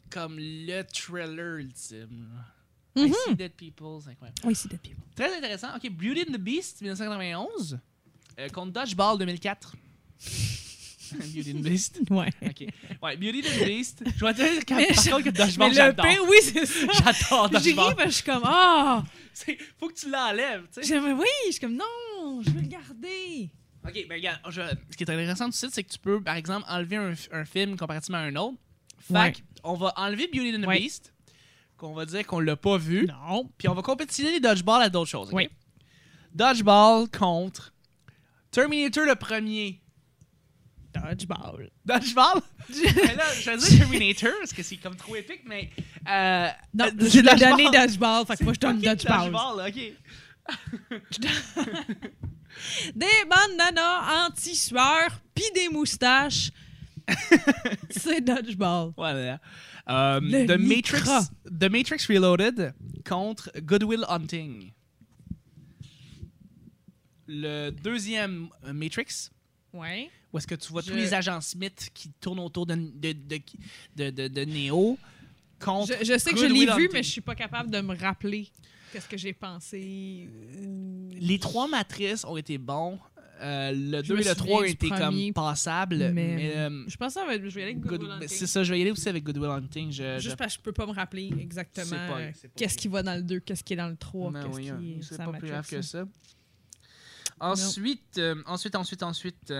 comme 0.10 0.38
le 0.40 0.82
thriller 0.84 1.58
ultime. 1.58 2.30
là. 2.34 2.46
I 2.96 3.08
Mhm. 3.10 3.14
see 3.28 3.36
dead 3.36 3.54
people, 3.54 4.00
c'est 4.04 4.12
incroyable. 4.12 4.40
Oui, 4.44 4.56
c'est 4.56 4.72
depuis. 4.72 4.96
Très 5.16 5.36
intéressant. 5.36 5.76
OK, 5.76 5.90
Beauty 5.90 6.22
and 6.28 6.34
the 6.34 6.38
Beast, 6.38 6.82
1991, 6.82 7.80
euh, 8.40 8.50
contre 8.50 8.72
Dodgeball 8.72 9.18
2004. 9.18 9.76
Beauty 11.34 11.52
and 11.52 11.60
the 11.60 11.64
Beast. 11.64 12.00
Ouais. 12.10 12.30
OK. 12.44 12.68
Ouais, 13.02 13.18
Beauty 13.18 13.40
and 13.46 13.60
the 13.62 13.66
Beast. 13.66 14.04
Je 14.16 14.26
vais 14.26 14.34
te 14.34 14.38
dire, 14.42 14.66
par 14.66 14.78
contre, 14.78 15.24
que 15.24 15.30
Mais 15.30 15.32
Dodgeball, 15.32 15.70
le 15.70 15.76
j'adore. 15.76 16.06
pain, 16.06 16.18
oui, 16.28 16.38
c'est 16.42 16.66
ça. 16.66 16.88
J'adore 17.14 17.46
ris 17.46 17.52
Dodgeball. 17.52 17.96
parce 17.96 18.06
que 18.06 18.10
je 18.10 18.16
suis 18.16 18.24
comme, 18.24 18.44
ah! 18.46 19.04
C'est- 19.06 19.23
Faut 19.80 19.88
que 19.90 19.94
tu 19.94 20.10
l'enlèves, 20.10 20.68
tu 20.74 20.84
sais. 20.84 21.00
Oui, 21.00 21.26
je 21.48 21.52
suis 21.52 21.60
comme, 21.62 21.76
non, 21.76 22.42
je 22.42 22.50
veux 22.52 22.62
le 22.62 22.68
garder. 22.68 23.50
OK, 23.86 24.06
ben 24.08 24.16
regarde, 24.16 24.40
je- 24.50 24.62
ce 24.92 24.96
qui 24.98 25.04
est 25.04 25.10
intéressant 25.10 25.48
du 25.50 25.58
site, 25.58 25.72
c'est 25.74 25.84
que 25.84 25.92
tu 25.92 26.00
peux, 26.00 26.22
par 26.22 26.36
exemple, 26.36 26.66
enlever 26.70 26.96
un, 26.98 27.14
un 27.32 27.46
film 27.46 27.76
comparativement 27.76 28.20
à 28.20 28.22
un 28.22 28.36
autre. 28.38 28.58
Fait 29.00 29.14
Ouais. 29.14 29.34
on 29.64 29.74
va 29.74 29.94
enlever 29.98 30.28
Beauty 30.28 30.56
and 30.56 30.62
the 30.62 30.66
Ouais. 30.68 30.80
Beast, 30.80 31.14
qu'on 31.78 31.94
va 31.94 32.06
dire 32.06 32.26
qu'on 32.26 32.40
l'a 32.40 32.56
pas 32.56 32.78
vu, 32.78 33.06
Non. 33.08 33.50
puis 33.58 33.68
on 33.68 33.74
va 33.74 33.82
compétitionner 33.82 34.32
les 34.32 34.40
Dodgeball 34.40 34.82
à 34.84 34.90
d'autres 34.90 35.10
choses. 35.10 35.30
Oui. 35.34 35.50
Dodgeball 36.34 37.10
contre 37.10 37.74
Terminator 38.52 39.06
le 39.06 39.16
premier. 39.16 39.82
Dodgeball. 41.10 41.70
Dodgeball? 41.86 42.42
Mais 42.70 43.16
là, 43.16 43.24
je 43.40 43.50
vais 43.52 43.58
dire 43.58 43.80
Terminator 43.80 44.32
parce 44.40 44.54
que 44.54 44.64
c'est 44.64 44.78
comme 44.78 44.96
trop 44.96 45.16
épique, 45.16 45.42
mais. 45.46 45.70
Euh, 46.10 46.48
Non, 46.74 46.86
euh, 46.86 46.92
je 47.00 47.06
c'est 47.08 47.22
l'ai 47.22 47.30
Dodgeball. 47.32 47.50
donné 47.58 47.64
Dodgeball, 47.78 48.26
fait 48.26 48.38
que 48.38 48.44
moi 48.44 48.54
je 48.54 48.60
donne 48.60 48.78
Ok, 48.78 48.84
Dodgeball. 48.84 49.32
Dodgeball, 49.32 49.68
ok. 49.70 49.94
Des 52.96 53.06
bandanas 53.30 54.28
anti-sueur, 54.28 55.10
pis 55.34 55.44
des 55.56 55.70
moustaches. 55.70 56.52
c'est 57.90 58.22
Dodgeball. 58.22 58.94
Voilà. 58.96 59.40
Euh, 59.90 60.20
Le 60.22 60.46
The. 60.46 60.58
Matrix, 60.60 61.30
The 61.46 61.70
Matrix 61.70 62.06
Reloaded 62.08 62.74
contre 63.06 63.52
Goodwill 63.60 64.06
Hunting. 64.08 64.72
Le 67.28 67.72
deuxième 67.72 68.50
Matrix, 68.72 69.30
Ouais. 69.74 70.10
Où 70.34 70.38
est-ce 70.38 70.48
que 70.48 70.56
tu 70.56 70.70
vois 70.72 70.82
Je- 70.82 70.90
tous 70.90 70.96
les 70.98 71.14
agents 71.14 71.40
Smith 71.42 71.90
qui 71.94 72.10
tournent 72.20 72.40
autour 72.40 72.66
de, 72.66 72.74
de, 72.76 73.14
de, 73.96 74.28
de, 74.28 74.46
Neo 74.46 74.98
contre 75.60 75.94
Je, 76.00 76.06
je 76.14 76.18
sais 76.18 76.32
que 76.32 76.40
je 76.40 76.46
l'ai 76.46 76.66
vu, 76.76 76.90
mais 76.92 77.04
je 77.04 77.10
suis 77.12 77.22
pas 77.22 77.36
capable 77.36 77.70
de 77.70 77.80
me 77.82 77.96
rappeler 77.96 78.50
qu'est-ce 78.92 79.08
que 79.08 79.18
j'ai 79.18 79.34
pensé. 79.34 80.28
Les 81.20 81.40
trois 81.40 81.68
matrices 81.68 82.26
ont 82.26 82.36
été 82.38 82.58
bons. 82.58 83.00
Euh, 83.42 83.72
le 83.74 84.02
Je 84.04 84.08
2 84.10 84.14
me 84.16 84.22
et 84.22 84.24
le 84.24 84.30
souviens 84.30 84.36
3 84.36 84.60
ont 84.60 84.62
du 84.64 84.70
été 84.70 84.88
premier, 84.88 85.34
comme 85.34 85.44
passables. 85.44 85.98
Mais, 85.98 86.12
mais- 86.36 86.54
euh, 86.56 86.84
Je 86.88 86.96
pense 86.96 87.16
que 87.16 87.20
je 87.50 87.56
vais 87.56 87.62
y 87.62 87.64
aller 87.64 87.72
avec 87.74 87.80
Good- 87.80 87.90
Goodwill 88.00 88.12
Hunting. 88.12 88.28
c'est 88.30 88.48
ça, 88.48 88.64
je 88.64 88.72
vais 88.72 88.80
y 88.80 88.82
aller 88.84 88.92
aussi 88.92 89.10
avec 89.10 89.24
Goodwill 89.24 89.50
Hunting. 89.50 89.92
Je, 89.92 90.18
Juste 90.20 90.30
je- 90.32 90.36
parce 90.36 90.54
que 90.54 90.60
je 90.60 90.64
peux 90.64 90.72
pas 90.72 90.86
me 90.86 90.94
rappeler 90.94 91.30
exactement 91.40 91.98
euh, 91.98 92.32
qu'est-ce 92.56 92.76
pire. 92.76 92.82
qui 92.82 92.88
va 92.88 93.04
dans 93.04 93.16
le 93.16 93.22
2, 93.24 93.40
qu'est-ce 93.42 93.64
qui 93.64 93.74
est 93.74 93.76
dans 93.78 93.90
le 93.90 93.98
3, 93.98 94.32
Ben 94.32 94.44
qu'est-ce 94.46 94.56
oui, 94.56 94.64
qui 94.64 94.92
est 94.94 95.02
c'est 95.02 95.18
pas 95.18 95.32
plus 95.34 95.48
grave 95.50 95.68
que 95.68 95.82
ça. 95.82 96.06
ça. 96.06 96.06
Ensuite, 97.40 98.18
euh, 98.20 98.36
ensuite, 98.46 98.76
ensuite, 98.76 99.04
ensuite. 99.04 99.52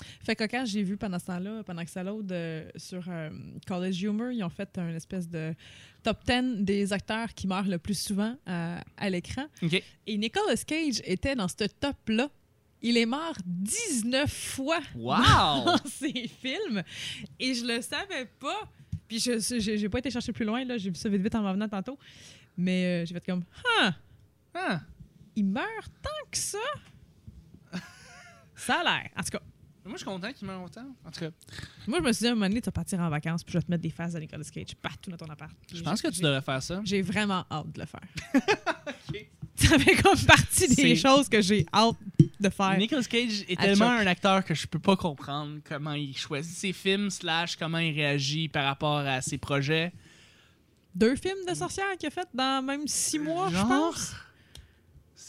Euh, 0.00 0.04
Fait 0.24 0.36
cocasse, 0.36 0.70
j'ai 0.70 0.82
vu 0.82 0.96
pendant 0.96 1.18
ce 1.18 1.26
temps-là, 1.26 1.62
pendant 1.64 1.84
que 1.84 1.90
ça 1.90 2.02
load 2.02 2.30
euh, 2.32 2.68
sur 2.76 3.04
euh, 3.08 3.30
College 3.66 4.02
Humor, 4.02 4.30
ils 4.32 4.42
ont 4.44 4.50
fait 4.50 4.78
un 4.78 4.94
espèce 4.94 5.28
de 5.28 5.54
top 6.02 6.18
10 6.26 6.62
des 6.64 6.92
acteurs 6.92 7.32
qui 7.34 7.46
meurent 7.46 7.68
le 7.68 7.78
plus 7.78 7.98
souvent 7.98 8.36
à, 8.46 8.82
à 8.96 9.10
l'écran. 9.10 9.46
Et 10.06 10.18
Nicolas 10.18 10.56
Cage 10.66 11.00
était 11.04 11.34
dans 11.34 11.48
ce 11.48 11.64
top-là. 11.64 12.28
Il 12.84 12.96
est 12.96 13.06
mort 13.06 13.34
19 13.46 14.28
fois 14.30 14.80
Wow! 14.96 15.04
dans 15.64 15.76
ses 15.86 16.26
films 16.28 16.82
et 17.38 17.54
je 17.54 17.64
le 17.64 17.80
savais 17.80 18.26
pas. 18.40 18.68
Puis 19.06 19.20
je 19.20 19.38
j'ai 19.60 19.88
pas 19.88 19.98
été 19.98 20.10
chercher 20.10 20.32
plus 20.32 20.44
loin 20.44 20.64
j'ai 20.78 20.90
vu 20.90 20.96
ça 20.96 21.08
vite 21.08 21.22
vite 21.22 21.34
en 21.34 21.46
revenant 21.46 21.68
tantôt. 21.68 21.98
Mais 22.56 23.02
euh, 23.02 23.06
j'ai 23.06 23.14
fait 23.14 23.24
comme 23.24 23.44
ah, 23.78 23.94
Ah, 24.54 24.80
il 25.36 25.44
meurt 25.44 25.92
tant 26.02 26.10
que 26.30 26.36
ça? 26.36 26.58
ça 28.56 28.80
a 28.80 28.82
l'air. 28.82 29.10
En 29.16 29.22
tout 29.22 29.30
cas, 29.30 29.42
moi, 29.84 29.94
je 29.94 29.98
suis 29.98 30.06
content 30.06 30.32
qu'il 30.32 30.46
meure 30.46 30.62
autant. 30.62 30.86
En 31.04 31.10
tout 31.10 31.20
cas, 31.20 31.30
moi 31.88 31.98
je 31.98 32.04
me 32.04 32.12
suis 32.12 32.22
dit 32.22 32.28
à 32.28 32.30
un 32.30 32.34
moment 32.34 32.48
donné, 32.48 32.60
tu 32.60 32.66
vas 32.66 32.72
partir 32.72 33.00
en 33.00 33.08
vacances 33.08 33.42
puis 33.42 33.52
je 33.52 33.58
vais 33.58 33.64
te 33.64 33.70
mettre 33.70 33.82
des 33.82 33.90
faces 33.90 34.12
de 34.12 34.20
Nicolas 34.20 34.44
Cage 34.44 34.76
partout 34.80 35.10
dans 35.10 35.16
ton 35.16 35.26
appart. 35.26 35.52
je 35.72 35.82
pense 35.82 36.00
que 36.00 36.08
tu 36.08 36.20
devrais 36.20 36.42
faire 36.42 36.62
ça. 36.62 36.80
J'ai 36.84 37.02
vraiment 37.02 37.44
hâte 37.50 37.72
de 37.72 37.80
le 37.80 37.86
faire. 37.86 38.00
Ça 39.56 39.78
fait 39.78 39.96
comme 39.96 40.18
partie 40.18 40.74
des 40.74 40.96
choses 40.96 41.28
que 41.28 41.40
j'ai 41.40 41.66
hâte 41.72 41.96
de 42.40 42.48
faire. 42.48 42.78
Nicolas 42.78 43.02
Cage 43.02 43.44
est 43.48 43.60
tellement 43.60 43.90
choc. 43.90 44.06
un 44.06 44.06
acteur 44.06 44.44
que 44.44 44.54
je 44.54 44.66
peux 44.66 44.78
pas 44.78 44.96
comprendre 44.96 45.58
comment 45.64 45.92
il 45.92 46.16
choisit 46.16 46.56
ses 46.56 46.72
films, 46.72 47.10
slash 47.10 47.56
comment 47.56 47.78
il 47.78 47.94
réagit 47.94 48.48
par 48.48 48.64
rapport 48.64 48.98
à 48.98 49.20
ses 49.20 49.38
projets. 49.38 49.92
Deux 50.94 51.16
films 51.16 51.44
de 51.48 51.54
sorcières 51.54 51.96
qu'il 51.98 52.08
a 52.08 52.10
fait 52.10 52.28
dans 52.34 52.62
même 52.62 52.86
six 52.86 53.18
mois, 53.18 53.48
je 53.50 53.56
pense. 53.56 54.14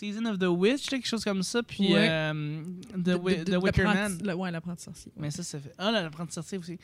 Season 0.03 0.25
of 0.25 0.37
the 0.39 0.43
Witch, 0.49 0.89
quelque 0.89 1.07
chose 1.07 1.23
comme 1.23 1.43
ça, 1.43 1.63
puis 1.63 1.93
Ouais. 1.93 2.07
euh, 2.09 2.63
The, 2.93 2.97
De- 2.97 3.13
Wi- 3.15 3.37
de- 3.45 3.51
The 3.57 3.63
Wicker 3.63 3.85
Man. 3.85 4.17
le- 4.21 4.33
ouais, 4.33 4.51
l'apprenti 4.51 4.83
sorcier. 4.83 5.11
Mais 5.15 5.31
ça, 5.31 5.43
ça 5.43 5.59
fait. 5.59 5.73
Ah, 5.77 5.91
l'apprenti 5.91 6.33
sorcier 6.33 6.57
aussi. 6.57 6.77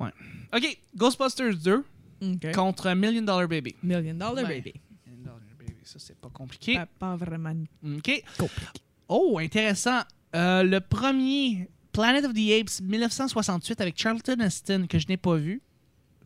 Ouais. 0.00 0.10
OK, 0.54 0.78
Ghostbusters 0.96 1.56
2 1.56 1.84
Ok. 2.22 2.52
contre 2.54 2.92
Million 2.94 3.22
Dollar 3.22 3.46
Baby. 3.48 3.74
Million 3.82 4.14
Dollar 4.14 4.44
Ouais. 4.44 4.60
Baby. 4.60 4.74
Million 5.06 5.24
Dollar 5.24 5.40
Baby, 5.58 5.74
ça, 5.84 5.98
c'est 5.98 6.16
pas 6.16 6.30
compliqué. 6.30 6.76
Pas, 6.76 6.86
pas 6.98 7.16
vraiment 7.16 7.50
OK. 7.84 8.24
compliqué. 8.38 8.80
Oh, 9.08 9.38
intéressant. 9.38 10.00
Euh, 10.34 10.62
le 10.62 10.80
premier, 10.80 11.68
Planet 11.92 12.24
of 12.24 12.32
the 12.32 12.52
Apes 12.58 12.80
1968 12.80 13.80
avec 13.82 14.00
Charlton 14.00 14.36
Heston, 14.40 14.86
que 14.88 14.98
je 14.98 15.06
n'ai 15.08 15.18
pas 15.18 15.36
vu, 15.36 15.60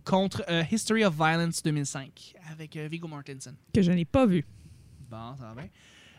contre 0.04 0.44
euh, 0.48 0.62
History 0.70 1.04
of 1.04 1.14
Violence 1.16 1.60
2005 1.64 2.34
avec 2.52 2.76
euh, 2.76 2.86
Viggo 2.88 3.08
Mortensen. 3.08 3.56
Que 3.74 3.82
je 3.82 3.90
n'ai 3.90 4.04
pas 4.04 4.24
vu. 4.26 4.44
Bon, 5.10 5.36
ça 5.36 5.44
va 5.46 5.54
bien. 5.54 5.68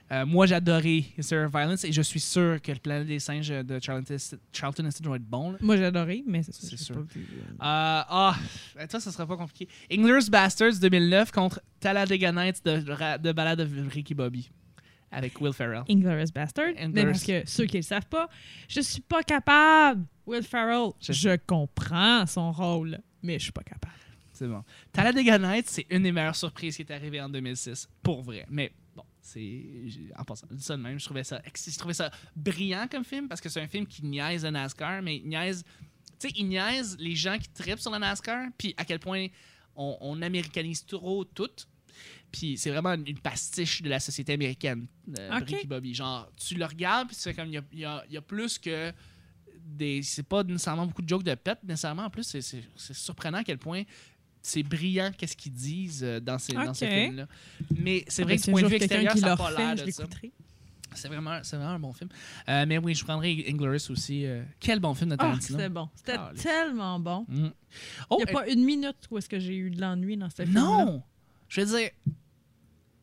Euh, 0.09 0.25
moi, 0.25 0.45
History 0.45 1.43
of 1.43 1.51
Violence 1.51 1.83
et 1.83 1.91
je 1.91 2.01
suis 2.01 2.21
sûr 2.21 2.61
que 2.61 2.71
le 2.71 2.79
Planète 2.79 3.07
des 3.07 3.19
singes 3.19 3.49
de 3.49 3.79
Charlton 3.81 4.85
Heston, 4.85 5.03
doit 5.03 5.17
être 5.17 5.25
bon. 5.25 5.51
là. 5.51 5.57
Moi, 5.61 5.75
j'ai 5.75 5.85
adoré, 5.85 6.23
mais 6.25 6.43
c'est 6.43 6.77
sûr. 6.77 6.95
pas 6.95 7.01
euh. 7.01 7.03
Euh, 7.03 7.55
Ah, 7.59 8.35
ben, 8.75 8.88
toi, 8.88 8.99
ça 9.01 9.11
sera 9.11 9.25
pas 9.25 9.35
compliqué. 9.35 9.67
Inglourious 9.91 10.29
Bastards 10.29 10.79
2009 10.79 11.31
contre 11.31 11.61
Talladega 11.81 12.31
Nights 12.31 12.63
de, 12.63 12.77
de 13.17 13.31
Ballade 13.33 13.59
de 13.59 13.89
Ricky 13.89 14.13
Bobby 14.13 14.49
avec 15.11 15.39
Will 15.41 15.53
Ferrell. 15.53 15.83
Inglourious 15.89 16.31
Bastard. 16.33 16.73
Mais 16.93 17.05
parce 17.05 17.23
que 17.23 17.43
ceux 17.45 17.65
qui 17.65 17.75
ne 17.75 17.81
le 17.81 17.83
savent 17.85 18.07
pas, 18.07 18.29
je 18.67 18.81
suis 18.81 19.01
pas 19.01 19.23
capable. 19.23 20.05
Will 20.25 20.43
Ferrell, 20.43 20.91
Je 21.01 21.13
je, 21.13 21.38
comprends 21.45 22.25
son 22.25 22.51
rôle, 22.51 22.99
mais 23.23 23.39
je 23.39 23.43
suis 23.43 23.51
pas 23.51 23.63
capable. 23.63 23.93
C'est 24.38 24.47
bon. 24.47 24.63
Talladega 24.91 25.38
Nights, 25.39 25.67
c'est 25.69 25.85
une 25.89 26.03
des 26.03 26.11
meilleures 26.11 26.35
surprises 26.35 26.75
qui 26.75 26.81
est 26.83 26.91
arrivée 26.91 27.19
en 27.21 27.29
2006. 27.29 27.88
Pour 28.03 28.21
vrai. 28.21 28.45
Mais 28.49 28.71
bon, 28.95 29.03
c'est. 29.21 29.63
En 30.17 30.23
passant, 30.23 30.47
je 30.51 30.55
dis 30.57 30.63
ça 30.63 30.77
de 30.77 30.81
même, 30.81 30.99
je 30.99 31.05
trouvais 31.05 31.23
ça, 31.23 31.41
je 31.45 31.77
trouvais 31.77 31.93
ça 31.93 32.11
brillant 32.35 32.88
comme 32.89 33.03
film 33.03 33.27
parce 33.27 33.41
que 33.41 33.49
c'est 33.49 33.61
un 33.61 33.67
film 33.67 33.85
qui 33.88 34.05
niaise 34.05 34.43
le 34.43 34.51
NASCAR, 34.51 35.01
mais 35.01 35.17
il 35.17 35.27
niaise. 35.27 35.63
Tu 36.19 36.27
sais, 36.29 36.33
il 36.38 36.45
niaise 36.47 36.95
les 36.99 37.15
gens 37.15 37.38
qui 37.38 37.49
tripent 37.49 37.79
sur 37.79 37.91
le 37.91 37.97
NASCAR, 37.99 38.47
puis 38.57 38.73
à 38.77 38.85
quel 38.85 38.99
point 38.99 39.27
on, 39.75 39.97
on 40.01 40.21
américanise 40.21 40.85
trop 40.85 41.23
tout. 41.23 41.49
Puis 42.31 42.57
c'est 42.57 42.69
vraiment 42.69 42.93
une, 42.93 43.07
une 43.07 43.19
pastiche 43.19 43.81
de 43.81 43.89
la 43.89 43.99
société 43.99 44.33
américaine, 44.33 44.88
euh, 45.17 45.38
Ok. 45.39 45.47
Ricky 45.49 45.67
Bobby. 45.67 45.93
Genre, 45.95 46.29
tu 46.35 46.55
le 46.55 46.65
regardes, 46.65 47.07
puis 47.07 47.17
c'est 47.19 47.33
comme, 47.33 47.47
il 47.47 47.53
y 47.53 47.57
a, 47.57 47.63
y 47.73 47.85
a- 47.85 48.03
il 48.07 48.13
y 48.13 48.17
a 48.17 48.21
plus 48.21 48.59
que 48.59 48.91
des. 49.63 50.01
C'est 50.03 50.23
pas 50.27 50.43
nécessairement 50.43 50.85
beaucoup 50.85 51.01
de 51.01 51.09
jokes 51.09 51.23
de 51.23 51.33
pète, 51.35 51.63
nécessairement. 51.63 52.03
En 52.05 52.09
plus, 52.09 52.23
c'est 52.23 52.63
surprenant 52.93 53.39
à 53.39 53.43
quel 53.43 53.57
point 53.57 53.83
c'est 54.47 54.63
brillant 54.63 55.11
qu'est-ce 55.17 55.35
qu'ils 55.35 55.53
disent 55.53 56.03
euh, 56.03 56.19
dans 56.19 56.37
ces, 56.39 56.53
dans 56.53 56.73
ces 56.73 56.87
films-là. 56.87 57.27
Mais 57.77 58.03
c'est 58.07 58.23
vrai 58.23 58.37
que 58.37 58.43
du 58.43 58.49
un 58.49 58.53
point 58.53 58.61
de 58.63 58.67
vue 58.67 58.75
extérieur, 58.75 59.13
qui 59.13 59.19
ça 59.19 59.27
n'a 59.27 59.37
pas 59.37 59.51
l'air 59.51 59.75
de 59.75 59.91
ça. 59.91 60.03
C'est 60.93 61.07
vraiment, 61.09 61.31
un 61.69 61.79
bon 61.79 61.93
film. 61.93 62.09
Euh, 62.49 62.65
mais 62.67 62.77
oui, 62.77 62.95
je 62.95 63.03
prendrais 63.03 63.45
Inglorious 63.47 63.91
aussi. 63.91 64.25
euh, 64.25 64.43
quel 64.59 64.79
bon 64.79 64.93
film 64.93 65.11
de 65.11 65.15
Ah, 65.19 65.23
Tarantino. 65.23 65.57
c'était 65.57 65.69
bon. 65.69 65.89
C'était 65.95 66.15
Ah, 66.17 66.31
tellement 66.35 66.99
bon. 66.99 67.25
Mm. 67.27 67.49
Oh, 68.09 68.17
Il 68.19 68.23
n'y 68.23 68.23
a 68.23 68.29
euh, 68.29 68.33
pas 68.33 68.47
une 68.49 68.63
minute 68.63 68.95
où 69.11 69.17
est-ce 69.17 69.29
que 69.29 69.39
j'ai 69.39 69.55
eu 69.55 69.69
de 69.69 69.79
l'ennui 69.79 70.17
dans 70.17 70.29
ce 70.29 70.43
film 70.43 70.53
non! 70.53 71.03
Je 71.49 71.61
veux 71.61 71.77
dire... 71.77 71.89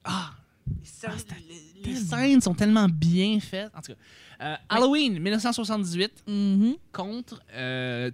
Ah! 0.04 0.32
Ah, 1.06 1.12
les, 1.84 1.94
scènes 1.94 2.40
sont 2.40 2.54
tellement 2.54 2.88
bien 2.88 3.38
faites. 3.38 3.70
En 3.76 3.82
tout 3.82 3.92
cas, 4.38 4.58
Halloween 4.70 5.18
1978 5.20 6.24
Mhm. 6.26 6.76
contre 6.90 7.42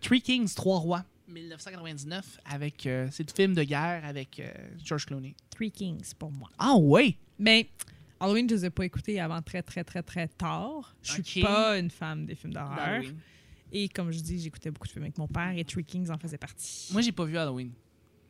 Three 0.00 0.20
Kings, 0.20 0.52
Trois 0.54 0.80
Rois 0.80 1.04
1999 1.30 2.40
avec 2.44 2.86
euh, 2.86 3.08
c'est 3.10 3.28
le 3.28 3.34
film 3.34 3.54
de 3.54 3.62
guerre 3.62 4.04
avec 4.04 4.38
euh, 4.40 4.50
George 4.84 5.06
Clooney. 5.06 5.34
Three 5.50 5.70
Kings 5.70 6.12
pour 6.18 6.30
moi. 6.30 6.48
Ah 6.58 6.74
ouais. 6.76 7.16
Mais 7.38 7.68
Halloween, 8.18 8.48
je 8.48 8.54
les 8.56 8.64
ai 8.66 8.70
pas 8.70 8.84
écoutés 8.84 9.18
avant 9.20 9.40
très, 9.40 9.62
très, 9.62 9.82
très, 9.84 10.02
très 10.02 10.28
tard. 10.28 10.94
Je 11.02 11.12
suis 11.22 11.40
Ok. 11.42 11.46
pas 11.46 11.78
une 11.78 11.90
fan 11.90 12.26
des 12.26 12.34
films 12.34 12.52
d'horreur. 12.52 12.78
Halloween. 12.78 13.16
Et 13.72 13.88
comme 13.88 14.10
je 14.10 14.18
dis, 14.20 14.40
j'écoutais 14.40 14.70
beaucoup 14.70 14.86
de 14.88 14.92
films 14.92 15.04
avec 15.04 15.16
mon 15.16 15.28
père 15.28 15.52
et 15.56 15.64
Three 15.64 15.84
Kings 15.84 16.10
en 16.10 16.18
faisait 16.18 16.38
partie. 16.38 16.88
Moi 16.92 17.02
j'ai 17.02 17.12
pas 17.12 17.24
vu 17.24 17.38
Halloween. 17.38 17.72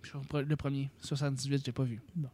Je 0.03 0.09
suis 0.11 0.19
Le 0.47 0.57
premier 0.57 0.89
78 1.01 1.63
j'ai 1.65 1.73
pas 1.73 1.83
vu. 1.85 2.01
Bon. 2.15 2.29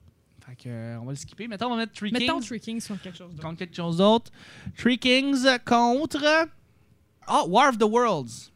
Fait 0.45 0.55
que 0.57 0.69
euh, 0.69 1.01
on 1.01 1.05
va 1.07 1.13
le 1.13 1.17
skipper. 1.17 1.49
Mettons 1.49 1.67
on 1.67 1.71
va 1.71 1.77
mettre 1.77 1.93
Three 1.93 2.13
Mettons 2.13 2.39
Kings 2.39 2.47
Three 2.47 2.61
Kings 2.61 2.81
sur 2.81 3.01
quelque 3.01 3.17
chose 3.19 3.31
d'autre. 3.33 3.43
contre 3.43 3.59
quelque 3.59 3.75
chose 3.77 3.97
d'autre. 3.97 4.31
Three 4.77 4.99
Kings 4.99 5.45
contre 5.65 6.49
Ah 7.27 7.45
War 7.47 7.71
of 7.71 7.79
the 7.79 7.83
Worlds. 7.85 8.53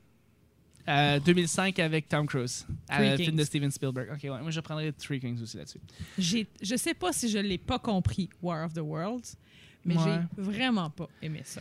Euh, 0.88 1.20
2005 1.20 1.78
avec 1.78 2.08
Tom 2.08 2.26
Cruise. 2.26 2.66
Three 2.88 3.08
Euh, 3.10 3.16
film 3.16 3.36
de 3.36 3.44
Steven 3.44 3.70
Spielberg. 3.70 4.10
Ok, 4.12 4.22
ouais, 4.24 4.40
moi 4.40 4.50
je 4.50 4.60
prendrais 4.60 4.90
Three 4.92 5.20
Kings 5.20 5.40
aussi 5.42 5.56
là-dessus. 5.56 5.80
Je 6.18 6.76
sais 6.76 6.94
pas 6.94 7.12
si 7.12 7.28
je 7.28 7.38
l'ai 7.38 7.58
pas 7.58 7.78
compris, 7.78 8.28
War 8.42 8.66
of 8.66 8.72
the 8.72 8.78
Worlds, 8.80 9.36
mais 9.84 9.96
Ouais. 9.96 10.02
j'ai 10.36 10.42
vraiment 10.42 10.90
pas 10.90 11.08
aimé 11.22 11.42
ça. 11.44 11.60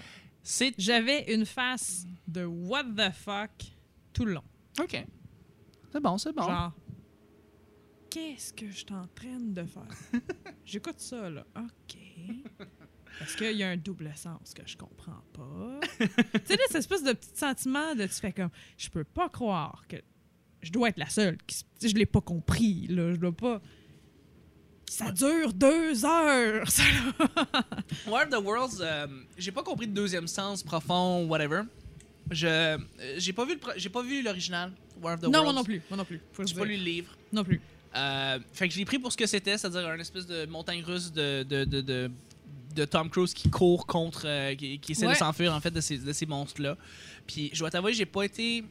J'avais 0.78 1.34
une 1.34 1.46
face 1.46 2.08
de 2.28 2.46
what 2.46 2.84
the 2.96 3.12
fuck 3.14 3.52
tout 4.14 4.26
le 4.26 4.34
long. 4.34 4.44
OK. 4.82 5.06
C'est 5.92 6.00
bon, 6.02 6.18
c'est 6.18 6.34
bon. 6.34 6.44
Genre, 6.44 6.72
qu'est-ce 8.10 8.54
que 8.54 8.68
je 8.68 8.78
suis 8.78 8.86
en 8.94 9.06
train 9.14 9.40
de 9.40 9.64
faire? 9.64 9.88
J'écoute 10.66 11.00
ça, 11.00 11.30
là. 11.30 11.46
OK. 11.58 11.98
Parce 13.20 13.36
qu'il 13.36 13.52
y 13.58 13.64
a 13.64 13.70
un 13.70 13.78
double 13.78 14.12
sens 14.16 14.54
que 14.54 14.62
je 14.66 14.78
comprends 14.78 15.22
pas. 15.34 15.80
tu 16.00 16.06
sais, 16.46 16.56
là, 16.56 16.64
cette 16.68 16.76
espèce 16.78 17.04
de 17.04 17.12
petit 17.14 17.30
sentiment 17.36 17.94
de 17.94 18.04
tu 18.04 18.14
fais 18.14 18.32
comme, 18.32 18.50
je 18.78 18.90
peux 18.90 19.04
pas 19.04 19.30
croire 19.30 19.84
que 19.88 19.98
je 20.62 20.72
dois 20.72 20.90
être 20.90 20.98
la 20.98 21.10
seule. 21.10 21.38
Qui, 21.46 21.56
s- 21.56 21.64
tu 21.80 21.88
sais, 21.88 21.90
je 21.90 21.96
l'ai 21.96 22.06
pas 22.06 22.22
compris, 22.22 22.88
là. 22.88 23.12
Je 23.12 23.18
dois 23.18 23.32
pas. 23.34 23.62
Ça 24.90 25.12
dure 25.12 25.54
deux 25.54 26.04
heures, 26.04 26.70
ça, 26.72 26.82
là. 27.20 27.64
War 28.08 28.24
of 28.24 28.30
the 28.30 28.44
Worlds, 28.44 28.80
euh, 28.82 29.08
j'ai 29.38 29.52
pas 29.52 29.62
compris 29.64 29.86
le 29.86 29.92
deuxième 29.94 30.28
sens 30.28 30.64
profond, 30.64 31.26
whatever. 31.28 31.62
Je 32.32 32.48
euh, 32.48 32.78
j'ai 33.18 33.34
pas 33.34 33.46
vu 33.46 33.54
le 33.54 33.60
pro- 33.60 33.72
j'ai 33.76 33.90
pas 33.90 34.02
vu 34.02 34.22
l'original 34.24 34.72
War 35.02 35.14
of 35.16 35.20
the 35.20 35.24
Non, 35.26 35.30
Worlds. 35.40 35.44
moi 35.46 35.54
non 35.54 35.64
plus. 35.64 35.82
Moi 35.90 35.98
non 35.98 36.06
plus. 36.06 36.22
J'ai 36.46 36.56
pas 36.56 36.66
lu 36.66 36.78
le 36.78 36.84
livre. 36.84 37.16
Non 37.32 37.44
plus. 37.44 37.62
Euh, 37.96 38.40
fait 38.54 38.68
que 38.68 38.74
je 38.74 38.80
l'ai 38.80 38.86
pris 38.86 38.98
pour 39.00 39.12
ce 39.12 39.18
que 39.18 39.26
c'était, 39.28 39.58
c'est-à-dire 39.58 39.88
un 39.88 39.98
espèce 40.00 40.26
de 40.28 40.46
montagne 40.48 40.84
russe 40.84 41.12
de, 41.12 41.44
de, 41.44 41.64
de, 41.66 41.82
de, 41.82 42.12
de 42.80 42.86
Tom 42.86 43.10
Cruise 43.10 43.34
qui 43.34 43.50
court 43.50 43.86
contre, 43.86 44.24
euh, 44.26 44.56
qui, 44.56 44.80
qui 44.80 44.94
essaie 44.94 45.06
Ouais. 45.06 45.14
de 45.14 45.18
s'enfuir 45.18 45.54
en 45.54 45.60
fait 45.60 45.72
de 45.72 45.82
ces, 45.82 45.98
de 45.98 46.12
ces 46.14 46.26
monstres-là. 46.26 46.78
Puis 47.28 47.50
je 47.54 47.60
dois 47.60 47.70
t'avouer, 47.70 47.94
j'ai 47.94 48.06
pas 48.06 48.24
été. 48.24 48.64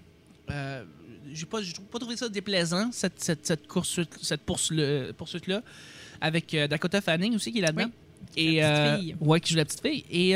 Euh, 0.50 0.84
j'ai 1.32 1.44
pas, 1.46 1.60
j'ai 1.62 1.72
pas 1.92 1.98
trouvé 1.98 2.16
ça 2.16 2.28
déplaisant, 2.28 2.90
cette, 2.90 3.20
cette, 3.20 3.46
cette 3.46 3.66
course 3.66 4.00
cette 4.22 4.40
poursuite, 4.42 5.12
poursuite-là, 5.16 5.62
avec 6.20 6.54
euh, 6.54 6.66
Dakota 6.66 7.00
Fanning 7.02 7.34
aussi 7.34 7.52
qui 7.52 7.58
est 7.58 7.62
là-dedans. 7.62 7.90
Et, 8.36 8.60
La 8.60 8.70
petite 8.70 8.78
euh, 8.86 8.98
fille. 8.98 9.16
Ouais, 9.20 9.40
qui 9.40 9.50
joue 9.52 9.56
la 9.58 9.64
petite 9.64 9.82
fille. 9.82 10.04
Et. 10.10 10.34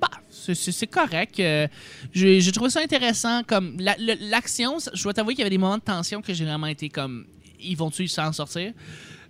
Bah, 0.00 0.10
c'est- 0.30 0.86
correct. 0.86 1.40
Euh, 1.40 1.66
j'ai 2.12 2.52
trouvé 2.52 2.70
ça 2.70 2.80
intéressant. 2.80 3.42
Comme 3.44 3.76
l'action, 3.80 4.78
je 4.94 5.02
dois 5.02 5.12
t'avouer 5.12 5.34
qu'il 5.34 5.40
y 5.40 5.42
avait 5.42 5.50
des 5.50 5.58
moments 5.58 5.78
de 5.78 5.82
tension 5.82 6.22
que 6.22 6.32
j'ai 6.32 6.44
vraiment 6.44 6.66
été 6.68 6.88
comme. 6.88 7.26
Ils 7.60 7.76
vont-tu 7.76 8.06
s'en 8.06 8.32
sortir? 8.32 8.72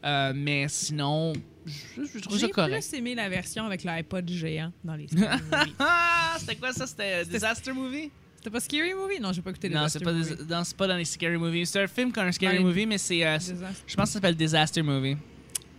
Euh, 0.04 0.32
mais 0.34 0.66
sinon, 0.68 1.32
je, 1.68 2.02
je 2.02 2.38
J'ai 2.38 2.48
plus 2.48 2.94
aimé 2.94 3.14
la 3.14 3.28
version 3.28 3.64
avec 3.66 3.84
l'iPod 3.84 4.28
géant 4.28 4.72
dans 4.84 4.94
les. 4.94 5.06
Ah, 5.78 6.36
c'était 6.38 6.56
quoi 6.56 6.72
ça? 6.72 6.86
C'était 6.86 7.02
euh, 7.04 7.18
C'était- 7.24 7.32
Disaster 7.34 7.72
Movie? 7.72 8.10
C'était 8.36 8.50
pas 8.50 8.60
Scary 8.60 8.94
Movie? 8.94 9.20
Non, 9.20 9.32
j'ai 9.32 9.42
pas 9.42 9.50
écouté 9.50 9.68
Non, 9.68 9.84
Disaster 9.84 9.98
c'est 9.98 10.04
pas, 10.04 10.12
Movie. 10.12 10.36
des- 10.36 10.54
non, 10.54 10.64
c'est 10.64 10.76
pas 10.76 10.86
dans 10.86 10.96
les 10.96 11.04
Scary 11.04 11.36
Movies. 11.36 11.66
C'est 11.66 11.82
un 11.82 11.86
film 11.88 12.12
comme 12.12 12.26
un 12.26 12.32
Scary 12.32 12.52
Dans 12.54 12.58
les- 12.62 12.64
Movie, 12.64 12.86
mais 12.86 12.98
c'est. 12.98 13.24
euh, 13.26 13.38
je 13.38 13.52
pense 13.96 14.04
que 14.04 14.06
ça 14.06 14.12
s'appelle 14.14 14.36
Disaster 14.36 14.82
Movie. 14.82 15.16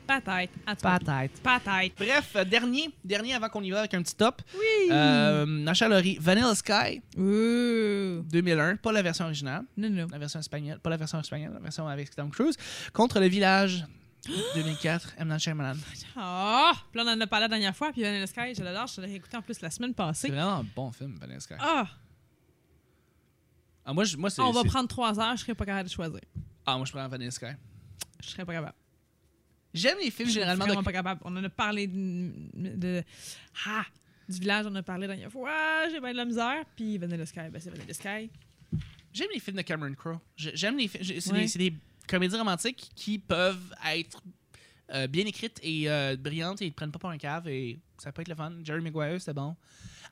Peut-être. 0.08 0.52
Peut-être. 0.66 1.42
Peut-être. 1.44 1.96
Bref, 1.98 2.32
euh, 2.36 2.44
dernier, 2.44 2.90
dernier 3.06 3.36
avant 3.36 3.48
qu'on 3.48 3.62
y 3.62 3.70
va 3.70 3.80
avec 3.82 3.94
un 3.94 4.02
petit 4.02 4.16
top. 4.16 4.42
Oui. 4.56 4.90
Euh, 4.92 5.46
Nacha 5.46 5.88
Vanilla 5.88 6.56
Sky, 6.56 7.00
Ouh. 7.16 8.24
2001, 8.30 8.78
pas 8.78 8.92
la 8.92 9.04
version 9.04 9.26
originale, 9.26 9.64
Non, 9.78 9.90
non. 9.90 10.08
la 10.12 10.18
version 10.18 10.40
espagnole, 10.40 10.80
pas 10.80 10.90
la 10.90 10.98
version 10.98 11.20
espagnole, 11.20 11.54
la 11.54 11.60
version 11.60 11.88
avec 11.88 12.10
Tom 12.16 12.32
Cruise, 12.32 12.56
contre 12.92 13.20
Le 13.20 13.28
Village, 13.28 13.86
2004, 14.56 15.16
M. 15.18 15.28
Night 15.30 15.40
Shyamalan. 15.40 15.78
Ah! 16.16 16.74
Puis 16.92 17.00
là, 17.02 17.06
on 17.08 17.14
en 17.18 17.22
a 17.22 17.28
parlé 17.28 17.44
la 17.46 17.48
dernière 17.50 17.76
fois, 17.76 17.92
puis 17.92 18.02
Vanilla 18.02 18.28
Sky, 18.28 18.54
je 18.56 18.64
l'adore. 18.64 18.88
Je 18.88 19.02
l'ai 19.02 19.16
écouté 19.16 19.38
en 19.38 19.42
plus 19.42 19.60
la 19.62 19.70
semaine 19.72 19.92
C'est 19.92 19.96
passée. 19.96 20.28
vraiment 20.30 20.56
un 20.58 20.66
bon 20.76 20.92
film, 20.92 21.16
Vanilla 21.20 21.40
Sky. 21.40 21.54
Ah! 21.60 21.88
Ah, 23.86 23.94
moi, 23.94 24.04
je, 24.04 24.18
moi, 24.18 24.30
c'est, 24.30 24.42
On 24.42 24.52
va 24.52 24.62
c'est- 24.62 24.68
prendre 24.68 24.88
trois 24.88 25.20
heures, 25.20 25.36
je 25.36 25.42
serais 25.42 25.56
pas 25.56 25.66
capable 25.66 25.88
de 25.90 25.94
choisir. 25.94 26.20
ah, 26.66 26.78
moi, 26.78 26.86
je 26.86 26.92
prends 26.92 27.08
Vanilla 27.08 27.32
Sky. 27.32 27.46
Je 28.22 28.30
serais 28.30 28.46
pas 28.46 28.54
capable. 28.54 28.76
J'aime 29.74 29.98
les 30.04 30.12
films 30.12 30.28
Je 30.30 30.34
généralement 30.34 30.66
de 30.66 30.70
vraiment 30.72 30.84
pas 30.84 30.92
capable. 30.92 31.22
On 31.24 31.36
en 31.38 31.44
a 31.44 31.50
parlé 31.50 31.88
de, 31.88 32.32
de- 32.56 33.04
ah, 33.68 33.86
du 34.28 34.40
village, 34.40 34.66
on 34.66 34.70
en 34.72 34.76
a 34.76 34.84
parlé 34.84 35.08
la 35.08 35.14
dernière 35.14 35.32
fois. 35.32 35.88
J'ai 35.92 36.00
bien 36.00 36.12
de 36.12 36.18
la 36.18 36.26
misère. 36.26 36.64
Puis 36.76 36.98
Vanilla 36.98 37.26
Sky, 37.26 37.50
ben 37.52 37.60
c'est 37.60 37.70
Vanilla 37.70 37.94
Sky. 37.94 38.30
J'aime 39.14 39.28
les 39.34 39.40
films 39.40 39.58
de 39.58 39.62
Cameron 39.62 39.94
Crowe. 39.96 40.20
J'ai- 40.36 40.56
J'aime 40.56 40.78
les 40.78 40.88
films. 40.88 41.04
C'est 41.22 41.32
Ouais. 41.32 41.40
des, 41.42 41.48
c'est 41.48 41.60
des 41.60 41.74
comédies 42.10 42.36
romantiques 42.38 42.90
qui 42.96 43.20
peuvent 43.20 43.74
être 43.94 44.22
euh, 44.94 45.08
bien 45.08 45.26
écrites 45.26 45.60
et 45.62 45.90
euh, 45.90 46.16
brillantes 46.18 46.62
et 46.62 46.66
ils 46.66 46.72
te 46.72 46.76
prennent 46.76 46.92
pas 46.92 47.00
pour 47.00 47.10
un 47.10 47.18
cave 47.18 47.48
et 47.48 47.80
ça 47.98 48.12
peut 48.12 48.22
être 48.22 48.28
le 48.30 48.36
fun. 48.36 48.52
Jerry 48.64 48.82
Maguire, 48.82 49.20
c'était 49.20 49.34
bon. 49.34 49.56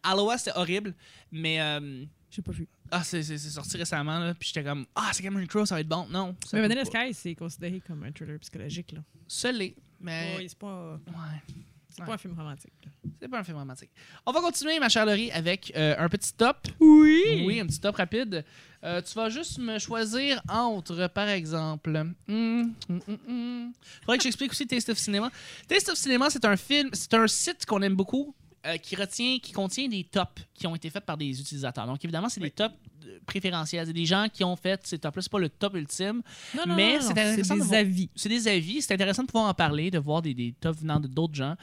Aloha, 0.03 0.37
c'était 0.37 0.55
horrible, 0.57 0.93
mais 1.31 1.59
euh, 1.59 2.05
J'ai 2.29 2.41
pas 2.43 2.51
vu. 2.51 2.67
ah, 2.91 3.03
c'est 3.03 3.23
sorti 3.37 3.77
récemment 3.77 4.19
là, 4.19 4.33
puis 4.35 4.49
j'étais 4.53 4.63
comme 4.63 4.85
ah, 4.95 5.09
c'est 5.13 5.23
Cameron 5.23 5.45
Crowe, 5.47 5.65
ça 5.65 5.75
va 5.75 5.81
être 5.81 5.87
bon. 5.87 6.07
Non, 6.09 6.35
Mais 6.53 6.61
Vanilla. 6.61 6.85
Sky, 6.85 7.13
c'est 7.13 7.33
considéré 7.35 7.81
comme 7.85 8.03
un 8.03 8.11
thriller 8.11 8.39
psychologique. 8.39 8.91
là. 8.93 9.51
L'est, 9.51 9.75
mais 9.99 10.35
Ouais, 10.37 10.47
c'est 10.47 10.57
pas, 10.59 10.93
ouais, 11.07 11.55
c'est 11.89 12.01
Ouais. 12.01 12.07
pas 12.07 12.13
un 12.13 12.17
film 12.17 12.33
romantique. 12.37 12.73
c'est 13.19 13.27
pas 13.27 13.39
un 13.39 13.43
film 13.43 13.57
romantique. 13.57 13.89
On 14.25 14.31
va 14.31 14.41
continuer, 14.41 14.79
ma 14.79 14.89
chère 14.89 15.05
Laurie, 15.05 15.31
avec 15.31 15.71
euh, 15.75 15.95
un 15.97 16.09
petit 16.09 16.33
top. 16.33 16.67
Oui! 16.79 17.43
Oui, 17.45 17.59
un 17.59 17.65
petit 17.65 17.79
top 17.79 17.95
rapide. 17.95 18.43
Euh, 18.83 19.01
tu 19.01 19.13
vas 19.15 19.29
juste 19.29 19.57
me 19.57 19.79
choisir 19.79 20.41
entre, 20.49 21.07
par 21.07 21.27
exemple. 21.29 21.89
Hum, 22.29 22.73
hum, 22.89 23.01
hum, 23.07 23.17
hum. 23.27 23.73
Faudrait 24.01 24.17
que 24.17 24.23
j'explique 24.23 24.51
aussi 24.51 24.67
Taste 24.67 24.89
of 24.89 24.97
Cinema. 24.97 25.31
Taste 25.67 25.89
of 25.89 25.97
Cinema, 25.97 26.29
c'est 26.29 26.45
un 26.45 26.55
film, 26.57 26.89
c'est 26.93 27.13
un 27.15 27.27
site 27.27 27.65
qu'on 27.65 27.81
aime 27.81 27.95
beaucoup. 27.95 28.35
Euh, 28.65 28.77
qui 28.77 28.95
retient, 28.95 29.37
qui 29.39 29.51
contient 29.51 29.87
des 29.87 30.03
tops 30.03 30.41
qui 30.53 30.65
ont 30.67 30.75
été 30.75 30.89
faits 30.89 31.05
par 31.05 31.17
des 31.17 31.39
utilisateurs. 31.39 31.85
Donc 31.85 32.03
évidemment, 32.03 32.27
c'est 32.29 32.41
des 32.41 32.51
tops 32.51 32.75
euh, 33.05 33.19
préférentiels. 33.25 33.85
C'est 33.87 33.93
des 33.93 34.05
gens 34.05 34.27
qui 34.31 34.43
ont 34.43 34.55
fait 34.55 34.85
ces 34.85 34.97
tops-là. 34.99 35.21
C'est 35.21 35.31
pas 35.31 35.39
le 35.39 35.49
top 35.49 35.75
ultime, 35.75 36.21
Non, 36.55 36.63
non, 36.67 36.75
Mais 36.75 36.99
c'est 37.01 37.11
intéressant 37.11 37.55
des 37.55 37.73
avis. 37.73 38.09
c'est 38.15 38.29
des 38.29 38.47
avis. 38.47 38.81
C'est 38.81 38.93
intéressant 38.93 39.21
de 39.23 39.27
pouvoir 39.27 39.49
en 39.49 39.53
parler, 39.53 39.91
de 39.91 39.99
voir 39.99 40.21
des, 40.21 40.33
des 40.33 40.53
tops 40.59 40.79
venant 40.81 40.99
de 40.99 41.07
d'autres 41.07 41.35
gens 41.35 41.55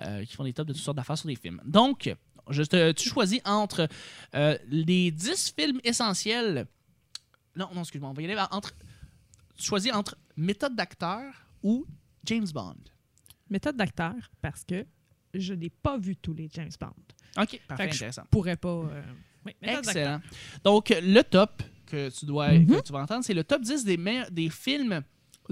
euh, 0.00 0.24
qui 0.24 0.34
font 0.34 0.44
des 0.44 0.52
tops 0.52 0.68
de 0.68 0.72
toutes 0.74 0.82
sortes 0.82 0.96
d'affaires 0.96 1.18
sur 1.18 1.26
des 1.28 1.36
films. 1.36 1.60
Donc, 1.64 2.14
je 2.50 2.62
te- 2.62 2.92
tu 2.92 3.08
choisis 3.08 3.40
entre 3.44 3.88
euh, 4.34 4.58
les 4.68 5.10
10 5.10 5.54
films 5.56 5.80
essentiels. 5.84 6.66
Non, 7.56 7.68
non, 7.74 7.80
excuse-moi, 7.82 8.10
on 8.10 8.14
va 8.14 8.22
y 8.22 8.24
aller 8.30 8.40
entre. 8.50 8.72
Tu 9.56 9.64
choisis 9.64 9.92
entre 9.92 10.16
méthode 10.36 10.74
d'acteur 10.74 11.32
ou 11.62 11.86
James 12.24 12.48
Bond. 12.52 12.76
Méthode 13.50 13.76
d'acteur, 13.76 14.14
parce 14.40 14.64
que 14.64 14.86
je 15.34 15.54
n'ai 15.54 15.70
pas 15.70 15.98
vu 15.98 16.16
tous 16.16 16.34
les 16.34 16.48
James 16.52 16.70
Bond. 16.80 16.88
OK, 17.42 17.60
parfait, 17.66 17.84
Fait 17.84 17.88
que 17.88 17.94
je 17.94 17.98
intéressant. 17.98 18.22
pourrais 18.30 18.56
pas. 18.56 18.68
euh, 18.68 19.02
Oui. 19.46 19.52
Excellent. 19.62 20.20
Donc, 20.62 20.90
le 21.02 21.22
top 21.22 21.62
que 21.86 22.10
tu 22.10 22.26
dois 22.26 22.52
Mhm. 22.52 22.66
que 22.66 22.80
tu 22.82 22.92
vas 22.92 23.02
entendre, 23.02 23.24
c'est 23.24 23.34
le 23.34 23.42
top 23.44 23.62
10 23.62 23.84
des, 23.84 23.96
meilleurs- 23.96 24.30
des 24.30 24.48
films 24.50 25.02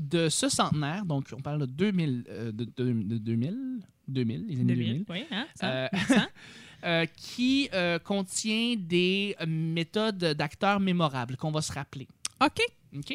de 0.00 0.28
ce 0.28 0.48
centenaire. 0.48 1.04
Donc, 1.04 1.28
on 1.36 1.40
parle 1.40 1.60
de 1.62 1.66
2000, 1.66 2.24
euh, 2.28 2.52
de, 2.52 2.64
de- 2.64 2.92
de 2.92 3.18
2000, 3.18 3.80
2000, 4.06 4.46
les 4.46 4.54
années 4.60 4.64
2000. 4.74 4.86
2000. 4.86 5.04
Oui, 5.08 5.24
hein? 5.32 5.46
ça, 5.56 5.72
Euh, 5.72 5.88
100. 6.08 6.14
euh, 6.84 7.06
qui 7.16 7.68
contient 8.04 8.76
des 8.78 9.34
méthodes 9.46 10.18
d'acteurs 10.36 10.78
mémorables 10.80 11.36
qu'on 11.36 11.50
va 11.50 11.62
se 11.62 11.72
rappeler. 11.72 12.06
OK. 12.40 12.60
OK? 12.96 13.14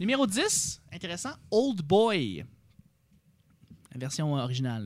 Numéro 0.00 0.26
10, 0.26 0.80
intéressant, 0.92 1.32
Old 1.50 1.82
Boy. 1.82 2.44
La 3.92 3.98
version 4.00 4.34
originale. 4.34 4.84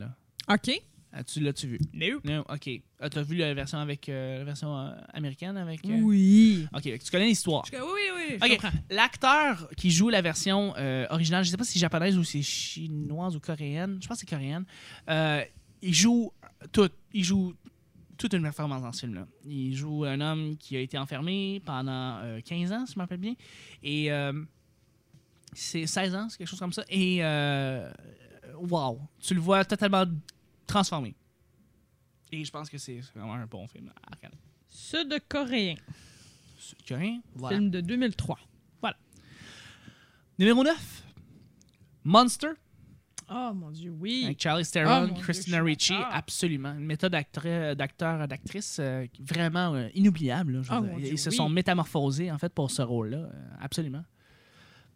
là. 0.48 0.54
OK. 0.54 0.82
As-tu 1.14 1.40
l'as-tu 1.40 1.66
vu? 1.66 1.78
Nope. 1.92 2.24
Non, 2.24 2.42
OK. 2.48 2.70
Ah, 2.98 3.10
T'as 3.10 3.22
vu 3.22 3.36
la 3.36 3.52
version 3.52 3.78
avec 3.78 4.08
euh, 4.08 4.38
la 4.38 4.44
version 4.44 4.74
euh, 4.78 4.92
américaine 5.12 5.58
avec. 5.58 5.84
euh, 5.84 6.00
Oui. 6.00 6.66
OK, 6.74 6.82
tu 6.82 7.10
connais 7.10 7.26
l'histoire. 7.26 7.64
Oui, 7.70 7.78
oui, 8.16 8.38
oui. 8.40 8.58
L'acteur 8.90 9.68
qui 9.76 9.90
joue 9.90 10.08
la 10.08 10.22
version 10.22 10.72
euh, 10.78 11.06
originale, 11.10 11.44
je 11.44 11.50
sais 11.50 11.56
pas 11.58 11.64
si 11.64 11.72
c'est 11.74 11.78
japonaise 11.80 12.16
ou 12.16 12.24
c'est 12.24 12.40
chinoise 12.40 13.36
ou 13.36 13.40
coréenne, 13.40 13.98
je 14.02 14.08
pense 14.08 14.22
que 14.22 14.26
c'est 14.26 14.34
coréenne, 14.34 14.64
il 15.82 15.94
joue 15.94 16.32
tout, 16.72 16.88
il 17.12 17.24
joue 17.24 17.52
toute 18.16 18.32
une 18.34 18.42
performance 18.42 18.82
dans 18.82 18.92
ce 18.92 19.00
film-là. 19.00 19.26
Il 19.44 19.74
joue 19.76 20.04
un 20.04 20.18
homme 20.20 20.56
qui 20.56 20.76
a 20.76 20.80
été 20.80 20.96
enfermé 20.96 21.60
pendant 21.66 22.18
euh, 22.22 22.40
15 22.40 22.72
ans, 22.72 22.86
si 22.86 22.94
je 22.94 22.98
me 22.98 23.02
rappelle 23.02 23.18
bien, 23.18 23.34
et 23.82 24.08
c'est 25.52 25.86
16 25.86 26.14
ans, 26.14 26.28
c'est 26.30 26.38
quelque 26.38 26.48
chose 26.48 26.58
comme 26.60 26.72
ça, 26.72 26.84
et 26.88 27.20
wow. 28.58 28.98
Tu 29.20 29.34
le 29.34 29.40
vois 29.40 29.64
totalement 29.64 30.04
transformé. 30.72 31.14
Et 32.32 32.44
je 32.44 32.50
pense 32.50 32.70
que 32.70 32.78
c'est 32.78 33.00
vraiment 33.14 33.34
un 33.34 33.46
bon 33.46 33.66
film 33.66 33.90
à 34.10 34.14
regarder. 34.16 34.38
Sud-coréen. 34.68 35.74
Coréen, 36.88 37.20
voilà. 37.34 37.56
Film 37.58 37.70
de 37.70 37.80
2003. 37.80 38.38
Numéro 40.38 40.64
9. 40.64 41.02
Monster, 42.04 42.48
Oh 43.30 43.52
mon 43.54 43.70
Dieu, 43.70 43.90
oui. 43.98 44.22
avec 44.24 44.42
Charlie 44.42 44.64
Ah, 44.66 44.72
Theron, 44.72 45.14
Christina 45.14 45.62
Ricci. 45.62 45.94
Absolument. 46.10 46.72
Une 46.72 46.84
méthode 46.86 47.12
d'acteur, 47.12 48.26
d'actrice 48.26 48.78
euh, 48.80 49.06
vraiment 49.20 49.74
euh, 49.74 49.88
inoubliable. 49.94 50.62
là, 50.68 50.80
Dieu, 50.98 51.12
Ils 51.12 51.18
se 51.18 51.30
sont 51.30 51.48
métamorphosés, 51.48 52.30
en 52.32 52.38
fait, 52.38 52.52
pour 52.52 52.70
ce 52.70 52.82
rôle-là. 52.82 53.18
euh, 53.18 53.30
absolument. 53.60 54.04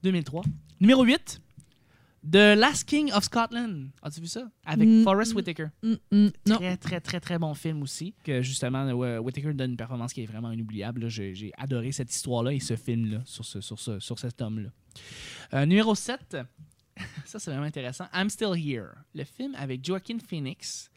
2003. 0.03 0.43
Numéro 0.81 1.05
8. 1.05 1.41
The 2.31 2.57
Last 2.57 2.85
King 2.89 3.12
of 3.12 3.24
Scotland. 3.24 3.91
As-tu 4.03 4.20
vu 4.20 4.27
ça? 4.27 4.51
Avec 4.64 4.89
Mm, 4.89 5.05
Forrest 5.05 5.33
mm. 5.33 5.37
Whitaker. 5.37 5.66
Mm, 5.83 5.95
mm, 6.11 6.29
non. 6.47 6.57
Très, 6.57 6.77
très, 6.77 7.01
très, 7.01 7.20
très 7.20 7.39
bon 7.39 7.55
film 7.55 7.83
aussi. 7.83 8.14
Que 8.24 8.43
justement, 8.43 8.85
euh, 8.87 9.18
Whitaker 9.18 9.53
donne 9.55 9.72
une 9.72 9.77
performance 9.77 10.12
qui 10.12 10.22
est 10.22 10.27
vraiment 10.27 10.51
inoubliable. 10.51 11.09
J'ai 11.09 11.53
adoré 11.57 11.93
cette 11.93 12.12
histoire-là 12.12 12.53
et 12.53 12.61
ce 12.61 12.74
film-là 12.77 13.20
sur, 13.24 13.45
ce, 13.45 13.61
sur, 13.61 13.79
ce, 13.79 14.01
sur 14.01 14.18
cet 14.18 14.43
homme-là. 14.43 14.70
Euh, 15.55 15.66
numéro 15.66 15.95
7. 15.95 16.37
Ça, 17.27 17.39
c'est 17.39 17.51
vraiment 17.51 17.66
intéressant. 17.66 18.07
I'm 18.14 18.31
Still 18.31 18.55
Here. 18.57 18.89
Le 19.14 19.24
film 19.24 19.55
avec 19.55 19.85
Joaquin 19.85 20.18
Phoenix. 20.18 20.91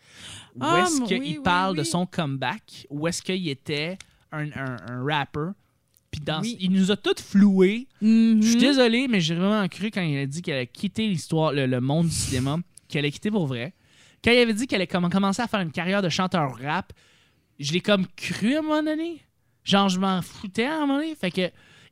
Où 0.56 0.60
Ah, 0.62 0.84
est-ce 0.84 1.02
qu'il 1.04 1.20
oui, 1.20 1.36
oui, 1.38 1.44
parle 1.44 1.76
de 1.76 1.84
son 1.84 2.06
comeback? 2.06 2.88
Où 2.90 3.08
est-ce 3.08 3.22
qu'il 3.22 3.48
était 3.50 3.98
un, 4.32 4.50
un, 4.54 4.78
un 4.90 5.04
rapper? 5.04 5.50
Puis 6.12 6.22
dans, 6.22 6.42
Oui. 6.42 6.58
il 6.60 6.72
nous 6.72 6.92
a 6.92 6.98
tous 6.98 7.22
floués. 7.22 7.88
Je 8.02 8.40
suis 8.42 8.56
désolé, 8.58 9.08
mais 9.08 9.22
j'ai 9.22 9.36
vraiment 9.36 9.68
cru 9.68 9.92
quand 9.92 10.02
il 10.02 10.18
a 10.18 10.26
dit 10.26 10.42
qu'elle 10.42 10.56
allait 10.56 10.68
quitter 10.68 11.08
l'histoire, 11.08 11.54
le, 11.54 11.66
le 11.68 11.80
monde 11.82 12.08
du 12.08 12.14
cinéma, 12.16 12.58
qu'elle 12.88 13.00
allait 13.00 13.12
quitter 13.12 13.30
pour 13.32 13.46
vrai. 13.48 13.74
Quand 14.24 14.32
il 14.32 14.38
avait 14.40 14.54
dit 14.54 14.66
qu'elle 14.68 14.78
allait 14.82 14.88
comme- 14.88 15.10
commencer 15.10 15.42
à 15.42 15.48
faire 15.48 15.60
une 15.62 15.72
carrière 15.72 16.02
de 16.02 16.10
chanteur 16.10 16.58
rap, 16.62 16.92
je 17.60 17.72
l'ai 17.74 17.82
comme 17.82 18.06
cru 18.18 18.56
à 18.56 18.60
un 18.60 18.62
moment 18.64 18.84
donné. 18.84 19.22
Genre, 19.64 19.90
je 19.90 20.00
m'en 20.00 20.22
foutais 20.22 20.66
à 20.66 20.78
un 20.78 20.80
moment 20.82 20.98
donné. 21.00 21.14
Fait 21.16 21.32
que, 21.32 21.42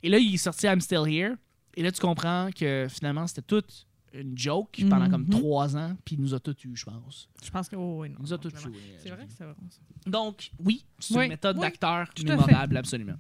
et 0.03 0.09
là, 0.09 0.18
il 0.18 0.34
est 0.34 0.38
sorti 0.38 0.65
I'm 0.65 0.82
Still 0.82 1.03
Here. 1.07 1.36
Et 1.76 1.84
là, 1.84 1.91
tu 1.91 2.01
comprends 2.01 2.49
que 2.57 2.88
finalement, 2.89 3.28
c'était 3.28 3.43
toute 3.43 3.86
une 4.13 4.37
joke 4.37 4.81
pendant 4.89 5.09
comme 5.09 5.23
Mhm. 5.23 5.29
trois 5.29 5.75
ans, 5.77 5.95
puis 6.05 6.15
il 6.15 6.21
nous 6.21 6.33
a 6.33 6.39
tout 6.39 6.55
eu, 6.65 6.75
je 6.75 6.85
pense. 6.85 7.29
Je 7.43 7.49
pense 7.51 7.67
que 7.69 7.75
oh, 7.75 8.01
oui, 8.01 8.09
non, 8.09 8.15
Il 8.19 8.21
nous 8.23 8.33
a 8.33 8.37
tout 8.37 8.49
complètement. 8.49 8.73
joué. 8.73 8.81
C'est 8.99 9.09
vrai 9.09 9.25
que 9.25 9.31
c'est 9.37 9.43
vrai. 9.43 9.53
ça. 9.69 9.79
Donc, 10.09 10.51
oui, 10.63 10.85
c'est 10.99 11.15
Oui, 11.17 11.23
une 11.25 11.29
méthode 11.31 11.57
oui, 11.57 11.61
d'acteur 11.61 12.07
mémorable, 12.23 12.77
absolument. 12.77 13.17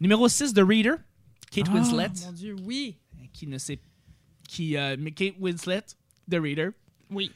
Numéro 0.00 0.28
6, 0.28 0.54
The 0.54 0.60
Reader, 0.66 0.94
Kate 1.50 1.66
Ah, 1.70 1.74
Winslet. 1.74 2.10
mon 2.24 2.32
Dieu, 2.32 2.56
oui. 2.64 2.96
qui 3.32 3.46
ne 3.46 3.58
sait 3.58 3.78
qui 4.48 4.76
euh, 4.76 4.96
mais 4.98 5.12
Kate 5.12 5.34
Winslet 5.38 5.82
The 6.28 6.34
Reader 6.34 6.70
Oui. 7.10 7.30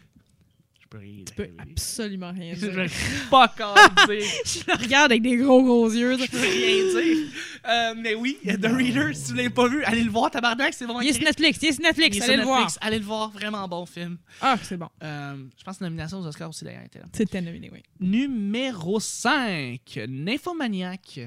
Je 1.00 1.24
Tu 1.24 1.34
peux 1.34 1.50
absolument 1.58 2.32
rien 2.32 2.54
je 2.54 2.66
dire. 2.66 2.74
peux 2.74 3.30
pas 3.30 3.44
encore 3.52 3.74
dire 4.08 4.24
Je 4.44 4.60
le 4.66 4.82
regarde 4.82 5.12
avec 5.12 5.22
des 5.22 5.36
gros 5.36 5.62
gros 5.62 5.90
yeux. 5.90 6.16
je 6.18 6.26
peux 6.30 6.38
rien 6.38 7.02
dire 7.02 7.28
Euh, 7.66 7.94
mais 7.96 8.14
oui 8.14 8.36
The 8.44 8.66
Reader 8.66 9.14
si 9.14 9.30
vous 9.30 9.36
l'avez 9.38 9.50
pas 9.50 9.66
vu 9.68 9.82
allez 9.84 10.02
le 10.04 10.10
voir 10.10 10.30
tabarnak 10.30 10.74
c'est 10.74 10.86
bon 10.86 11.00
Il 11.00 11.08
est 11.08 11.12
sur 11.14 11.24
Netflix, 11.24 11.58
il 11.62 11.68
est 11.68 11.72
sur 11.72 11.82
Netflix, 11.82 12.16
Il 12.16 12.20
est 12.20 12.24
allez 12.24 12.32
sur 12.34 12.40
le 12.42 12.46
voir. 12.46 12.72
Allez 12.80 12.98
le 12.98 13.04
voir 13.04 13.30
vraiment 13.30 13.66
bon 13.68 13.86
film 13.86 14.18
Ah, 14.40 14.56
c'est 14.62 14.76
bon. 14.76 14.88
Euh, 15.02 15.36
je 15.58 15.64
pense 15.64 15.78
que 15.78 15.84
la 15.84 15.90
nomination 15.90 16.20
aux 16.20 16.26
Oscars 16.26 16.50
aussi 16.50 16.64
d'ailleurs 16.64 16.84
était 16.84 16.98
là 16.98 17.06
C'était 17.12 17.40
nominé, 17.40 17.70
oui. 17.72 17.82
numéro 18.00 19.00
5 19.00 19.80
Nymphomaniac 20.08 21.20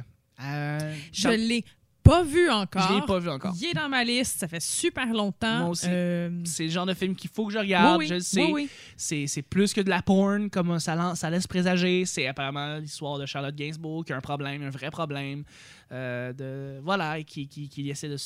Euh, 0.43 0.93
Je 1.11 1.29
l'ai 1.29 1.63
pas 2.07 2.23
vu 2.23 2.49
encore. 2.49 2.87
je 2.89 2.93
l'ai 2.95 3.05
pas 3.05 3.19
vu 3.19 3.29
encore 3.29 3.53
Il 3.59 3.65
est 3.67 3.73
dans 3.73 3.89
ma 3.89 4.03
liste, 4.03 4.39
ça 4.39 4.47
fait 4.47 4.61
super 4.61 5.05
longtemps. 5.13 5.59
Moi 5.59 5.69
aussi. 5.69 5.85
Euh, 5.89 6.29
c'est 6.45 6.63
le 6.63 6.69
genre 6.69 6.85
de 6.85 6.93
film 6.93 7.15
qu'il 7.15 7.29
faut 7.29 7.45
que 7.47 7.53
je 7.53 7.59
regarde 7.59 7.97
oui, 7.99 8.05
oui, 8.05 8.07
je 8.07 8.13
le 8.15 8.19
sais 8.21 8.51
oui, 8.51 8.69
c'est 8.95 9.41
plus 9.41 9.73
que 9.73 9.81
de 9.81 9.89
la 9.89 10.01
porn, 10.01 10.49
comme 10.49 10.79
ça, 10.79 11.29
laisse 11.29 11.47
présager. 11.47 12.05
C'est 12.05 12.27
apparemment 12.27 12.77
l'histoire 12.77 13.19
de 13.19 13.25
Charlotte 13.25 13.55
Gainsbourg 13.55 14.05
qui 14.05 14.13
a 14.13 14.17
un 14.17 14.21
problème, 14.21 14.63
un 14.63 14.69
vrai 14.69 14.89
problème. 14.89 15.43
euh, 15.91 16.33
de, 16.33 16.79
voilà, 16.83 17.19
et 17.19 17.23
qui, 17.23 17.47
qui, 17.47 17.69
qui 17.69 17.89
essaie 17.89 18.09
de, 18.09 18.17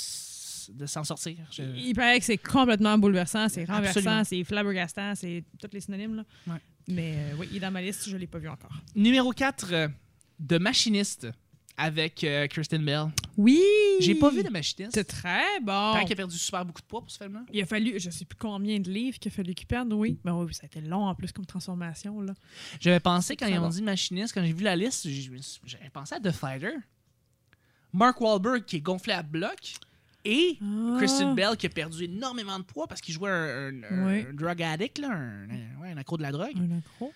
s'en 0.85 1.03
sortir. 1.03 1.35
Je- 1.51 1.63
Il 1.75 1.93
paraît 1.93 2.19
que 2.19 2.25
c'est 2.25 2.37
complètement 2.37 2.97
bouleversant, 2.97 3.49
c'est 3.49 3.65
renversant, 3.65 4.23
c'est 4.23 4.43
flabbergastant, 4.43 5.13
c'est 5.15 5.43
tous 5.59 5.69
les 5.73 5.81
synonymes. 5.81 6.15
Là. 6.15 6.23
Ouais. 6.47 6.59
Mais 6.87 7.15
euh, 7.17 7.35
oui, 7.37 7.47
il 7.51 7.57
est 7.57 7.59
dans 7.59 7.71
ma 7.71 7.81
liste, 7.81 8.09
je 8.09 8.17
l'ai 8.17 8.27
pas 8.27 8.39
vu 8.39 8.49
encore. 8.49 8.71
Numéro 8.95 9.31
4, 9.31 9.89
de 10.39 10.57
Machiniste 10.57 11.27
avec 11.83 12.23
euh, 12.23 12.47
Kristen 12.47 12.83
Bell. 12.85 13.05
Oui! 13.37 13.59
J'ai 13.99 14.15
pas 14.15 14.29
vu 14.29 14.43
de 14.43 14.49
Machiniste. 14.49 14.91
C'est 14.93 15.03
très 15.03 15.59
bon. 15.61 15.93
Tant 15.93 16.03
qu'il 16.03 16.13
a 16.13 16.15
perdu 16.15 16.37
super 16.37 16.63
beaucoup 16.65 16.81
de 16.81 16.85
poids 16.85 17.01
pour 17.01 17.09
ce 17.09 17.17
film-là. 17.17 17.41
Il 17.51 17.61
a 17.61 17.65
fallu, 17.65 17.99
je 17.99 18.09
sais 18.09 18.25
plus 18.25 18.37
combien 18.37 18.79
de 18.79 18.89
livres 18.89 19.17
qu'il 19.19 19.31
a 19.31 19.35
fallu 19.35 19.53
qu'il 19.55 19.67
perde, 19.67 19.91
oui. 19.93 20.19
Mais 20.23 20.31
oui, 20.31 20.53
ça 20.53 20.61
a 20.63 20.65
été 20.67 20.81
long 20.81 21.05
en 21.07 21.15
plus 21.15 21.31
comme 21.31 21.45
transformation. 21.45 22.21
Là. 22.21 22.33
J'avais 22.79 22.99
pensé, 22.99 23.35
quand 23.35 23.47
ils 23.47 23.57
ont 23.57 23.61
bon. 23.61 23.69
dit 23.69 23.81
Machiniste, 23.81 24.33
quand 24.33 24.45
j'ai 24.45 24.53
vu 24.53 24.63
la 24.63 24.75
liste, 24.75 25.07
j'avais 25.65 25.89
pensé 25.89 26.15
à 26.15 26.19
The 26.19 26.31
Fighter. 26.31 26.73
Mark 27.93 28.21
Wahlberg 28.21 28.63
qui 28.65 28.77
est 28.77 28.81
gonflé 28.81 29.13
à 29.13 29.23
bloc. 29.23 29.73
Et 30.23 30.57
Ah. 30.61 30.95
Kristen 30.99 31.33
Bell 31.33 31.57
qui 31.57 31.65
a 31.65 31.69
perdu 31.69 32.03
énormément 32.03 32.59
de 32.59 32.63
poids 32.63 32.85
parce 32.87 33.01
qu'il 33.01 33.13
jouait 33.15 33.31
un, 33.31 33.73
un- 33.73 33.83
un- 33.83 34.07
Oui. 34.07 34.25
un 34.29 34.33
drug 34.33 34.61
addict, 34.61 34.99
là, 34.99 35.09
un 35.09 35.97
accro 35.97 36.15
de 36.17 36.21
la 36.21 36.31
drogue. 36.31 36.53
Un 36.57 36.77
accro. 36.77 37.11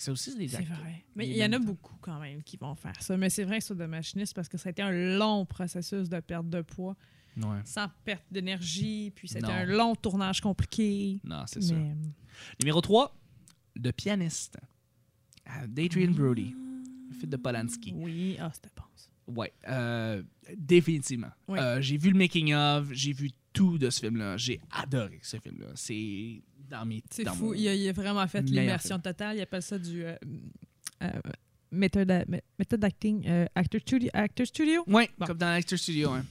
Que 0.00 0.04
ça 0.06 0.12
aussi, 0.12 0.30
c'est 0.32 0.38
des 0.38 0.48
C'est 0.48 0.56
acteurs. 0.56 0.78
vrai. 0.78 1.04
Mais 1.14 1.28
il 1.28 1.36
y 1.36 1.44
en 1.44 1.52
a 1.52 1.58
beaucoup 1.58 1.94
quand 2.00 2.18
même 2.18 2.42
qui 2.42 2.56
vont 2.56 2.74
faire 2.74 2.94
ça. 3.02 3.18
Mais 3.18 3.28
c'est 3.28 3.44
vrai 3.44 3.60
sur 3.60 3.76
de 3.76 3.84
machiniste 3.84 4.34
parce 4.34 4.48
que 4.48 4.56
ça 4.56 4.70
a 4.70 4.72
été 4.72 4.80
un 4.80 4.90
long 5.18 5.44
processus 5.44 6.08
de 6.08 6.20
perte 6.20 6.48
de 6.48 6.62
poids, 6.62 6.96
Ouais. 7.36 7.60
sans 7.66 7.86
perte 8.04 8.24
d'énergie, 8.30 9.12
puis 9.14 9.28
c'était 9.28 9.44
un 9.46 9.66
long 9.66 9.94
tournage 9.94 10.40
compliqué. 10.40 11.20
Non, 11.22 11.44
c'est 11.46 11.62
ça. 11.62 11.74
Mais 11.74 11.94
Numéro 12.62 12.80
3, 12.80 13.14
The 13.82 13.92
Pianiste. 13.92 14.56
Euh, 15.48 15.66
D'Adrian 15.66 16.12
Brody. 16.12 16.54
Le 17.10 17.14
film 17.14 17.30
de 17.30 17.36
Polanski. 17.36 17.92
oui, 17.94 18.36
ah, 18.40 18.50
c'était 18.54 18.70
bon. 18.76 18.84
ça. 18.96 19.08
Ouais, 19.26 19.52
euh, 19.68 20.22
définitivement. 20.56 21.30
Oui. 21.46 21.58
Euh, 21.58 21.80
j'ai 21.82 21.98
vu 21.98 22.10
le 22.10 22.16
making-of, 22.18 22.88
j'ai 22.92 23.12
vu 23.12 23.30
tout 23.52 23.76
de 23.78 23.90
ce 23.90 24.00
film-là. 24.00 24.36
J'ai 24.38 24.60
adoré 24.70 25.18
ce 25.22 25.36
film-là. 25.38 25.66
C'est 25.74 26.40
dans 26.70 26.84
mes... 26.86 27.02
C'est 27.10 27.28
fou. 27.28 27.46
mon- 27.46 27.54
Il 27.54 27.68
a, 27.68 27.74
il 27.74 27.88
a 27.88 27.92
vraiment 27.92 28.26
fait 28.28 28.42
l'immersion 28.42 28.98
totale. 28.98 29.36
Il 29.36 29.40
appelle 29.42 29.62
ça 29.62 29.78
du 29.78 30.04
euh, 30.04 30.14
euh, 31.02 31.08
méthode, 31.70 32.12
méthode 32.58 32.84
acting, 32.84 33.26
euh, 33.26 33.46
actor, 33.54 33.80
studio, 33.80 34.08
actor 34.12 34.46
studio? 34.46 34.84
Ouais, 34.86 35.10
Bon. 35.18 35.26
comme 35.26 35.38
dans 35.38 35.50
l'Actor 35.50 35.78
Studio. 35.78 36.10
hein. 36.10 36.24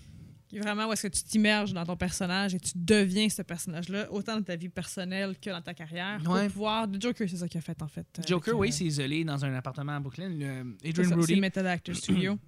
Vraiment 0.51 0.87
où 0.87 0.93
est-ce 0.93 1.03
que 1.07 1.13
tu 1.15 1.21
t'immerges 1.23 1.73
dans 1.73 1.85
ton 1.85 1.95
personnage 1.95 2.55
et 2.55 2.59
tu 2.59 2.71
deviens 2.75 3.29
ce 3.29 3.43
personnage-là, 3.43 4.11
autant 4.11 4.37
dans 4.37 4.41
ta 4.43 4.55
vie 4.55 4.69
personnelle 4.69 5.35
que 5.39 5.51
dans 5.51 5.61
ta 5.61 5.75
carrière. 5.75 6.19
Pour 6.23 6.33
Ouais. 6.33 6.47
pouvoir. 6.49 6.87
Le 6.87 6.99
Joker, 6.99 7.29
c'est 7.29 7.37
ça 7.37 7.47
qu'il 7.47 7.59
a 7.59 7.61
fait 7.61 7.79
en 7.83 7.87
fait. 7.87 8.07
avec, 8.17 8.27
Joker, 8.27 8.57
oui, 8.57 8.69
euh, 8.69 8.71
s'est 8.71 8.85
isolé 8.85 9.23
dans 9.23 9.45
un 9.45 9.53
appartement 9.53 9.95
à 9.97 9.99
Brooklyn. 9.99 10.29
Le- 10.29 10.75
c'est 10.81 10.89
Adrian 10.89 11.09
Brody, 11.17 11.35
C'est 11.35 11.39
méthode 11.39 11.65
actor 11.67 11.95
studio. 12.03 12.39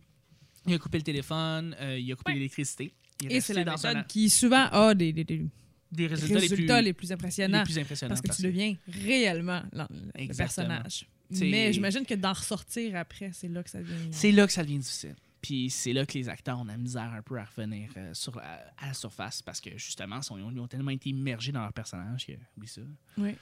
il 0.66 0.74
a 0.74 0.80
coupé 0.80 0.98
le 0.98 1.04
téléphone, 1.04 1.76
euh, 1.80 2.00
il 2.00 2.12
a 2.12 2.16
coupé 2.16 2.32
Ouais. 2.32 2.38
l'électricité. 2.38 2.92
Et 3.30 3.40
c'est 3.40 3.54
la 3.54 3.66
méthode 3.66 4.08
qui 4.08 4.32
souvent 4.32 4.66
a 4.72 4.96
des, 4.96 5.14
des- 5.14 5.24
des 5.24 5.46
des 5.92 6.08
résultats, 6.08 6.40
résultats, 6.40 6.82
les, 6.82 6.94
plus, 6.94 7.08
les 7.08 7.08
plus 7.08 7.12
impressionnants. 7.12 7.58
les 7.60 7.64
plus 7.66 7.80
impressionnants. 7.80 8.16
parce 8.16 8.22
que 8.22 8.36
tu 8.36 8.42
deviens 8.48 8.76
réellement 8.88 9.62
le 9.74 10.34
personnage. 10.36 11.06
Mais 11.32 11.72
j'imagine 11.74 12.06
que 12.06 12.14
d'en 12.16 12.34
ressortir 12.34 12.96
après, 12.96 13.32
c'est 13.34 13.48
là 13.48 13.64
que 13.64 13.70
ça 13.70 13.80
devient. 13.80 14.10
C'est 14.12 14.32
là 14.32 14.46
que 14.48 14.54
ça 14.54 14.64
devient 14.64 14.80
difficile. 14.80 15.16
Puis 15.42 15.70
c'est 15.72 15.92
là 15.94 16.06
que 16.06 16.14
les 16.18 16.30
acteurs 16.30 16.60
ont 16.60 16.66
de 16.66 16.70
la 16.70 16.78
misère 16.78 17.12
un 17.14 17.22
peu 17.24 17.40
à 17.40 17.46
revenir 17.46 17.90
euh, 17.98 18.14
sur 18.14 18.36
la- 18.36 18.64
à 18.78 18.88
la 18.88 18.94
surface 18.94 19.42
parce 19.42 19.60
que 19.60 19.72
justement, 19.76 20.20
ils, 20.38 20.60
ont 20.60 20.68
tellement 20.68 20.92
été 20.92 21.10
immergés 21.10 21.52
dans 21.52 21.62
leur 21.62 21.74
personnage 21.74 22.28
que, 22.28 22.34
oublie 22.56 22.68
ça. 22.68 22.82
Oui. 23.18 23.36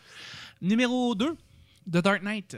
Numéro 0.61 1.13
2, 1.13 1.35
The 1.91 1.97
Dark 1.97 2.23
Knight. 2.23 2.55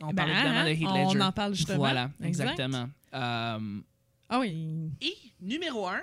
On 0.00 0.08
Ben, 0.08 0.14
parle 0.16 0.30
évidemment 0.30 0.58
hein, 0.58 0.64
de 0.64 0.70
Heath 0.70 0.86
on 0.88 1.08
Ledger. 1.08 1.22
en 1.22 1.32
parle 1.32 1.54
justement. 1.54 1.78
Voilà, 1.78 2.10
Exact. 2.20 2.50
exactement. 2.50 2.90
Euh, 3.14 3.80
Ah 4.28 4.40
oui. 4.40 4.90
et 5.02 5.14
numéro 5.40 5.86
1, 5.86 6.00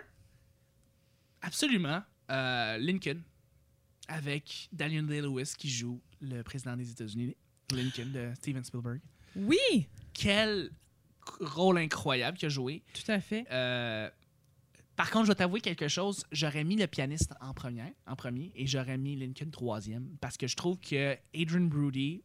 absolument, 1.41 2.01
euh, 2.29 2.77
Lincoln, 2.77 3.21
avec 4.07 4.69
Daniel 4.71 5.05
Day-Lewis 5.07 5.53
qui 5.57 5.69
joue 5.69 5.99
le 6.21 6.41
président 6.43 6.75
des 6.75 6.89
États-Unis, 6.91 7.35
Lincoln 7.71 8.11
de 8.13 8.31
Steven 8.35 8.63
Spielberg. 8.63 8.99
Oui, 9.35 9.87
Quel 10.13 10.71
rôle 11.39 11.77
incroyable 11.79 12.37
qu'il 12.37 12.45
a 12.45 12.49
joué. 12.49 12.83
tout 12.93 13.11
à 13.11 13.19
fait. 13.19 13.45
Euh, 13.51 14.09
par 14.95 15.09
contre, 15.11 15.25
je 15.25 15.31
vais 15.31 15.35
t'avouer 15.35 15.59
quelque 15.59 15.87
chose. 15.87 16.23
J'aurais 16.31 16.63
mis 16.63 16.75
le 16.75 16.87
pianiste 16.87 17.33
en 17.41 17.53
première, 17.53 17.91
en 18.07 18.15
premier, 18.15 18.51
et 18.55 18.65
j'aurais 18.67 18.97
mis 18.97 19.15
Lincoln 19.15 19.49
troisième, 19.49 20.15
parce 20.21 20.37
que 20.37 20.47
je 20.47 20.55
trouve 20.55 20.77
que 20.79 21.17
Adrian 21.35 21.65
Brody 21.65 22.23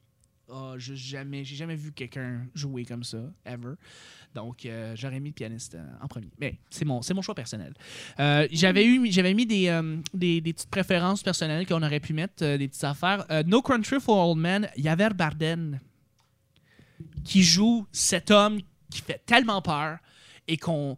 jamais, 0.78 1.44
j'ai 1.44 1.56
jamais 1.56 1.76
vu 1.76 1.92
quelqu'un 1.92 2.46
jouer 2.54 2.84
comme 2.84 3.04
ça, 3.04 3.18
ever. 3.44 3.74
Donc, 4.34 4.64
euh, 4.64 4.94
j'aurais 4.96 5.18
mis 5.18 5.30
le 5.30 5.34
pianiste 5.34 5.74
euh, 5.74 5.84
en 6.00 6.06
premier. 6.06 6.30
Mais 6.38 6.58
c'est 6.70 6.84
mon, 6.84 7.02
c'est 7.02 7.14
mon 7.14 7.22
choix 7.22 7.34
personnel. 7.34 7.74
Euh, 8.20 8.46
j'avais 8.52 8.84
eu, 8.84 9.10
j'avais 9.10 9.34
mis 9.34 9.46
des, 9.46 9.70
des, 10.14 10.40
petites 10.40 10.70
préférences 10.70 11.22
personnelles 11.22 11.66
qu'on 11.66 11.82
aurait 11.82 12.00
pu 12.00 12.12
mettre, 12.12 12.56
des 12.56 12.68
petites 12.68 12.84
affaires. 12.84 13.26
No 13.46 13.60
Country 13.62 14.00
for 14.00 14.30
Old 14.30 14.38
Men, 14.38 14.68
Yaver 14.76 15.10
Barden, 15.14 15.80
qui 17.24 17.42
joue 17.42 17.86
cet 17.90 18.30
homme 18.30 18.60
qui 18.90 19.02
fait 19.02 19.22
tellement 19.26 19.62
peur 19.62 19.98
et 20.48 20.56
qu'on 20.56 20.96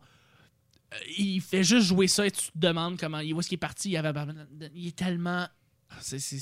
il 1.17 1.41
fait 1.41 1.65
juste 1.65 1.87
jouer 1.87 2.07
ça 2.07 2.27
et 2.27 2.31
tu 2.31 2.53
te 2.53 2.59
demandes 2.59 2.99
comment 2.99 3.19
où 3.19 3.41
est-ce 3.41 3.49
qu'il 3.49 3.57
est 3.57 3.59
parti 3.59 3.91
il, 3.91 3.97
avait, 3.97 4.13
il 4.75 4.89
est 4.89 4.97
tellement 4.97 5.47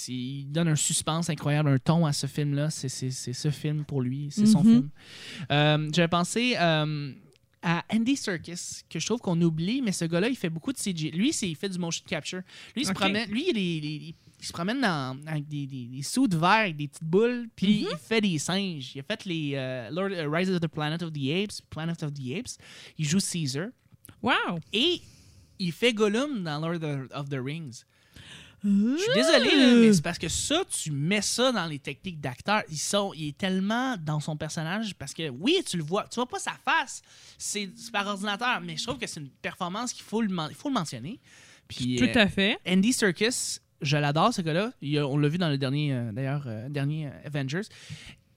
il 0.08 0.46
donne 0.50 0.68
un 0.68 0.76
suspense 0.76 1.28
incroyable, 1.30 1.68
un 1.70 1.78
ton 1.78 2.06
à 2.06 2.12
ce 2.12 2.26
film-là. 2.26 2.70
C'est 2.70 2.88
c'est- 2.88 3.10
c'est 3.10 3.32
ce 3.32 3.50
film 3.50 3.84
pour 3.84 4.02
lui, 4.02 4.28
c'est 4.30 4.46
son 4.46 4.62
Mhm. 4.62 4.70
film. 4.72 4.88
Euh, 5.50 5.88
J'avais 5.92 6.08
pensé 6.08 6.54
euh, 6.58 7.12
à 7.62 7.84
Andy 7.92 8.16
Serkis, 8.16 8.82
que 8.88 8.98
je 8.98 9.06
trouve 9.06 9.20
qu'on 9.20 9.40
oublie, 9.42 9.82
mais 9.82 9.92
ce 9.92 10.04
gars-là, 10.06 10.28
il 10.28 10.36
fait 10.36 10.48
beaucoup 10.50 10.72
de 10.72 10.78
CG. 10.78 11.10
Lui, 11.10 11.32
c'est- 11.32 11.48
il 11.48 11.56
fait 11.56 11.68
du 11.68 11.78
motion 11.78 12.02
capture. 12.06 12.40
Lui, 12.74 12.82
il 12.82 12.86
se 12.86 12.92
promène, 12.92 13.28
lui, 13.30 13.44
il, 13.50 14.14
se 14.40 14.52
promène 14.52 14.80
dans- 14.80 15.18
avec 15.26 15.46
des, 15.46 15.66
des, 15.66 15.84
des 15.84 16.02
sous 16.02 16.26
de 16.26 16.36
verre, 16.38 16.48
avec 16.64 16.76
des 16.76 16.88
petites 16.88 17.04
boules, 17.04 17.48
puis 17.54 17.82
Mhm. 17.82 17.88
il 17.92 17.98
fait 17.98 18.20
des 18.22 18.38
singes. 18.38 18.92
Il 18.94 19.00
a 19.00 19.02
fait 19.02 19.24
les 19.26 19.52
euh, 19.56 19.90
Lord, 19.90 20.10
euh, 20.12 20.26
Rise 20.30 20.48
of 20.50 20.60
the 20.60 20.68
Planet 20.68 21.02
of 21.02 21.12
the 21.12 21.30
Apes, 21.44 21.60
Planet 21.68 22.02
of 22.02 22.14
the 22.14 22.32
Apes. 22.38 22.56
Il 22.98 23.06
joue 23.06 23.20
Caesar. 23.20 23.66
Wow! 24.22 24.58
Et 24.72 25.02
il 25.58 25.72
fait 25.72 25.92
Gollum 25.92 26.42
dans 26.42 26.58
Lord 26.60 27.08
of 27.12 27.28
the 27.28 27.38
Rings. 27.44 27.84
Je 28.62 28.96
suis 28.98 29.12
désolé, 29.14 29.50
là, 29.56 29.74
mais 29.74 29.92
c'est 29.92 30.02
parce 30.02 30.18
que 30.18 30.28
ça, 30.28 30.62
tu 30.68 30.90
mets 30.90 31.22
ça 31.22 31.50
dans 31.52 31.66
les 31.66 31.78
techniques. 31.78 32.18
Ils 32.70 32.76
sont, 32.78 33.12
il 33.16 33.28
est 33.28 33.38
tellement 33.38 33.96
dans 33.96 34.20
son 34.20 34.36
personnage 34.36 34.94
parce 34.96 35.14
que 35.14 35.28
oui, 35.30 35.58
tu 35.66 35.76
le 35.78 35.82
vois, 35.82 36.06
tu 36.10 36.16
vois 36.16 36.26
pas 36.28 36.38
sa 36.38 36.52
face, 36.64 37.00
c'est 37.38 37.70
par 37.92 38.06
ordinateur, 38.06 38.60
mais 38.60 38.76
je 38.76 38.84
trouve 38.84 38.98
que 38.98 39.06
c'est 39.06 39.20
une 39.20 39.30
performance 39.30 39.92
qu'il 39.92 40.04
faut 40.04 40.20
le, 40.20 40.28
men- 40.28 40.48
il 40.50 40.54
faut 40.56 40.68
le 40.68 40.74
mentionner. 40.74 41.18
Puis 41.68 41.96
Tout 41.96 42.04
euh, 42.04 42.22
à 42.22 42.28
fait. 42.28 42.58
Andy 42.68 42.92
Serkis, 42.92 43.58
je 43.80 43.96
l'adore 43.96 44.34
ce 44.34 44.42
gars-là. 44.42 44.72
On 45.06 45.16
l'a 45.16 45.28
vu 45.28 45.38
dans 45.38 45.48
le 45.48 45.56
dernier, 45.56 45.94
euh, 45.94 46.12
d'ailleurs, 46.12 46.44
euh, 46.46 46.68
dernier 46.68 47.08
Avengers. 47.24 47.62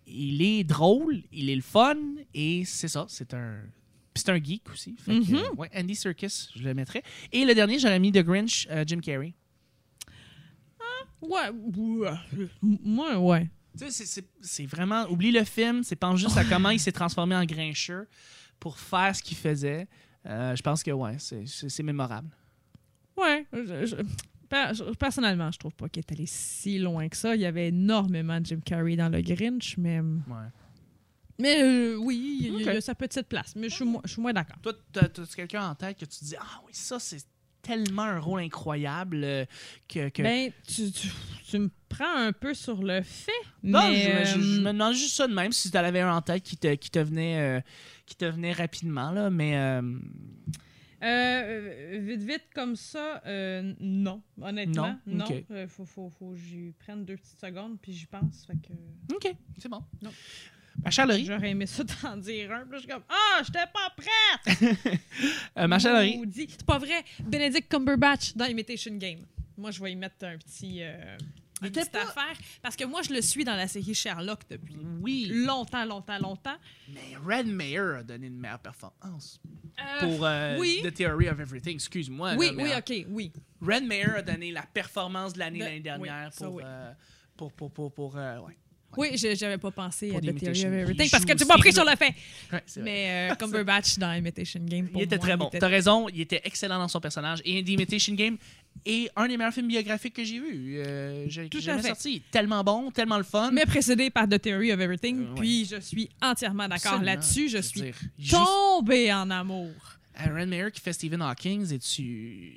Il 0.06 0.42
est 0.42 0.64
drôle, 0.64 1.22
il 1.32 1.50
est 1.50 1.56
le 1.56 1.62
fun 1.62 1.96
et 2.34 2.64
c'est 2.66 2.88
ça, 2.90 3.06
c'est 3.10 3.34
un. 3.34 3.56
c'est 4.16 4.30
un 4.30 4.42
geek 4.42 4.70
aussi. 4.72 4.96
Fait 5.04 5.14
que, 5.20 5.56
ouais, 5.56 5.70
Andy 5.76 5.96
Serkis, 5.96 6.50
je 6.56 6.62
le 6.64 6.74
mettrais. 6.74 7.04
Et 7.32 7.46
le 7.46 7.56
dernier, 7.56 7.80
j'aurais 7.80 8.00
mis 8.00 8.12
The 8.12 8.20
Grinch, 8.20 8.68
euh, 8.70 8.84
Jim 8.86 9.00
Carrey. 9.00 9.34
Ouais. 11.24 11.50
ouais. 11.50 12.48
Moi, 12.62 13.18
ouais. 13.18 13.50
Tu 13.78 13.90
sais, 13.90 14.06
c'est- 14.06 14.06
vraiment. 14.66 15.06
Oublie 15.10 15.32
le 15.32 15.44
film, 15.44 15.84
c'est 15.84 15.96
pense 15.96 16.16
juste 16.16 16.38
à 16.38 16.44
comment 16.46 16.70
il 16.70 16.80
s'est 16.80 16.92
transformé 16.92 17.36
en 17.36 17.44
grincheux 17.46 18.08
pour 18.60 18.78
faire 18.78 19.16
ce 19.16 19.24
qu'il 19.24 19.38
faisait. 19.38 19.88
Euh, 20.26 20.56
je 20.56 20.62
pense 20.62 20.84
que, 20.84 20.92
ouais, 20.92 21.16
c'est- 21.20 21.46
mémorable. 21.84 22.30
Ouais. 23.18 23.46
je- 23.52 23.86
je- 23.86 23.96
per- 24.50 24.72
je- 24.74 24.94
personnellement, 24.96 25.52
je 25.52 25.58
trouve 25.60 25.74
pas 25.74 25.90
qu'il 25.90 26.02
est 26.02 26.12
allé 26.12 26.26
si 26.28 26.78
loin 26.80 27.08
que 27.10 27.18
ça. 27.18 27.36
Il 27.36 27.42
y 27.42 27.46
avait 27.46 27.70
énormément 27.70 28.40
de 28.40 28.46
Jim 28.46 28.60
Carrey 28.64 28.96
dans 28.96 29.10
le 29.10 29.22
Grinch, 29.22 29.76
mais. 29.78 30.00
Ouais. 30.00 30.50
Mais 31.40 31.62
euh, 31.64 31.96
oui, 31.98 32.38
il 32.42 32.62
y, 32.62 32.70
a- 32.70 32.76
il 32.76 32.82
sa 32.82 32.94
petite 32.94 33.28
place. 33.28 33.56
Mais 33.56 33.70
je 33.70 33.76
suis 33.76 33.86
moins, 33.86 34.02
moins 34.22 34.34
d'accord. 34.34 34.58
Toi, 34.62 34.74
t'as 34.92 35.08
t'as 35.10 35.26
quelqu'un 35.26 35.68
en 35.70 35.76
tête 35.76 35.98
que 35.98 36.06
tu 36.06 36.20
te 36.20 36.26
dis 36.26 36.36
Ah 36.40 36.62
oui, 36.66 36.72
ça, 36.74 37.00
c'est 37.00 37.26
tellement 37.64 38.04
un 38.04 38.20
rôle 38.20 38.42
incroyable 38.42 39.24
euh, 39.24 39.46
que. 39.88 40.10
que... 40.10 40.22
Ben, 40.22 40.52
tu, 40.68 40.92
tu, 40.92 41.08
tu 41.50 41.58
me 41.60 41.70
prends 41.90 42.16
un 42.16 42.32
peu 42.34 42.54
sur 42.54 42.84
le 42.84 43.02
fait. 43.02 43.32
non, 43.64 43.90
mais, 43.90 44.26
je, 44.26 44.34
je- 44.36 44.40
je 44.42 44.60
euh, 44.60 44.64
me 44.64 44.72
demande 44.74 44.94
juste 44.94 45.16
ça 45.16 45.28
de 45.28 45.34
même 45.34 45.52
si 45.52 45.72
tu 45.72 45.78
en 45.78 45.84
avais 45.84 46.02
un 46.02 46.14
en 46.16 46.22
tête 46.22 46.44
qui 46.44 46.58
te, 46.58 46.76
qui 46.76 46.92
te, 46.92 47.00
venait, 47.00 47.40
euh, 47.40 47.62
qui 48.06 48.16
te 48.16 48.26
venait 48.26 48.52
rapidement, 48.54 49.10
là, 49.12 49.30
mais. 49.32 49.56
euh, 49.58 49.82
vite, 52.02 52.22
vite, 52.22 52.44
comme 52.54 52.76
ça, 52.76 53.22
non. 53.80 54.22
Honnêtement, 54.42 54.98
Non? 55.06 55.26
Euh, 55.52 55.68
faut, 55.68 55.86
faut, 55.86 56.10
faut 56.10 56.32
que 56.32 56.38
j'y 56.38 56.72
prenne 56.80 57.04
deux 57.06 57.18
petites 57.18 57.40
secondes, 57.42 57.78
puis 57.82 57.94
j'y 57.94 58.06
pense. 58.06 58.46
Fait 58.46 58.56
que 58.56 58.74
Ok, 59.16 59.34
c'est 59.58 59.70
bon. 59.70 59.84
Non. 60.02 60.12
Ma 60.84 60.90
chère 60.90 61.06
Laurie, 61.08 61.26
j'aurais 61.26 61.50
aimé 61.52 61.66
ça 61.66 61.84
t'en 61.84 62.18
dire 62.18 62.52
un. 62.52 62.62
Puis 62.62 62.72
là, 62.72 62.78
je 62.78 62.80
suis 62.80 62.88
comme, 62.88 63.04
ah, 63.10 63.42
j'étais 63.44 63.66
pas 63.74 63.94
prête! 63.96 65.00
euh, 65.58 65.68
ma 65.68 65.78
chère 65.80 65.94
Laurie? 65.94 66.20
C'est 66.50 66.66
pas 66.66 66.80
vrai. 66.80 67.04
Benedict 67.20 67.70
Cumberbatch 67.70 68.36
dans 68.36 68.46
Imitation 68.46 68.96
Game. 68.96 69.20
Moi, 69.58 69.72
je 69.72 69.82
vais 69.82 69.92
y 69.92 69.96
mettre 69.96 70.26
un 70.26 70.38
petit. 70.38 70.80
Euh, 70.82 71.18
une 71.62 71.72
petite 71.72 71.92
pas- 71.92 72.02
affaire. 72.02 72.36
Parce 72.62 72.76
que 72.76 72.84
moi, 72.84 73.02
je 73.04 73.14
le 73.14 73.22
suis 73.22 73.46
dans 73.46 73.56
la 73.56 73.68
série 73.68 73.94
Sherlock 73.94 74.42
depuis 74.50 74.76
oui, 75.02 75.28
longtemps, 75.32 75.86
longtemps, 75.86 76.18
longtemps. 76.20 76.58
mais 76.90 77.16
Red 77.26 77.48
Mayer 77.48 77.98
a 78.00 78.04
donné 78.04 78.28
une 78.28 78.38
meilleure 78.38 78.60
performance. 78.60 79.40
Euh, 79.80 80.00
pour 80.02 80.26
euh, 80.26 80.58
oui. 80.60 80.82
The 80.84 80.94
Theory 80.94 81.30
of 81.30 81.40
Everything. 81.40 81.76
Excuse-moi. 81.76 82.34
oui, 82.38 82.48
là, 82.48 82.52
mais, 82.54 82.64
oui, 82.64 82.72
euh, 82.74 82.80
ok, 82.80 83.06
oui. 83.10 83.32
Red 83.62 83.86
Mayer 83.86 84.10
a 84.18 84.22
donné 84.24 84.52
la 84.52 84.64
performance 84.64 85.34
de 85.34 85.40
l'année 85.40 85.60
De- 85.60 85.64
l'année 85.64 85.80
dernière 85.80 86.26
oui, 86.32 86.34
ça, 86.38 86.46
pour, 86.46 86.56
oui. 86.56 86.64
euh, 86.66 86.92
pour, 87.38 87.52
pour, 87.54 87.72
pour, 87.72 87.94
pour, 87.94 88.18
euh, 88.18 88.40
ouais. 88.40 88.58
Oui, 88.98 89.18
je- 89.18 89.36
j'avais 89.36 89.58
pas 89.58 89.72
pensé 89.72 90.08
Pour 90.10 90.18
à 90.18 90.22
The 90.22 90.26
The 90.26 90.40
Theory 90.40 90.60
of 90.66 90.74
Everything 90.74 91.10
parce 91.10 91.26
que 91.26 91.34
tu 91.34 91.46
m'as 91.46 91.58
pris 91.58 91.74
sur 91.74 91.84
le 91.86 91.96
fait. 91.96 92.14
Ouais. 92.52 92.64
Mais 92.78 93.30
euh, 93.32 93.36
Cumberbatch 93.40 93.98
dans 93.98 94.14
Imitation 94.14 94.62
Game, 94.64 94.88
pour 94.88 95.02
il 95.02 95.06
était 95.06 95.18
moi, 95.18 95.26
très 95.26 95.38
bon. 95.38 95.48
était- 95.48 95.60
T'as 95.60 95.68
raison, 95.68 96.08
il 96.10 96.22
était 96.22 96.42
excellent 96.44 96.78
dans 96.80 96.88
son 96.88 97.00
personnage. 97.00 97.40
Et 97.46 97.64
The 97.64 97.70
Imitation 97.70 98.14
Game 98.14 98.38
est 98.86 99.10
un 99.16 99.28
des 99.28 99.38
meilleurs 99.38 99.54
films 99.54 99.68
biographiques 99.68 100.16
que 100.16 100.24
j'ai 100.24 100.40
vu. 100.40 100.78
Euh, 100.78 101.26
j'ai 101.30 101.48
Tout 101.50 101.60
j'ai 101.60 101.70
à 101.70 101.74
jamais 101.74 101.82
fait. 101.84 101.88
sorti. 101.90 102.22
Tellement 102.32 102.64
bon, 102.64 102.92
tellement 102.92 103.18
le 103.18 103.24
fun. 103.24 103.52
Mais 103.52 103.66
précédé 103.66 104.10
par 104.10 104.28
The 104.28 104.42
Theory 104.42 104.72
of 104.74 104.80
Everything. 104.80 105.20
Euh, 105.20 105.30
ouais. 105.34 105.40
Puis 105.40 105.66
je 105.66 105.80
suis 105.80 106.10
entièrement 106.22 106.68
d'accord 106.68 107.02
là-dessus. 107.02 107.50
Je 107.50 107.60
suis 107.60 107.82
dire, 107.82 107.96
juste 108.18 108.32
tombée 108.36 109.14
en 109.14 109.30
amour. 109.30 109.72
Aaron 110.16 110.46
Mayer 110.46 110.70
qui 110.72 110.80
fait 110.82 110.94
Stephen 110.94 111.22
Hawking 111.24 111.74
et 111.74 111.80
tu. 111.80 112.54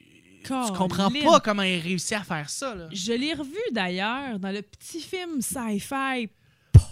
Tu 0.47 0.73
comprends 0.79 1.11
pas 1.11 1.41
comment 1.41 1.63
il 1.63 1.81
réussit 1.81 2.13
à 2.15 2.23
faire 2.23 2.49
ça. 2.51 2.75
Là. 2.75 2.89
Je 2.93 3.13
l'ai 3.13 3.35
revu 3.35 3.57
d'ailleurs 3.73 4.39
dans 4.39 4.51
le 4.53 4.63
petit 4.63 5.01
film 5.01 5.41
sci-fi 5.41 6.29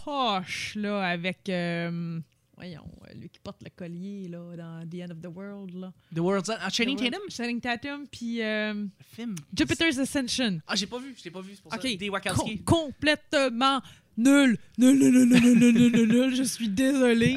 poche 0.04 0.74
là, 0.76 1.02
avec. 1.06 1.48
euh, 1.48 2.20
voyons, 2.56 2.84
euh, 3.08 3.14
lui 3.14 3.28
qui 3.28 3.38
porte 3.40 3.62
le 3.62 3.70
collier 3.74 4.28
là, 4.28 4.56
dans 4.56 4.88
The 4.88 5.02
End 5.08 5.12
of 5.12 5.20
the 5.20 5.34
World. 5.34 5.74
Là. 5.74 5.92
The 6.14 6.18
World's 6.20 6.48
End. 6.50 6.56
Ah, 6.60 6.70
Channing 6.70 6.96
Tatum? 6.98 7.20
Channing 7.30 7.60
Tatum, 7.60 8.06
puis 8.10 8.42
euh, 8.42 8.86
film. 9.14 9.34
Jupiter's 9.56 9.98
Ascension. 9.98 10.60
Ah, 10.66 10.74
j'ai 10.74 10.86
pas 10.86 10.98
vu, 10.98 11.14
je 11.18 11.24
l'ai 11.24 11.30
pas 11.30 11.40
vu, 11.40 11.52
c'est 11.54 11.62
pour 11.62 11.72
Ok. 11.72 11.80
ça. 11.82 11.88
Des 11.88 11.96
Com- 11.98 12.10
Wachowski. 12.14 12.62
complètement 12.64 13.80
nul. 14.16 14.58
Nul, 14.78 14.98
nul, 14.98 15.12
nul, 15.12 15.28
nul, 15.28 15.40
nul, 15.40 15.58
nul, 15.58 15.74
nul, 15.74 15.92
nul, 15.92 16.08
nul. 16.08 16.34
Je 16.34 16.42
suis 16.42 16.68
désolée. 16.68 17.36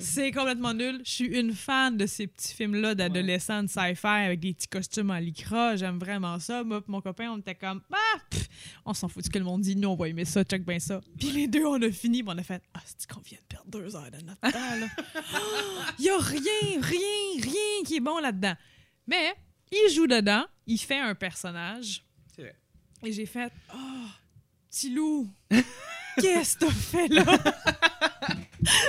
C'est 0.00 0.30
complètement 0.32 0.74
nul. 0.74 1.00
Je 1.04 1.10
suis 1.10 1.26
une 1.26 1.52
fan 1.52 1.96
de 1.96 2.06
ces 2.06 2.26
petits 2.26 2.54
films-là 2.54 2.94
d'adolescents 2.94 3.62
de 3.62 3.68
sci-fi 3.68 4.06
avec 4.06 4.40
des 4.40 4.54
petits 4.54 4.68
costumes 4.68 5.10
en 5.10 5.18
lycra. 5.18 5.76
J'aime 5.76 5.98
vraiment 5.98 6.38
ça. 6.38 6.64
Moi 6.64 6.82
mon 6.86 7.00
copain, 7.00 7.30
on 7.30 7.38
était 7.38 7.54
comme, 7.54 7.82
ah, 7.92 8.18
pff, 8.30 8.48
on 8.84 8.94
s'en 8.94 9.08
fout 9.08 9.22
de 9.22 9.26
ce 9.26 9.30
que 9.30 9.38
le 9.38 9.44
monde 9.44 9.62
dit. 9.62 9.76
Nous, 9.76 9.88
on 9.88 9.96
va 9.96 10.08
aimer 10.08 10.24
ça. 10.24 10.44
Check 10.44 10.64
bien 10.64 10.78
ça. 10.78 11.00
Puis 11.18 11.30
les 11.30 11.46
deux, 11.46 11.64
on 11.64 11.80
a 11.82 11.90
fini. 11.90 12.22
puis 12.22 12.32
on 12.34 12.38
a 12.38 12.42
fait, 12.42 12.62
ah, 12.74 12.80
c'est 12.84 13.08
qu'on 13.10 13.20
vient 13.20 13.38
de 13.38 13.44
perdre 13.46 13.70
deux 13.70 13.94
heures 13.96 14.10
de 14.10 14.24
notre 14.24 14.40
temps, 14.40 14.76
là? 14.80 14.86
Il 15.98 16.04
y 16.04 16.10
a 16.10 16.18
rien, 16.18 16.80
rien, 16.80 17.42
rien 17.42 17.84
qui 17.84 17.96
est 17.96 18.00
bon 18.00 18.18
là-dedans. 18.18 18.54
Mais 19.06 19.34
il 19.70 19.92
joue 19.92 20.06
dedans. 20.06 20.44
Il 20.66 20.78
fait 20.78 20.98
un 20.98 21.14
personnage. 21.14 22.04
C'est 22.34 22.42
vrai. 22.42 22.56
Et 23.02 23.12
j'ai 23.12 23.26
fait 23.26 23.52
Oh, 23.74 24.06
petit 24.70 24.90
loup, 24.90 25.28
qu'est-ce 26.20 26.56
que 26.56 26.64
t'as 26.66 26.70
fait 26.72 27.08
là? 27.08 27.24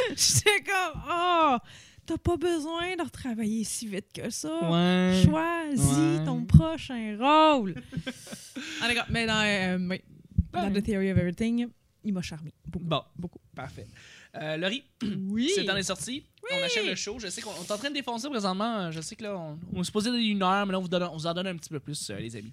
J'étais 0.10 0.64
comme 0.66 1.02
Oh, 1.10 1.58
t'as 2.06 2.18
pas 2.18 2.38
besoin 2.38 2.96
de 2.96 3.04
retravailler 3.04 3.64
si 3.64 3.88
vite 3.88 4.08
que 4.14 4.30
ça. 4.30 4.50
Ouais. 4.70 5.22
Choisis 5.26 5.98
Ouais. 5.98 6.26
ton 6.26 6.46
prochain 6.46 7.18
rôle. 7.20 7.76
Ah, 8.82 8.88
d'accord. 8.88 9.06
Mais 9.10 9.26
dans, 9.26 9.42
euh, 9.46 9.78
oui, 9.90 10.02
dans 10.52 10.72
The 10.74 10.84
Theory 10.84 11.12
of 11.12 11.18
Everything, 11.18 11.68
il 12.04 12.14
m'a 12.14 12.22
charmé. 12.22 12.52
Beaucoup. 12.68 12.84
Bon, 12.86 13.02
Beaucoup. 13.16 13.40
parfait. 13.56 13.88
Euh, 14.36 14.58
Laurie, 14.58 14.84
Oui. 15.30 15.50
c'est 15.56 15.64
dans 15.64 15.76
les 15.76 15.84
sorties. 15.84 16.26
On 16.52 16.64
achève 16.64 16.86
le 16.86 16.96
show. 16.96 17.18
Je 17.20 17.28
sais 17.28 17.42
qu'on 17.42 17.52
on 17.52 17.64
est 17.64 17.72
en 17.72 17.78
train 17.78 17.90
de 17.90 17.94
défoncer 17.96 18.30
présentement. 18.30 18.92
Je 18.92 19.00
sais 19.02 19.16
que 19.16 19.24
là, 19.24 19.38
on, 19.38 19.58
on 19.74 19.82
est 19.82 19.84
supposé 19.86 20.10
donner 20.12 20.24
une 20.26 20.44
heure, 20.44 20.66
mais 20.66 20.74
là, 20.74 20.80
on 20.80 20.82
vous, 20.82 20.88
donne, 20.90 21.04
on 21.04 21.14
vous 21.18 21.28
en 21.28 21.34
donne 21.34 21.48
un 21.48 21.56
petit 21.56 21.70
peu 21.70 21.80
plus, 21.80 22.10
euh, 22.10 22.18
les 22.20 22.36
amis. 22.36 22.52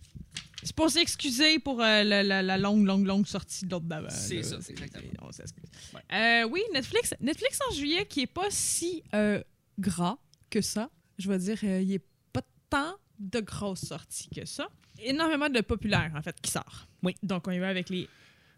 C'est 0.66 0.74
pour 0.76 0.90
s'excuser 0.90 1.58
pour 1.60 1.80
euh, 1.80 2.02
la, 2.02 2.22
la- 2.24 2.42
la 2.42 2.58
longue, 2.58 2.84
longue, 2.84 3.06
longue 3.06 3.26
sortie 3.26 3.64
de 3.66 3.70
l'autre 3.70 3.86
d'avant. 3.86 4.08
C'est 4.10 4.42
ça, 4.42 4.56
c'est 4.60 4.72
exactement. 4.72 5.12
On 5.22 5.30
s'excuse. 5.32 5.64
Ouais. 5.94 6.00
Euh, 6.12 6.48
oui, 6.50 6.60
Netflix, 6.74 7.14
Netflix 7.20 7.58
en 7.70 7.72
juillet 7.74 8.04
qui 8.06 8.22
est 8.22 8.26
pas 8.26 8.50
si 8.50 9.02
euh, 9.14 9.40
gras 9.78 10.18
que 10.50 10.60
ça. 10.60 10.90
Je 11.18 11.28
vais 11.30 11.38
dire, 11.38 11.62
il 11.62 11.92
est 11.92 12.04
pas 12.32 12.42
tant 12.68 12.96
de 13.18 13.40
grosses 13.40 13.86
sorties 13.86 14.28
que 14.28 14.44
ça. 14.44 14.68
Énormément 14.98 15.48
de 15.48 15.60
populaires, 15.60 16.10
en 16.16 16.20
fait, 16.22 16.34
qui 16.42 16.50
sort. 16.50 16.88
Oui. 17.02 17.14
Donc, 17.22 17.46
on 17.46 17.52
y 17.52 17.58
va 17.60 17.68
avec 17.68 17.88
les 17.88 18.08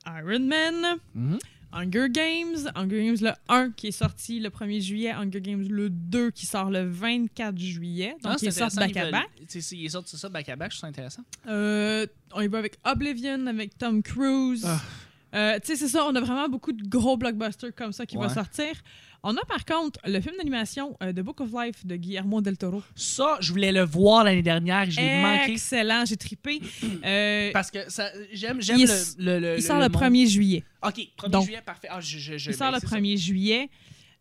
Iron 0.06 0.40
Man, 0.40 0.96
Mhm. 1.14 1.38
Hunger 1.73 2.09
Games, 2.11 2.57
Hunger 2.75 3.05
Games 3.05 3.16
le 3.21 3.33
1 3.49 3.71
qui 3.73 3.89
est 3.89 3.93
sorti 3.93 4.41
le 4.41 4.49
1er 4.49 4.81
juillet, 4.81 5.11
Hunger 5.12 5.41
Games 5.41 5.66
le 5.69 5.91
2 5.91 6.31
qui 6.31 6.47
sort 6.47 6.71
le 6.71 6.85
24 6.89 7.59
juillet. 7.59 8.16
Donc, 8.23 8.33
Ah, 8.33 8.37
ils 8.41 8.53
c'est 8.53 8.59
sortent 8.61 8.77
back-à-back. 8.77 9.29
ils 9.73 9.91
sortent 9.91 10.09
ça 10.09 10.29
back-à-back, 10.29 10.73
je 10.73 10.79
trouve 10.79 10.81
ça 10.81 10.87
intéressant. 10.89 11.23
Euh, 11.47 12.07
on 12.33 12.41
y 12.41 12.49
va 12.49 12.59
avec 12.59 12.79
Oblivion, 12.85 13.47
avec 13.47 13.77
Tom 13.77 14.03
Cruise. 14.03 14.64
Ah. 14.66 14.81
Euh, 15.35 15.59
tu 15.61 15.66
sais, 15.66 15.77
c'est 15.77 15.89
ça, 15.89 16.07
on 16.07 16.14
a 16.14 16.21
vraiment 16.21 16.49
beaucoup 16.49 16.73
de 16.73 16.83
gros 16.89 17.19
blockbusters 17.19 17.75
comme 17.75 17.93
ça 17.93 18.07
qui 18.07 18.16
Ouais. 18.16 18.27
vont 18.27 18.33
sortir. 18.33 18.73
On 19.25 19.37
a 19.37 19.45
par 19.47 19.64
contre 19.64 19.99
le 20.07 20.21
film 20.21 20.37
d'animation 20.39 20.97
euh, 21.03 21.12
The 21.12 21.21
Book 21.21 21.41
of 21.41 21.49
Life 21.53 21.85
de 21.85 21.97
Guillermo 21.97 22.41
del 22.41 22.57
Toro. 22.57 22.83
Ça, 22.95 23.37
je 23.41 23.51
voulais 23.51 23.73
le 23.73 23.83
voir 23.85 24.23
l'année 24.25 24.43
dernière, 24.43 24.89
je 24.91 25.01
l'ai 25.01 25.21
manqué. 25.21 25.53
Excellent, 25.53 26.05
j'ai 26.07 26.16
trippé. 26.16 26.61
Euh, 27.05 27.51
Parce 27.53 27.71
que 27.71 27.91
ça- 27.91 28.11
j'aime 28.33 28.61
j'aime 28.61 28.79
Il 28.79 28.87
le, 28.87 29.25
le, 29.25 29.39
le- 29.41 29.57
il 29.59 29.62
sort 29.62 29.77
le 29.79 29.89
monde. 29.89 29.93
1er 30.03 30.27
juillet. 30.29 30.64
Ok, 30.87 30.95
1er 31.16 31.31
Donc, 31.31 31.45
juillet, 31.45 31.62
parfait. 31.64 31.89
Ah, 31.91 32.01
je, 32.01 32.19
je, 32.19 32.37
je- 32.39 32.51
Il 32.51 32.57
sort 32.57 32.71
le 32.73 32.79
c'est 32.81 32.87
ça. 32.89 32.97
1er 32.97 33.16
juillet. 33.16 33.69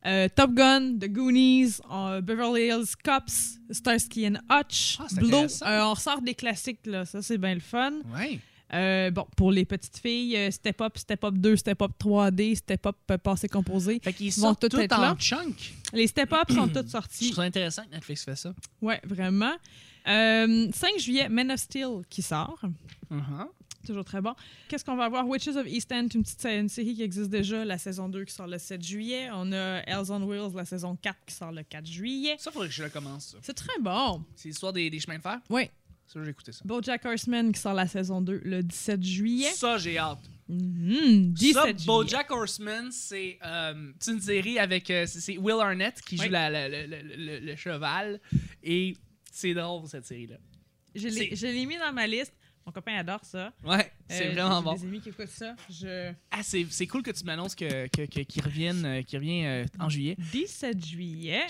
Euh, 0.05 0.27
Top 0.33 0.53
Gun, 0.53 0.97
The 0.99 1.07
Goonies, 1.09 1.77
euh, 1.91 2.21
Beverly 2.21 2.67
Hills 2.67 2.95
Cops, 3.03 3.59
Starsky 3.71 4.27
and 4.27 4.35
Hutch, 4.49 4.97
Ah, 4.99 5.05
intéressant. 5.21 5.65
Euh, 5.65 5.85
on 5.85 5.95
sort 5.95 6.21
des 6.21 6.33
classiques, 6.35 6.85
là. 6.85 7.03
Ça, 7.05 7.21
c'est 7.21 7.37
bien 7.37 7.55
le 7.55 7.59
fun. 7.59 7.93
Ouais. 8.15 8.39
Euh, 8.73 9.11
bon, 9.11 9.25
pour 9.37 9.51
les 9.51 9.63
petites 9.65 9.97
filles, 9.97 10.35
euh, 10.35 10.51
Step 10.51 10.81
Up, 10.81 10.97
Step 10.97 11.23
Up 11.23 11.35
2, 11.35 11.55
Step 11.55 11.81
Up 11.81 11.91
3D, 11.99 12.55
Step 12.55 12.85
Up 12.85 12.97
euh, 13.11 13.17
passé 13.17 13.47
composé. 13.47 13.99
Fait 14.03 14.11
qu'ils 14.13 14.33
sont 14.33 14.53
tous 14.55 14.75
en 14.75 15.01
là. 15.01 15.15
chunk. 15.17 15.73
Les 15.93 16.07
Step 16.07 16.31
Up 16.33 16.51
sont 16.51 16.67
toutes 16.67 16.85
Je 16.87 16.91
sortis. 16.91 17.25
trouve 17.31 17.35
ça 17.43 17.47
intéressant 17.47 17.83
que 17.85 17.91
Netflix 17.91 18.25
fait 18.25 18.35
ça. 18.35 18.53
Ouais, 18.81 18.99
vraiment. 19.05 19.53
Euh, 20.07 20.67
5 20.73 20.99
juillet, 20.99 21.29
Men 21.29 21.51
of 21.51 21.59
Steel 21.59 22.01
qui 22.09 22.21
sort. 22.21 22.59
Uh-huh. 23.11 23.47
Toujours 23.85 24.03
très 24.03 24.19
bon. 24.19 24.33
Qu'est-ce 24.67 24.83
qu'on 24.83 24.97
va 24.97 25.05
avoir? 25.05 25.25
Witches 25.27 25.55
of 25.55 25.65
East 25.65 25.91
End, 25.93 26.07
une 26.13 26.23
petite 26.23 26.43
une 26.45 26.67
série 26.67 26.93
qui 26.93 27.03
existe 27.03 27.29
déjà, 27.29 27.63
la 27.63 27.77
saison 27.77 28.09
2 28.09 28.25
qui 28.25 28.33
sort 28.33 28.47
le 28.47 28.57
7 28.57 28.83
juillet. 28.83 29.29
On 29.33 29.51
a 29.53 29.81
Hells 29.87 30.11
on 30.11 30.23
Wheels, 30.23 30.53
la 30.55 30.65
saison 30.65 30.97
4 31.01 31.15
qui 31.25 31.33
sort 31.35 31.53
le 31.53 31.63
4 31.63 31.85
juillet. 31.85 32.35
Ça, 32.37 32.51
faudrait 32.51 32.67
que 32.67 32.73
je 32.73 32.83
le 32.83 32.89
commence. 32.89 33.27
ça. 33.29 33.37
C'est 33.41 33.53
très 33.53 33.79
bon. 33.79 34.23
C'est 34.35 34.49
l'histoire 34.49 34.73
des, 34.73 34.89
des 34.89 34.99
chemins 34.99 35.17
de 35.17 35.21
fer? 35.21 35.39
Oui. 35.49 35.69
Ça, 36.07 36.23
j'ai 36.23 36.29
écouté 36.29 36.51
ça. 36.53 36.61
BoJack 36.65 37.05
Horseman 37.05 37.51
qui 37.51 37.59
sort 37.59 37.73
la 37.73 37.87
saison 37.87 38.21
2 38.21 38.41
le 38.45 38.63
17 38.63 39.03
juillet. 39.03 39.51
Ça, 39.53 39.77
j'ai 39.77 39.97
hâte. 39.97 40.19
Mhm, 40.47 41.33
17 41.33 41.53
ça, 41.53 41.63
juillet. 41.67 41.85
BoJack 41.85 42.31
Horseman, 42.31 42.91
c'est 42.91 43.37
euh, 43.45 43.91
c'est 43.99 44.11
une 44.11 44.21
série 44.21 44.57
avec 44.59 44.89
euh, 44.89 45.05
c'est 45.05 45.37
Will 45.37 45.59
Arnett 45.59 46.01
qui 46.01 46.15
joue 46.15 46.23
Oui. 46.23 46.29
la- 46.29 46.49
la- 46.49 46.69
la- 46.69 46.87
le, 46.87 47.01
le- 47.01 47.39
le 47.39 47.55
cheval 47.57 48.19
et 48.63 48.95
c'est 49.31 49.53
drôle 49.53 49.87
cette 49.89 50.05
série 50.05 50.27
là. 50.27 50.37
Je 50.95 51.09
l'ai 51.09 51.29
c'est- 51.29 51.35
je 51.35 51.47
l'ai 51.47 51.65
mis 51.65 51.77
dans 51.77 51.91
ma 51.93 52.07
liste. 52.07 52.33
Mon 52.67 52.73
copain 52.73 52.95
adore 52.97 53.23
ça. 53.23 53.53
Ouais, 53.65 53.89
c'est 54.09 54.27
Euh, 54.27 54.31
vraiment 54.33 54.61
bon. 54.61 54.73
des 54.73 54.83
amis 54.83 54.99
qui 54.99 55.07
écoutent 55.07 55.29
ça. 55.29 55.55
Je... 55.69 56.11
Ah, 56.31 56.43
c'est 56.43 56.67
c'est 56.69 56.85
cool 56.85 57.01
que 57.01 57.11
tu 57.11 57.23
m'annonces 57.23 57.55
que 57.55 57.87
que- 57.87 58.05
que- 58.05 58.19
qu'il 58.19 58.43
revienne 58.43 58.83
euh, 58.85 59.01
revient 59.13 59.45
euh, 59.45 59.65
en 59.79 59.87
juillet. 59.87 60.17
17 60.33 60.85
juillet. 60.85 61.45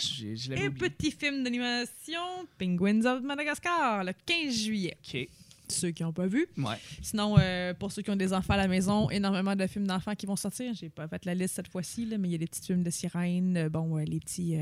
L'avais 0.50 0.66
Et 0.66 0.68
oublié. 0.68 0.90
petit 0.92 1.10
film 1.12 1.44
d'animation, 1.44 2.22
Penguins 2.60 3.04
of 3.06 3.24
Madagascar, 3.24 4.04
le 4.04 4.14
15 4.28 4.54
juillet. 4.54 4.96
OK. 5.04 5.28
Ceux 5.70 5.90
qui 5.90 6.04
n'ont 6.04 6.14
pas 6.14 6.28
vu. 6.28 6.46
Ouais. 6.56 6.76
Sinon, 7.02 7.36
euh, 7.40 7.74
pour 7.74 7.92
ceux 7.92 8.02
qui 8.04 8.10
ont 8.12 8.16
des 8.16 8.32
enfants 8.32 8.54
à 8.54 8.58
la 8.58 8.68
maison, 8.70 9.10
énormément 9.10 9.54
de 9.56 9.66
films 9.68 9.86
d'enfants 9.88 10.16
qui 10.16 10.26
vont 10.28 10.36
sortir. 10.38 10.74
J'ai 10.76 10.90
pas 10.90 11.08
fait 11.10 11.26
la 11.26 11.34
liste 11.34 11.56
cette 11.56 11.68
fois-ci, 11.68 12.06
là, 12.06 12.18
mais 12.20 12.30
il 12.30 12.32
y 12.32 12.36
a 12.36 12.38
des 12.38 12.48
petits 12.48 12.64
films 12.66 12.84
de 12.84 12.90
sirène. 12.92 13.58
euh, 13.58 13.70
Bon, 13.70 13.98
les 13.98 14.20
petits. 14.20 14.56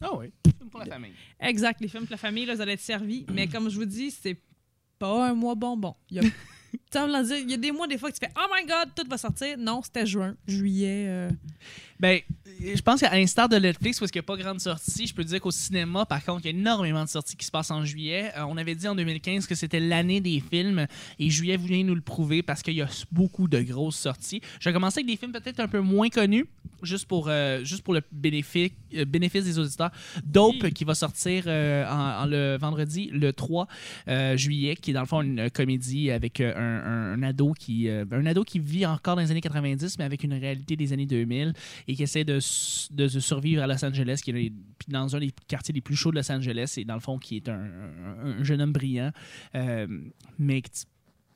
Ah 0.00 0.16
oui. 0.16 0.32
Film 0.58 0.70
pour 0.70 0.80
la 0.80 0.86
famille. 0.86 1.12
Exact, 1.38 1.80
les 1.82 1.86
films 1.88 2.04
pour 2.04 2.12
la 2.12 2.16
famille, 2.16 2.46
là, 2.46 2.54
vous 2.54 2.60
allez 2.62 2.72
être 2.72 2.80
servis. 2.80 3.26
mais 3.30 3.46
comme 3.52 3.68
je 3.70 3.76
vous 3.76 3.84
dis, 3.84 4.10
c'est 4.10 4.36
pas 4.98 5.28
un 5.28 5.34
mois 5.34 5.54
bonbon. 5.54 5.94
Il 6.10 6.16
y 6.16 6.20
a... 6.20 6.22
Il 6.94 7.50
y 7.50 7.54
a 7.54 7.56
des 7.56 7.72
mois, 7.72 7.86
des 7.86 7.98
fois, 7.98 8.10
que 8.10 8.16
tu 8.18 8.26
fais 8.26 8.32
Oh 8.36 8.46
my 8.54 8.66
god, 8.66 8.90
tout 8.94 9.08
va 9.08 9.16
sortir. 9.18 9.56
Non, 9.58 9.80
c'était 9.82 10.06
juin, 10.06 10.36
juillet. 10.46 11.06
euh, 11.08 11.30
Ben, 12.00 12.20
je 12.60 12.80
pense 12.80 13.00
qu'à 13.00 13.10
l'instar 13.16 13.48
de 13.48 13.56
Netflix, 13.56 13.98
parce 13.98 14.10
qu'il 14.12 14.20
n'y 14.20 14.24
a 14.24 14.26
pas 14.26 14.36
grande 14.36 14.60
sortie, 14.60 15.06
je 15.06 15.14
peux 15.14 15.24
dire 15.24 15.40
qu'au 15.40 15.50
cinéma, 15.50 16.06
par 16.06 16.24
contre, 16.24 16.42
il 16.46 16.52
y 16.52 16.56
a 16.56 16.58
énormément 16.58 17.02
de 17.04 17.08
sorties 17.08 17.36
qui 17.36 17.44
se 17.44 17.50
passent 17.50 17.70
en 17.72 17.84
juillet. 17.84 18.30
Euh, 18.36 18.42
on 18.48 18.56
avait 18.56 18.74
dit 18.76 18.86
en 18.86 18.94
2015 18.94 19.46
que 19.46 19.54
c'était 19.56 19.80
l'année 19.80 20.20
des 20.20 20.40
films, 20.40 20.86
et 21.18 21.30
juillet 21.30 21.56
vient 21.56 21.82
nous 21.82 21.94
le 21.96 22.00
prouver 22.00 22.42
parce 22.42 22.62
qu'il 22.62 22.74
y 22.74 22.82
a 22.82 22.88
beaucoup 23.10 23.48
de 23.48 23.60
grosses 23.62 23.96
sorties. 23.96 24.40
Je 24.60 24.68
vais 24.68 24.72
commencer 24.72 24.98
avec 25.00 25.06
des 25.06 25.16
films 25.16 25.32
peut-être 25.32 25.58
un 25.60 25.66
peu 25.68 25.80
moins 25.80 26.08
connus, 26.08 26.46
juste 26.82 27.06
pour, 27.06 27.26
euh, 27.28 27.64
juste 27.64 27.82
pour 27.82 27.94
le 27.94 28.02
bénéfice, 28.12 28.70
euh, 28.96 29.04
bénéfice 29.04 29.44
des 29.44 29.58
auditeurs. 29.58 29.90
Dope, 30.24 30.54
Oui. 30.62 30.72
qui 30.72 30.84
va 30.84 30.94
sortir 30.94 31.46
en, 31.48 32.22
en 32.22 32.26
le 32.26 32.56
vendredi, 32.60 33.10
le 33.12 33.32
3 33.32 33.66
euh, 34.08 34.36
juillet, 34.36 34.76
qui 34.76 34.90
est 34.90 34.94
dans 34.94 35.00
le 35.00 35.06
fond 35.06 35.22
une 35.22 35.50
comédie 35.50 36.10
avec 36.12 36.40
un, 36.40 36.52
un- 36.56 37.12
un 37.14 37.22
ado 37.24 37.52
qui, 37.58 37.88
un 37.88 38.26
ado 38.26 38.44
qui 38.44 38.58
vit 38.60 38.86
encore 38.86 39.16
dans 39.16 39.22
les 39.22 39.30
années 39.32 39.40
90, 39.40 39.98
mais 39.98 40.04
avec 40.04 40.22
une 40.22 40.34
réalité 40.34 40.76
des 40.76 40.92
années 40.92 41.06
2000 41.06 41.52
et 41.88 41.94
qui 41.94 42.02
essaie 42.02 42.24
de, 42.24 42.38
de 42.92 43.08
survivre 43.08 43.62
à 43.62 43.66
Los 43.66 43.84
Angeles, 43.84 44.20
qui 44.22 44.30
est 44.30 44.52
dans 44.88 45.16
un 45.16 45.20
des 45.20 45.32
quartiers 45.48 45.74
les 45.74 45.80
plus 45.80 45.96
chauds 45.96 46.10
de 46.12 46.16
Los 46.16 46.30
Angeles, 46.30 46.74
et 46.76 46.84
dans 46.84 46.94
le 46.94 47.00
fond, 47.00 47.18
qui 47.18 47.36
est 47.36 47.48
un, 47.48 47.54
un- 47.58 48.38
un 48.40 48.44
jeune 48.44 48.60
homme 48.60 48.72
brillant, 48.72 49.10
euh, 49.54 49.86
mais 50.38 50.62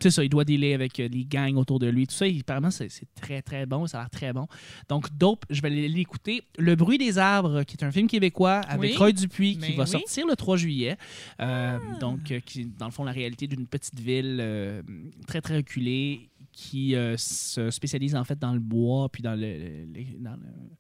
c'est 0.01 0.11
ça, 0.11 0.25
il 0.25 0.29
doit 0.29 0.45
dealer 0.45 0.75
avec 0.75 0.99
euh, 0.99 1.07
les 1.07 1.25
gangs 1.25 1.57
autour 1.57 1.79
de 1.79 1.87
lui. 1.87 2.09
Tout 2.09 2.15
ça, 2.17 2.27
il- 2.27 2.41
apparemment, 2.41 2.73
c'est 2.73 2.89
très, 3.15 3.41
très 3.41 3.67
bon. 3.67 3.87
Ça 3.87 3.99
a 3.99 4.01
l'air 4.03 4.11
très 4.11 4.33
bon. 4.33 4.49
Donc, 4.89 5.07
Dope, 5.17 5.45
je 5.49 5.63
vais 5.63 5.69
aller 5.69 5.89
l'écouter. 5.89 6.43
Le 6.59 6.75
bruit 6.75 6.99
des 6.99 7.19
arbres, 7.19 7.63
qui 7.63 7.77
est 7.77 7.85
un 7.85 7.93
film 7.93 8.09
québécois 8.09 8.63
avec 8.69 8.91
Oui. 8.91 8.97
Roy 8.97 9.13
Dupuis, 9.13 9.53
qui 9.59 9.61
Mais 9.71 9.77
va 9.77 9.85
oui. 9.85 9.89
sortir 9.91 10.27
le 10.27 10.35
3 10.35 10.57
juillet. 10.57 10.97
Euh, 11.41 11.79
Donc, 12.01 12.33
euh, 12.33 12.41
qui 12.45 12.67
dans 12.67 12.87
le 12.87 12.91
fond, 12.91 13.05
la 13.05 13.13
réalité 13.13 13.47
d'une 13.47 13.67
petite 13.69 14.01
ville 14.01 14.39
euh, 14.41 14.83
très, 15.29 15.41
très 15.41 15.57
reculée 15.59 16.29
qui 16.53 16.95
euh, 16.95 17.17
se 17.17 17.71
spécialise 17.71 18.15
en 18.15 18.25
fait 18.25 18.39
dans 18.39 18.53
le 18.53 18.61
bois, 18.61 19.09
puis 19.09 19.23
dans 19.23 19.35
le, 19.35 19.87
le- 19.87 20.19
dans 20.21 20.33
le- 20.37 20.71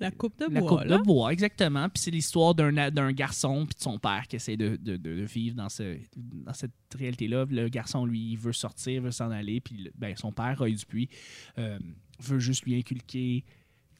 la 0.00 0.10
coupe 0.10 0.38
de 0.40 0.46
la 0.52 0.60
bois. 0.60 0.68
coupe 0.78 0.88
là. 0.88 0.96
de 0.98 1.02
bois, 1.02 1.32
exactement. 1.34 1.86
Puis 1.90 2.02
c'est 2.02 2.10
l'histoire 2.10 2.54
d'un 2.54 3.12
garçon 3.12 3.66
puis 3.66 3.74
de 3.76 3.82
son 3.82 3.98
père 3.98 4.26
qui 4.26 4.36
essaie 4.36 4.56
de, 4.56 4.76
de- 4.76 4.96
de- 4.96 5.22
vivre 5.24 5.54
dans, 5.54 5.68
ce, 5.68 5.98
dans 6.16 6.54
cette 6.54 6.72
réalité-là. 6.98 7.44
Le 7.50 7.68
garçon, 7.68 8.06
lui, 8.06 8.30
il 8.32 8.38
veut 8.38 8.54
sortir, 8.54 9.02
veut 9.02 9.10
s'en 9.10 9.30
aller. 9.30 9.60
Puis 9.60 9.90
ben, 9.94 10.16
son 10.16 10.32
père, 10.32 10.56
Roy 10.58 10.70
Dupuis, 10.70 11.10
euh, 11.58 11.78
veut 12.20 12.38
juste 12.38 12.64
lui 12.64 12.74
inculquer 12.78 13.44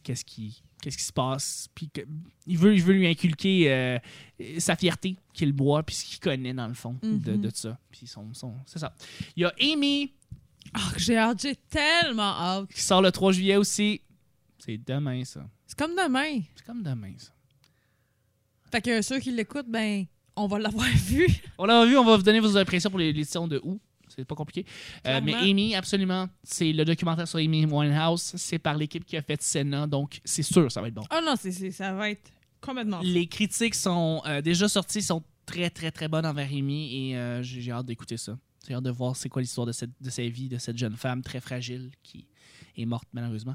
qu'est-ce 0.02 0.24
qui, 0.24 0.62
qu'est-ce 0.80 0.96
qui 0.96 1.04
se 1.04 1.12
passe. 1.12 1.68
Puis 1.74 1.90
il, 2.46 2.56
veut, 2.56 2.74
il 2.74 2.82
veut 2.82 2.94
lui 2.94 3.06
inculquer 3.06 3.70
euh, 3.70 3.98
sa 4.58 4.76
fierté 4.76 5.16
qu'il 5.34 5.52
boit 5.52 5.82
puis 5.82 5.94
ce 5.94 6.04
qu'il 6.06 6.20
connaît 6.20 6.54
dans 6.54 6.68
le 6.68 6.74
fond 6.74 6.96
de, 7.02 7.32
Mhm. 7.32 7.40
de 7.42 7.50
ça. 7.52 7.78
Puis 7.90 8.06
son, 8.06 8.32
son, 8.32 8.54
c'est 8.64 8.78
ça. 8.78 8.94
Il 9.36 9.42
y 9.42 9.44
a 9.44 9.52
Amy 9.60 10.10
Ah, 10.74 10.92
j'ai 10.96 11.16
hâte, 11.16 11.42
j'ai 11.42 11.56
tellement 11.56 12.22
hâte. 12.38 12.68
qui 12.72 12.80
sort 12.80 13.02
le 13.02 13.10
3 13.12 13.32
juillet 13.32 13.56
aussi. 13.56 14.00
C'est 14.58 14.78
demain, 14.78 15.24
ça. 15.24 15.46
C'est 15.66 15.78
comme 15.78 15.94
demain. 15.94 16.40
C'est 16.56 16.64
comme 16.64 16.82
demain, 16.82 17.12
ça. 17.18 17.30
Fait 18.70 18.80
que 18.80 19.02
ceux 19.02 19.18
qui 19.18 19.30
l'écoutent, 19.32 19.68
ben, 19.68 20.06
on 20.36 20.46
va 20.46 20.58
l'avoir 20.58 20.86
vu. 21.06 21.26
On 21.58 21.64
l'a 21.66 21.84
vu, 21.84 21.96
on 21.98 22.04
va 22.04 22.16
vous 22.16 22.22
donner 22.22 22.40
vos 22.40 22.56
impressions 22.56 22.90
pour 22.90 22.98
les- 22.98 23.12
l'édition 23.12 23.46
de 23.46 23.60
août. 23.62 23.80
C'est 24.14 24.24
pas 24.26 24.34
compliqué. 24.34 24.66
Euh, 25.06 25.20
mais. 25.22 25.34
Amy, 25.34 25.74
absolument, 25.74 26.28
c'est 26.42 26.70
le 26.72 26.84
documentaire 26.84 27.26
sur 27.26 27.38
Amy 27.38 27.64
Winehouse. 27.64 28.32
C'est 28.36 28.58
par 28.58 28.76
l'équipe 28.76 29.04
qui 29.06 29.16
a 29.16 29.22
fait 29.22 29.40
Senna, 29.40 29.86
donc 29.86 30.20
c'est 30.24 30.42
sûr 30.42 30.70
ça 30.70 30.82
va 30.82 30.88
être 30.88 30.94
bon. 30.94 31.04
Oh 31.10 31.20
non, 31.24 31.34
c'est, 31.38 31.70
ça 31.70 31.94
va 31.94 32.10
être 32.10 32.30
complètement. 32.60 33.00
Les 33.02 33.26
critiques 33.26 33.74
sont 33.74 34.20
euh, 34.26 34.42
déjà 34.42 34.68
sorties, 34.68 35.00
sont 35.00 35.22
très 35.46 35.70
très 35.70 35.90
très 35.90 36.08
bonnes 36.08 36.26
envers 36.26 36.46
Amy 36.50 37.10
et 37.10 37.16
euh, 37.16 37.42
j'ai 37.42 37.70
hâte 37.72 37.86
d'écouter 37.86 38.18
ça. 38.18 38.36
J'ai 38.66 38.74
hâte 38.74 38.84
de 38.84 38.90
voir 38.90 39.16
c'est 39.16 39.28
quoi 39.28 39.42
l'histoire 39.42 39.66
de, 39.66 39.72
cette, 39.72 39.90
de 40.00 40.10
sa 40.10 40.22
vie, 40.22 40.48
de 40.48 40.58
cette 40.58 40.78
jeune 40.78 40.96
femme 40.96 41.22
très 41.22 41.40
fragile 41.40 41.90
qui 42.02 42.26
est 42.76 42.86
morte 42.86 43.06
malheureusement. 43.12 43.54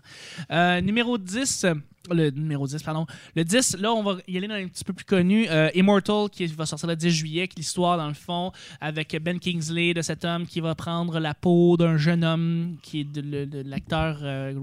Euh, 0.51 0.79
numéro 0.81 1.17
10, 1.17 1.63
euh, 1.63 1.73
le 2.11 2.29
numéro 2.29 2.67
10, 2.67 2.83
pardon. 2.83 3.07
Le 3.35 3.43
10, 3.43 3.77
là, 3.77 3.91
on 3.93 4.03
va 4.03 4.17
y 4.27 4.37
aller 4.37 4.47
dans 4.47 4.53
un 4.55 4.67
petit 4.67 4.83
peu 4.83 4.93
plus 4.93 5.05
connu. 5.05 5.47
Euh, 5.49 5.69
Immortal, 5.73 6.29
qui 6.29 6.45
va 6.47 6.65
sortir 6.67 6.87
le 6.87 6.95
10 6.95 7.09
juillet, 7.09 7.47
qui 7.47 7.53
est 7.55 7.59
l'histoire, 7.61 7.97
dans 7.97 8.07
le 8.07 8.13
fond, 8.13 8.51
avec 8.79 9.15
Ben 9.23 9.39
Kingsley, 9.39 9.93
de 9.95 10.01
cet 10.03 10.23
homme 10.23 10.45
qui 10.45 10.59
va 10.59 10.75
prendre 10.75 11.19
la 11.19 11.33
peau 11.33 11.77
d'un 11.77 11.97
jeune 11.97 12.23
homme, 12.23 12.77
qui 12.83 12.99
est 12.99 13.03
de, 13.05 13.63
l'acteur, 13.67 14.19
euh, 14.21 14.53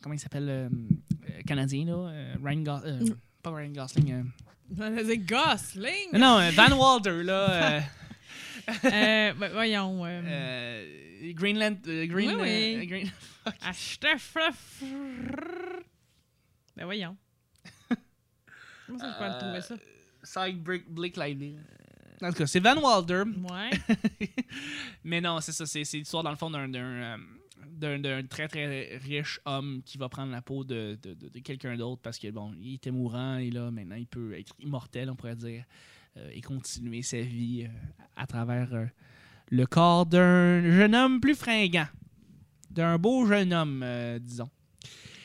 comment 0.00 0.14
il 0.14 0.18
s'appelle, 0.18 0.70
canadien, 1.46 1.84
là, 1.84 2.10
Ryan 2.42 2.60
Gos- 2.62 2.84
euh, 2.86 3.00
Mm. 3.00 3.14
pas 3.42 3.50
Ryan 3.54 3.70
Gosling. 3.72 4.24
C'est 5.06 5.18
Gosling. 5.18 6.12
non, 6.14 6.40
Van 6.52 6.72
Wilder, 6.96 7.22
là. 7.22 7.82
euh, 8.84 9.32
ben, 9.34 9.52
voyons. 9.52 10.04
euh, 10.04 10.22
euh, 10.24 11.32
Greenland. 11.32 11.76
euh, 11.86 12.06
Green, 12.06 12.34
Oui, 12.36 12.76
oui. 12.80 12.86
Green- 12.86 13.10
Acheter 13.62 14.08
Ben 16.76 16.84
voyons. 16.84 17.16
Comment 18.86 18.98
ça, 18.98 19.12
je 19.12 19.18
peux 19.18 19.24
le 19.32 19.38
trouver 19.38 19.60
ça? 19.60 19.76
Side 20.22 20.62
Brick 20.62 20.88
Blake 20.90 21.16
Lively. 21.16 21.56
En 22.22 22.30
tout 22.30 22.38
cas, 22.38 22.46
c'est 22.46 22.60
Van 22.60 22.76
Wilder. 22.76 23.22
Ouais. 23.50 23.70
Mais 25.04 25.20
non, 25.20 25.40
c'est 25.40 25.52
ça. 25.52 25.66
C'est 25.66 25.84
c'est 25.84 25.98
l'histoire, 25.98 26.22
dans 26.22 26.30
le 26.30 26.36
fond, 26.36 26.50
d'un- 26.50 27.98
d'un 27.98 28.22
très, 28.26 28.48
très 28.48 28.96
riche 28.98 29.40
homme 29.44 29.82
qui 29.84 29.98
va 29.98 30.08
prendre 30.08 30.32
la 30.32 30.42
peau 30.42 30.64
de, 30.64 30.98
de, 31.02 31.14
de- 31.14 31.28
de 31.28 31.38
quelqu'un 31.40 31.76
d'autre 31.76 32.00
parce 32.02 32.18
que, 32.18 32.28
bon, 32.30 32.54
il 32.60 32.74
était 32.74 32.90
mourant 32.90 33.36
et 33.38 33.50
là, 33.50 33.70
maintenant, 33.70 33.96
il 33.96 34.06
peut 34.06 34.36
être 34.38 34.54
immortel, 34.58 35.10
on 35.10 35.16
pourrait 35.16 35.36
dire, 35.36 35.64
et 36.32 36.40
continuer 36.40 37.02
sa 37.02 37.20
vie 37.20 37.64
euh, 37.66 38.02
à 38.16 38.26
travers 38.26 38.72
euh, 38.74 38.86
le 39.50 39.66
corps 39.66 40.06
d'un 40.06 40.62
jeune 40.62 40.94
homme 40.94 41.20
plus 41.20 41.34
fringant. 41.34 41.86
D'un 42.70 42.98
beau 42.98 43.26
jeune 43.26 43.52
homme, 43.52 43.82
euh, 43.82 44.18
disons. 44.18 44.50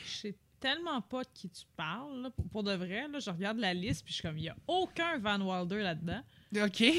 Je 0.05 0.11
sais 0.11 0.35
tellement 0.59 1.01
pas 1.01 1.23
de 1.23 1.29
qui 1.33 1.49
tu 1.49 1.63
parles. 1.75 2.21
là. 2.21 2.29
Pour, 2.29 2.47
pour 2.49 2.63
de 2.63 2.73
vrai, 2.73 3.07
là, 3.07 3.19
je 3.19 3.29
regarde 3.29 3.57
la 3.57 3.73
liste 3.73 4.03
puis 4.05 4.13
je 4.13 4.19
suis 4.19 4.21
comme, 4.27 4.37
il 4.37 4.43
n'y 4.43 4.49
a 4.49 4.55
aucun 4.67 5.17
Van 5.19 5.39
Wilder 5.41 5.81
là-dedans. 5.83 6.21
OK. 6.57 6.83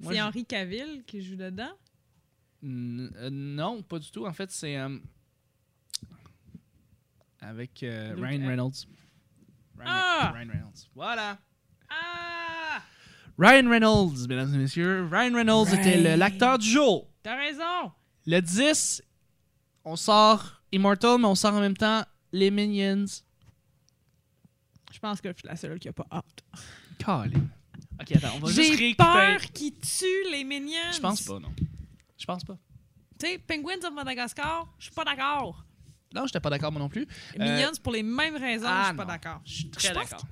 C'est 0.00 0.20
Henri 0.20 0.44
Cavill 0.44 1.02
qui 1.06 1.22
joue 1.22 1.36
dedans? 1.36 1.72
N- 2.62 3.10
euh, 3.16 3.30
non, 3.30 3.82
pas 3.82 3.98
du 3.98 4.10
tout. 4.10 4.26
En 4.26 4.32
fait, 4.32 4.50
c'est 4.50 4.76
euh, 4.76 4.98
avec 7.40 7.82
euh, 7.82 8.14
Ryan 8.16 8.46
Reynolds. 8.46 8.86
Ryan, 9.78 9.86
Ah! 9.86 10.32
Ryan 10.34 10.48
Reynolds. 10.50 10.88
Voilà. 10.94 11.38
Ah! 11.94 12.82
Ryan 13.38 13.68
Reynolds, 13.68 14.28
mesdames 14.28 14.54
et 14.54 14.58
messieurs. 14.58 15.08
Ryan 15.10 15.34
Reynolds 15.34 15.72
était 15.74 15.96
le- 16.00 16.08
Right. 16.10 16.18
l'acteur 16.18 16.58
du 16.58 16.68
jour. 16.68 17.08
T'as 17.22 17.36
raison! 17.36 17.92
Le 18.26 18.40
10, 18.40 19.02
on 19.84 19.96
sort 19.96 20.60
Immortal, 20.72 21.18
mais 21.18 21.26
on 21.26 21.34
sort 21.34 21.54
en 21.54 21.60
même 21.60 21.76
temps 21.76 22.04
les 22.32 22.50
Minions. 22.50 23.06
Je 24.92 24.98
pense 24.98 25.20
que 25.20 25.28
je 25.30 25.34
suis 25.38 25.48
la 25.48 25.56
seule 25.56 25.78
qui 25.78 25.88
a 25.88 25.92
pas 25.92 26.06
hâte. 26.10 26.42
Colin. 27.04 27.46
Ok, 28.00 28.12
attends, 28.16 28.34
on 28.36 28.38
va 28.40 28.50
juste 28.52 28.76
J'ai 28.78 28.94
peur 28.94 29.40
qu'ils 29.52 29.78
tuent 29.78 30.30
les 30.30 30.44
Minions! 30.44 30.92
Je 30.94 31.00
pense 31.00 31.22
pas, 31.22 31.38
non. 31.38 31.52
Je 32.18 32.24
pense 32.24 32.44
pas. 32.44 32.56
Tu 33.20 33.26
sais, 33.26 33.38
Penguins 33.38 33.86
of 33.86 33.92
Madagascar, 33.94 34.66
je 34.78 34.84
suis 34.86 34.94
pas 34.94 35.04
d'accord. 35.04 35.64
Non, 36.14 36.26
j'étais 36.26 36.40
pas 36.40 36.50
d'accord 36.50 36.70
moi 36.72 36.80
non 36.80 36.88
plus. 36.88 37.06
Minions, 37.38 37.72
pour 37.82 37.92
les 37.92 38.02
mêmes 38.02 38.36
raisons, 38.36 38.66
ah, 38.68 38.82
je 38.82 38.86
suis 38.88 38.96
pas 38.96 39.02
non. 39.04 39.08
d'accord. 39.08 39.40
Je 39.44 39.52
suis 39.52 39.70
très 39.70 39.92
d'accord. 39.92 40.22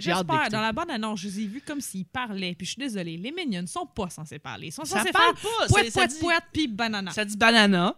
J'espère, 0.00 0.48
dans 0.50 0.60
la 0.60 0.72
bande 0.72 0.90
annonce, 0.90 1.20
je 1.20 1.28
les 1.28 1.40
ai 1.40 1.46
vus 1.46 1.62
comme 1.66 1.80
s'ils 1.80 2.04
parlaient. 2.06 2.54
Puis 2.54 2.66
je 2.66 2.72
suis 2.72 2.80
désolée, 2.80 3.16
les 3.16 3.32
Minions 3.32 3.66
sont 3.66 3.86
pas 3.86 4.08
censés 4.10 4.38
parler. 4.38 4.68
Ils 4.68 4.72
sont 4.72 4.84
Ça 4.84 4.98
censés 5.00 5.12
parle 5.12 5.36
faire 5.36 5.50
pas. 5.58 5.66
poète, 5.68 6.10
dit- 6.10 6.18
poète, 6.20 6.44
puis 6.52 6.68
banana. 6.68 7.10
Ça 7.12 7.24
dit 7.24 7.36
banana. 7.36 7.96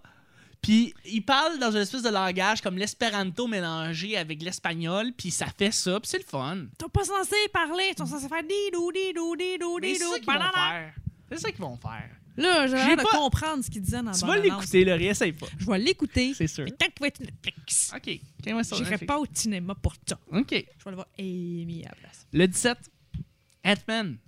Puis 0.61 0.95
il 1.05 1.23
parle 1.25 1.59
dans 1.59 1.73
une 1.73 1.79
espèce 1.83 2.03
de 2.03 2.09
langage 2.09 2.61
comme 2.61 2.77
l'espéranto 2.79 3.49
mélangé 3.49 4.17
avec 4.17 4.41
l'espagnol, 4.43 5.13
puis 5.13 5.33
ça 5.33 5.47
fait 5.47 5.73
ça, 5.73 5.99
puis 5.99 6.09
c'est 6.09 6.19
le 6.19 6.25
fun. 6.25 6.57
Ils 6.57 6.83
sont 6.83 6.89
pas 6.89 7.03
censés 7.05 7.35
parler. 7.53 7.91
Ils 7.93 7.99
sont 7.99 8.07
censés 8.07 8.29
faire 8.29 8.43
didou, 8.45 8.93
didou, 8.93 9.35
didou, 9.37 9.81
didou, 9.81 10.05
banana. 10.25 10.53
C'est 11.33 11.39
ça 11.41 11.51
qu'ils 11.51 11.61
vont 11.63 11.77
faire. 11.77 12.11
Là, 12.37 12.67
j'ai 12.67 12.75
l'air 12.77 12.97
de 12.97 13.03
pas- 13.03 13.09
comprendre 13.11 13.63
ce 13.65 13.71
qu'ils 13.71 13.83
disaient 13.83 13.99
dans 14.03 14.11
la 14.11 14.19
Tu 14.19 14.25
vas 14.25 14.39
l'écouter, 14.39 14.85
Laurie, 14.85 15.07
essaye 15.07 15.33
pas. 15.33 15.47
Je 15.59 15.67
vais 15.67 15.79
l'écouter. 15.79 16.33
C'est 16.35 16.47
sûr. 16.47 16.65
Mais 16.65 16.71
tant 16.71 16.87
qu'il 16.87 17.01
va 17.01 17.07
être 17.09 17.21
Netflix, 17.21 17.93
OK. 17.95 18.21
Tiens-moi 18.43 18.65
ça. 18.65 18.77
j'irai 18.77 18.99
pas 18.99 19.19
au 19.19 19.27
cinéma 19.33 19.75
pour 19.75 19.95
ça. 20.07 20.19
OK. 20.33 20.47
Je 20.51 20.55
vais 20.57 20.65
aller 20.87 20.95
voir 20.95 21.07
Amy 21.19 21.85
à 21.85 21.89
la 21.91 21.95
place. 21.97 22.27
Le 22.33 22.47
17, 22.49 22.79
Ant-Man. 23.65 24.19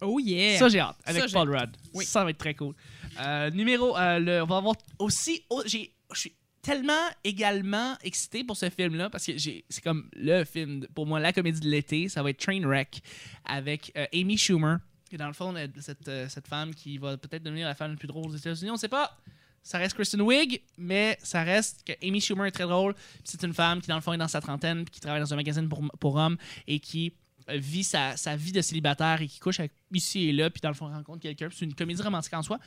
Oh 0.00 0.18
yeah! 0.18 0.58
Ça, 0.58 0.68
j'ai 0.68 0.80
hâte. 0.80 0.96
Avec 1.04 1.28
Ça, 1.28 1.38
Paul 1.38 1.56
Rudd. 1.56 1.70
Oui. 1.94 2.04
Ça 2.04 2.24
va 2.24 2.30
être 2.30 2.38
très 2.38 2.54
cool. 2.54 2.74
Euh, 3.20 3.50
numéro, 3.50 3.96
euh, 3.96 4.18
le- 4.18 4.42
on 4.42 4.46
va 4.46 4.56
avoir 4.56 4.74
aussi. 4.98 5.44
oh, 5.48 5.62
je 5.64 5.86
suis 6.14 6.32
tellement 6.60 6.92
également 7.22 7.96
excité 8.02 8.42
pour 8.44 8.56
ce 8.56 8.68
film-là 8.70 9.10
parce 9.10 9.26
que 9.26 9.38
c'est 9.38 9.64
comme 9.84 10.08
le 10.14 10.42
film, 10.44 10.86
pour 10.94 11.06
moi, 11.06 11.20
la 11.20 11.32
comédie 11.32 11.60
de 11.60 11.68
l'été. 11.68 12.08
Ça 12.08 12.22
va 12.22 12.30
être 12.30 12.38
Trainwreck 12.40 13.00
avec 13.44 13.92
euh, 13.96 14.06
Amy 14.12 14.36
Schumer. 14.36 14.78
Et 15.12 15.16
dans 15.18 15.26
le 15.28 15.32
fond, 15.32 15.54
cette, 15.80 16.08
euh, 16.08 16.28
cette 16.28 16.46
femme 16.48 16.74
qui 16.74 16.98
va 16.98 17.16
peut-être 17.16 17.42
devenir 17.42 17.66
la 17.66 17.74
femme 17.74 17.92
la 17.92 17.96
plus 17.96 18.08
drôle 18.08 18.30
aux 18.30 18.36
États-Unis, 18.36 18.70
on 18.70 18.76
sait 18.76 18.88
pas. 18.88 19.16
Ça 19.62 19.78
reste 19.78 19.94
Kristen 19.94 20.20
Wiig, 20.22 20.60
mais 20.76 21.16
ça 21.22 21.42
reste 21.44 21.84
que 21.86 21.92
Amy 22.06 22.20
Schumer 22.20 22.46
est 22.46 22.50
très 22.50 22.64
drôle. 22.64 22.94
C'est 23.22 23.42
une 23.44 23.54
femme 23.54 23.80
qui, 23.80 23.86
dans 23.88 23.94
le 23.94 24.00
fond, 24.00 24.12
est 24.12 24.18
dans 24.18 24.26
sa 24.26 24.40
trentaine, 24.40 24.84
puis 24.84 24.92
qui 24.94 25.00
travaille 25.00 25.20
dans 25.20 25.32
un 25.32 25.36
magazine 25.36 25.68
pour, 25.68 25.82
pour 26.00 26.16
hommes 26.16 26.36
et 26.66 26.80
qui 26.80 27.12
euh, 27.48 27.58
vit 27.58 27.84
sa, 27.84 28.16
sa 28.16 28.34
vie 28.34 28.50
de 28.52 28.60
célibataire 28.60 29.20
et 29.22 29.28
qui 29.28 29.38
couche 29.38 29.60
avec 29.60 29.72
ici 29.92 30.28
et 30.28 30.32
là, 30.32 30.50
puis 30.50 30.60
dans 30.60 30.68
le 30.70 30.74
fond, 30.74 30.86
rencontre 30.88 31.20
quelqu'un. 31.20 31.48
C'est 31.52 31.64
une 31.64 31.74
comédie 31.74 32.02
romantique 32.02 32.34
en 32.34 32.42
soi. 32.42 32.58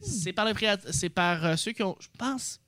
C'est 0.00 0.32
par, 0.32 0.44
le 0.44 0.52
créat- 0.52 0.90
c'est 0.92 1.08
par 1.08 1.44
euh, 1.44 1.56
ceux 1.56 1.72
qui 1.72 1.82
ont, 1.82 1.96
je 2.00 2.08
pense. 2.18 2.60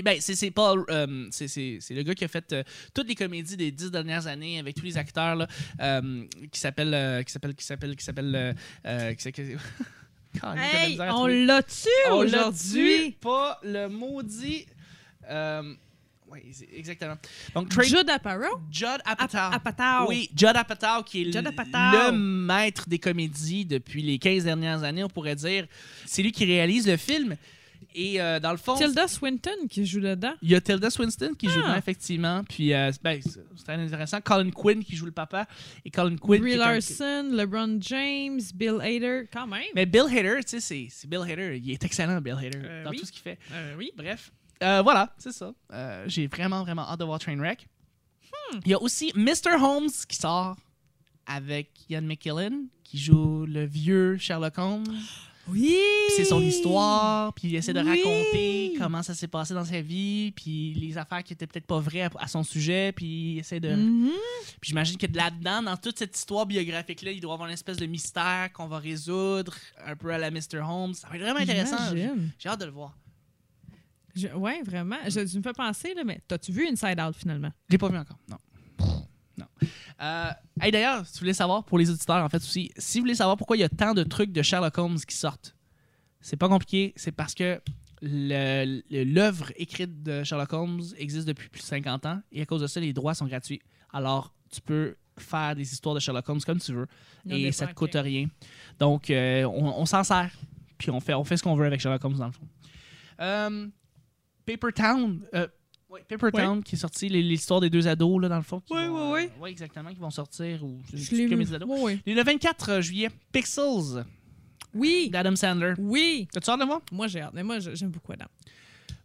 Ben, 0.00 0.18
c'est 0.20 0.50
Paul, 0.50 0.84
euh, 0.88 1.26
c'est- 1.30 1.80
le 1.90 2.02
gars 2.02 2.14
qui 2.14 2.24
a 2.24 2.28
fait 2.28 2.52
euh, 2.52 2.62
toutes 2.94 3.08
les 3.08 3.14
comédies 3.14 3.56
des 3.56 3.70
dix 3.70 3.90
dernières 3.90 4.26
années 4.26 4.58
avec 4.58 4.74
tous 4.76 4.84
les 4.84 4.96
acteurs 4.96 5.36
là, 5.36 5.46
euh, 5.80 6.24
qui 6.50 6.58
s'appelle 6.60 6.94
euh, 6.94 7.22
qui 7.22 7.32
s'appelle 7.32 7.54
qui 7.54 7.64
s'appelle 7.64 7.96
qui 7.96 8.04
s'appelle 8.04 8.34
euh, 8.34 8.52
euh, 8.86 9.14
Hey, 10.56 10.98
on 11.10 11.26
l'a 11.26 11.62
tué, 11.62 11.90
aujourd'hui? 12.10 13.10
pas 13.20 13.60
le 13.62 13.88
maudit. 13.88 14.64
Oui, 16.32 16.40
exactement. 16.74 17.16
Donc, 17.54 17.68
Trey- 17.68 17.84
Judd 17.86 18.08
Apatow? 18.08 18.58
Judd 18.70 19.00
Ap- 19.04 19.20
Apatow. 19.20 19.54
Apatow. 19.54 20.08
Oui, 20.08 20.30
Judd 20.34 20.56
Apatow, 20.56 21.02
qui 21.04 21.24
est 21.28 21.36
Apatow. 21.36 22.10
le 22.10 22.12
maître 22.12 22.88
des 22.88 22.98
comédies 22.98 23.66
depuis 23.66 24.00
les 24.00 24.18
15 24.18 24.44
dernières 24.44 24.82
années, 24.82 25.04
on 25.04 25.10
pourrait 25.10 25.36
dire. 25.36 25.66
C'est 26.06 26.22
lui 26.22 26.32
qui 26.32 26.46
réalise 26.46 26.88
le 26.88 26.96
film. 26.96 27.36
Et 27.94 28.20
euh, 28.20 28.40
dans 28.40 28.50
le 28.52 28.56
fond, 28.56 28.74
Tilda 28.76 29.06
Swinton 29.08 29.66
qui 29.68 29.84
joue 29.86 30.00
dedans. 30.00 30.34
il 30.42 30.50
y 30.50 30.54
a 30.54 30.60
Tilda 30.60 30.90
Swinton 30.90 31.34
qui 31.38 31.46
joue 31.48 31.58
Ah. 31.58 31.68
dedans, 31.68 31.76
effectivement. 31.76 32.44
Puis, 32.44 32.72
euh, 32.74 32.90
ben, 33.02 33.20
c'est 33.22 33.70
intéressant. 33.70 34.20
Colin 34.20 34.50
Quinn 34.50 34.82
qui 34.84 34.96
joue 34.96 35.06
le 35.06 35.12
papa. 35.12 35.46
Et 35.84 35.90
Colin 35.90 36.16
Quinn. 36.16 36.40
Brie 36.40 36.56
Larson, 36.56 37.28
LeBron 37.32 37.78
James, 37.80 38.40
Bill 38.54 38.78
Hader. 38.80 39.28
Quand 39.32 39.46
même. 39.46 39.62
Mais 39.74 39.86
Bill 39.86 40.02
Hader, 40.10 40.36
tu 40.44 40.50
sais, 40.50 40.60
c'est- 40.60 40.88
c'est 40.90 41.08
Bill 41.08 41.20
Hader. 41.20 41.60
Il 41.62 41.70
est 41.70 41.84
excellent, 41.84 42.20
Bill 42.20 42.34
Hader, 42.38 42.50
Euh, 42.62 42.84
dans 42.84 42.90
oui. 42.90 42.98
tout 42.98 43.06
ce 43.06 43.12
qu'il 43.12 43.22
fait. 43.22 43.38
Euh, 43.52 43.74
oui. 43.78 43.90
Bref, 43.96 44.32
Euh, 44.62 44.80
voilà, 44.82 45.12
c'est 45.18 45.32
ça. 45.32 45.52
Euh, 45.72 46.04
J'ai 46.06 46.28
vraiment, 46.28 46.62
vraiment 46.62 46.82
hâte 46.88 47.00
de 47.00 47.04
voir 47.04 47.18
Trainwreck. 47.18 47.66
Hmm. 48.52 48.60
Il 48.64 48.70
y 48.70 48.74
a 48.74 48.80
aussi 48.80 49.12
Mr. 49.16 49.60
Holmes 49.60 49.90
qui 50.08 50.16
sort 50.16 50.56
avec 51.26 51.70
Ian 51.90 52.02
McKellen, 52.02 52.66
qui 52.84 52.98
joue 52.98 53.44
le 53.46 53.64
vieux 53.64 54.16
Sherlock 54.18 54.58
Holmes. 54.58 54.84
Oui! 55.48 55.76
C'est 56.16 56.24
son 56.24 56.40
histoire, 56.40 57.32
puis 57.34 57.48
il 57.48 57.56
essaie 57.56 57.72
de 57.72 57.80
Oui. 57.80 57.88
raconter 58.02 58.74
comment 58.78 59.02
ça 59.02 59.12
s'est 59.14 59.26
passé 59.28 59.54
dans 59.54 59.64
sa 59.64 59.80
vie, 59.80 60.32
puis 60.36 60.72
les 60.74 60.96
affaires 60.96 61.22
qui 61.24 61.32
étaient 61.32 61.46
peut-être 61.48 61.66
pas 61.66 61.80
vraies 61.80 62.02
à, 62.02 62.10
à 62.18 62.28
son 62.28 62.42
sujet, 62.44 62.92
puis 62.92 63.32
il 63.34 63.38
essaie 63.40 63.58
de... 63.58 63.74
Mhm. 63.74 64.10
Puis 64.60 64.68
j'imagine 64.68 64.96
que 64.96 65.06
de 65.06 65.16
là-dedans, 65.16 65.62
dans 65.62 65.76
toute 65.76 65.98
cette 65.98 66.16
histoire 66.16 66.46
biographique-là, 66.46 67.10
il 67.10 67.20
doit 67.20 67.34
avoir 67.34 67.48
une 67.48 67.54
espèce 67.54 67.76
de 67.76 67.86
mystère 67.86 68.50
qu'on 68.52 68.66
va 68.68 68.78
résoudre, 68.78 69.54
un 69.84 69.96
peu 69.96 70.12
à 70.12 70.18
la 70.18 70.30
Mr. 70.30 70.60
Holmes. 70.64 70.94
Ça 70.94 71.08
va 71.08 71.16
être 71.16 71.22
vraiment 71.22 71.40
intéressant. 71.40 71.76
J'ai 72.38 72.48
hâte 72.48 72.60
de 72.60 72.66
le 72.66 72.70
voir. 72.70 72.96
Je- 74.14 74.28
ouais, 74.28 74.62
vraiment. 74.62 74.98
Je, 75.08 75.20
tu 75.20 75.38
me 75.38 75.42
fais 75.42 75.54
penser, 75.54 75.94
là, 75.94 76.04
mais 76.04 76.20
t'as-tu 76.28 76.52
vu 76.52 76.68
Inside 76.68 77.00
Out 77.00 77.16
finalement? 77.16 77.50
Je 77.68 77.72
l'ai 77.72 77.78
pas 77.78 77.88
vu 77.88 77.96
encore, 77.96 78.18
non. 78.28 78.36
Euh, 80.00 80.30
hey, 80.60 80.70
D'ailleurs, 80.72 81.06
si 81.06 81.14
vous 81.14 81.20
voulez 81.20 81.34
savoir, 81.34 81.64
pour 81.64 81.78
les 81.78 81.90
auditeurs, 81.90 82.24
en 82.24 82.28
fait, 82.28 82.38
aussi, 82.38 82.70
si 82.76 82.98
vous 82.98 83.04
voulez 83.04 83.14
savoir 83.14 83.36
pourquoi 83.36 83.56
il 83.56 83.60
y 83.60 83.64
a 83.64 83.68
tant 83.68 83.94
de 83.94 84.02
trucs 84.02 84.32
de 84.32 84.42
Sherlock 84.42 84.76
Holmes 84.78 84.98
qui 85.06 85.16
sortent, 85.16 85.54
c'est 86.20 86.36
pas 86.36 86.48
compliqué, 86.48 86.92
c'est 86.96 87.12
parce 87.12 87.34
que 87.34 87.60
l'œuvre 88.02 89.52
écrite 89.56 90.02
de 90.02 90.24
Sherlock 90.24 90.52
Holmes 90.52 90.82
existe 90.96 91.26
depuis 91.26 91.48
plus 91.48 91.60
de 91.60 91.66
50 91.66 92.06
ans 92.06 92.20
et 92.32 92.42
à 92.42 92.46
cause 92.46 92.60
de 92.60 92.66
ça, 92.66 92.80
les 92.80 92.92
droits 92.92 93.14
sont 93.14 93.26
gratuits. 93.26 93.60
Alors, 93.92 94.32
tu 94.50 94.60
peux 94.60 94.96
faire 95.18 95.54
des 95.54 95.72
histoires 95.72 95.94
de 95.94 96.00
Sherlock 96.00 96.28
Holmes 96.28 96.40
comme 96.44 96.58
tu 96.58 96.72
veux 96.72 96.86
et 97.28 97.52
ça 97.52 97.66
te 97.66 97.72
points, 97.74 97.86
coûte 97.88 97.96
rien. 98.02 98.26
Donc, 98.78 99.10
euh, 99.10 99.44
on, 99.44 99.80
on 99.80 99.86
s'en 99.86 100.02
sert, 100.04 100.30
puis 100.78 100.90
on 100.90 101.00
fait, 101.00 101.14
on 101.14 101.24
fait 101.24 101.36
ce 101.36 101.42
qu'on 101.42 101.54
veut 101.54 101.66
avec 101.66 101.80
Sherlock 101.80 102.04
Holmes 102.04 102.16
dans 102.18 102.26
le 102.26 102.32
fond. 102.32 102.48
Euh, 103.20 103.68
Paper 104.46 104.72
Town. 104.74 105.24
euh, 105.34 105.46
ouais, 105.92 106.04
Paper 106.08 106.24
Ouais. 106.26 106.32
Town 106.32 106.62
qui 106.62 106.74
est 106.74 106.78
sorti, 106.78 107.08
l'histoire 107.08 107.60
des 107.60 107.70
deux 107.70 107.86
ados, 107.86 108.20
là, 108.20 108.28
dans 108.28 108.36
le 108.36 108.42
fond. 108.42 108.62
vont, 108.68 108.76
ouais, 109.12 109.30
euh, 109.36 109.40
ouais, 109.42 109.50
exactement, 109.50 109.90
qui 109.90 109.98
vont 110.00 110.10
sortir. 110.10 110.64
Ou, 110.64 110.80
Je 110.92 111.14
l'ai 111.14 111.26
vu. 111.26 111.36
Ouais, 111.64 111.80
ouais. 111.82 111.98
Et 112.06 112.14
le 112.14 112.22
24 112.22 112.80
juillet, 112.80 113.10
Pixels 113.32 114.04
Oui! 114.74 115.10
d'Adam 115.10 115.36
Sandler. 115.36 115.74
Oui! 115.78 116.28
T'as-tu 116.32 116.50
hâte 116.50 116.60
de 116.60 116.64
voir? 116.64 116.80
Moi, 116.90 117.06
j'ai 117.08 117.20
hâte. 117.20 117.32
Mais 117.34 117.42
moi, 117.42 117.58
j'aime 117.60 117.90
beaucoup 117.90 118.12
Adam. 118.12 118.26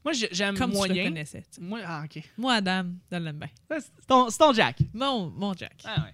Moi, 0.04 0.14
j'ai- 0.14 0.30
j'aime 0.32 0.58
Comme 0.58 0.72
tu 0.72 0.78
le 0.78 0.88
moyen. 0.88 1.04
connaissais. 1.06 1.42
tu 1.42 1.48
sais. 1.56 1.62
Moi, 1.62 1.80
ah, 1.86 2.04
ok. 2.06 2.24
Moi, 2.38 2.54
Adam, 2.54 2.86
l'aime 3.12 3.38
bien. 3.38 3.50
Ouais, 3.70 3.80
C'est 3.82 4.08
ton, 4.08 4.54
Jack. 4.54 4.78
Mon, 4.94 5.30
mon 5.32 5.54
Jack. 5.54 5.76
Ah, 5.84 6.06
ouais. 6.06 6.14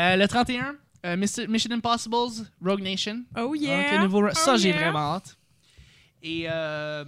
Euh, 0.00 0.16
le 0.16 0.28
31, 0.28 0.76
euh, 1.04 1.16
Mission 1.16 1.44
Mission 1.48 1.70
Impossible, 1.72 2.46
Rogue 2.64 2.80
Nation. 2.82 3.24
Oh 3.36 3.54
yeah! 3.56 3.98
le 3.98 4.04
nouveau- 4.04 4.30
ça, 4.30 4.52
Oh, 4.54 4.56
j'ai 4.56 4.70
vraiment 4.70 5.14
hâte. 5.16 5.36
Et, 6.22 6.44
euh, 6.48 7.04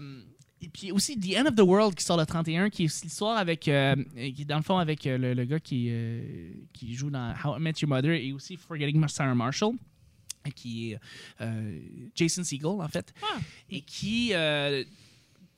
et 0.63 0.69
puis 0.69 0.91
aussi 0.93 1.19
The 1.21 1.37
End 1.39 1.47
of 1.47 1.55
the 1.55 1.61
World 1.61 1.95
qui 1.95 2.05
sort 2.05 2.17
le 2.17 2.25
31, 2.27 2.71
qui 2.71 2.85
est 2.85 3.03
l'histoire 3.05 3.37
avec, 3.37 3.69
euh, 3.69 3.95
qui 4.15 4.43
est 4.43 4.45
dans 4.47 4.57
le 4.57 4.63
fond 4.63 4.79
avec 4.79 5.07
euh, 5.07 5.19
le, 5.19 5.35
le 5.35 5.45
gars 5.45 5.61
qui, 5.61 5.89
euh, 5.91 6.51
qui 6.73 6.95
joue 6.95 7.11
dans 7.11 7.35
How 7.45 7.59
I 7.59 7.61
Met 7.61 7.75
Your 7.83 7.89
Mother 7.91 8.13
et 8.13 8.33
aussi 8.33 8.57
Forgetting 8.57 9.07
Sarah 9.09 9.35
Marshall, 9.35 9.75
qui 10.55 10.93
est 10.93 10.99
euh, 11.43 11.79
Jason 12.15 12.43
Segel 12.45 12.67
en 12.81 12.89
fait, 12.89 13.13
Ah. 13.23 13.39
et 13.69 13.81
qui 13.83 14.31
est 14.33 14.87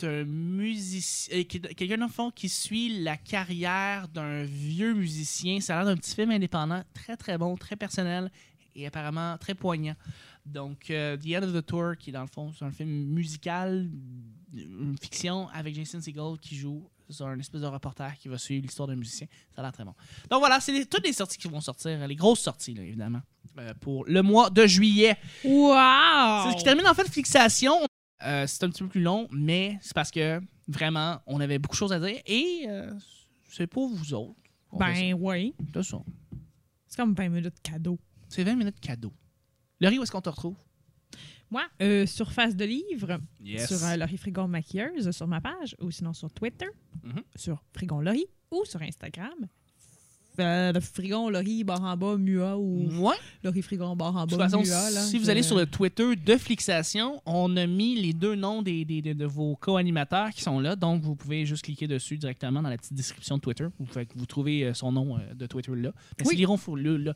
un 0.02 0.24
musicien, 0.24 1.42
quelqu'un 1.44 1.96
dans 1.98 2.06
le 2.06 2.12
fond 2.12 2.30
qui 2.30 2.48
suit 2.48 3.00
la 3.02 3.16
carrière 3.16 4.08
d'un 4.08 4.44
vieux 4.44 4.94
musicien. 4.94 5.60
Ça 5.60 5.74
a 5.78 5.84
l'air 5.84 5.94
d'un 5.94 5.96
petit 5.96 6.14
film 6.14 6.30
indépendant, 6.30 6.82
très 6.94 7.16
très 7.16 7.36
bon, 7.38 7.56
très 7.56 7.76
personnel 7.76 8.30
et 8.74 8.86
apparemment 8.86 9.36
très 9.38 9.54
poignant. 9.54 9.96
Donc, 10.52 10.90
euh, 10.90 11.16
The 11.16 11.36
End 11.36 11.42
of 11.42 11.52
the 11.52 11.64
Tour, 11.64 11.96
qui 11.98 12.10
est 12.10 12.12
dans 12.12 12.22
le 12.22 12.28
fond, 12.28 12.52
c'est 12.52 12.64
un 12.64 12.70
film 12.70 12.88
musical, 12.88 13.90
une 14.52 14.96
fiction 15.00 15.48
avec 15.50 15.74
Jason 15.74 16.00
Segel 16.00 16.38
qui 16.40 16.56
joue 16.56 16.88
sur 17.10 17.26
un 17.26 17.38
espèce 17.38 17.60
de 17.60 17.66
reporter 17.66 18.16
qui 18.18 18.28
va 18.28 18.38
suivre 18.38 18.62
l'histoire 18.62 18.88
d'un 18.88 18.96
musicien. 18.96 19.26
Ça 19.54 19.60
a 19.60 19.62
l'air 19.62 19.72
très 19.72 19.84
bon. 19.84 19.94
Donc 20.30 20.40
voilà, 20.40 20.60
c'est 20.60 20.84
toutes 20.86 21.04
les 21.04 21.12
sorties 21.12 21.38
qui 21.38 21.48
vont 21.48 21.60
sortir, 21.60 22.06
les 22.06 22.16
grosses 22.16 22.40
sorties, 22.40 22.74
là, 22.74 22.82
évidemment, 22.82 23.20
euh, 23.58 23.72
pour 23.80 24.04
le 24.06 24.22
mois 24.22 24.50
de 24.50 24.66
juillet. 24.66 25.16
Wow! 25.44 26.44
C'est 26.44 26.52
ce 26.52 26.56
qui 26.56 26.64
termine 26.64 26.86
en 26.86 26.94
fait 26.94 27.08
Fixation. 27.08 27.74
Euh, 28.24 28.46
c'est 28.46 28.64
un 28.64 28.70
petit 28.70 28.82
peu 28.82 28.88
plus 28.88 29.02
long, 29.02 29.28
mais 29.30 29.78
c'est 29.80 29.94
parce 29.94 30.10
que 30.10 30.40
vraiment, 30.66 31.20
on 31.26 31.40
avait 31.40 31.58
beaucoup 31.58 31.76
de 31.76 31.78
choses 31.78 31.92
à 31.92 32.00
dire 32.00 32.20
et 32.26 32.64
euh, 32.68 32.92
c'est 33.48 33.66
pour 33.66 33.88
vous 33.88 34.14
autres. 34.14 34.34
Ben 34.72 35.14
oui. 35.14 35.54
C'est 35.72 35.82
ça. 35.82 35.98
C'est 36.86 36.96
comme 36.96 37.14
20 37.14 37.28
minutes 37.28 37.62
cadeau. 37.62 37.98
C'est 38.28 38.44
20 38.44 38.56
minutes 38.56 38.80
cadeau. 38.80 39.12
Laurie, 39.80 39.98
où 39.98 40.02
est-ce 40.02 40.12
qu'on 40.12 40.20
te 40.20 40.28
retrouve? 40.28 40.56
Moi, 41.50 41.62
euh, 41.80 42.05
sur 42.06 42.32
Face 42.32 42.56
de 42.56 42.64
Livre, 42.64 43.18
Yes. 43.40 43.68
sur 43.68 43.82
euh, 43.86 43.96
Laurie 43.96 44.18
Frigon 44.18 44.48
Maquilleuse, 44.48 45.10
sur 45.12 45.26
ma 45.26 45.40
page, 45.40 45.74
ou 45.80 45.90
sinon 45.90 46.12
sur 46.12 46.30
Twitter, 46.32 46.68
Mhm. 47.02 47.22
sur 47.36 47.62
Frigon 47.72 48.00
Laurie, 48.00 48.26
ou 48.50 48.64
sur 48.64 48.82
Instagram, 48.82 49.46
euh, 50.40 50.73
le 50.73 50.81
frigon, 50.81 51.28
Laurie, 51.31 51.65
barre 51.65 51.82
en 51.82 51.97
bas, 51.97 52.16
Mua 52.16 52.56
ou 52.56 52.89
Ouais. 53.01 53.16
Laurie 53.44 53.62
Frigon, 53.62 53.94
barre 53.97 54.16
en 54.16 54.27
De 54.27 54.36
bas, 54.36 54.48
toute 54.48 54.59
façon, 54.59 54.62
Mua. 54.62 54.90
Là, 54.90 55.01
si 55.02 55.19
vous 55.19 55.31
allez 55.31 55.43
sur 55.43 55.56
le 55.56 55.66
Twitter 55.66 56.16
de 56.16 56.36
Flixation, 56.36 57.20
on 57.27 57.56
a 57.56 57.66
mis 57.66 57.94
les 58.01 58.12
deux 58.12 58.35
noms 58.35 58.62
des, 58.62 58.85
des- 58.85 59.02
de, 59.02 59.12
de 59.12 59.24
vos 59.24 59.56
co-animateurs 59.56 60.31
qui 60.31 60.43
sont 60.43 60.60
là. 60.60 60.77
Donc, 60.77 61.02
vous 61.02 61.15
pouvez 61.15 61.44
juste 61.47 61.65
cliquer 61.65 61.86
dessus 61.86 62.16
directement 62.19 62.62
dans 62.62 62.69
la 62.69 62.77
petite 62.78 62.94
description 62.94 63.36
de 63.36 63.40
Twitter. 63.43 63.66
Vous, 63.78 63.86
fait 63.86 64.06
que 64.06 64.12
vous 64.16 64.27
trouvez 64.27 64.65
euh, 64.65 64.74
son 64.74 64.93
nom 64.93 65.16
euh, 65.16 65.35
de 65.35 65.47
Twitter 65.47 65.73
là. 65.74 65.90
Mais 66.19 66.24
Oui. 66.27 66.31
c'est 66.31 66.36
Liron 66.36 66.56
Fou- 66.56 66.77
le- 66.77 66.97
le- 66.97 67.15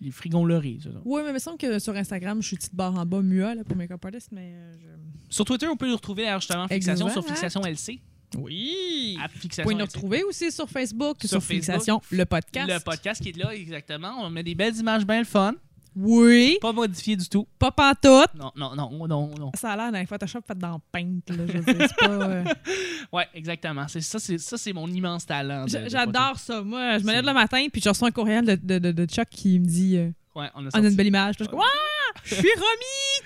les 0.00 0.10
frigons 0.10 0.44
Laurie. 0.44 0.78
Oui, 1.04 1.20
mais 1.24 1.30
il 1.30 1.34
me 1.34 1.38
semble 1.38 1.58
que 1.58 1.78
sur 1.78 1.94
Instagram, 1.96 2.40
je 2.42 2.46
suis 2.48 2.56
petite 2.56 2.74
barre 2.74 2.94
en 2.98 3.06
bas, 3.06 3.22
Mua, 3.22 3.54
là, 3.54 3.64
pour 3.64 3.76
Makeup 3.76 4.04
Artist, 4.04 4.28
mais 4.32 4.52
euh, 4.54 4.72
je... 4.80 4.86
Sur 5.34 5.44
Twitter, 5.44 5.66
on 5.66 5.76
peut 5.76 5.86
le 5.88 5.94
retrouver 5.94 6.26
justement 6.36 6.68
Flixation 6.68 7.08
sur 7.08 7.18
Exact. 7.22 7.28
Flixation 7.36 7.62
LC. 7.64 8.00
Oui! 8.38 9.18
À 9.22 9.26
Vous 9.28 9.38
Flixation 9.38 9.62
pouvez 9.64 9.74
nous 9.74 9.84
retrouver 9.84 10.22
aussi 10.24 10.50
sur 10.52 10.68
Facebook, 10.68 11.16
Sur 11.20 11.28
sur, 11.30 11.38
Facebook. 11.42 11.56
Fixation, 11.56 12.00
le 12.10 12.24
podcast. 12.24 12.68
Le 12.68 12.80
podcast 12.80 13.22
qui 13.22 13.30
est 13.30 13.36
là, 13.36 13.54
exactement. 13.54 14.14
On 14.20 14.30
met 14.30 14.42
des 14.42 14.54
belles 14.54 14.76
images 14.76 15.06
bien 15.06 15.18
le 15.18 15.24
fun. 15.24 15.54
Oui! 15.98 16.58
Pas 16.60 16.72
modifié 16.72 17.16
du 17.16 17.26
tout. 17.26 17.48
Pas 17.58 17.70
pantoute! 17.70 18.34
Non, 18.34 18.52
non, 18.54 18.74
non, 18.76 19.06
non, 19.08 19.28
non. 19.38 19.50
Ça 19.54 19.72
a 19.72 19.76
l'air 19.76 19.92
d'un 19.92 20.04
Photoshop 20.04 20.40
fait 20.46 20.58
dans 20.58 20.78
Paint, 20.92 21.20
là, 21.28 21.44
je 21.46 21.58
c'est 21.64 21.96
pas... 21.96 22.10
euh, 22.10 22.44
Ouais, 23.12 23.26
exactement. 23.32 23.88
C'est 23.88 24.02
ça, 24.02 24.18
c'est 24.18 24.36
ça, 24.36 24.58
c'est 24.58 24.74
mon 24.74 24.86
immense 24.88 25.24
talent. 25.24 25.64
J'adore 25.66 26.38
ça. 26.38 26.60
Moi, 26.60 26.98
je 26.98 27.04
me 27.04 27.12
lève 27.12 27.24
le 27.24 27.32
matin 27.32 27.66
puis 27.72 27.80
je 27.82 27.88
reçois 27.88 28.08
un 28.08 28.10
courriel 28.10 28.44
de, 28.44 28.56
de, 28.56 28.78
de, 28.78 28.92
de 28.92 29.06
Chuck 29.06 29.28
qui 29.30 29.58
me 29.58 29.64
dit 29.64 29.96
euh. 29.96 30.10
Ouais, 30.34 30.48
on 30.54 30.60
a 30.60 30.64
On 30.64 30.66
a 30.66 30.70
sorti. 30.72 30.88
une 30.88 30.94
belle 30.96 31.06
image. 31.06 31.36
Puis 31.36 31.46
je 31.46 31.50
suis 31.50 31.56
comme 31.56 31.64
Ah! 31.64 32.20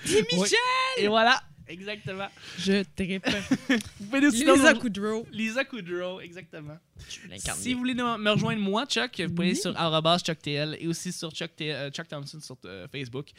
Oui. 0.07 0.23
Michel! 0.39 0.57
Et 0.97 1.07
voilà, 1.09 1.41
exactement. 1.71 2.27
Je 2.57 2.83
trippe. 2.95 3.25
Vous 3.99 4.05
pouvez 4.05 4.21
nous 4.21 4.31
Lisa 4.31 4.73
nous- 4.73 4.79
Kudrow. 4.79 5.25
Lisa 5.31 5.63
Kudrow, 5.65 6.19
exactement. 6.21 6.77
Je. 7.09 7.51
Si 7.55 7.73
vous 7.73 7.79
voulez 7.79 7.95
nous- 7.95 8.17
me 8.17 8.29
rejoindre 8.31 8.61
moi, 8.61 8.85
Chuck, 8.85 9.19
vous 9.19 9.33
pouvez 9.33 9.47
aller 9.49 9.55
Oui. 9.55 9.61
sur 9.61 10.23
ChuckTL 10.25 10.77
et 10.79 10.87
aussi 10.87 11.11
sur 11.11 11.31
Chuck, 11.31 11.49
euh, 11.61 11.89
Chuck 11.89 12.07
Thompson 12.07 12.39
sur 12.39 12.57
euh, 12.65 12.87
Facebook. 12.91 13.29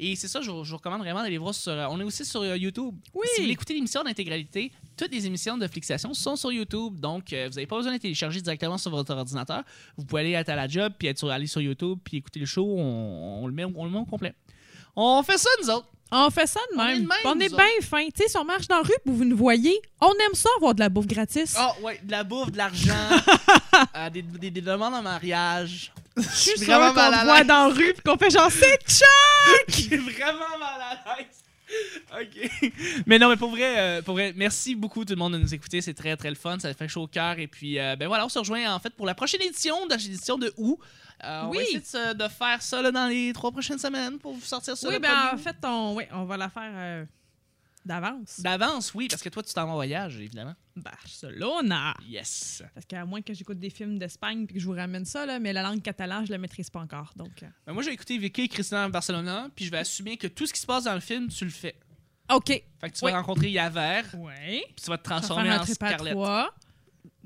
Et 0.00 0.16
c'est 0.16 0.26
ça, 0.28 0.40
je, 0.40 0.50
vous- 0.50 0.64
je 0.64 0.70
vous 0.70 0.76
recommande 0.78 1.00
vraiment 1.00 1.22
d'aller 1.22 1.38
voir 1.38 1.54
sur. 1.54 1.70
euh, 1.72 1.86
on 1.90 2.00
est 2.00 2.04
aussi 2.04 2.24
sur 2.24 2.44
YouTube. 2.56 2.94
Oui. 3.14 3.26
Si 3.28 3.36
vous 3.36 3.42
voulez 3.44 3.52
écouter 3.52 3.74
l'émission 3.74 4.02
d'intégralité, 4.02 4.72
toutes 4.96 5.12
les 5.12 5.26
émissions 5.26 5.56
de 5.56 5.66
Flixation 5.68 6.12
sont 6.14 6.36
sur 6.36 6.50
YouTube. 6.52 6.98
Donc, 6.98 7.24
vous 7.30 7.34
n'avez 7.36 7.66
pas 7.66 7.76
besoin 7.76 7.92
de 7.92 7.96
les 7.96 8.00
télécharger 8.00 8.40
directement 8.40 8.78
sur 8.78 8.90
votre 8.90 9.14
ordinateur. 9.14 9.62
Vous 9.96 10.04
pouvez 10.04 10.22
aller 10.22 10.32
être 10.32 10.48
à 10.48 10.56
la 10.56 10.66
job, 10.68 10.92
puis 10.98 11.08
être 11.08 11.18
sur, 11.18 11.30
aller 11.30 11.46
sur 11.46 11.60
YouTube, 11.60 11.98
puis 12.02 12.16
écouter 12.18 12.40
le 12.40 12.46
show. 12.46 12.64
On, 12.66 13.42
on 13.42 13.46
le 13.46 13.52
met, 13.52 13.64
on 13.64 13.84
le 13.84 13.90
met 13.90 13.98
au 13.98 14.04
complet. 14.04 14.34
On 14.96 15.22
fait 15.22 15.38
ça, 15.38 15.48
nous 15.62 15.70
autres. 15.70 15.88
On 16.14 16.28
fait 16.30 16.46
ça 16.46 16.60
de 16.72 16.76
même. 16.76 17.08
on 17.24 17.40
est 17.40 17.48
bien 17.48 17.64
fin. 17.82 18.04
Tu 18.06 18.22
sais, 18.22 18.28
si 18.28 18.36
on 18.36 18.44
marche 18.44 18.68
dans 18.68 18.76
la 18.76 18.82
rue 18.82 18.92
vous 19.06 19.24
nous 19.24 19.36
voyez, 19.36 19.80
on 20.00 20.10
aime 20.12 20.34
ça 20.34 20.48
avoir 20.58 20.74
de 20.74 20.80
la 20.80 20.88
bouffe 20.90 21.06
gratis. 21.06 21.54
Ah, 21.56 21.72
ouais, 21.82 21.98
de 22.02 22.10
la 22.10 22.22
bouffe, 22.22 22.52
de 22.52 22.58
l'argent, 22.58 22.92
euh, 23.96 24.10
des, 24.10 24.20
des- 24.22 24.50
des 24.50 24.60
demandes 24.60 24.94
en 24.94 25.02
mariage. 25.02 25.90
je 26.16 26.22
suis 26.22 26.58
sûre 26.58 26.66
vraiment 26.66 26.88
qu'on 26.92 27.24
voit 27.24 27.44
dans 27.44 27.68
la 27.68 27.74
rue 27.74 27.94
qu'on 28.04 28.18
fait 28.18 28.28
genre 28.30 28.50
c'est 28.52 28.78
Chuck! 28.86 29.64
Je 29.68 29.72
suis 29.72 29.96
vraiment 29.96 30.58
mal 30.60 30.80
à 31.06 31.16
l'aise. 31.16 31.26
OK. 32.20 32.50
Mais 33.06 33.18
non, 33.18 33.28
mais 33.28 33.36
pour 33.36 33.50
vrai, 33.50 33.78
euh, 33.78 34.02
pour 34.02 34.14
vrai, 34.14 34.32
merci 34.36 34.74
beaucoup 34.74 35.04
tout 35.04 35.12
le 35.14 35.18
monde 35.18 35.32
de 35.34 35.38
nous 35.38 35.54
écouter. 35.54 35.80
C'est 35.80 35.94
très, 35.94 36.16
très 36.16 36.28
le 36.30 36.34
fun. 36.36 36.58
Ça 36.58 36.72
fait 36.74 36.88
chaud 36.88 37.02
au 37.02 37.06
cœur. 37.06 37.38
Et 37.38 37.46
puis, 37.46 37.78
euh, 37.78 37.96
ben 37.96 38.08
voilà, 38.08 38.24
on 38.26 38.28
se 38.28 38.38
rejoint 38.38 38.72
en 38.74 38.78
fait 38.78 38.90
pour 38.90 39.06
la 39.06 39.14
prochaine 39.14 39.42
édition, 39.42 39.86
de 39.86 39.94
l'édition 39.94 40.38
de 40.38 40.52
août. 40.56 40.78
Euh, 41.24 41.42
On 41.44 41.50
Oui. 41.50 41.56
va 41.58 41.62
essayer 41.62 41.80
de, 41.80 41.84
se- 41.86 42.14
de 42.14 42.28
faire 42.28 42.60
ça 42.62 42.82
là, 42.82 42.90
dans 42.90 43.06
les 43.06 43.32
trois 43.32 43.52
prochaines 43.52 43.78
semaines 43.78 44.18
pour 44.18 44.32
vous 44.34 44.40
sortir 44.40 44.76
ça. 44.76 44.88
Oui, 44.88 44.98
ben 44.98 45.30
en 45.32 45.36
fait, 45.36 45.56
on, 45.64 45.94
oui, 45.96 46.04
on 46.12 46.24
va 46.24 46.36
la 46.36 46.48
faire 46.48 46.72
euh, 46.74 47.04
d'avance. 47.84 48.40
D'avance, 48.40 48.94
oui, 48.94 49.08
parce 49.08 49.22
que 49.22 49.28
toi, 49.28 49.42
tu 49.42 49.52
t'en 49.52 49.66
vas 49.66 49.72
en 49.72 49.74
voyage, 49.74 50.16
évidemment. 50.16 50.54
Ben, 50.76 50.90
cela, 51.06 51.46
on 51.48 51.70
a. 51.70 51.94
Yes. 52.08 52.62
Parce 52.74 52.86
qu'à 52.86 53.04
moins 53.04 53.20
que 53.22 53.34
j'écoute 53.34 53.58
des 53.58 53.70
films 53.70 53.98
d'Espagne 53.98 54.46
puis 54.46 54.54
que 54.54 54.60
je 54.60 54.66
vous 54.66 54.72
ramène 54.74 55.04
ça, 55.04 55.26
là, 55.26 55.38
mais 55.38 55.52
la 55.52 55.62
langue 55.62 55.82
catalane, 55.82 56.26
je 56.26 56.32
la 56.32 56.38
maîtrise 56.38 56.70
pas 56.70 56.80
encore. 56.80 57.12
Donc, 57.16 57.42
euh, 57.42 57.46
Ben, 57.66 57.72
moi, 57.72 57.82
j'ai 57.82 57.92
écouté 57.92 58.16
Vicky 58.18 58.42
et 58.42 58.48
Christian 58.48 58.78
à 58.78 58.88
Barcelona, 58.88 59.48
puis 59.54 59.64
je 59.64 59.70
vais 59.70 59.78
assumer 59.78 60.16
que 60.16 60.26
tout 60.28 60.46
ce 60.46 60.52
qui 60.52 60.60
se 60.60 60.66
passe 60.66 60.84
dans 60.84 60.94
le 60.94 61.00
film, 61.00 61.28
tu 61.28 61.44
le 61.44 61.50
fais. 61.50 61.74
OK. 62.32 62.46
Fait 62.46 62.64
que 62.82 62.96
tu 62.96 63.04
Oui. 63.04 63.10
vas 63.12 63.18
rencontrer 63.18 63.50
Yaver, 63.50 64.02
Ouais. 64.14 64.62
puis 64.74 64.84
tu 64.84 64.88
vas 64.88 64.96
te 64.98 65.04
transformer 65.04 65.48
faire 65.50 65.60
un 65.60 65.62
en 65.62 65.66
Scarlett. 65.66 66.14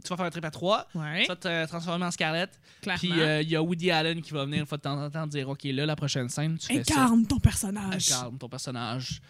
Tu 0.04 0.08
vas 0.10 0.16
faire 0.16 0.26
un 0.26 0.30
trip 0.30 0.44
à 0.44 0.50
trois. 0.50 0.86
Ouais. 0.94 1.22
Tu 1.22 1.28
vas 1.28 1.36
te 1.36 1.66
transformer 1.66 2.04
en 2.04 2.10
Scarlett. 2.10 2.50
Clairement. 2.82 2.98
Puis 2.98 3.12
euh, 3.20 3.40
il 3.42 3.48
y 3.50 3.56
a 3.56 3.62
Woody 3.62 3.90
Allen 3.90 4.20
qui 4.22 4.32
va 4.32 4.44
venir 4.44 4.60
une 4.60 4.66
fois 4.66 4.78
de 4.78 4.82
temps 4.82 5.02
en 5.02 5.10
temps 5.10 5.26
dire 5.26 5.48
Ok, 5.48 5.64
là, 5.64 5.86
la 5.86 5.96
prochaine 5.96 6.28
scène, 6.28 6.58
tu 6.58 6.66
fais 6.66 6.78
Incarne 6.80 7.26
ton 7.26 7.36
ça. 7.36 7.40
personnage. 7.40 8.12
Incarne 8.12 8.38
ton 8.38 8.48
personnage. 8.48 9.20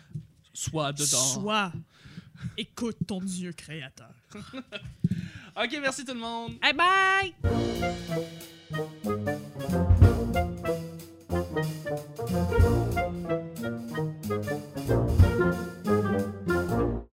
Sois 0.57 0.93
dedans. 0.93 1.35
Sois. 1.35 1.73
Écoute 2.57 2.97
ton 3.07 3.21
Dieu 3.21 3.53
créateur. 3.53 4.09
OK, 4.35 5.79
merci 5.83 6.03
tout 6.03 6.15
le 6.15 6.21
monde. 6.21 6.55
Hey, 6.63 6.73
bye! 6.73 7.35